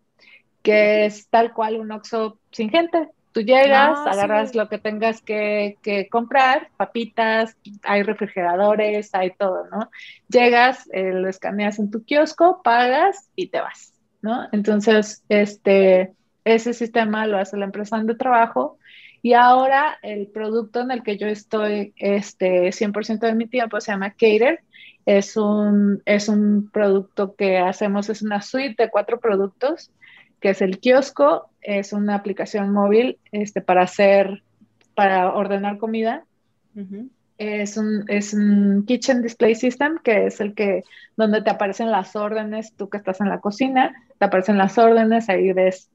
que 0.62 1.06
es 1.06 1.28
tal 1.28 1.55
cual 1.55 1.77
un 1.77 1.90
Oxo 1.90 2.39
sin 2.51 2.69
gente. 2.69 3.09
Tú 3.32 3.40
llegas, 3.40 3.98
ah, 4.05 4.10
agarras 4.10 4.51
sí. 4.51 4.59
lo 4.59 4.69
que 4.69 4.77
tengas 4.77 5.23
que, 5.23 5.78
que, 5.81 6.10
comprar, 6.10 6.69
papitas, 6.77 7.56
hay 7.82 8.02
refrigeradores, 8.02 9.15
hay 9.15 9.31
todo, 9.31 9.69
¿no? 9.70 9.90
Llegas, 10.28 10.86
eh, 10.93 11.15
lo 11.15 11.31
escaneas 11.31 11.78
en 11.78 11.90
tu 11.90 12.05
kiosco, 12.05 12.60
pagas 12.62 13.31
y 13.36 13.48
te 13.48 13.62
vas, 13.62 13.94
¿no? 14.20 14.48
Entonces, 14.52 15.24
este, 15.31 16.12
ese 16.44 16.74
sistema 16.74 17.27
lo 17.27 17.39
hace 17.39 17.56
la 17.56 17.65
empresa 17.65 17.98
de 18.02 18.15
trabajo 18.15 18.77
y 19.23 19.32
ahora 19.32 19.99
el 20.03 20.28
producto 20.28 20.81
en 20.81 20.90
el 20.90 21.03
que 21.03 21.16
yo 21.16 21.27
estoy 21.27 21.93
este, 21.97 22.73
100% 22.73 23.20
de 23.20 23.35
mi 23.35 23.47
tiempo 23.47 23.81
se 23.81 23.93
llama 23.93 24.11
Cater. 24.11 24.61
Es 25.07 25.36
un, 25.36 26.03
es 26.05 26.28
un 26.28 26.70
producto 26.70 27.35
que 27.35 27.59
hacemos, 27.59 28.11
es 28.11 28.23
una 28.23 28.43
suite 28.43 28.85
de 28.85 28.90
cuatro 28.90 29.19
productos, 29.20 29.90
que 30.40 30.51
es 30.51 30.61
el 30.61 30.78
kiosco, 30.78 31.51
es 31.62 31.93
una 31.93 32.15
aplicación 32.15 32.73
móvil 32.73 33.19
este, 33.32 33.61
para 33.61 33.82
hacer, 33.82 34.43
para 34.95 35.32
ordenar 35.32 35.78
comida. 35.78 36.24
Uh 36.74 36.81
-huh. 36.81 37.09
Es 37.39 37.77
un, 37.77 38.05
es 38.09 38.35
un 38.35 38.85
Kitchen 38.85 39.23
Display 39.23 39.55
System, 39.55 39.99
que 40.03 40.27
es 40.27 40.40
el 40.40 40.55
que, 40.55 40.82
donde 41.16 41.40
te 41.40 41.51
aparecen 41.51 41.90
las 41.90 42.16
órdenes, 42.16 42.74
tú 42.74 42.89
que 42.89 42.99
estás 42.99 43.20
en 43.20 43.28
la 43.28 43.40
cocina, 43.40 43.95
te 44.19 44.24
aparecen 44.24 44.59
las 44.59 44.77
órdenes, 44.77 45.28
ahí 45.28 45.53
ves 45.53 45.89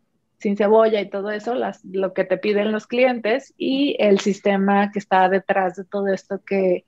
sin 0.43 0.57
cebolla 0.57 0.99
y 0.99 1.09
todo 1.09 1.31
eso, 1.31 1.55
lo 1.89 2.13
que 2.13 2.25
te 2.25 2.37
piden 2.37 2.73
los 2.73 2.85
clientes 2.85 3.53
y 3.57 3.95
el 3.97 4.19
sistema 4.19 4.91
que 4.91 4.99
está 4.99 5.29
detrás 5.29 5.77
de 5.77 5.85
todo 5.85 6.09
esto 6.09 6.41
que 6.45 6.83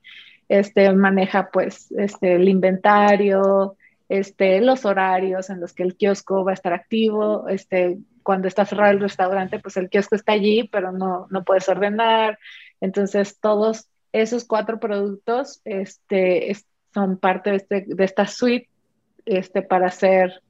este, 0.50 0.92
maneja 0.92 1.48
pues 1.50 1.90
este, 1.92 2.34
el 2.34 2.50
inventario, 2.50 3.78
este, 4.10 4.60
los 4.60 4.84
horarios 4.84 5.48
en 5.48 5.60
los 5.60 5.72
que 5.72 5.84
el 5.84 5.96
kiosco 5.96 6.44
va 6.44 6.50
a 6.50 6.54
estar 6.54 6.74
activo, 6.74 7.46
cuando 8.22 8.46
está 8.46 8.66
cerrado 8.66 8.92
el 8.92 9.00
restaurante, 9.00 9.58
pues 9.58 9.78
el 9.78 9.88
kiosco 9.88 10.16
está 10.16 10.32
allí, 10.32 10.68
pero 10.70 10.92
no, 10.92 11.26
no 11.30 11.42
puedes 11.42 11.66
ordenar. 11.70 12.38
Entonces, 12.82 13.40
todos 13.40 13.88
esos 14.12 14.44
cuatro 14.44 14.78
productos 14.78 15.62
son 16.92 17.16
parte 17.16 17.52
de, 17.70 18.04
esta 18.04 18.26
suite 18.26 18.68
para 19.66 19.86
hacer 19.86 20.42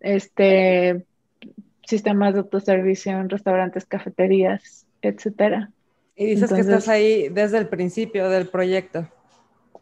este, 0.00 1.04
sistemas 1.88 2.34
de 2.34 2.40
autoservicio 2.40 3.12
en 3.12 3.30
restaurantes, 3.30 3.86
cafeterías, 3.86 4.86
etcétera. 5.00 5.70
Y 6.14 6.26
dices 6.26 6.50
Entonces, 6.50 6.66
que 6.66 6.72
estás 6.72 6.88
ahí 6.88 7.28
desde 7.30 7.58
el 7.58 7.68
principio 7.68 8.28
del 8.28 8.48
proyecto. 8.48 9.08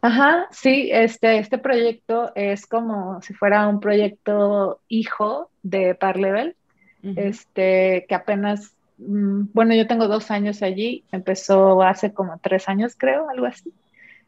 Ajá, 0.01 0.47
sí, 0.51 0.89
este, 0.91 1.39
este 1.39 1.57
proyecto 1.57 2.31
es 2.35 2.65
como 2.65 3.21
si 3.21 3.33
fuera 3.33 3.67
un 3.67 3.79
proyecto 3.79 4.79
hijo 4.87 5.49
de 5.63 5.95
Parlevel, 5.95 6.55
uh 7.03 7.07
-huh. 7.07 7.13
este, 7.17 8.05
que 8.07 8.15
apenas, 8.15 8.73
mm, 8.99 9.47
bueno, 9.53 9.73
yo 9.75 9.85
tengo 9.85 10.07
dos 10.07 10.31
años 10.31 10.61
allí, 10.61 11.03
empezó 11.11 11.81
hace 11.81 12.13
como 12.13 12.39
tres 12.39 12.69
años, 12.69 12.95
creo, 12.95 13.29
algo 13.29 13.47
así. 13.47 13.73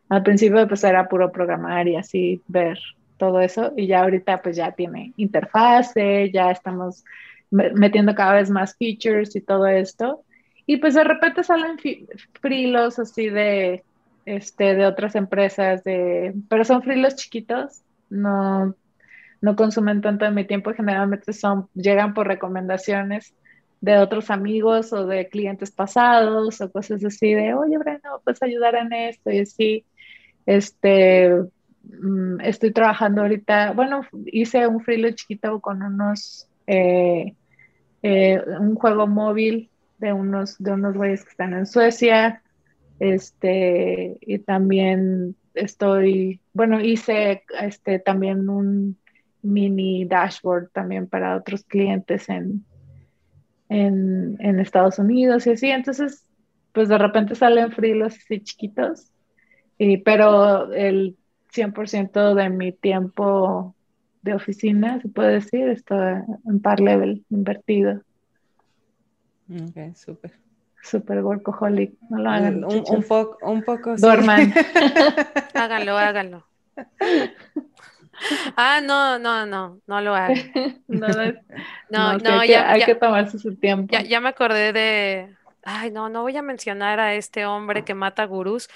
Al 0.10 0.24
principio 0.24 0.68
pues 0.68 0.84
era 0.84 1.08
puro 1.08 1.32
programar 1.32 1.88
y 1.88 1.96
así 1.96 2.42
ver 2.48 2.78
todo 3.18 3.40
eso, 3.40 3.72
y 3.78 3.86
ya 3.88 4.02
ahorita 4.02 4.42
pues 4.42 4.58
ya 4.58 4.72
tiene 4.72 5.14
interfase, 5.18 6.32
ya 6.32 6.52
estamos 6.52 7.06
metiendo 7.52 8.16
cada 8.16 8.34
vez 8.34 8.50
más 8.50 8.76
features 8.78 9.36
y 9.36 9.42
todo 9.42 9.68
esto. 9.68 10.24
Y 10.66 10.78
pues 10.78 10.94
de 10.94 11.04
repente 11.04 11.44
salen 11.44 11.78
frilos 12.42 13.00
así 13.00 13.30
de, 13.30 13.84
este, 14.26 14.76
de 14.76 14.86
otras 14.86 15.16
empresas, 15.16 15.84
de, 15.84 16.34
pero 16.48 16.64
son 16.64 16.84
frilos 16.84 17.16
chiquitos, 17.16 17.82
no, 18.10 18.76
no 19.42 19.56
consumen 19.56 20.02
tanto 20.02 20.26
de 20.26 20.32
mi 20.32 20.46
tiempo, 20.46 20.74
generalmente 20.74 21.34
son, 21.34 21.68
llegan 21.74 22.14
por 22.14 22.28
recomendaciones 22.28 23.34
de 23.82 23.98
otros 23.98 24.30
amigos 24.30 24.92
o 24.94 25.06
de 25.06 25.30
clientes 25.30 25.72
pasados 25.72 26.60
o 26.62 26.72
cosas 26.72 27.04
así 27.04 27.34
de, 27.34 27.54
oye, 27.54 27.78
Breno, 27.78 28.22
puedes 28.24 28.44
ayudar 28.44 28.76
en 28.76 28.94
esto 28.94 29.32
y 29.32 29.40
así. 29.40 29.86
Este, 30.46 31.34
mm, 31.84 32.42
estoy 32.42 32.72
trabajando 32.72 33.22
ahorita, 33.22 33.72
bueno, 33.72 34.02
hice 34.26 34.68
un 34.68 34.82
freelo 34.82 35.12
chiquito 35.12 35.60
con 35.62 35.82
unos 35.82 36.49
eh, 36.70 37.34
eh, 38.04 38.42
un 38.60 38.76
juego 38.76 39.08
móvil 39.08 39.72
de 39.98 40.14
unos, 40.14 40.58
de 40.60 40.72
unos 40.72 40.96
güeyes 40.96 41.24
que 41.24 41.32
están 41.32 41.54
en 41.54 41.66
Suecia. 41.66 42.44
Este, 43.00 44.18
y 44.22 44.40
también 44.40 45.36
estoy, 45.56 46.42
bueno, 46.54 46.80
hice 46.80 47.44
este, 47.60 47.98
también 47.98 48.50
un 48.50 48.98
mini 49.42 50.06
dashboard 50.06 50.70
también 50.70 51.08
para 51.08 51.38
otros 51.38 51.64
clientes 51.64 52.30
en, 52.30 52.66
en, 53.70 54.38
en 54.40 54.60
Estados 54.60 55.00
Unidos 55.00 55.48
y 55.48 55.52
así. 55.52 55.72
Entonces, 55.72 56.24
pues 56.72 56.88
de 56.88 57.00
repente 57.00 57.34
salen 57.34 57.72
frilos 57.72 58.16
así 58.16 58.42
chiquitos, 58.42 59.12
y, 59.80 59.98
pero 59.98 60.72
el 60.74 61.18
100% 61.52 62.36
de 62.36 62.50
mi 62.50 62.74
tiempo 62.74 63.76
de 64.22 64.34
oficina, 64.34 65.00
se 65.02 65.08
puede 65.08 65.34
decir, 65.34 65.70
está 65.70 66.26
en 66.46 66.60
par 66.62 66.80
level 66.80 67.24
invertido. 67.30 68.02
Ok, 69.50 69.96
súper. 69.96 70.34
Súper 70.82 71.24
workaholic, 71.24 71.94
no 72.10 72.20
lo 72.20 72.30
hagan. 72.30 72.64
Un, 72.64 72.84
un, 72.88 73.04
poco, 73.04 73.38
un 73.46 73.64
poco. 73.64 73.96
Duerman. 73.98 74.54
Sí. 74.54 74.60
háganlo, 75.54 75.98
háganlo. 75.98 76.46
Ah, 78.56 78.82
no, 78.82 79.20
no, 79.20 79.46
no, 79.46 79.80
no 79.88 80.02
lo 80.02 80.16
hagan. 80.16 80.38
no, 80.88 81.08
no, 81.08 81.34
no, 81.90 82.18
no 82.18 82.40
hay, 82.40 82.50
ya, 82.50 82.64
que, 82.64 82.70
hay 82.70 82.80
ya, 82.82 82.86
que 82.86 82.96
tomarse 82.96 83.40
su 83.40 83.56
tiempo. 83.56 83.92
Ya, 83.92 84.02
ya 84.02 84.20
me 84.20 84.30
acordé 84.30 84.74
de, 84.74 85.36
ay, 85.64 85.92
no, 85.92 86.10
no 86.10 86.22
voy 86.22 86.36
a 86.36 86.42
mencionar 86.42 87.00
a 87.00 87.14
este 87.14 87.46
hombre 87.46 87.84
que 87.84 87.94
mata 87.94 88.26
gurús, 88.26 88.70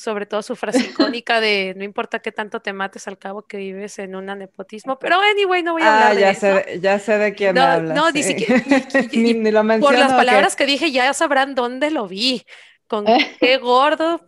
sobre 0.00 0.24
todo 0.24 0.42
su 0.42 0.56
frase 0.56 0.78
icónica 0.90 1.40
de 1.40 1.74
no 1.76 1.84
importa 1.84 2.20
qué 2.20 2.32
tanto 2.32 2.60
te 2.60 2.72
mates 2.72 3.06
al 3.06 3.18
cabo 3.18 3.42
que 3.42 3.58
vives 3.58 3.98
en 3.98 4.14
un 4.14 4.26
nepotismo, 4.26 4.98
pero 4.98 5.20
anyway, 5.20 5.62
no 5.62 5.74
voy 5.74 5.82
a 5.82 5.86
ah, 5.86 6.08
hablar 6.08 6.14
de 6.14 6.20
ya 6.20 6.30
eso. 6.30 6.40
Sé, 6.40 6.80
ya 6.80 6.98
sé 6.98 7.18
de 7.18 7.34
quién 7.34 7.54
no, 7.54 7.62
hablas. 7.62 7.96
No, 7.96 8.06
sí. 8.08 8.12
ni 8.14 8.22
siquiera. 8.22 8.62
ni, 9.12 9.34
ni, 9.34 9.50
lo 9.50 9.62
Por 9.80 9.98
las 9.98 10.12
palabras 10.12 10.56
que... 10.56 10.66
dije, 10.66 10.90
ya 10.90 11.12
sabrán 11.12 11.54
dónde 11.54 11.90
lo 11.90 12.08
vi. 12.08 12.44
Con 12.86 13.04
qué 13.38 13.58
gordo. 13.62 14.20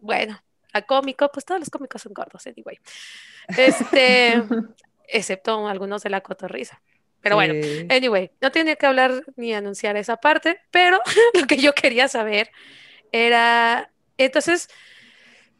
Bueno, 0.00 0.40
a 0.72 0.82
cómico, 0.82 1.30
pues 1.32 1.44
todos 1.44 1.60
los 1.60 1.70
cómicos 1.70 2.02
son 2.02 2.14
gordos, 2.14 2.46
anyway. 2.46 2.78
Este. 3.56 4.42
excepto 5.06 5.68
algunos 5.68 6.02
de 6.02 6.10
la 6.10 6.22
cotorriza. 6.22 6.80
Pero 7.20 7.34
bueno, 7.34 7.54
anyway, 7.90 8.30
no 8.40 8.52
tenía 8.52 8.76
que 8.76 8.86
hablar 8.86 9.24
ni 9.36 9.52
anunciar 9.52 9.96
esa 9.96 10.16
parte, 10.16 10.60
pero 10.70 11.00
lo 11.34 11.46
que 11.46 11.56
yo 11.56 11.74
quería 11.74 12.06
saber 12.08 12.50
era, 13.10 13.90
entonces, 14.18 14.68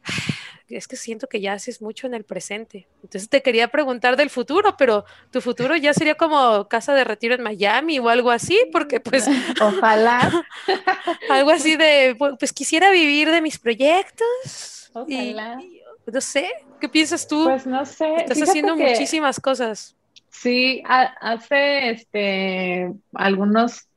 es 0.68 0.86
que 0.86 0.96
siento 0.96 1.28
que 1.28 1.40
ya 1.40 1.54
haces 1.54 1.80
mucho 1.80 2.06
en 2.06 2.14
el 2.14 2.24
presente. 2.24 2.86
Entonces 3.02 3.28
te 3.28 3.42
quería 3.42 3.68
preguntar 3.68 4.16
del 4.16 4.30
futuro, 4.30 4.76
pero 4.76 5.04
tu 5.30 5.40
futuro 5.40 5.76
ya 5.76 5.94
sería 5.94 6.16
como 6.16 6.68
casa 6.68 6.94
de 6.94 7.04
retiro 7.04 7.34
en 7.34 7.42
Miami 7.42 7.98
o 7.98 8.08
algo 8.08 8.30
así, 8.30 8.58
porque 8.72 9.00
pues... 9.00 9.26
Ojalá. 9.60 10.44
algo 11.30 11.50
así 11.50 11.76
de, 11.76 12.16
pues 12.38 12.52
quisiera 12.52 12.90
vivir 12.90 13.30
de 13.30 13.40
mis 13.40 13.58
proyectos. 13.58 14.90
Ojalá. 14.92 15.58
no 16.06 16.20
sé, 16.20 16.50
¿qué 16.80 16.88
piensas 16.88 17.26
tú? 17.26 17.44
Pues 17.44 17.66
no 17.66 17.86
sé. 17.86 18.16
Estás 18.16 18.42
haciendo 18.42 18.76
muchísimas 18.76 19.40
cosas. 19.40 19.94
Sí, 20.30 20.82
hace 20.86 21.90
este, 21.90 22.92
algunos 23.14 23.88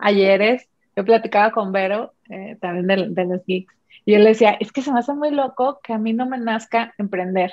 ayeres 0.00 0.68
yo 0.96 1.04
platicaba 1.04 1.50
con 1.50 1.72
Vero, 1.72 2.14
eh, 2.30 2.56
también 2.60 2.86
de, 2.86 3.08
de, 3.10 3.24
los 3.26 3.44
geeks, 3.46 3.74
y 4.06 4.16
le 4.16 4.28
decía, 4.30 4.56
es 4.60 4.72
que 4.72 4.80
se 4.80 4.92
me 4.92 5.00
hace 5.00 5.12
muy 5.12 5.30
loco 5.30 5.80
que 5.82 5.92
a 5.92 5.98
mí 5.98 6.12
no 6.14 6.26
me 6.26 6.38
nazca 6.38 6.94
emprender. 6.96 7.52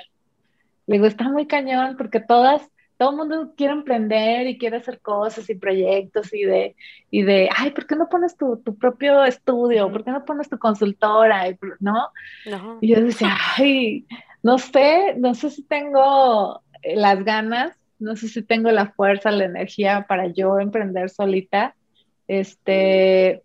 Le 0.86 0.96
digo, 0.96 1.06
está 1.06 1.28
muy 1.28 1.46
cañón 1.46 1.96
porque 1.98 2.20
todas, 2.20 2.62
todo 2.96 3.10
el 3.10 3.16
mundo 3.16 3.52
quiere 3.56 3.74
emprender 3.74 4.46
y 4.46 4.56
quiere 4.56 4.78
hacer 4.78 5.00
cosas 5.00 5.50
y 5.50 5.54
proyectos 5.54 6.32
y 6.32 6.44
de, 6.44 6.76
y 7.10 7.22
de 7.22 7.50
ay, 7.54 7.72
¿por 7.72 7.86
qué 7.86 7.96
no 7.96 8.08
pones 8.08 8.36
tu, 8.36 8.56
tu 8.58 8.76
propio 8.76 9.24
estudio? 9.24 9.90
¿Por 9.92 10.04
qué 10.04 10.12
no 10.12 10.24
pones 10.24 10.48
tu 10.48 10.58
consultora? 10.58 11.44
¿No? 11.80 12.08
no. 12.46 12.78
Y 12.80 12.94
yo 12.94 13.02
decía, 13.02 13.36
ay, 13.58 14.06
no 14.42 14.58
sé, 14.58 15.14
no 15.18 15.34
sé 15.34 15.50
si 15.50 15.62
tengo 15.64 16.62
las 16.82 17.24
ganas 17.24 17.76
no 17.98 18.16
sé 18.16 18.28
si 18.28 18.42
tengo 18.42 18.70
la 18.70 18.92
fuerza, 18.92 19.30
la 19.30 19.44
energía 19.44 20.06
para 20.08 20.26
yo 20.26 20.58
emprender 20.60 21.10
solita. 21.10 21.74
Este, 22.28 23.42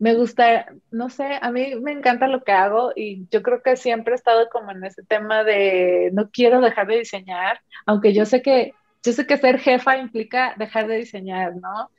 me 0.00 0.14
gusta, 0.14 0.66
no 0.90 1.10
sé, 1.10 1.38
a 1.40 1.52
mí 1.52 1.76
me 1.76 1.92
encanta 1.92 2.26
lo 2.26 2.42
que 2.42 2.52
hago 2.52 2.92
y 2.96 3.28
yo 3.30 3.42
creo 3.42 3.62
que 3.62 3.76
siempre 3.76 4.14
he 4.14 4.16
estado 4.16 4.48
como 4.50 4.72
en 4.72 4.82
ese 4.82 5.04
tema 5.04 5.44
de 5.44 6.10
no 6.12 6.30
quiero 6.30 6.60
dejar 6.60 6.88
de 6.88 6.98
diseñar, 6.98 7.60
aunque 7.86 8.12
yo 8.12 8.26
sé 8.26 8.42
que 8.42 8.72
yo 9.02 9.12
sé 9.12 9.26
que 9.26 9.38
ser 9.38 9.58
jefa 9.58 9.96
implica 9.96 10.54
dejar 10.58 10.86
de 10.86 10.96
diseñar, 10.96 11.54
¿no? 11.56 11.90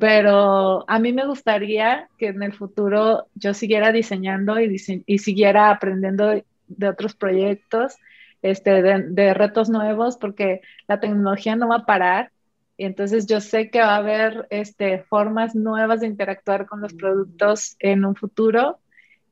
Pero 0.00 0.84
a 0.88 0.98
mí 0.98 1.12
me 1.12 1.24
gustaría 1.24 2.08
que 2.18 2.28
en 2.28 2.42
el 2.42 2.52
futuro 2.52 3.28
yo 3.34 3.54
siguiera 3.54 3.92
diseñando 3.92 4.58
y, 4.58 4.76
y 5.06 5.18
siguiera 5.18 5.70
aprendiendo 5.70 6.42
de 6.66 6.88
otros 6.88 7.14
proyectos 7.14 7.96
este, 8.42 8.82
de, 8.82 9.34
retos 9.34 9.68
nuevos 9.68 10.16
porque 10.16 10.60
la 10.86 11.00
tecnología 11.00 11.56
no 11.56 11.68
va 11.68 11.76
a 11.76 11.86
parar. 11.86 12.30
Y 12.78 12.84
entonces 12.84 13.26
yo 13.26 13.40
sé 13.40 13.70
que 13.70 13.80
va 13.80 13.96
a 13.96 13.96
haber 13.96 14.46
este, 14.50 15.00
formas 15.00 15.56
nuevas 15.56 16.00
de 16.00 16.06
interactuar 16.06 16.66
con 16.66 16.80
los 16.80 16.94
productos 16.94 17.74
en 17.80 18.04
un 18.04 18.14
futuro. 18.14 18.78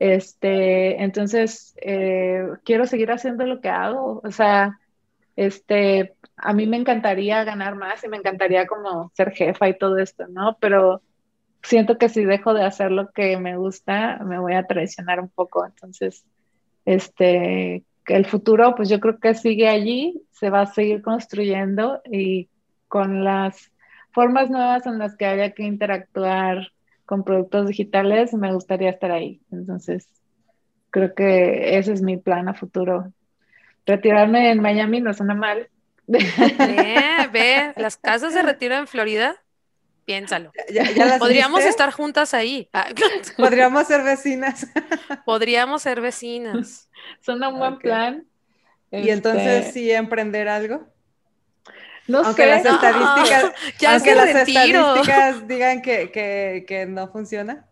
Este, 0.00 1.00
entonces, 1.00 1.72
eh, 1.80 2.44
quiero 2.64 2.86
seguir 2.86 3.12
haciendo 3.12 3.46
lo 3.46 3.60
que 3.60 3.68
hago. 3.68 4.20
O 4.24 4.32
sea, 4.32 4.80
este, 5.36 6.16
a 6.36 6.52
mí 6.54 6.66
me 6.66 6.76
encantaría 6.76 7.44
ganar 7.44 7.76
más 7.76 8.02
y 8.02 8.08
me 8.08 8.16
encantaría 8.16 8.66
como 8.66 9.12
ser 9.14 9.30
jefa 9.30 9.68
y 9.68 9.78
todo 9.78 9.96
esto, 9.98 10.26
¿no? 10.26 10.58
Pero 10.60 11.02
siento 11.62 11.98
que 11.98 12.08
si 12.08 12.24
dejo 12.24 12.52
de 12.52 12.64
hacer 12.64 12.90
lo 12.90 13.12
que 13.12 13.38
me 13.38 13.56
gusta, 13.56 14.18
me 14.24 14.40
voy 14.40 14.54
a 14.54 14.66
traicionar 14.66 15.20
un 15.20 15.28
poco. 15.28 15.64
Entonces, 15.64 16.26
este, 16.84 17.84
el 18.08 18.26
futuro, 18.26 18.74
pues 18.74 18.88
yo 18.88 18.98
creo 18.98 19.20
que 19.20 19.34
sigue 19.34 19.68
allí, 19.68 20.20
se 20.32 20.50
va 20.50 20.62
a 20.62 20.66
seguir 20.66 21.00
construyendo 21.00 22.00
y 22.10 22.48
con 22.88 23.24
las 23.24 23.70
formas 24.12 24.50
nuevas 24.50 24.86
en 24.86 24.98
las 24.98 25.16
que 25.16 25.26
haya 25.26 25.50
que 25.52 25.62
interactuar 25.62 26.72
con 27.04 27.24
productos 27.24 27.68
digitales, 27.68 28.34
me 28.34 28.52
gustaría 28.52 28.90
estar 28.90 29.12
ahí. 29.12 29.40
Entonces, 29.52 30.08
creo 30.90 31.14
que 31.14 31.78
ese 31.78 31.92
es 31.92 32.02
mi 32.02 32.16
plan 32.16 32.48
a 32.48 32.54
futuro. 32.54 33.12
Retirarme 33.86 34.50
en 34.50 34.60
Miami 34.60 35.00
no 35.00 35.14
suena 35.14 35.34
mal. 35.34 35.68
Ve, 36.06 36.18
ve, 37.32 37.72
las 37.76 37.96
casas 37.96 38.34
de 38.34 38.42
retiro 38.42 38.74
en 38.76 38.86
Florida, 38.86 39.36
piénsalo. 40.04 40.52
Podríamos 41.18 41.62
estar 41.64 41.92
juntas 41.92 42.34
ahí. 42.34 42.68
Ah, 42.72 42.88
Podríamos 43.36 43.86
ser 43.86 44.02
vecinas. 44.02 44.66
Podríamos 45.24 45.82
ser 45.82 46.00
vecinas. 46.00 46.88
Suena 47.20 47.48
un 47.48 47.58
buen 47.58 47.78
plan. 47.78 48.26
Y 48.90 49.10
entonces, 49.10 49.72
¿sí 49.72 49.90
emprender 49.90 50.48
algo? 50.48 50.86
No 52.08 52.18
aunque 52.18 52.42
sé. 52.42 52.48
Las 52.48 52.64
estadísticas, 52.66 53.52
aunque 53.88 54.14
las 54.14 54.28
estadísticas 54.28 55.48
digan 55.48 55.82
que, 55.82 56.64
que, 56.66 56.86
no 56.86 57.08
funciona. 57.08 57.66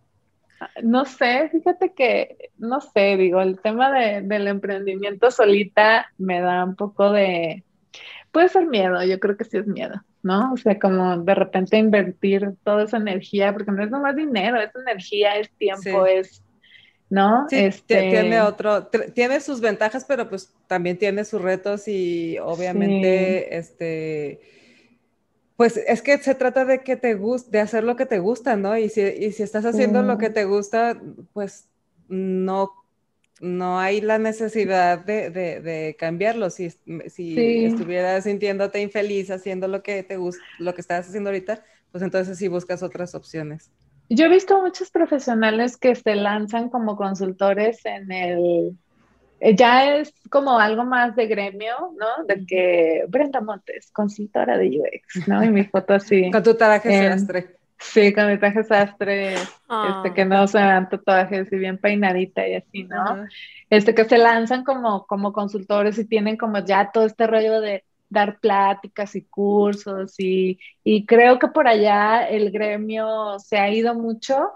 No 0.82 1.04
sé, 1.04 1.50
fíjate 1.50 1.92
que, 1.92 2.50
no 2.56 2.80
sé, 2.80 3.16
digo, 3.16 3.40
el 3.40 3.60
tema 3.60 3.90
de, 3.92 4.22
del 4.22 4.48
emprendimiento 4.48 5.30
solita 5.30 6.10
me 6.16 6.40
da 6.40 6.64
un 6.64 6.74
poco 6.74 7.12
de, 7.12 7.64
puede 8.30 8.48
ser 8.48 8.66
miedo, 8.66 9.02
yo 9.04 9.20
creo 9.20 9.36
que 9.36 9.44
sí 9.44 9.58
es 9.58 9.66
miedo, 9.66 10.02
¿no? 10.22 10.52
O 10.52 10.56
sea, 10.56 10.78
como 10.78 11.18
de 11.18 11.34
repente 11.34 11.76
invertir 11.76 12.54
toda 12.64 12.84
esa 12.84 12.96
energía, 12.96 13.52
porque 13.52 13.72
no 13.72 13.82
es 13.82 13.90
nomás 13.90 14.16
dinero, 14.16 14.58
es 14.60 14.74
energía, 14.74 15.36
es 15.36 15.50
tiempo, 15.52 16.06
es 16.06 16.43
¿no? 17.10 17.46
este... 17.50 18.10
tiene 18.10 18.40
otro, 18.40 18.86
tiene 18.86 19.40
sus 19.40 19.60
ventajas, 19.60 20.04
pero 20.04 20.28
pues 20.28 20.52
también 20.66 20.98
tiene 20.98 21.24
sus 21.24 21.40
retos 21.40 21.88
y 21.88 22.38
obviamente, 22.38 23.56
este, 23.56 24.40
pues 25.56 25.76
es 25.76 26.02
que 26.02 26.18
se 26.18 26.34
trata 26.34 26.64
de 26.64 26.80
que 26.80 26.96
te 26.96 27.14
guste, 27.14 27.50
de 27.50 27.60
hacer 27.60 27.84
lo 27.84 27.96
que 27.96 28.06
te 28.06 28.18
gusta, 28.18 28.56
¿no? 28.56 28.76
Y 28.76 28.88
si, 28.88 29.02
y 29.02 29.32
si 29.32 29.42
estás 29.42 29.64
haciendo 29.64 30.02
lo 30.02 30.18
que 30.18 30.30
te 30.30 30.44
gusta, 30.44 31.00
pues 31.32 31.68
no, 32.08 32.72
no 33.40 33.78
hay 33.78 34.00
la 34.00 34.18
necesidad 34.18 34.98
de, 35.04 35.30
de, 35.30 35.96
cambiarlo. 35.98 36.50
Si, 36.50 36.70
si 37.08 37.64
estuvieras 37.64 38.24
sintiéndote 38.24 38.80
infeliz 38.80 39.30
haciendo 39.30 39.68
lo 39.68 39.82
que 39.82 40.02
te 40.02 40.16
gusta, 40.16 40.42
lo 40.58 40.74
que 40.74 40.80
estás 40.80 41.08
haciendo 41.08 41.30
ahorita, 41.30 41.64
pues 41.92 42.02
entonces 42.02 42.38
sí 42.38 42.48
buscas 42.48 42.82
otras 42.82 43.14
opciones. 43.14 43.70
Yo 44.08 44.26
he 44.26 44.28
visto 44.28 44.60
muchos 44.60 44.90
profesionales 44.90 45.76
que 45.76 45.94
se 45.94 46.14
lanzan 46.14 46.68
como 46.68 46.96
consultores 46.96 47.84
en 47.86 48.12
el, 48.12 48.76
eh, 49.40 49.54
ya 49.54 49.96
es 49.96 50.12
como 50.30 50.58
algo 50.58 50.84
más 50.84 51.16
de 51.16 51.26
gremio, 51.26 51.74
¿no? 51.98 52.24
De 52.26 52.46
que 52.46 53.04
Brenda 53.08 53.40
Montes, 53.40 53.90
consultora 53.92 54.56
de 54.56 54.78
UX, 54.78 55.28
¿no? 55.28 55.42
Y 55.42 55.50
mi 55.50 55.64
foto 55.64 55.94
así. 55.94 56.30
con 56.32 56.42
tu 56.42 56.54
traje 56.54 57.10
sastre. 57.10 57.56
Sí, 57.78 58.14
con 58.14 58.28
mi 58.28 58.38
traje 58.38 58.64
sastre, 58.64 59.34
este, 59.34 59.52
ah. 59.68 60.02
que 60.14 60.24
no 60.24 60.46
se 60.46 60.58
dan 60.58 60.88
tatuajes 60.88 61.52
y 61.52 61.56
bien 61.56 61.76
peinadita 61.76 62.46
y 62.48 62.54
así, 62.54 62.84
¿no? 62.84 63.26
Este, 63.68 63.94
que 63.94 64.04
se 64.04 64.16
lanzan 64.16 64.64
como, 64.64 65.06
como 65.06 65.32
consultores 65.32 65.98
y 65.98 66.06
tienen 66.06 66.36
como 66.36 66.60
ya 66.60 66.90
todo 66.92 67.04
este 67.04 67.26
rollo 67.26 67.60
de 67.60 67.84
dar 68.14 68.40
pláticas 68.40 69.14
y 69.16 69.22
cursos 69.22 70.14
y, 70.18 70.58
creo 71.06 71.38
que 71.38 71.48
por 71.48 71.68
allá 71.68 72.26
el 72.28 72.50
gremio 72.50 73.38
se 73.38 73.58
ha 73.58 73.70
ido 73.70 73.94
mucho. 73.94 74.50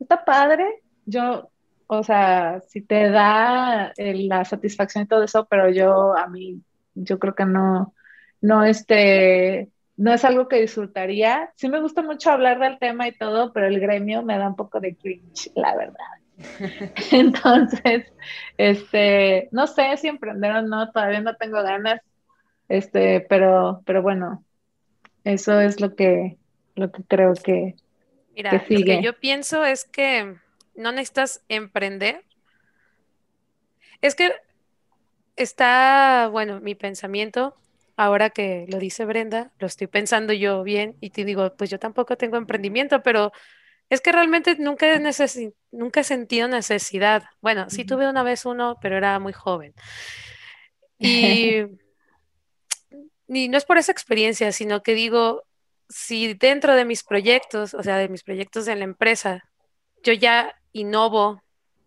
Está 0.00 0.24
padre, 0.24 0.82
yo, 1.04 1.50
o 1.86 2.02
sea, 2.02 2.60
si 2.68 2.82
te 2.82 3.10
da 3.10 3.92
la 3.96 4.44
satisfacción 4.44 5.04
y 5.04 5.08
todo 5.08 5.22
eso, 5.22 5.46
pero 5.48 5.70
yo 5.70 6.16
a 6.16 6.26
mí, 6.28 6.60
yo 6.94 7.18
creo 7.18 7.34
que 7.34 7.46
no, 7.46 7.94
no, 8.40 8.64
este, 8.64 9.70
no 9.96 10.12
es 10.12 10.24
algo 10.24 10.48
que 10.48 10.60
disfrutaría. 10.60 11.52
Sí 11.56 11.68
me 11.68 11.80
gusta 11.80 12.02
mucho 12.02 12.30
hablar 12.30 12.58
del 12.58 12.78
tema 12.78 13.08
y 13.08 13.12
todo, 13.12 13.52
pero 13.52 13.66
el 13.66 13.80
gremio 13.80 14.22
me 14.22 14.38
da 14.38 14.48
un 14.48 14.56
poco 14.56 14.80
de 14.80 14.96
cringe, 14.96 15.50
la 15.54 15.74
verdad. 15.76 16.16
Entonces, 17.12 18.12
este, 18.58 19.48
no 19.52 19.66
sé 19.66 19.96
si 19.96 20.08
emprender 20.08 20.52
o 20.56 20.62
no, 20.62 20.90
todavía 20.90 21.20
no 21.20 21.34
tengo 21.36 21.62
ganas. 21.62 22.00
Este, 22.68 23.20
pero, 23.20 23.82
pero 23.84 24.02
bueno, 24.02 24.44
eso 25.24 25.60
es 25.60 25.80
lo 25.80 25.94
que, 25.94 26.36
lo 26.74 26.90
que 26.90 27.02
creo 27.04 27.34
que, 27.34 27.74
Mira, 28.36 28.52
Lo 28.52 28.84
que 28.84 29.02
yo 29.02 29.18
pienso 29.18 29.64
es 29.64 29.86
que 29.86 30.36
no 30.74 30.92
necesitas 30.92 31.42
emprender. 31.48 32.22
Es 34.02 34.14
que 34.14 34.30
está, 35.36 36.28
bueno, 36.30 36.60
mi 36.60 36.74
pensamiento, 36.74 37.56
ahora 37.96 38.28
que 38.28 38.66
lo 38.68 38.78
dice 38.78 39.06
Brenda, 39.06 39.52
lo 39.58 39.66
estoy 39.66 39.86
pensando 39.86 40.34
yo 40.34 40.62
bien 40.62 40.96
y 41.00 41.10
te 41.10 41.24
digo, 41.24 41.54
pues 41.56 41.70
yo 41.70 41.78
tampoco 41.78 42.16
tengo 42.16 42.36
emprendimiento, 42.36 43.02
pero 43.02 43.32
es 43.88 44.02
que 44.02 44.12
realmente 44.12 44.56
nunca 44.58 44.94
he, 44.94 45.00
nunca 45.72 46.00
he 46.00 46.04
sentido 46.04 46.46
necesidad. 46.46 47.24
Bueno, 47.40 47.70
sí 47.70 47.86
tuve 47.86 48.06
una 48.06 48.22
vez 48.22 48.44
uno, 48.44 48.76
pero 48.82 48.98
era 48.98 49.18
muy 49.18 49.32
joven. 49.32 49.74
Y 50.98 51.62
y 53.28 53.48
no 53.48 53.58
es 53.58 53.64
por 53.64 53.78
esa 53.78 53.92
experiencia, 53.92 54.52
sino 54.52 54.82
que 54.82 54.94
digo, 54.94 55.44
si 55.88 56.34
dentro 56.34 56.74
de 56.74 56.84
mis 56.84 57.02
proyectos, 57.02 57.74
o 57.74 57.82
sea, 57.82 57.96
de 57.96 58.08
mis 58.08 58.22
proyectos 58.22 58.68
en 58.68 58.78
la 58.78 58.84
empresa, 58.84 59.48
yo 60.02 60.12
ya 60.12 60.54
innovo 60.72 61.42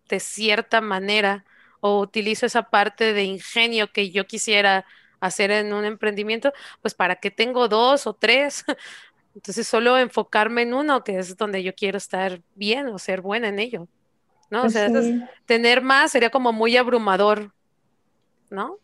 de 0.08 0.20
cierta 0.20 0.80
manera 0.80 1.44
o 1.80 2.00
utilizo 2.00 2.46
esa 2.46 2.64
parte 2.64 3.12
de 3.12 3.24
ingenio 3.24 3.92
que 3.92 4.10
yo 4.10 4.26
quisiera 4.26 4.84
hacer 5.20 5.50
en 5.50 5.72
un 5.72 5.84
emprendimiento, 5.84 6.52
pues 6.82 6.94
para 6.94 7.16
qué 7.16 7.30
tengo 7.30 7.68
dos 7.68 8.06
o 8.06 8.14
tres. 8.14 8.64
Entonces 9.34 9.66
solo 9.66 9.96
enfocarme 9.96 10.62
en 10.62 10.74
uno, 10.74 11.04
que 11.04 11.18
es 11.18 11.36
donde 11.36 11.62
yo 11.62 11.74
quiero 11.74 11.98
estar 11.98 12.40
bien 12.54 12.88
o 12.88 12.98
ser 12.98 13.20
buena 13.20 13.48
en 13.48 13.58
ello. 13.58 13.88
¿No? 14.50 14.64
O 14.64 14.68
sea, 14.68 14.88
sí. 14.88 15.22
tener 15.46 15.80
más 15.80 16.10
sería 16.10 16.30
como 16.30 16.52
muy 16.52 16.76
abrumador, 16.76 17.52
¿no? 18.50 18.78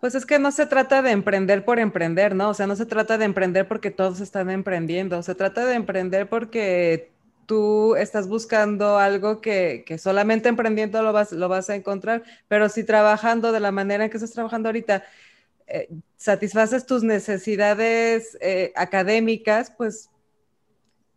Pues 0.00 0.14
es 0.14 0.26
que 0.26 0.38
no 0.38 0.52
se 0.52 0.66
trata 0.66 1.02
de 1.02 1.10
emprender 1.10 1.64
por 1.64 1.78
emprender, 1.80 2.34
¿no? 2.36 2.50
O 2.50 2.54
sea, 2.54 2.66
no 2.68 2.76
se 2.76 2.86
trata 2.86 3.18
de 3.18 3.24
emprender 3.24 3.66
porque 3.66 3.90
todos 3.90 4.20
están 4.20 4.48
emprendiendo, 4.50 5.22
se 5.22 5.34
trata 5.34 5.66
de 5.66 5.74
emprender 5.74 6.28
porque 6.28 7.10
tú 7.46 7.96
estás 7.96 8.28
buscando 8.28 8.98
algo 8.98 9.40
que, 9.40 9.82
que 9.86 9.98
solamente 9.98 10.48
emprendiendo 10.48 11.02
lo 11.02 11.12
vas, 11.12 11.32
lo 11.32 11.48
vas 11.48 11.68
a 11.70 11.74
encontrar, 11.76 12.22
pero 12.46 12.68
si 12.68 12.84
trabajando 12.84 13.50
de 13.52 13.60
la 13.60 13.72
manera 13.72 14.04
en 14.04 14.10
que 14.10 14.18
estás 14.18 14.32
trabajando 14.32 14.68
ahorita, 14.68 15.04
eh, 15.66 15.88
satisfaces 16.16 16.86
tus 16.86 17.02
necesidades 17.04 18.38
eh, 18.40 18.72
académicas, 18.76 19.72
pues, 19.76 20.10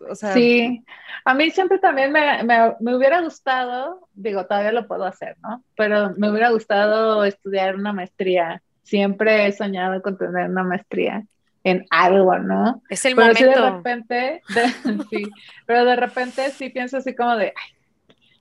o 0.10 0.16
sea, 0.16 0.34
Sí, 0.34 0.84
a 1.26 1.34
mí 1.34 1.52
siempre 1.52 1.80
también 1.80 2.12
me, 2.12 2.44
me- 2.44 2.76
me 2.80 2.96
hubiera 2.96 3.22
gustado, 3.22 4.08
digo, 4.14 4.46
todavía 4.48 4.72
lo 4.72 4.88
puedo 4.88 5.04
hacer, 5.06 5.38
¿no? 5.42 5.64
Pero 5.76 6.12
me 6.18 6.30
hubiera 6.32 6.50
gustado 6.52 7.24
estudiar 7.26 7.76
una 7.76 7.94
maestría. 7.94 8.62
Siempre 8.84 9.48
he 9.48 9.52
soñado 9.54 10.02
con 10.02 10.18
tener 10.18 10.50
una 10.50 10.64
maestría 10.64 11.26
en 11.64 11.86
algo, 11.90 12.38
¿no? 12.40 12.82
Es 12.90 13.06
el 13.06 13.16
Pero 13.16 13.36
sí 13.36 13.46
de 13.46 13.56
momento. 13.56 13.62
repente, 13.62 14.44
de- 14.48 14.76
sí, 15.10 15.34
pero 15.66 15.86
de 15.86 15.96
repente 15.96 16.52
sí 16.52 16.70
pienso 16.70 16.98
así 16.98 17.16
como 17.16 17.36
de, 17.38 17.48
ay, 17.48 17.72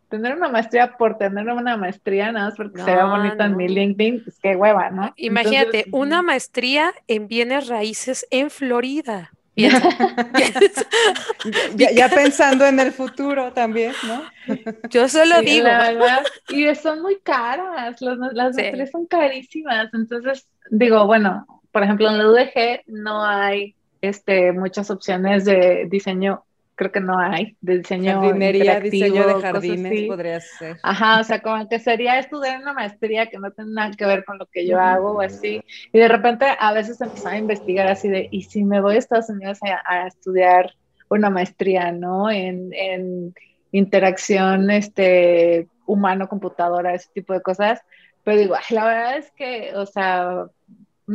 tener 0.09 0.37
una 0.37 0.49
maestría 0.51 0.97
por 0.99 1.19
tener 1.19 1.47
una 1.49 1.77
maestría, 1.77 2.33
nada 2.33 2.47
más 2.49 2.57
porque 2.57 2.81
se 2.83 2.97
No, 2.97 3.05
bonita 3.05 3.47
en 3.47 3.57
mi 3.57 3.69
no. 3.69 3.69
LinkedIn, 3.69 4.25
pues 4.25 4.39
qué 4.41 4.57
hueva, 4.57 4.91
¿no? 4.91 5.15
Imagínate, 5.17 5.87
Entonces, 5.87 5.87
una 5.93 6.21
maestría 6.21 6.93
en 7.07 7.29
bienes 7.29 7.69
raíces 7.69 8.27
en 8.33 8.51
Florida. 8.51 9.35
Piensa. 9.61 9.89
ya, 11.77 11.91
ya 11.93 12.09
pensando 12.09 12.67
en 12.67 12.81
el 12.81 12.93
futuro 12.93 13.53
también, 13.53 13.99
¿no? 14.03 14.33
Yo 14.91 15.09
solo 15.09 15.37
Sí, 15.39 15.45
digo, 15.45 15.69
la 15.69 15.79
verdad, 15.93 16.27
y 16.49 16.75
son 16.75 17.03
muy 17.03 17.21
caras, 17.21 18.01
las, 18.01 18.19
las 18.33 18.57
Sí. 18.57 18.63
materias 18.63 18.91
son 18.91 19.07
carísimas, 19.07 19.89
entonces 19.95 20.49
digo, 20.71 21.07
bueno, 21.07 21.47
por 21.73 21.83
ejemplo 21.83 22.09
en 22.09 22.19
la 22.19 22.29
UDG 22.29 22.83
no 22.87 23.25
hay 23.25 23.77
este, 24.01 24.53
muchas 24.53 24.91
opciones 24.91 25.45
de 25.45 25.87
diseño, 25.91 26.45
creo 26.81 26.93
que 26.93 27.01
no 27.01 27.19
hay, 27.19 27.59
de 27.61 27.77
diseño 27.77 28.23
Jardinería, 28.23 28.81
diseño 28.81 29.27
de 29.27 29.35
cosas 29.35 29.53
jardines 29.53 29.93
así. 29.93 30.07
podría 30.07 30.41
ser. 30.41 30.79
Ajá, 30.83 31.21
o 31.21 31.25
sea, 31.25 31.43
como 31.43 31.69
que 31.69 31.79
sería 31.79 32.19
estudiar 32.19 32.63
una 32.63 32.73
maestría 32.73 33.27
que 33.27 33.39
no 33.39 33.51
tiene 33.51 33.73
nada 33.73 33.91
que 33.91 34.07
ver 34.07 34.25
con 34.25 34.39
lo 34.39 34.47
que 34.47 34.67
yo 34.67 34.81
hago 34.81 35.13
o 35.13 35.21
así. 35.21 35.63
Y 35.93 35.99
de 35.99 36.09
repente 36.09 36.47
a 36.59 36.73
veces 36.73 36.99
empezaba 37.03 37.35
a 37.35 37.39
investigar 37.39 37.87
así 37.87 38.09
de, 38.09 38.29
¿y 38.31 38.45
si 38.45 38.65
me 38.65 38.81
voy 38.81 38.95
a 38.95 38.99
Estados 38.99 39.29
Unidos 39.29 39.59
a, 39.63 39.95
a 39.95 40.07
estudiar 40.07 40.73
una 41.11 41.29
maestría, 41.29 41.93
¿no? 41.93 42.31
En, 42.31 42.73
en 42.73 43.35
interacción 43.73 44.71
este, 44.71 45.69
humano-computadora, 45.85 46.95
ese 46.95 47.11
tipo 47.13 47.35
de 47.35 47.43
cosas. 47.43 47.83
Pero 48.25 48.39
digo, 48.39 48.55
ay, 48.55 48.75
la 48.75 48.85
verdad 48.87 49.17
es 49.19 49.31
que, 49.33 49.73
o 49.75 49.85
sea, 49.85 50.47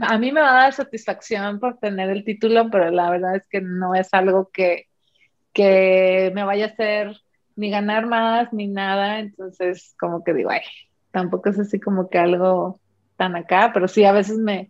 a 0.01 0.17
mí 0.19 0.31
me 0.31 0.41
va 0.41 0.51
a 0.51 0.63
dar 0.65 0.73
satisfacción 0.73 1.59
por 1.59 1.79
tener 1.79 2.11
el 2.11 2.23
título, 2.23 2.69
pero 2.69 2.91
la 2.91 3.09
verdad 3.09 3.35
es 3.35 3.47
que 3.47 3.61
no 3.61 3.95
es 3.95 4.13
algo 4.13 4.51
que, 4.53 4.89
que 5.55 6.31
me 6.35 6.43
vaya 6.45 6.67
a 6.67 6.69
hacer 6.69 7.17
ni 7.57 7.71
ganar 7.71 8.07
más 8.07 8.53
ni 8.53 8.67
nada, 8.67 9.19
entonces 9.21 9.95
como 9.99 10.23
que 10.25 10.35
digo, 10.35 10.51
ay, 10.51 10.61
tampoco 11.11 11.49
es 11.49 11.59
así 11.59 11.79
como 11.79 12.09
que 12.09 12.19
algo 12.19 12.81
tan 13.17 13.35
acá, 13.37 13.71
pero 13.73 13.87
sí 13.87 14.05
a 14.05 14.11
veces 14.11 14.37
me, 14.37 14.69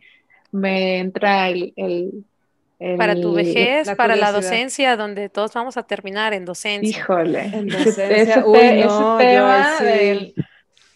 me 0.51 0.99
entra 0.99 1.49
el, 1.49 1.73
el, 1.75 2.25
el- 2.79 2.97
para 2.99 3.15
tu 3.19 3.33
vejez, 3.33 3.87
la 3.87 3.95
para 3.95 4.15
la 4.15 4.31
docencia, 4.31 4.95
donde 4.97 5.29
todos 5.29 5.53
vamos 5.53 5.77
a 5.77 5.83
terminar 5.83 6.33
en 6.33 6.45
docencia. 6.45 6.99
Híjole, 6.99 7.41
En 7.53 7.69
docencia, 7.69 8.15
ese 8.15 8.43
uy, 8.45 8.59
ese 8.59 8.85
no, 8.85 9.19
yo 9.21 9.27
tema 9.29 9.77
sí. 9.79 9.83
del- 9.83 10.35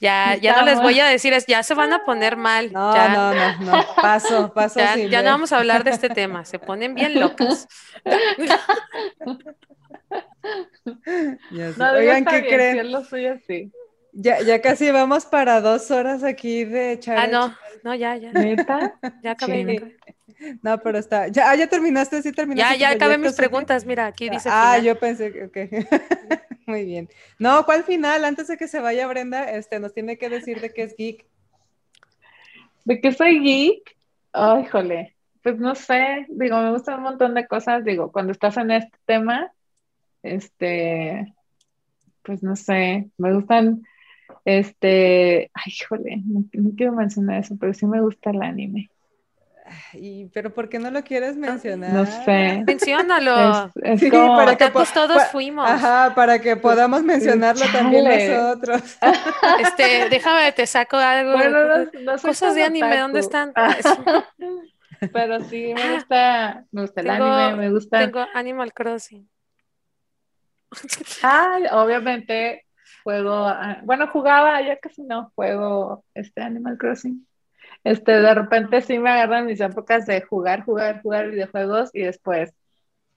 Ya, 0.02 0.38
ya 0.42 0.54
no 0.54 0.62
les 0.64 0.80
voy 0.82 1.00
a 1.02 1.08
decir, 1.08 1.34
es, 1.34 1.46
ya 1.48 1.62
se 1.64 1.74
van 1.74 1.92
a 1.92 2.06
poner 2.06 2.38
mal. 2.38 2.72
No, 2.72 2.96
ya, 2.96 3.10
no, 3.10 3.34
no, 3.34 3.58
no, 3.60 3.84
paso, 4.02 4.54
paso 4.54 4.80
ya, 4.80 4.96
ya 4.96 5.22
no 5.24 5.32
vamos 5.32 5.52
a 5.52 5.58
hablar 5.58 5.84
de 5.84 5.90
este 5.90 6.10
tema, 6.10 6.46
se 6.46 6.60
ponen 6.60 6.96
bien 6.96 7.20
locas. 7.20 7.68
No, 10.86 11.00
Ya 11.52 11.72
sé. 11.74 11.74
digo, 11.74 11.86
Oigan, 11.96 12.26
¿qué 12.26 12.42
bien, 12.42 12.44
si 12.44 12.56
creen? 12.56 12.78
es 12.80 12.92
lo 12.92 13.04
suyo, 13.04 13.36
sí. 13.48 13.72
Ya, 14.12 14.42
ya 14.42 14.60
casi 14.62 14.90
vamos 14.92 15.26
para 15.26 15.62
dos 15.62 15.92
horas 15.92 16.24
aquí 16.24 16.66
de 16.66 16.94
echar. 16.94 17.18
Ah, 17.18 17.28
no, 17.28 17.56
no, 17.84 17.94
ya, 17.96 18.16
ya, 18.18 18.32
¿Neta? 18.34 18.96
ya 19.24 19.32
acabé. 19.32 19.80
Sí. 20.36 20.56
No, 20.64 20.80
pero 20.82 20.98
está. 20.98 21.28
Ya, 21.28 21.50
ah, 21.52 21.56
ya 21.56 21.68
terminaste, 21.68 22.22
sí 22.22 22.32
terminaste. 22.32 22.78
Ya, 22.78 22.90
ya 22.90 22.96
acabé 22.96 23.18
mis 23.18 23.34
preguntas, 23.36 23.86
mira, 23.86 24.08
aquí 24.08 24.30
dice 24.30 24.50
Ah, 24.52 24.76
final. 24.78 24.86
yo 24.86 25.00
pensé 25.00 25.32
que, 25.32 25.44
ok. 25.46 25.58
Muy 26.66 26.86
bien. 26.86 27.10
No, 27.40 27.66
¿cuál 27.66 27.84
final? 27.84 28.24
Antes 28.26 28.48
de 28.48 28.58
que 28.58 28.68
se 28.68 28.80
vaya 28.80 29.06
Brenda, 29.08 29.44
este, 29.52 29.80
nos 29.80 29.94
tiene 29.94 30.18
que 30.18 30.30
decir 30.30 30.60
de 30.62 30.72
qué 30.72 30.84
es 30.84 30.96
geek. 30.98 31.26
¿De 32.86 33.02
qué 33.02 33.12
soy 33.12 33.40
geek? 33.40 33.96
Ay, 34.34 34.66
jole. 34.66 35.16
Pues 35.44 35.58
no 35.58 35.74
sé, 35.76 36.26
digo, 36.30 36.58
me 36.60 36.72
gustan 36.72 36.98
un 36.98 37.04
montón 37.04 37.34
de 37.34 37.48
cosas, 37.48 37.84
digo, 37.84 38.12
cuando 38.12 38.32
estás 38.32 38.58
en 38.58 38.72
este 38.72 38.98
tema, 39.06 39.52
este, 40.24 41.34
pues 42.24 42.44
no 42.44 42.56
sé, 42.56 43.10
me 43.18 43.34
gustan, 43.34 43.84
este, 44.46 45.52
ay, 45.54 45.74
jole, 45.88 46.22
no, 46.26 46.44
no 46.54 46.72
quiero 46.76 46.94
mencionar 46.94 47.40
eso, 47.42 47.56
pero 47.60 47.74
sí 47.74 47.86
me 47.86 48.02
gusta 48.02 48.30
el 48.32 48.42
anime. 48.42 48.90
Y, 49.94 50.26
pero 50.34 50.52
¿por 50.52 50.68
qué 50.68 50.80
no 50.80 50.90
lo 50.90 51.04
quieres 51.04 51.38
mencionar? 51.38 51.94
No 51.94 52.04
sé. 52.08 52.64
Menciónalo. 52.66 53.66
Es, 53.76 53.84
es 53.84 54.00
Sí, 54.00 54.10
como, 54.10 54.36
para 54.36 54.56
que 54.58 54.70
po- 54.70 54.84
todos 54.92 55.18
pa- 55.18 55.26
fuimos. 55.26 55.70
Ajá, 55.70 56.16
para 56.16 56.40
que 56.40 56.56
podamos 56.56 57.04
mencionarlo 57.04 57.64
también 57.72 58.04
nosotros. 58.06 58.98
Este, 59.62 60.10
déjame, 60.10 60.52
te 60.54 60.66
saco 60.66 60.98
algo. 60.98 61.34
bueno, 61.34 61.60
no, 61.68 62.02
no 62.02 62.18
soy 62.18 62.30
Cosas 62.32 62.56
de 62.56 62.64
anime, 62.64 62.98
¿dónde 62.98 63.20
están? 63.20 63.54
Pero 65.14 65.40
sí, 65.46 65.74
me 65.76 65.94
gusta, 65.96 66.66
me 66.72 66.82
gusta 66.82 67.02
el 67.02 67.08
Tengo- 67.08 67.26
anime, 67.26 67.58
me 67.62 67.72
gusta. 67.72 68.00
Tengo 68.00 68.26
Animal 68.34 68.74
Crossing. 68.74 69.30
Ah, 71.24 71.60
obviamente 71.72 72.66
juego, 73.04 73.34
ah, 73.34 73.82
bueno, 73.84 74.08
jugaba, 74.08 74.62
ya 74.62 74.78
casi 74.78 75.04
no 75.04 75.32
juego 75.36 76.04
este 76.14 76.42
Animal 76.42 76.78
Crossing. 76.78 77.26
Este, 77.84 78.12
de 78.12 78.34
repente 78.34 78.82
sí 78.82 79.00
me 79.00 79.10
agarran 79.10 79.46
mis 79.46 79.62
épocas 79.62 80.06
de 80.06 80.22
jugar, 80.22 80.64
jugar, 80.64 81.02
jugar 81.02 81.30
videojuegos 81.30 81.90
y 81.94 82.02
después 82.02 82.54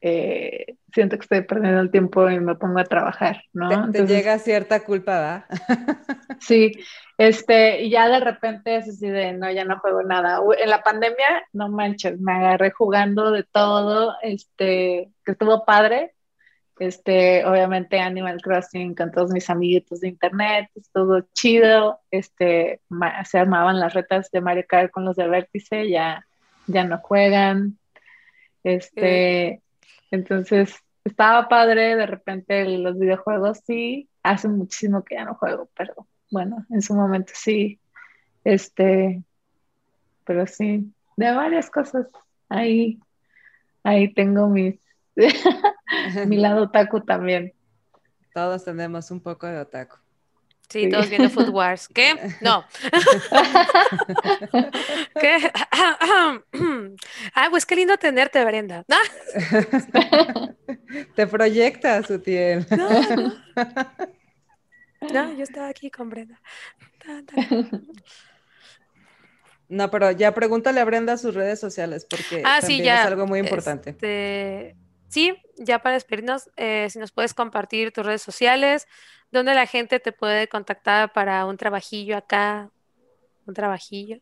eh, 0.00 0.76
siento 0.92 1.16
que 1.16 1.22
estoy 1.22 1.42
perdiendo 1.42 1.80
el 1.80 1.90
tiempo 1.90 2.28
y 2.28 2.40
me 2.40 2.56
pongo 2.56 2.80
a 2.80 2.84
trabajar, 2.84 3.42
¿no? 3.52 3.68
Te, 3.68 3.74
te 3.74 3.82
Entonces, 3.82 4.10
llega 4.10 4.38
cierta 4.38 4.80
culpa, 4.80 5.12
¿verdad? 5.12 5.44
Sí, 6.40 6.72
este, 7.18 7.82
y 7.82 7.90
ya 7.90 8.08
de 8.08 8.18
repente 8.18 8.74
es 8.74 8.88
así 8.88 9.08
de, 9.08 9.32
no, 9.32 9.48
ya 9.52 9.64
no 9.64 9.78
juego 9.78 10.02
nada. 10.02 10.40
En 10.58 10.68
la 10.68 10.82
pandemia, 10.82 11.44
no 11.52 11.68
manches, 11.68 12.18
me 12.18 12.32
agarré 12.32 12.72
jugando 12.72 13.30
de 13.30 13.44
todo, 13.44 14.16
este, 14.22 15.12
que 15.24 15.32
estuvo 15.32 15.64
padre. 15.64 16.14
Este, 16.78 17.44
obviamente 17.44 18.00
Animal 18.00 18.40
Crossing 18.40 18.94
con 18.94 19.10
todos 19.12 19.30
mis 19.30 19.48
amiguitos 19.50 20.00
de 20.00 20.08
internet, 20.08 20.70
estuvo 20.74 21.20
chido. 21.32 22.00
Este, 22.10 22.80
se 23.24 23.38
armaban 23.38 23.78
las 23.78 23.94
retas 23.94 24.30
de 24.30 24.40
Mario 24.40 24.64
Kart 24.68 24.90
con 24.90 25.04
los 25.04 25.16
de 25.16 25.28
Vértice, 25.28 25.88
ya, 25.88 26.26
ya 26.66 26.84
no 26.84 26.98
juegan. 26.98 27.78
Este, 28.64 29.60
entonces, 30.10 30.74
estaba 31.04 31.48
padre, 31.48 31.96
de 31.96 32.06
repente 32.06 32.64
los 32.78 32.98
videojuegos 32.98 33.60
sí, 33.66 34.08
hace 34.22 34.48
muchísimo 34.48 35.02
que 35.04 35.16
ya 35.16 35.24
no 35.24 35.34
juego, 35.34 35.68
pero 35.76 36.06
bueno, 36.30 36.64
en 36.70 36.82
su 36.82 36.94
momento 36.94 37.32
sí, 37.34 37.80
este, 38.44 39.22
pero 40.24 40.46
sí, 40.46 40.92
de 41.16 41.32
varias 41.32 41.70
cosas, 41.70 42.06
ahí, 42.48 43.00
ahí 43.82 44.12
tengo 44.14 44.48
mis, 44.48 44.78
mi 46.26 46.36
lado 46.36 46.64
otaku 46.64 47.00
también. 47.00 47.52
Todos 48.34 48.64
tenemos 48.64 49.10
un 49.10 49.20
poco 49.20 49.46
de 49.46 49.58
otaku. 49.58 49.96
Sí, 50.68 50.84
Sí. 50.84 50.88
todos 50.88 51.08
viendo 51.10 51.28
Food 51.28 51.50
Wars. 51.50 51.86
¿Qué? 51.88 52.14
No. 52.40 52.64
¿Qué? 55.20 55.36
Ah, 57.34 57.48
pues 57.50 57.66
qué 57.66 57.76
lindo 57.76 57.96
tenerte, 57.98 58.42
Brenda. 58.44 58.84
Ah, 58.90 60.48
Te 61.14 61.26
proyectas, 61.26 62.08
Utiel. 62.10 62.66
No, 62.70 62.88
no. 63.16 63.32
No, 65.12 65.32
yo 65.34 65.42
estaba 65.42 65.68
aquí 65.68 65.90
con 65.90 66.08
Brenda. 66.08 66.40
No, 69.68 69.90
pero 69.90 70.10
ya 70.10 70.32
pregúntale 70.34 70.80
a 70.80 70.84
Brenda 70.84 71.16
sus 71.16 71.34
redes 71.34 71.58
sociales 71.58 72.06
porque 72.08 72.42
Ah, 72.44 72.60
sí, 72.60 72.78
también 72.78 72.84
ya. 72.84 73.00
es 73.00 73.06
algo 73.08 73.26
muy 73.26 73.40
importante. 73.40 73.90
Este, 73.90 74.76
sí, 75.12 75.36
ya 75.58 75.78
para 75.80 75.94
despedirnos, 75.94 76.50
eh, 76.56 76.88
si 76.90 76.98
nos 76.98 77.12
puedes 77.12 77.34
compartir 77.34 77.92
tus 77.92 78.04
redes 78.06 78.22
sociales, 78.22 78.88
donde 79.30 79.54
la 79.54 79.66
gente 79.66 80.00
te 80.00 80.10
puede 80.12 80.48
contactar 80.48 81.12
para 81.12 81.44
un 81.44 81.56
trabajillo 81.58 82.16
acá, 82.16 82.70
un 83.46 83.54
trabajillo. 83.54 84.18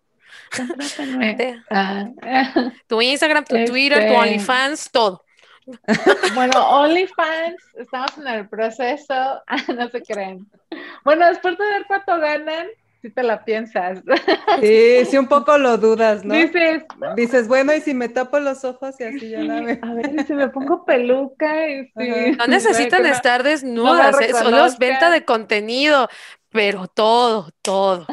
Ah. 1.71 2.09
Tu 2.87 3.03
Instagram, 3.03 3.45
tu 3.45 3.57
Twitter, 3.65 3.99
tu 3.99 4.05
Este- 4.05 4.17
OnlyFans, 4.17 4.91
todo. 4.91 5.25
Bueno, 6.35 6.69
OnlyFans, 6.81 7.57
estamos 7.77 8.19
en 8.19 8.27
el 8.29 8.49
proceso. 8.49 9.43
No 9.77 9.89
se 9.89 10.03
creen. 10.03 10.49
Bueno, 11.05 11.27
después 11.29 11.57
de 11.59 11.65
ver 11.65 11.85
cuánto 11.87 12.19
ganan, 12.19 12.67
si 13.02 13.10
te 13.10 13.22
la 13.22 13.44
piensas. 13.44 14.01
Sí, 14.60 15.05
sí, 15.06 15.16
un 15.16 15.27
poco 15.27 15.56
lo 15.59 15.78
dudas, 15.78 16.24
¿no? 16.24 16.35
Dices, 16.35 16.85
Dices, 17.16 17.48
bueno, 17.48 17.72
y 17.74 17.81
si 17.81 17.94
me 17.94 18.09
tapo 18.09 18.39
los 18.40 18.64
ojos 18.64 18.94
y 19.01 19.05
así 19.05 19.31
ya 19.31 19.40
la 19.40 19.60
veo. 19.60 19.78
a 19.82 19.94
ver, 19.94 20.27
si 20.27 20.32
me 20.35 20.48
pongo 20.48 20.85
peluca 20.85 21.68
y. 21.68 21.90
Ajá. 21.97 22.36
No 22.39 22.47
necesitan 22.47 23.02
no- 23.02 23.09
estar 23.09 23.43
desnudas, 23.43 24.20
eh, 24.20 24.32
solo 24.35 24.66
es 24.66 24.78
venta 24.78 25.10
de 25.10 25.24
contenido, 25.24 26.09
pero 26.51 26.89
todo, 26.89 27.51
todo. 27.62 28.06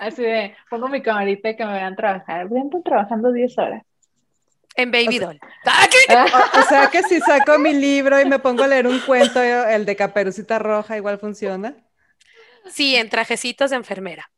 Así 0.00 0.22
de, 0.22 0.54
pongo 0.70 0.88
mi 0.88 1.02
camarita 1.02 1.50
y 1.50 1.56
que 1.56 1.64
me 1.64 1.72
vean 1.72 1.96
trabajar. 1.96 2.46
Voy 2.48 2.60
a 2.60 2.64
estar 2.64 2.82
trabajando 2.82 3.32
10 3.32 3.58
horas. 3.58 3.82
En 4.76 4.90
Baby 4.90 5.06
O 5.06 5.12
sea- 5.18 5.26
Doll. 5.28 5.40
¡Ah, 5.66 6.50
o 6.58 6.62
sea 6.68 6.86
que 6.88 7.02
si 7.04 7.20
saco 7.20 7.58
mi 7.58 7.72
libro 7.74 8.20
y 8.20 8.24
me 8.24 8.38
pongo 8.40 8.64
a 8.64 8.66
leer 8.66 8.86
un 8.88 8.98
cuento, 9.00 9.40
el 9.42 9.84
de 9.86 9.96
Caperucita 9.96 10.58
Roja, 10.58 10.96
igual 10.96 11.18
funciona. 11.18 11.74
Sí, 12.66 12.96
en 12.96 13.08
trajecitos 13.08 13.70
de 13.70 13.76
enfermera. 13.76 14.30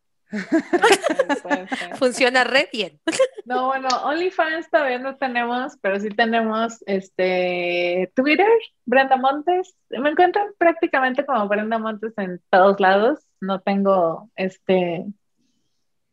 Funciona 1.98 2.44
re 2.44 2.68
bien. 2.72 3.00
No, 3.44 3.66
bueno, 3.66 3.88
OnlyFans 4.04 4.68
todavía 4.70 4.98
no 4.98 5.16
tenemos, 5.16 5.76
pero 5.80 6.00
sí 6.00 6.08
tenemos 6.08 6.82
este 6.86 8.10
Twitter, 8.14 8.48
Brenda 8.84 9.16
Montes. 9.16 9.76
Me 9.90 10.10
encuentran 10.10 10.48
prácticamente 10.58 11.24
como 11.24 11.46
Brenda 11.48 11.78
Montes 11.78 12.12
en 12.16 12.40
todos 12.50 12.80
lados. 12.80 13.20
No 13.40 13.60
tengo 13.60 14.30
este. 14.36 15.06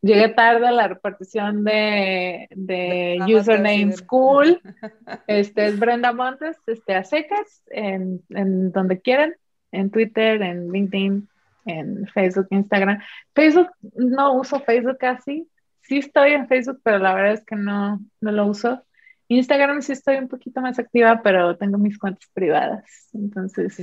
Llegué 0.01 0.29
tarde 0.29 0.67
a 0.67 0.71
la 0.71 0.89
repartición 0.89 1.63
de, 1.63 2.47
de 2.51 3.15
más 3.19 3.31
usernames 3.31 4.01
cool. 4.01 4.61
Este 5.27 5.67
es 5.67 5.79
Brenda 5.79 6.11
Montes, 6.11 6.57
este, 6.67 6.93
a 6.93 7.05
secas, 7.05 7.63
en, 7.67 8.21
en 8.29 8.73
donde 8.73 8.99
quieran, 8.99 9.33
en 9.71 9.91
Twitter, 9.91 10.41
en 10.41 10.73
LinkedIn, 10.73 11.29
en 11.65 12.07
Facebook, 12.07 12.47
Instagram. 12.49 12.99
Facebook, 13.33 13.69
no 13.95 14.33
uso 14.33 14.59
Facebook 14.61 14.97
casi. 14.97 15.47
Sí 15.81 15.97
estoy 15.97 16.31
en 16.31 16.47
Facebook, 16.47 16.79
pero 16.83 16.99
la 16.99 17.13
verdad 17.13 17.33
es 17.33 17.45
que 17.45 17.55
no, 17.55 17.99
no 18.21 18.31
lo 18.31 18.47
uso. 18.47 18.83
Instagram 19.27 19.81
sí 19.81 19.93
estoy 19.93 20.17
un 20.17 20.27
poquito 20.27 20.61
más 20.61 20.79
activa, 20.79 21.21
pero 21.23 21.57
tengo 21.57 21.77
mis 21.77 21.97
cuentas 21.97 22.29
privadas. 22.33 23.09
Entonces, 23.13 23.75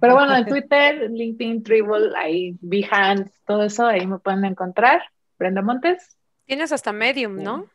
pero 0.00 0.14
bueno, 0.14 0.36
en 0.36 0.46
Twitter, 0.46 1.10
LinkedIn, 1.10 1.62
Dribble, 1.62 2.12
ahí, 2.16 2.56
Behance, 2.60 3.32
todo 3.46 3.64
eso, 3.64 3.86
ahí 3.86 4.06
me 4.06 4.18
pueden 4.18 4.44
encontrar. 4.44 5.02
Brenda 5.38 5.62
Montes. 5.62 6.16
Tienes 6.46 6.72
hasta 6.72 6.92
Medium, 6.92 7.42
¿no? 7.42 7.66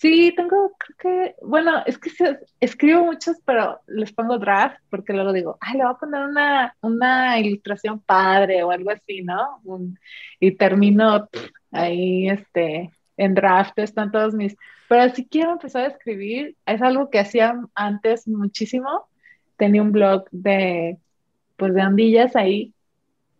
Sí, 0.00 0.32
tengo, 0.36 0.72
creo 0.78 0.96
que, 0.96 1.34
bueno, 1.44 1.82
es 1.84 1.98
que 1.98 2.10
se- 2.10 2.38
escribo 2.60 3.04
muchos, 3.04 3.36
pero 3.44 3.80
les 3.88 4.12
pongo 4.12 4.38
draft 4.38 4.76
porque 4.90 5.12
luego 5.12 5.32
digo, 5.32 5.58
ay, 5.60 5.76
le 5.78 5.82
voy 5.84 5.92
a 5.92 5.98
poner 5.98 6.22
una, 6.22 6.76
una 6.82 7.38
ilustración 7.40 7.98
padre 8.00 8.62
o 8.62 8.70
algo 8.70 8.90
así, 8.92 9.22
¿no? 9.22 9.60
Un- 9.64 9.98
y 10.38 10.52
termino 10.52 11.26
pff, 11.26 11.50
ahí, 11.72 12.28
este, 12.28 12.90
en 13.16 13.34
draft 13.34 13.76
están 13.80 14.12
todos 14.12 14.34
mis, 14.34 14.56
pero 14.88 15.12
si 15.12 15.26
quiero 15.26 15.50
empezar 15.52 15.82
a 15.84 15.88
escribir, 15.88 16.56
es 16.64 16.80
algo 16.80 17.10
que 17.10 17.18
hacía 17.18 17.60
antes 17.74 18.28
muchísimo. 18.28 19.08
Tenía 19.56 19.82
un 19.82 19.90
blog 19.90 20.26
de, 20.30 20.96
pues, 21.56 21.74
de 21.74 21.82
ondillas 21.82 22.36
ahí, 22.36 22.72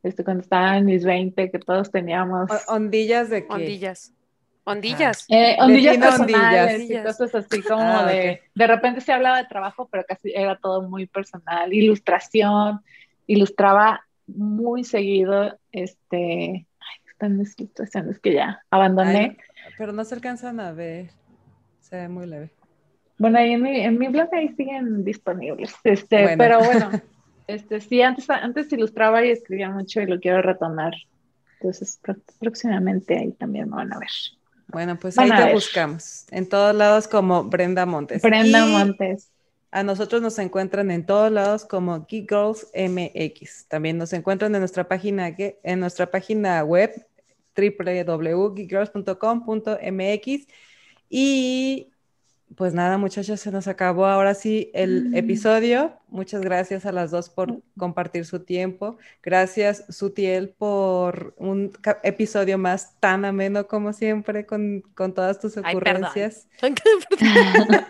este, 0.03 0.25
cuando 0.25 0.43
estaba 0.43 0.77
en 0.77 0.87
mis 0.87 1.05
20, 1.05 1.53
que 1.53 1.59
todos 1.61 1.93
teníamos. 1.93 2.51
O- 2.51 2.75
¿Ondillas 2.75 3.31
de 3.31 3.47
qué? 3.47 3.53
Ondillas. 3.55 4.13
Ondillas. 4.71 5.25
Eh, 5.29 5.57
ondillas 5.61 5.99
personales 5.99 6.75
ondillas. 6.83 7.03
y 7.03 7.07
cosas 7.07 7.35
así 7.35 7.63
como 7.63 7.81
Ah, 7.83 8.07
de, 8.07 8.31
ok. 8.45 8.51
de 8.55 8.67
repente 8.67 9.01
se 9.01 9.13
hablaba 9.13 9.39
de 9.39 9.45
trabajo, 9.47 9.89
pero 9.91 10.05
casi 10.07 10.33
era 10.35 10.57
todo 10.59 10.83
muy 10.89 11.07
personal. 11.07 11.73
Ilustración, 11.73 12.81
ilustraba 13.27 14.05
muy 14.27 14.85
seguido, 14.85 15.59
este, 15.73 16.67
ay, 16.81 16.97
están 17.11 17.37
mis 17.39 17.59
ilustraciones 17.59 18.19
que 18.21 18.35
ya 18.35 18.63
abandoné. 18.71 19.37
Ay, 19.39 19.73
pero 19.79 19.93
no 19.93 20.05
se 20.05 20.15
alcanzan 20.15 20.61
a 20.61 20.73
ver. 20.73 21.11
Se 21.81 21.97
ve 21.97 22.09
muy 22.09 22.27
leve. 22.27 22.51
Bueno, 23.17 23.39
ahí 23.39 23.53
en 23.53 23.63
mi, 23.63 23.81
en 23.81 23.99
mi 23.99 24.07
blog 24.09 24.29
ahí 24.33 24.49
siguen 24.57 25.05
disponibles, 25.05 25.75
este, 25.85 26.23
Bueno. 26.23 26.37
pero 26.39 26.59
bueno, 26.63 26.91
este, 27.49 27.81
sí, 27.81 28.01
antes, 28.03 28.29
antes 28.31 28.73
ilustraba 28.73 29.25
y 29.25 29.31
escribía 29.31 29.71
mucho 29.71 30.01
y 30.01 30.07
lo 30.07 30.21
quiero 30.21 30.41
retomar. 30.43 30.93
Entonces, 31.61 31.99
pró- 32.01 32.21
próximamente 32.39 33.19
ahí 33.19 33.33
también 33.33 33.69
me 33.71 33.77
van 33.77 33.93
a 33.93 33.99
ver. 33.99 34.09
Bueno, 34.69 34.99
pues 34.99 35.17
Van 35.17 35.33
ahí 35.33 35.47
te 35.47 35.55
buscamos. 35.55 36.27
En 36.31 36.49
todos 36.49 36.75
lados 36.75 37.09
como 37.09 37.45
Brenda 37.45 37.85
Montes. 37.87 38.23
Brenda 38.23 38.67
Y 38.67 38.73
Montes. 38.73 39.31
A 39.71 39.83
nosotros 39.83 40.23
nos 40.23 40.39
encuentran 40.39 40.91
en 40.91 41.05
todos 41.05 41.31
lados 41.31 41.67
como 41.67 42.07
Geek 42.07 42.31
Girls 42.31 42.69
MX. 42.75 43.67
También 43.69 43.99
nos 43.99 44.15
encuentran 44.15 44.55
en 44.55 44.61
nuestra 44.61 44.89
página, 44.89 45.37
en 45.37 45.81
nuestra 45.81 46.11
página 46.11 46.65
web 46.65 47.07
www.geekgirls.com.mx. 47.57 50.47
Y 51.11 51.91
pues 52.57 52.75
nada, 52.75 52.99
muchachos, 52.99 53.41
se 53.41 53.51
nos 53.53 53.69
acabó 53.69 54.07
ahora 54.07 54.35
sí 54.35 54.71
el 54.75 55.11
Mm. 55.11 55.17
episodio. 55.17 55.93
Muchas 56.09 56.41
gracias 56.41 56.87
a 56.87 56.93
las 56.93 57.11
dos 57.11 57.29
por 57.31 57.61
compartir 57.77 58.25
su 58.25 58.41
tiempo. 58.41 58.97
Gracias, 59.23 59.85
Sutiel, 59.91 60.51
por 60.57 61.35
un 61.37 61.73
episodio 62.03 62.59
más 62.59 62.99
tan 63.01 63.25
ameno 63.25 63.67
como 63.67 63.93
siempre, 63.93 64.47
con, 64.47 64.83
con 64.95 65.13
todas 65.15 65.39
tus 65.39 65.57
Ay, 65.59 65.77
perdón. 65.77 66.05
ocurrencias. 66.05 66.49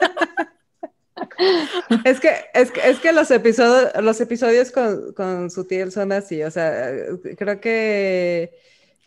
Es 2.04 2.20
que, 2.20 2.30
es 2.54 2.70
que, 2.70 2.80
es 2.88 2.98
que 3.00 3.12
los 3.12 3.30
episodios, 3.30 3.90
los 4.02 4.20
episodios 4.20 4.70
con, 4.70 5.12
con 5.14 5.50
Sutiel 5.50 5.90
son 5.92 6.12
así, 6.12 6.42
o 6.42 6.50
sea, 6.50 6.90
creo 7.36 7.60
que 7.60 8.52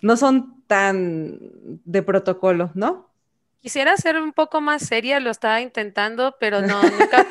no 0.01 0.17
son 0.17 0.61
tan 0.67 1.39
de 1.85 2.01
protocolo, 2.03 2.71
¿no? 2.73 3.10
Quisiera 3.61 3.95
ser 3.95 4.17
un 4.19 4.33
poco 4.33 4.59
más 4.59 4.81
seria, 4.81 5.19
lo 5.19 5.29
estaba 5.29 5.61
intentando, 5.61 6.35
pero 6.39 6.61
no, 6.61 6.81
nunca. 6.81 7.27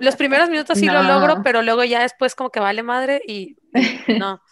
Los 0.00 0.16
primeros 0.16 0.48
minutos 0.48 0.78
sí 0.78 0.86
lo 0.86 1.02
logro, 1.02 1.42
pero 1.42 1.60
luego 1.62 1.84
ya 1.84 2.00
después 2.02 2.34
como 2.34 2.50
que 2.50 2.58
vale 2.60 2.82
madre 2.82 3.20
y 3.26 3.56
no. 4.18 4.40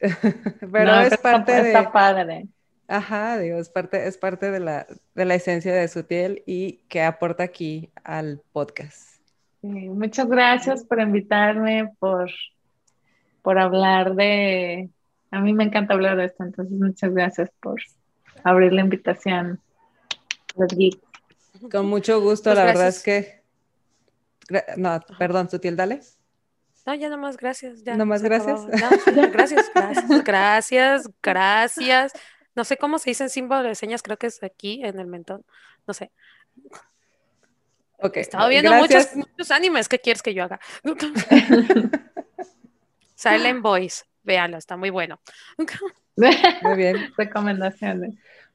Pero 0.00 0.84
No, 0.84 1.00
es 1.00 1.12
está- 1.12 1.22
parte 1.22 1.52
de, 1.52 1.68
Está 1.68 1.92
padre. 1.92 2.46
ajá, 2.88 3.38
digo, 3.38 3.58
es 3.58 3.68
parte, 3.68 4.06
es 4.06 4.16
parte 4.16 4.50
de 4.50 4.60
la, 4.60 4.86
de 5.14 5.24
la 5.26 5.34
esencia 5.34 5.74
de 5.74 5.86
Sutiel 5.88 6.42
y 6.46 6.78
que 6.88 7.02
aporta 7.02 7.42
aquí 7.44 7.90
al 8.02 8.40
podcast. 8.52 9.20
Sí, 9.60 9.68
muchas 9.68 10.26
gracias 10.28 10.84
por 10.84 11.00
invitarme, 11.00 11.90
por, 11.98 12.30
por 13.42 13.58
hablar 13.58 14.14
de... 14.14 14.88
A 15.32 15.40
mí 15.40 15.52
me 15.52 15.64
encanta 15.64 15.92
hablar 15.94 16.16
de 16.16 16.24
esto, 16.24 16.44
entonces 16.44 16.72
muchas 16.78 17.12
gracias 17.12 17.50
por 17.60 17.80
abrir 18.42 18.72
la 18.72 18.80
invitación. 18.80 19.60
A 20.56 20.62
Los 20.62 20.76
geeks. 20.76 20.98
Con 21.70 21.86
mucho 21.86 22.20
gusto, 22.20 22.50
Pues 22.50 22.56
la 22.56 22.64
verdad 22.64 22.88
es 22.88 23.02
que, 23.02 23.42
no, 24.76 25.00
perdón, 25.18 25.50
Sutiel, 25.50 25.76
dale. 25.76 26.00
No, 26.86 26.94
ya 26.94 27.08
nomás 27.08 27.36
gracias. 27.36 27.84
Ya, 27.84 27.96
¿Nomás 27.96 28.22
gracias? 28.22 28.60
No, 28.60 28.68
gracias, 29.30 29.70
gracias, 29.74 30.24
gracias, 30.24 31.10
gracias. 31.22 32.12
No 32.54 32.64
sé 32.64 32.76
cómo 32.76 32.98
se 32.98 33.10
dice 33.10 33.24
en 33.24 33.30
símbolo 33.30 33.62
de 33.62 33.74
señas, 33.74 34.02
creo 34.02 34.16
que 34.16 34.26
es 34.26 34.42
aquí 34.42 34.82
en 34.82 34.98
el 34.98 35.06
mentón. 35.06 35.44
No 35.86 35.94
sé. 35.94 36.10
Ok, 37.98 38.16
He 38.16 38.20
estado 38.20 38.48
viendo 38.48 38.72
muchos, 38.72 39.14
muchos 39.14 39.50
animes. 39.50 39.88
¿Qué 39.88 39.98
quieres 39.98 40.22
que 40.22 40.34
yo 40.34 40.44
haga? 40.44 40.58
Silent 43.14 43.62
Voice. 43.62 44.04
Véanlo, 44.22 44.58
está 44.58 44.76
muy 44.76 44.90
bueno. 44.90 45.20
Muy 45.56 46.76
bien. 46.76 47.12
Recomendaciones. 47.16 48.14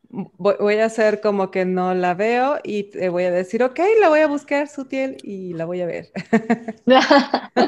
Voy, 0.09 0.55
voy 0.59 0.75
a 0.77 0.85
hacer 0.85 1.21
como 1.21 1.51
que 1.51 1.65
no 1.65 1.93
la 1.93 2.13
veo 2.13 2.59
y 2.63 2.83
te 2.85 3.09
voy 3.09 3.23
a 3.25 3.31
decir, 3.31 3.63
ok, 3.63 3.79
la 3.99 4.09
voy 4.09 4.21
a 4.21 4.27
buscar, 4.27 4.67
Sutiel, 4.67 5.17
y 5.23 5.53
la 5.53 5.65
voy 5.65 5.81
a 5.81 5.85
ver. 5.85 6.11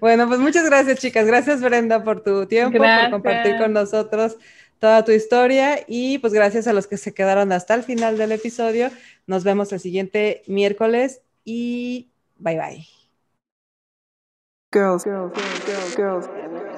Bueno, 0.00 0.26
pues 0.28 0.40
muchas 0.40 0.64
gracias, 0.64 0.98
chicas. 1.00 1.26
Gracias, 1.26 1.62
Brenda, 1.62 2.02
por 2.04 2.22
tu 2.22 2.46
tiempo, 2.46 2.78
Gracias. 2.78 3.00
por 3.00 3.10
compartir 3.10 3.56
con 3.56 3.72
nosotros 3.72 4.36
toda 4.78 5.04
tu 5.04 5.12
historia 5.12 5.80
y 5.86 6.18
pues 6.18 6.32
gracias 6.32 6.66
a 6.66 6.72
los 6.72 6.86
que 6.86 6.96
se 6.96 7.14
quedaron 7.14 7.52
hasta 7.52 7.74
el 7.74 7.82
final 7.84 8.18
del 8.18 8.32
episodio. 8.32 8.90
Nos 9.26 9.44
vemos 9.44 9.72
el 9.72 9.80
siguiente 9.80 10.42
miércoles 10.46 11.22
y 11.44 12.10
bye 12.38 12.56
bye. 12.58 12.86
girls, 14.72 15.04
girls, 15.04 15.32
girls, 15.66 15.94
girls, 15.96 16.28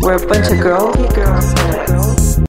We're 0.00 0.14
a 0.14 0.26
bunch 0.26 0.50
of 0.50 0.60
girls. 0.60 2.34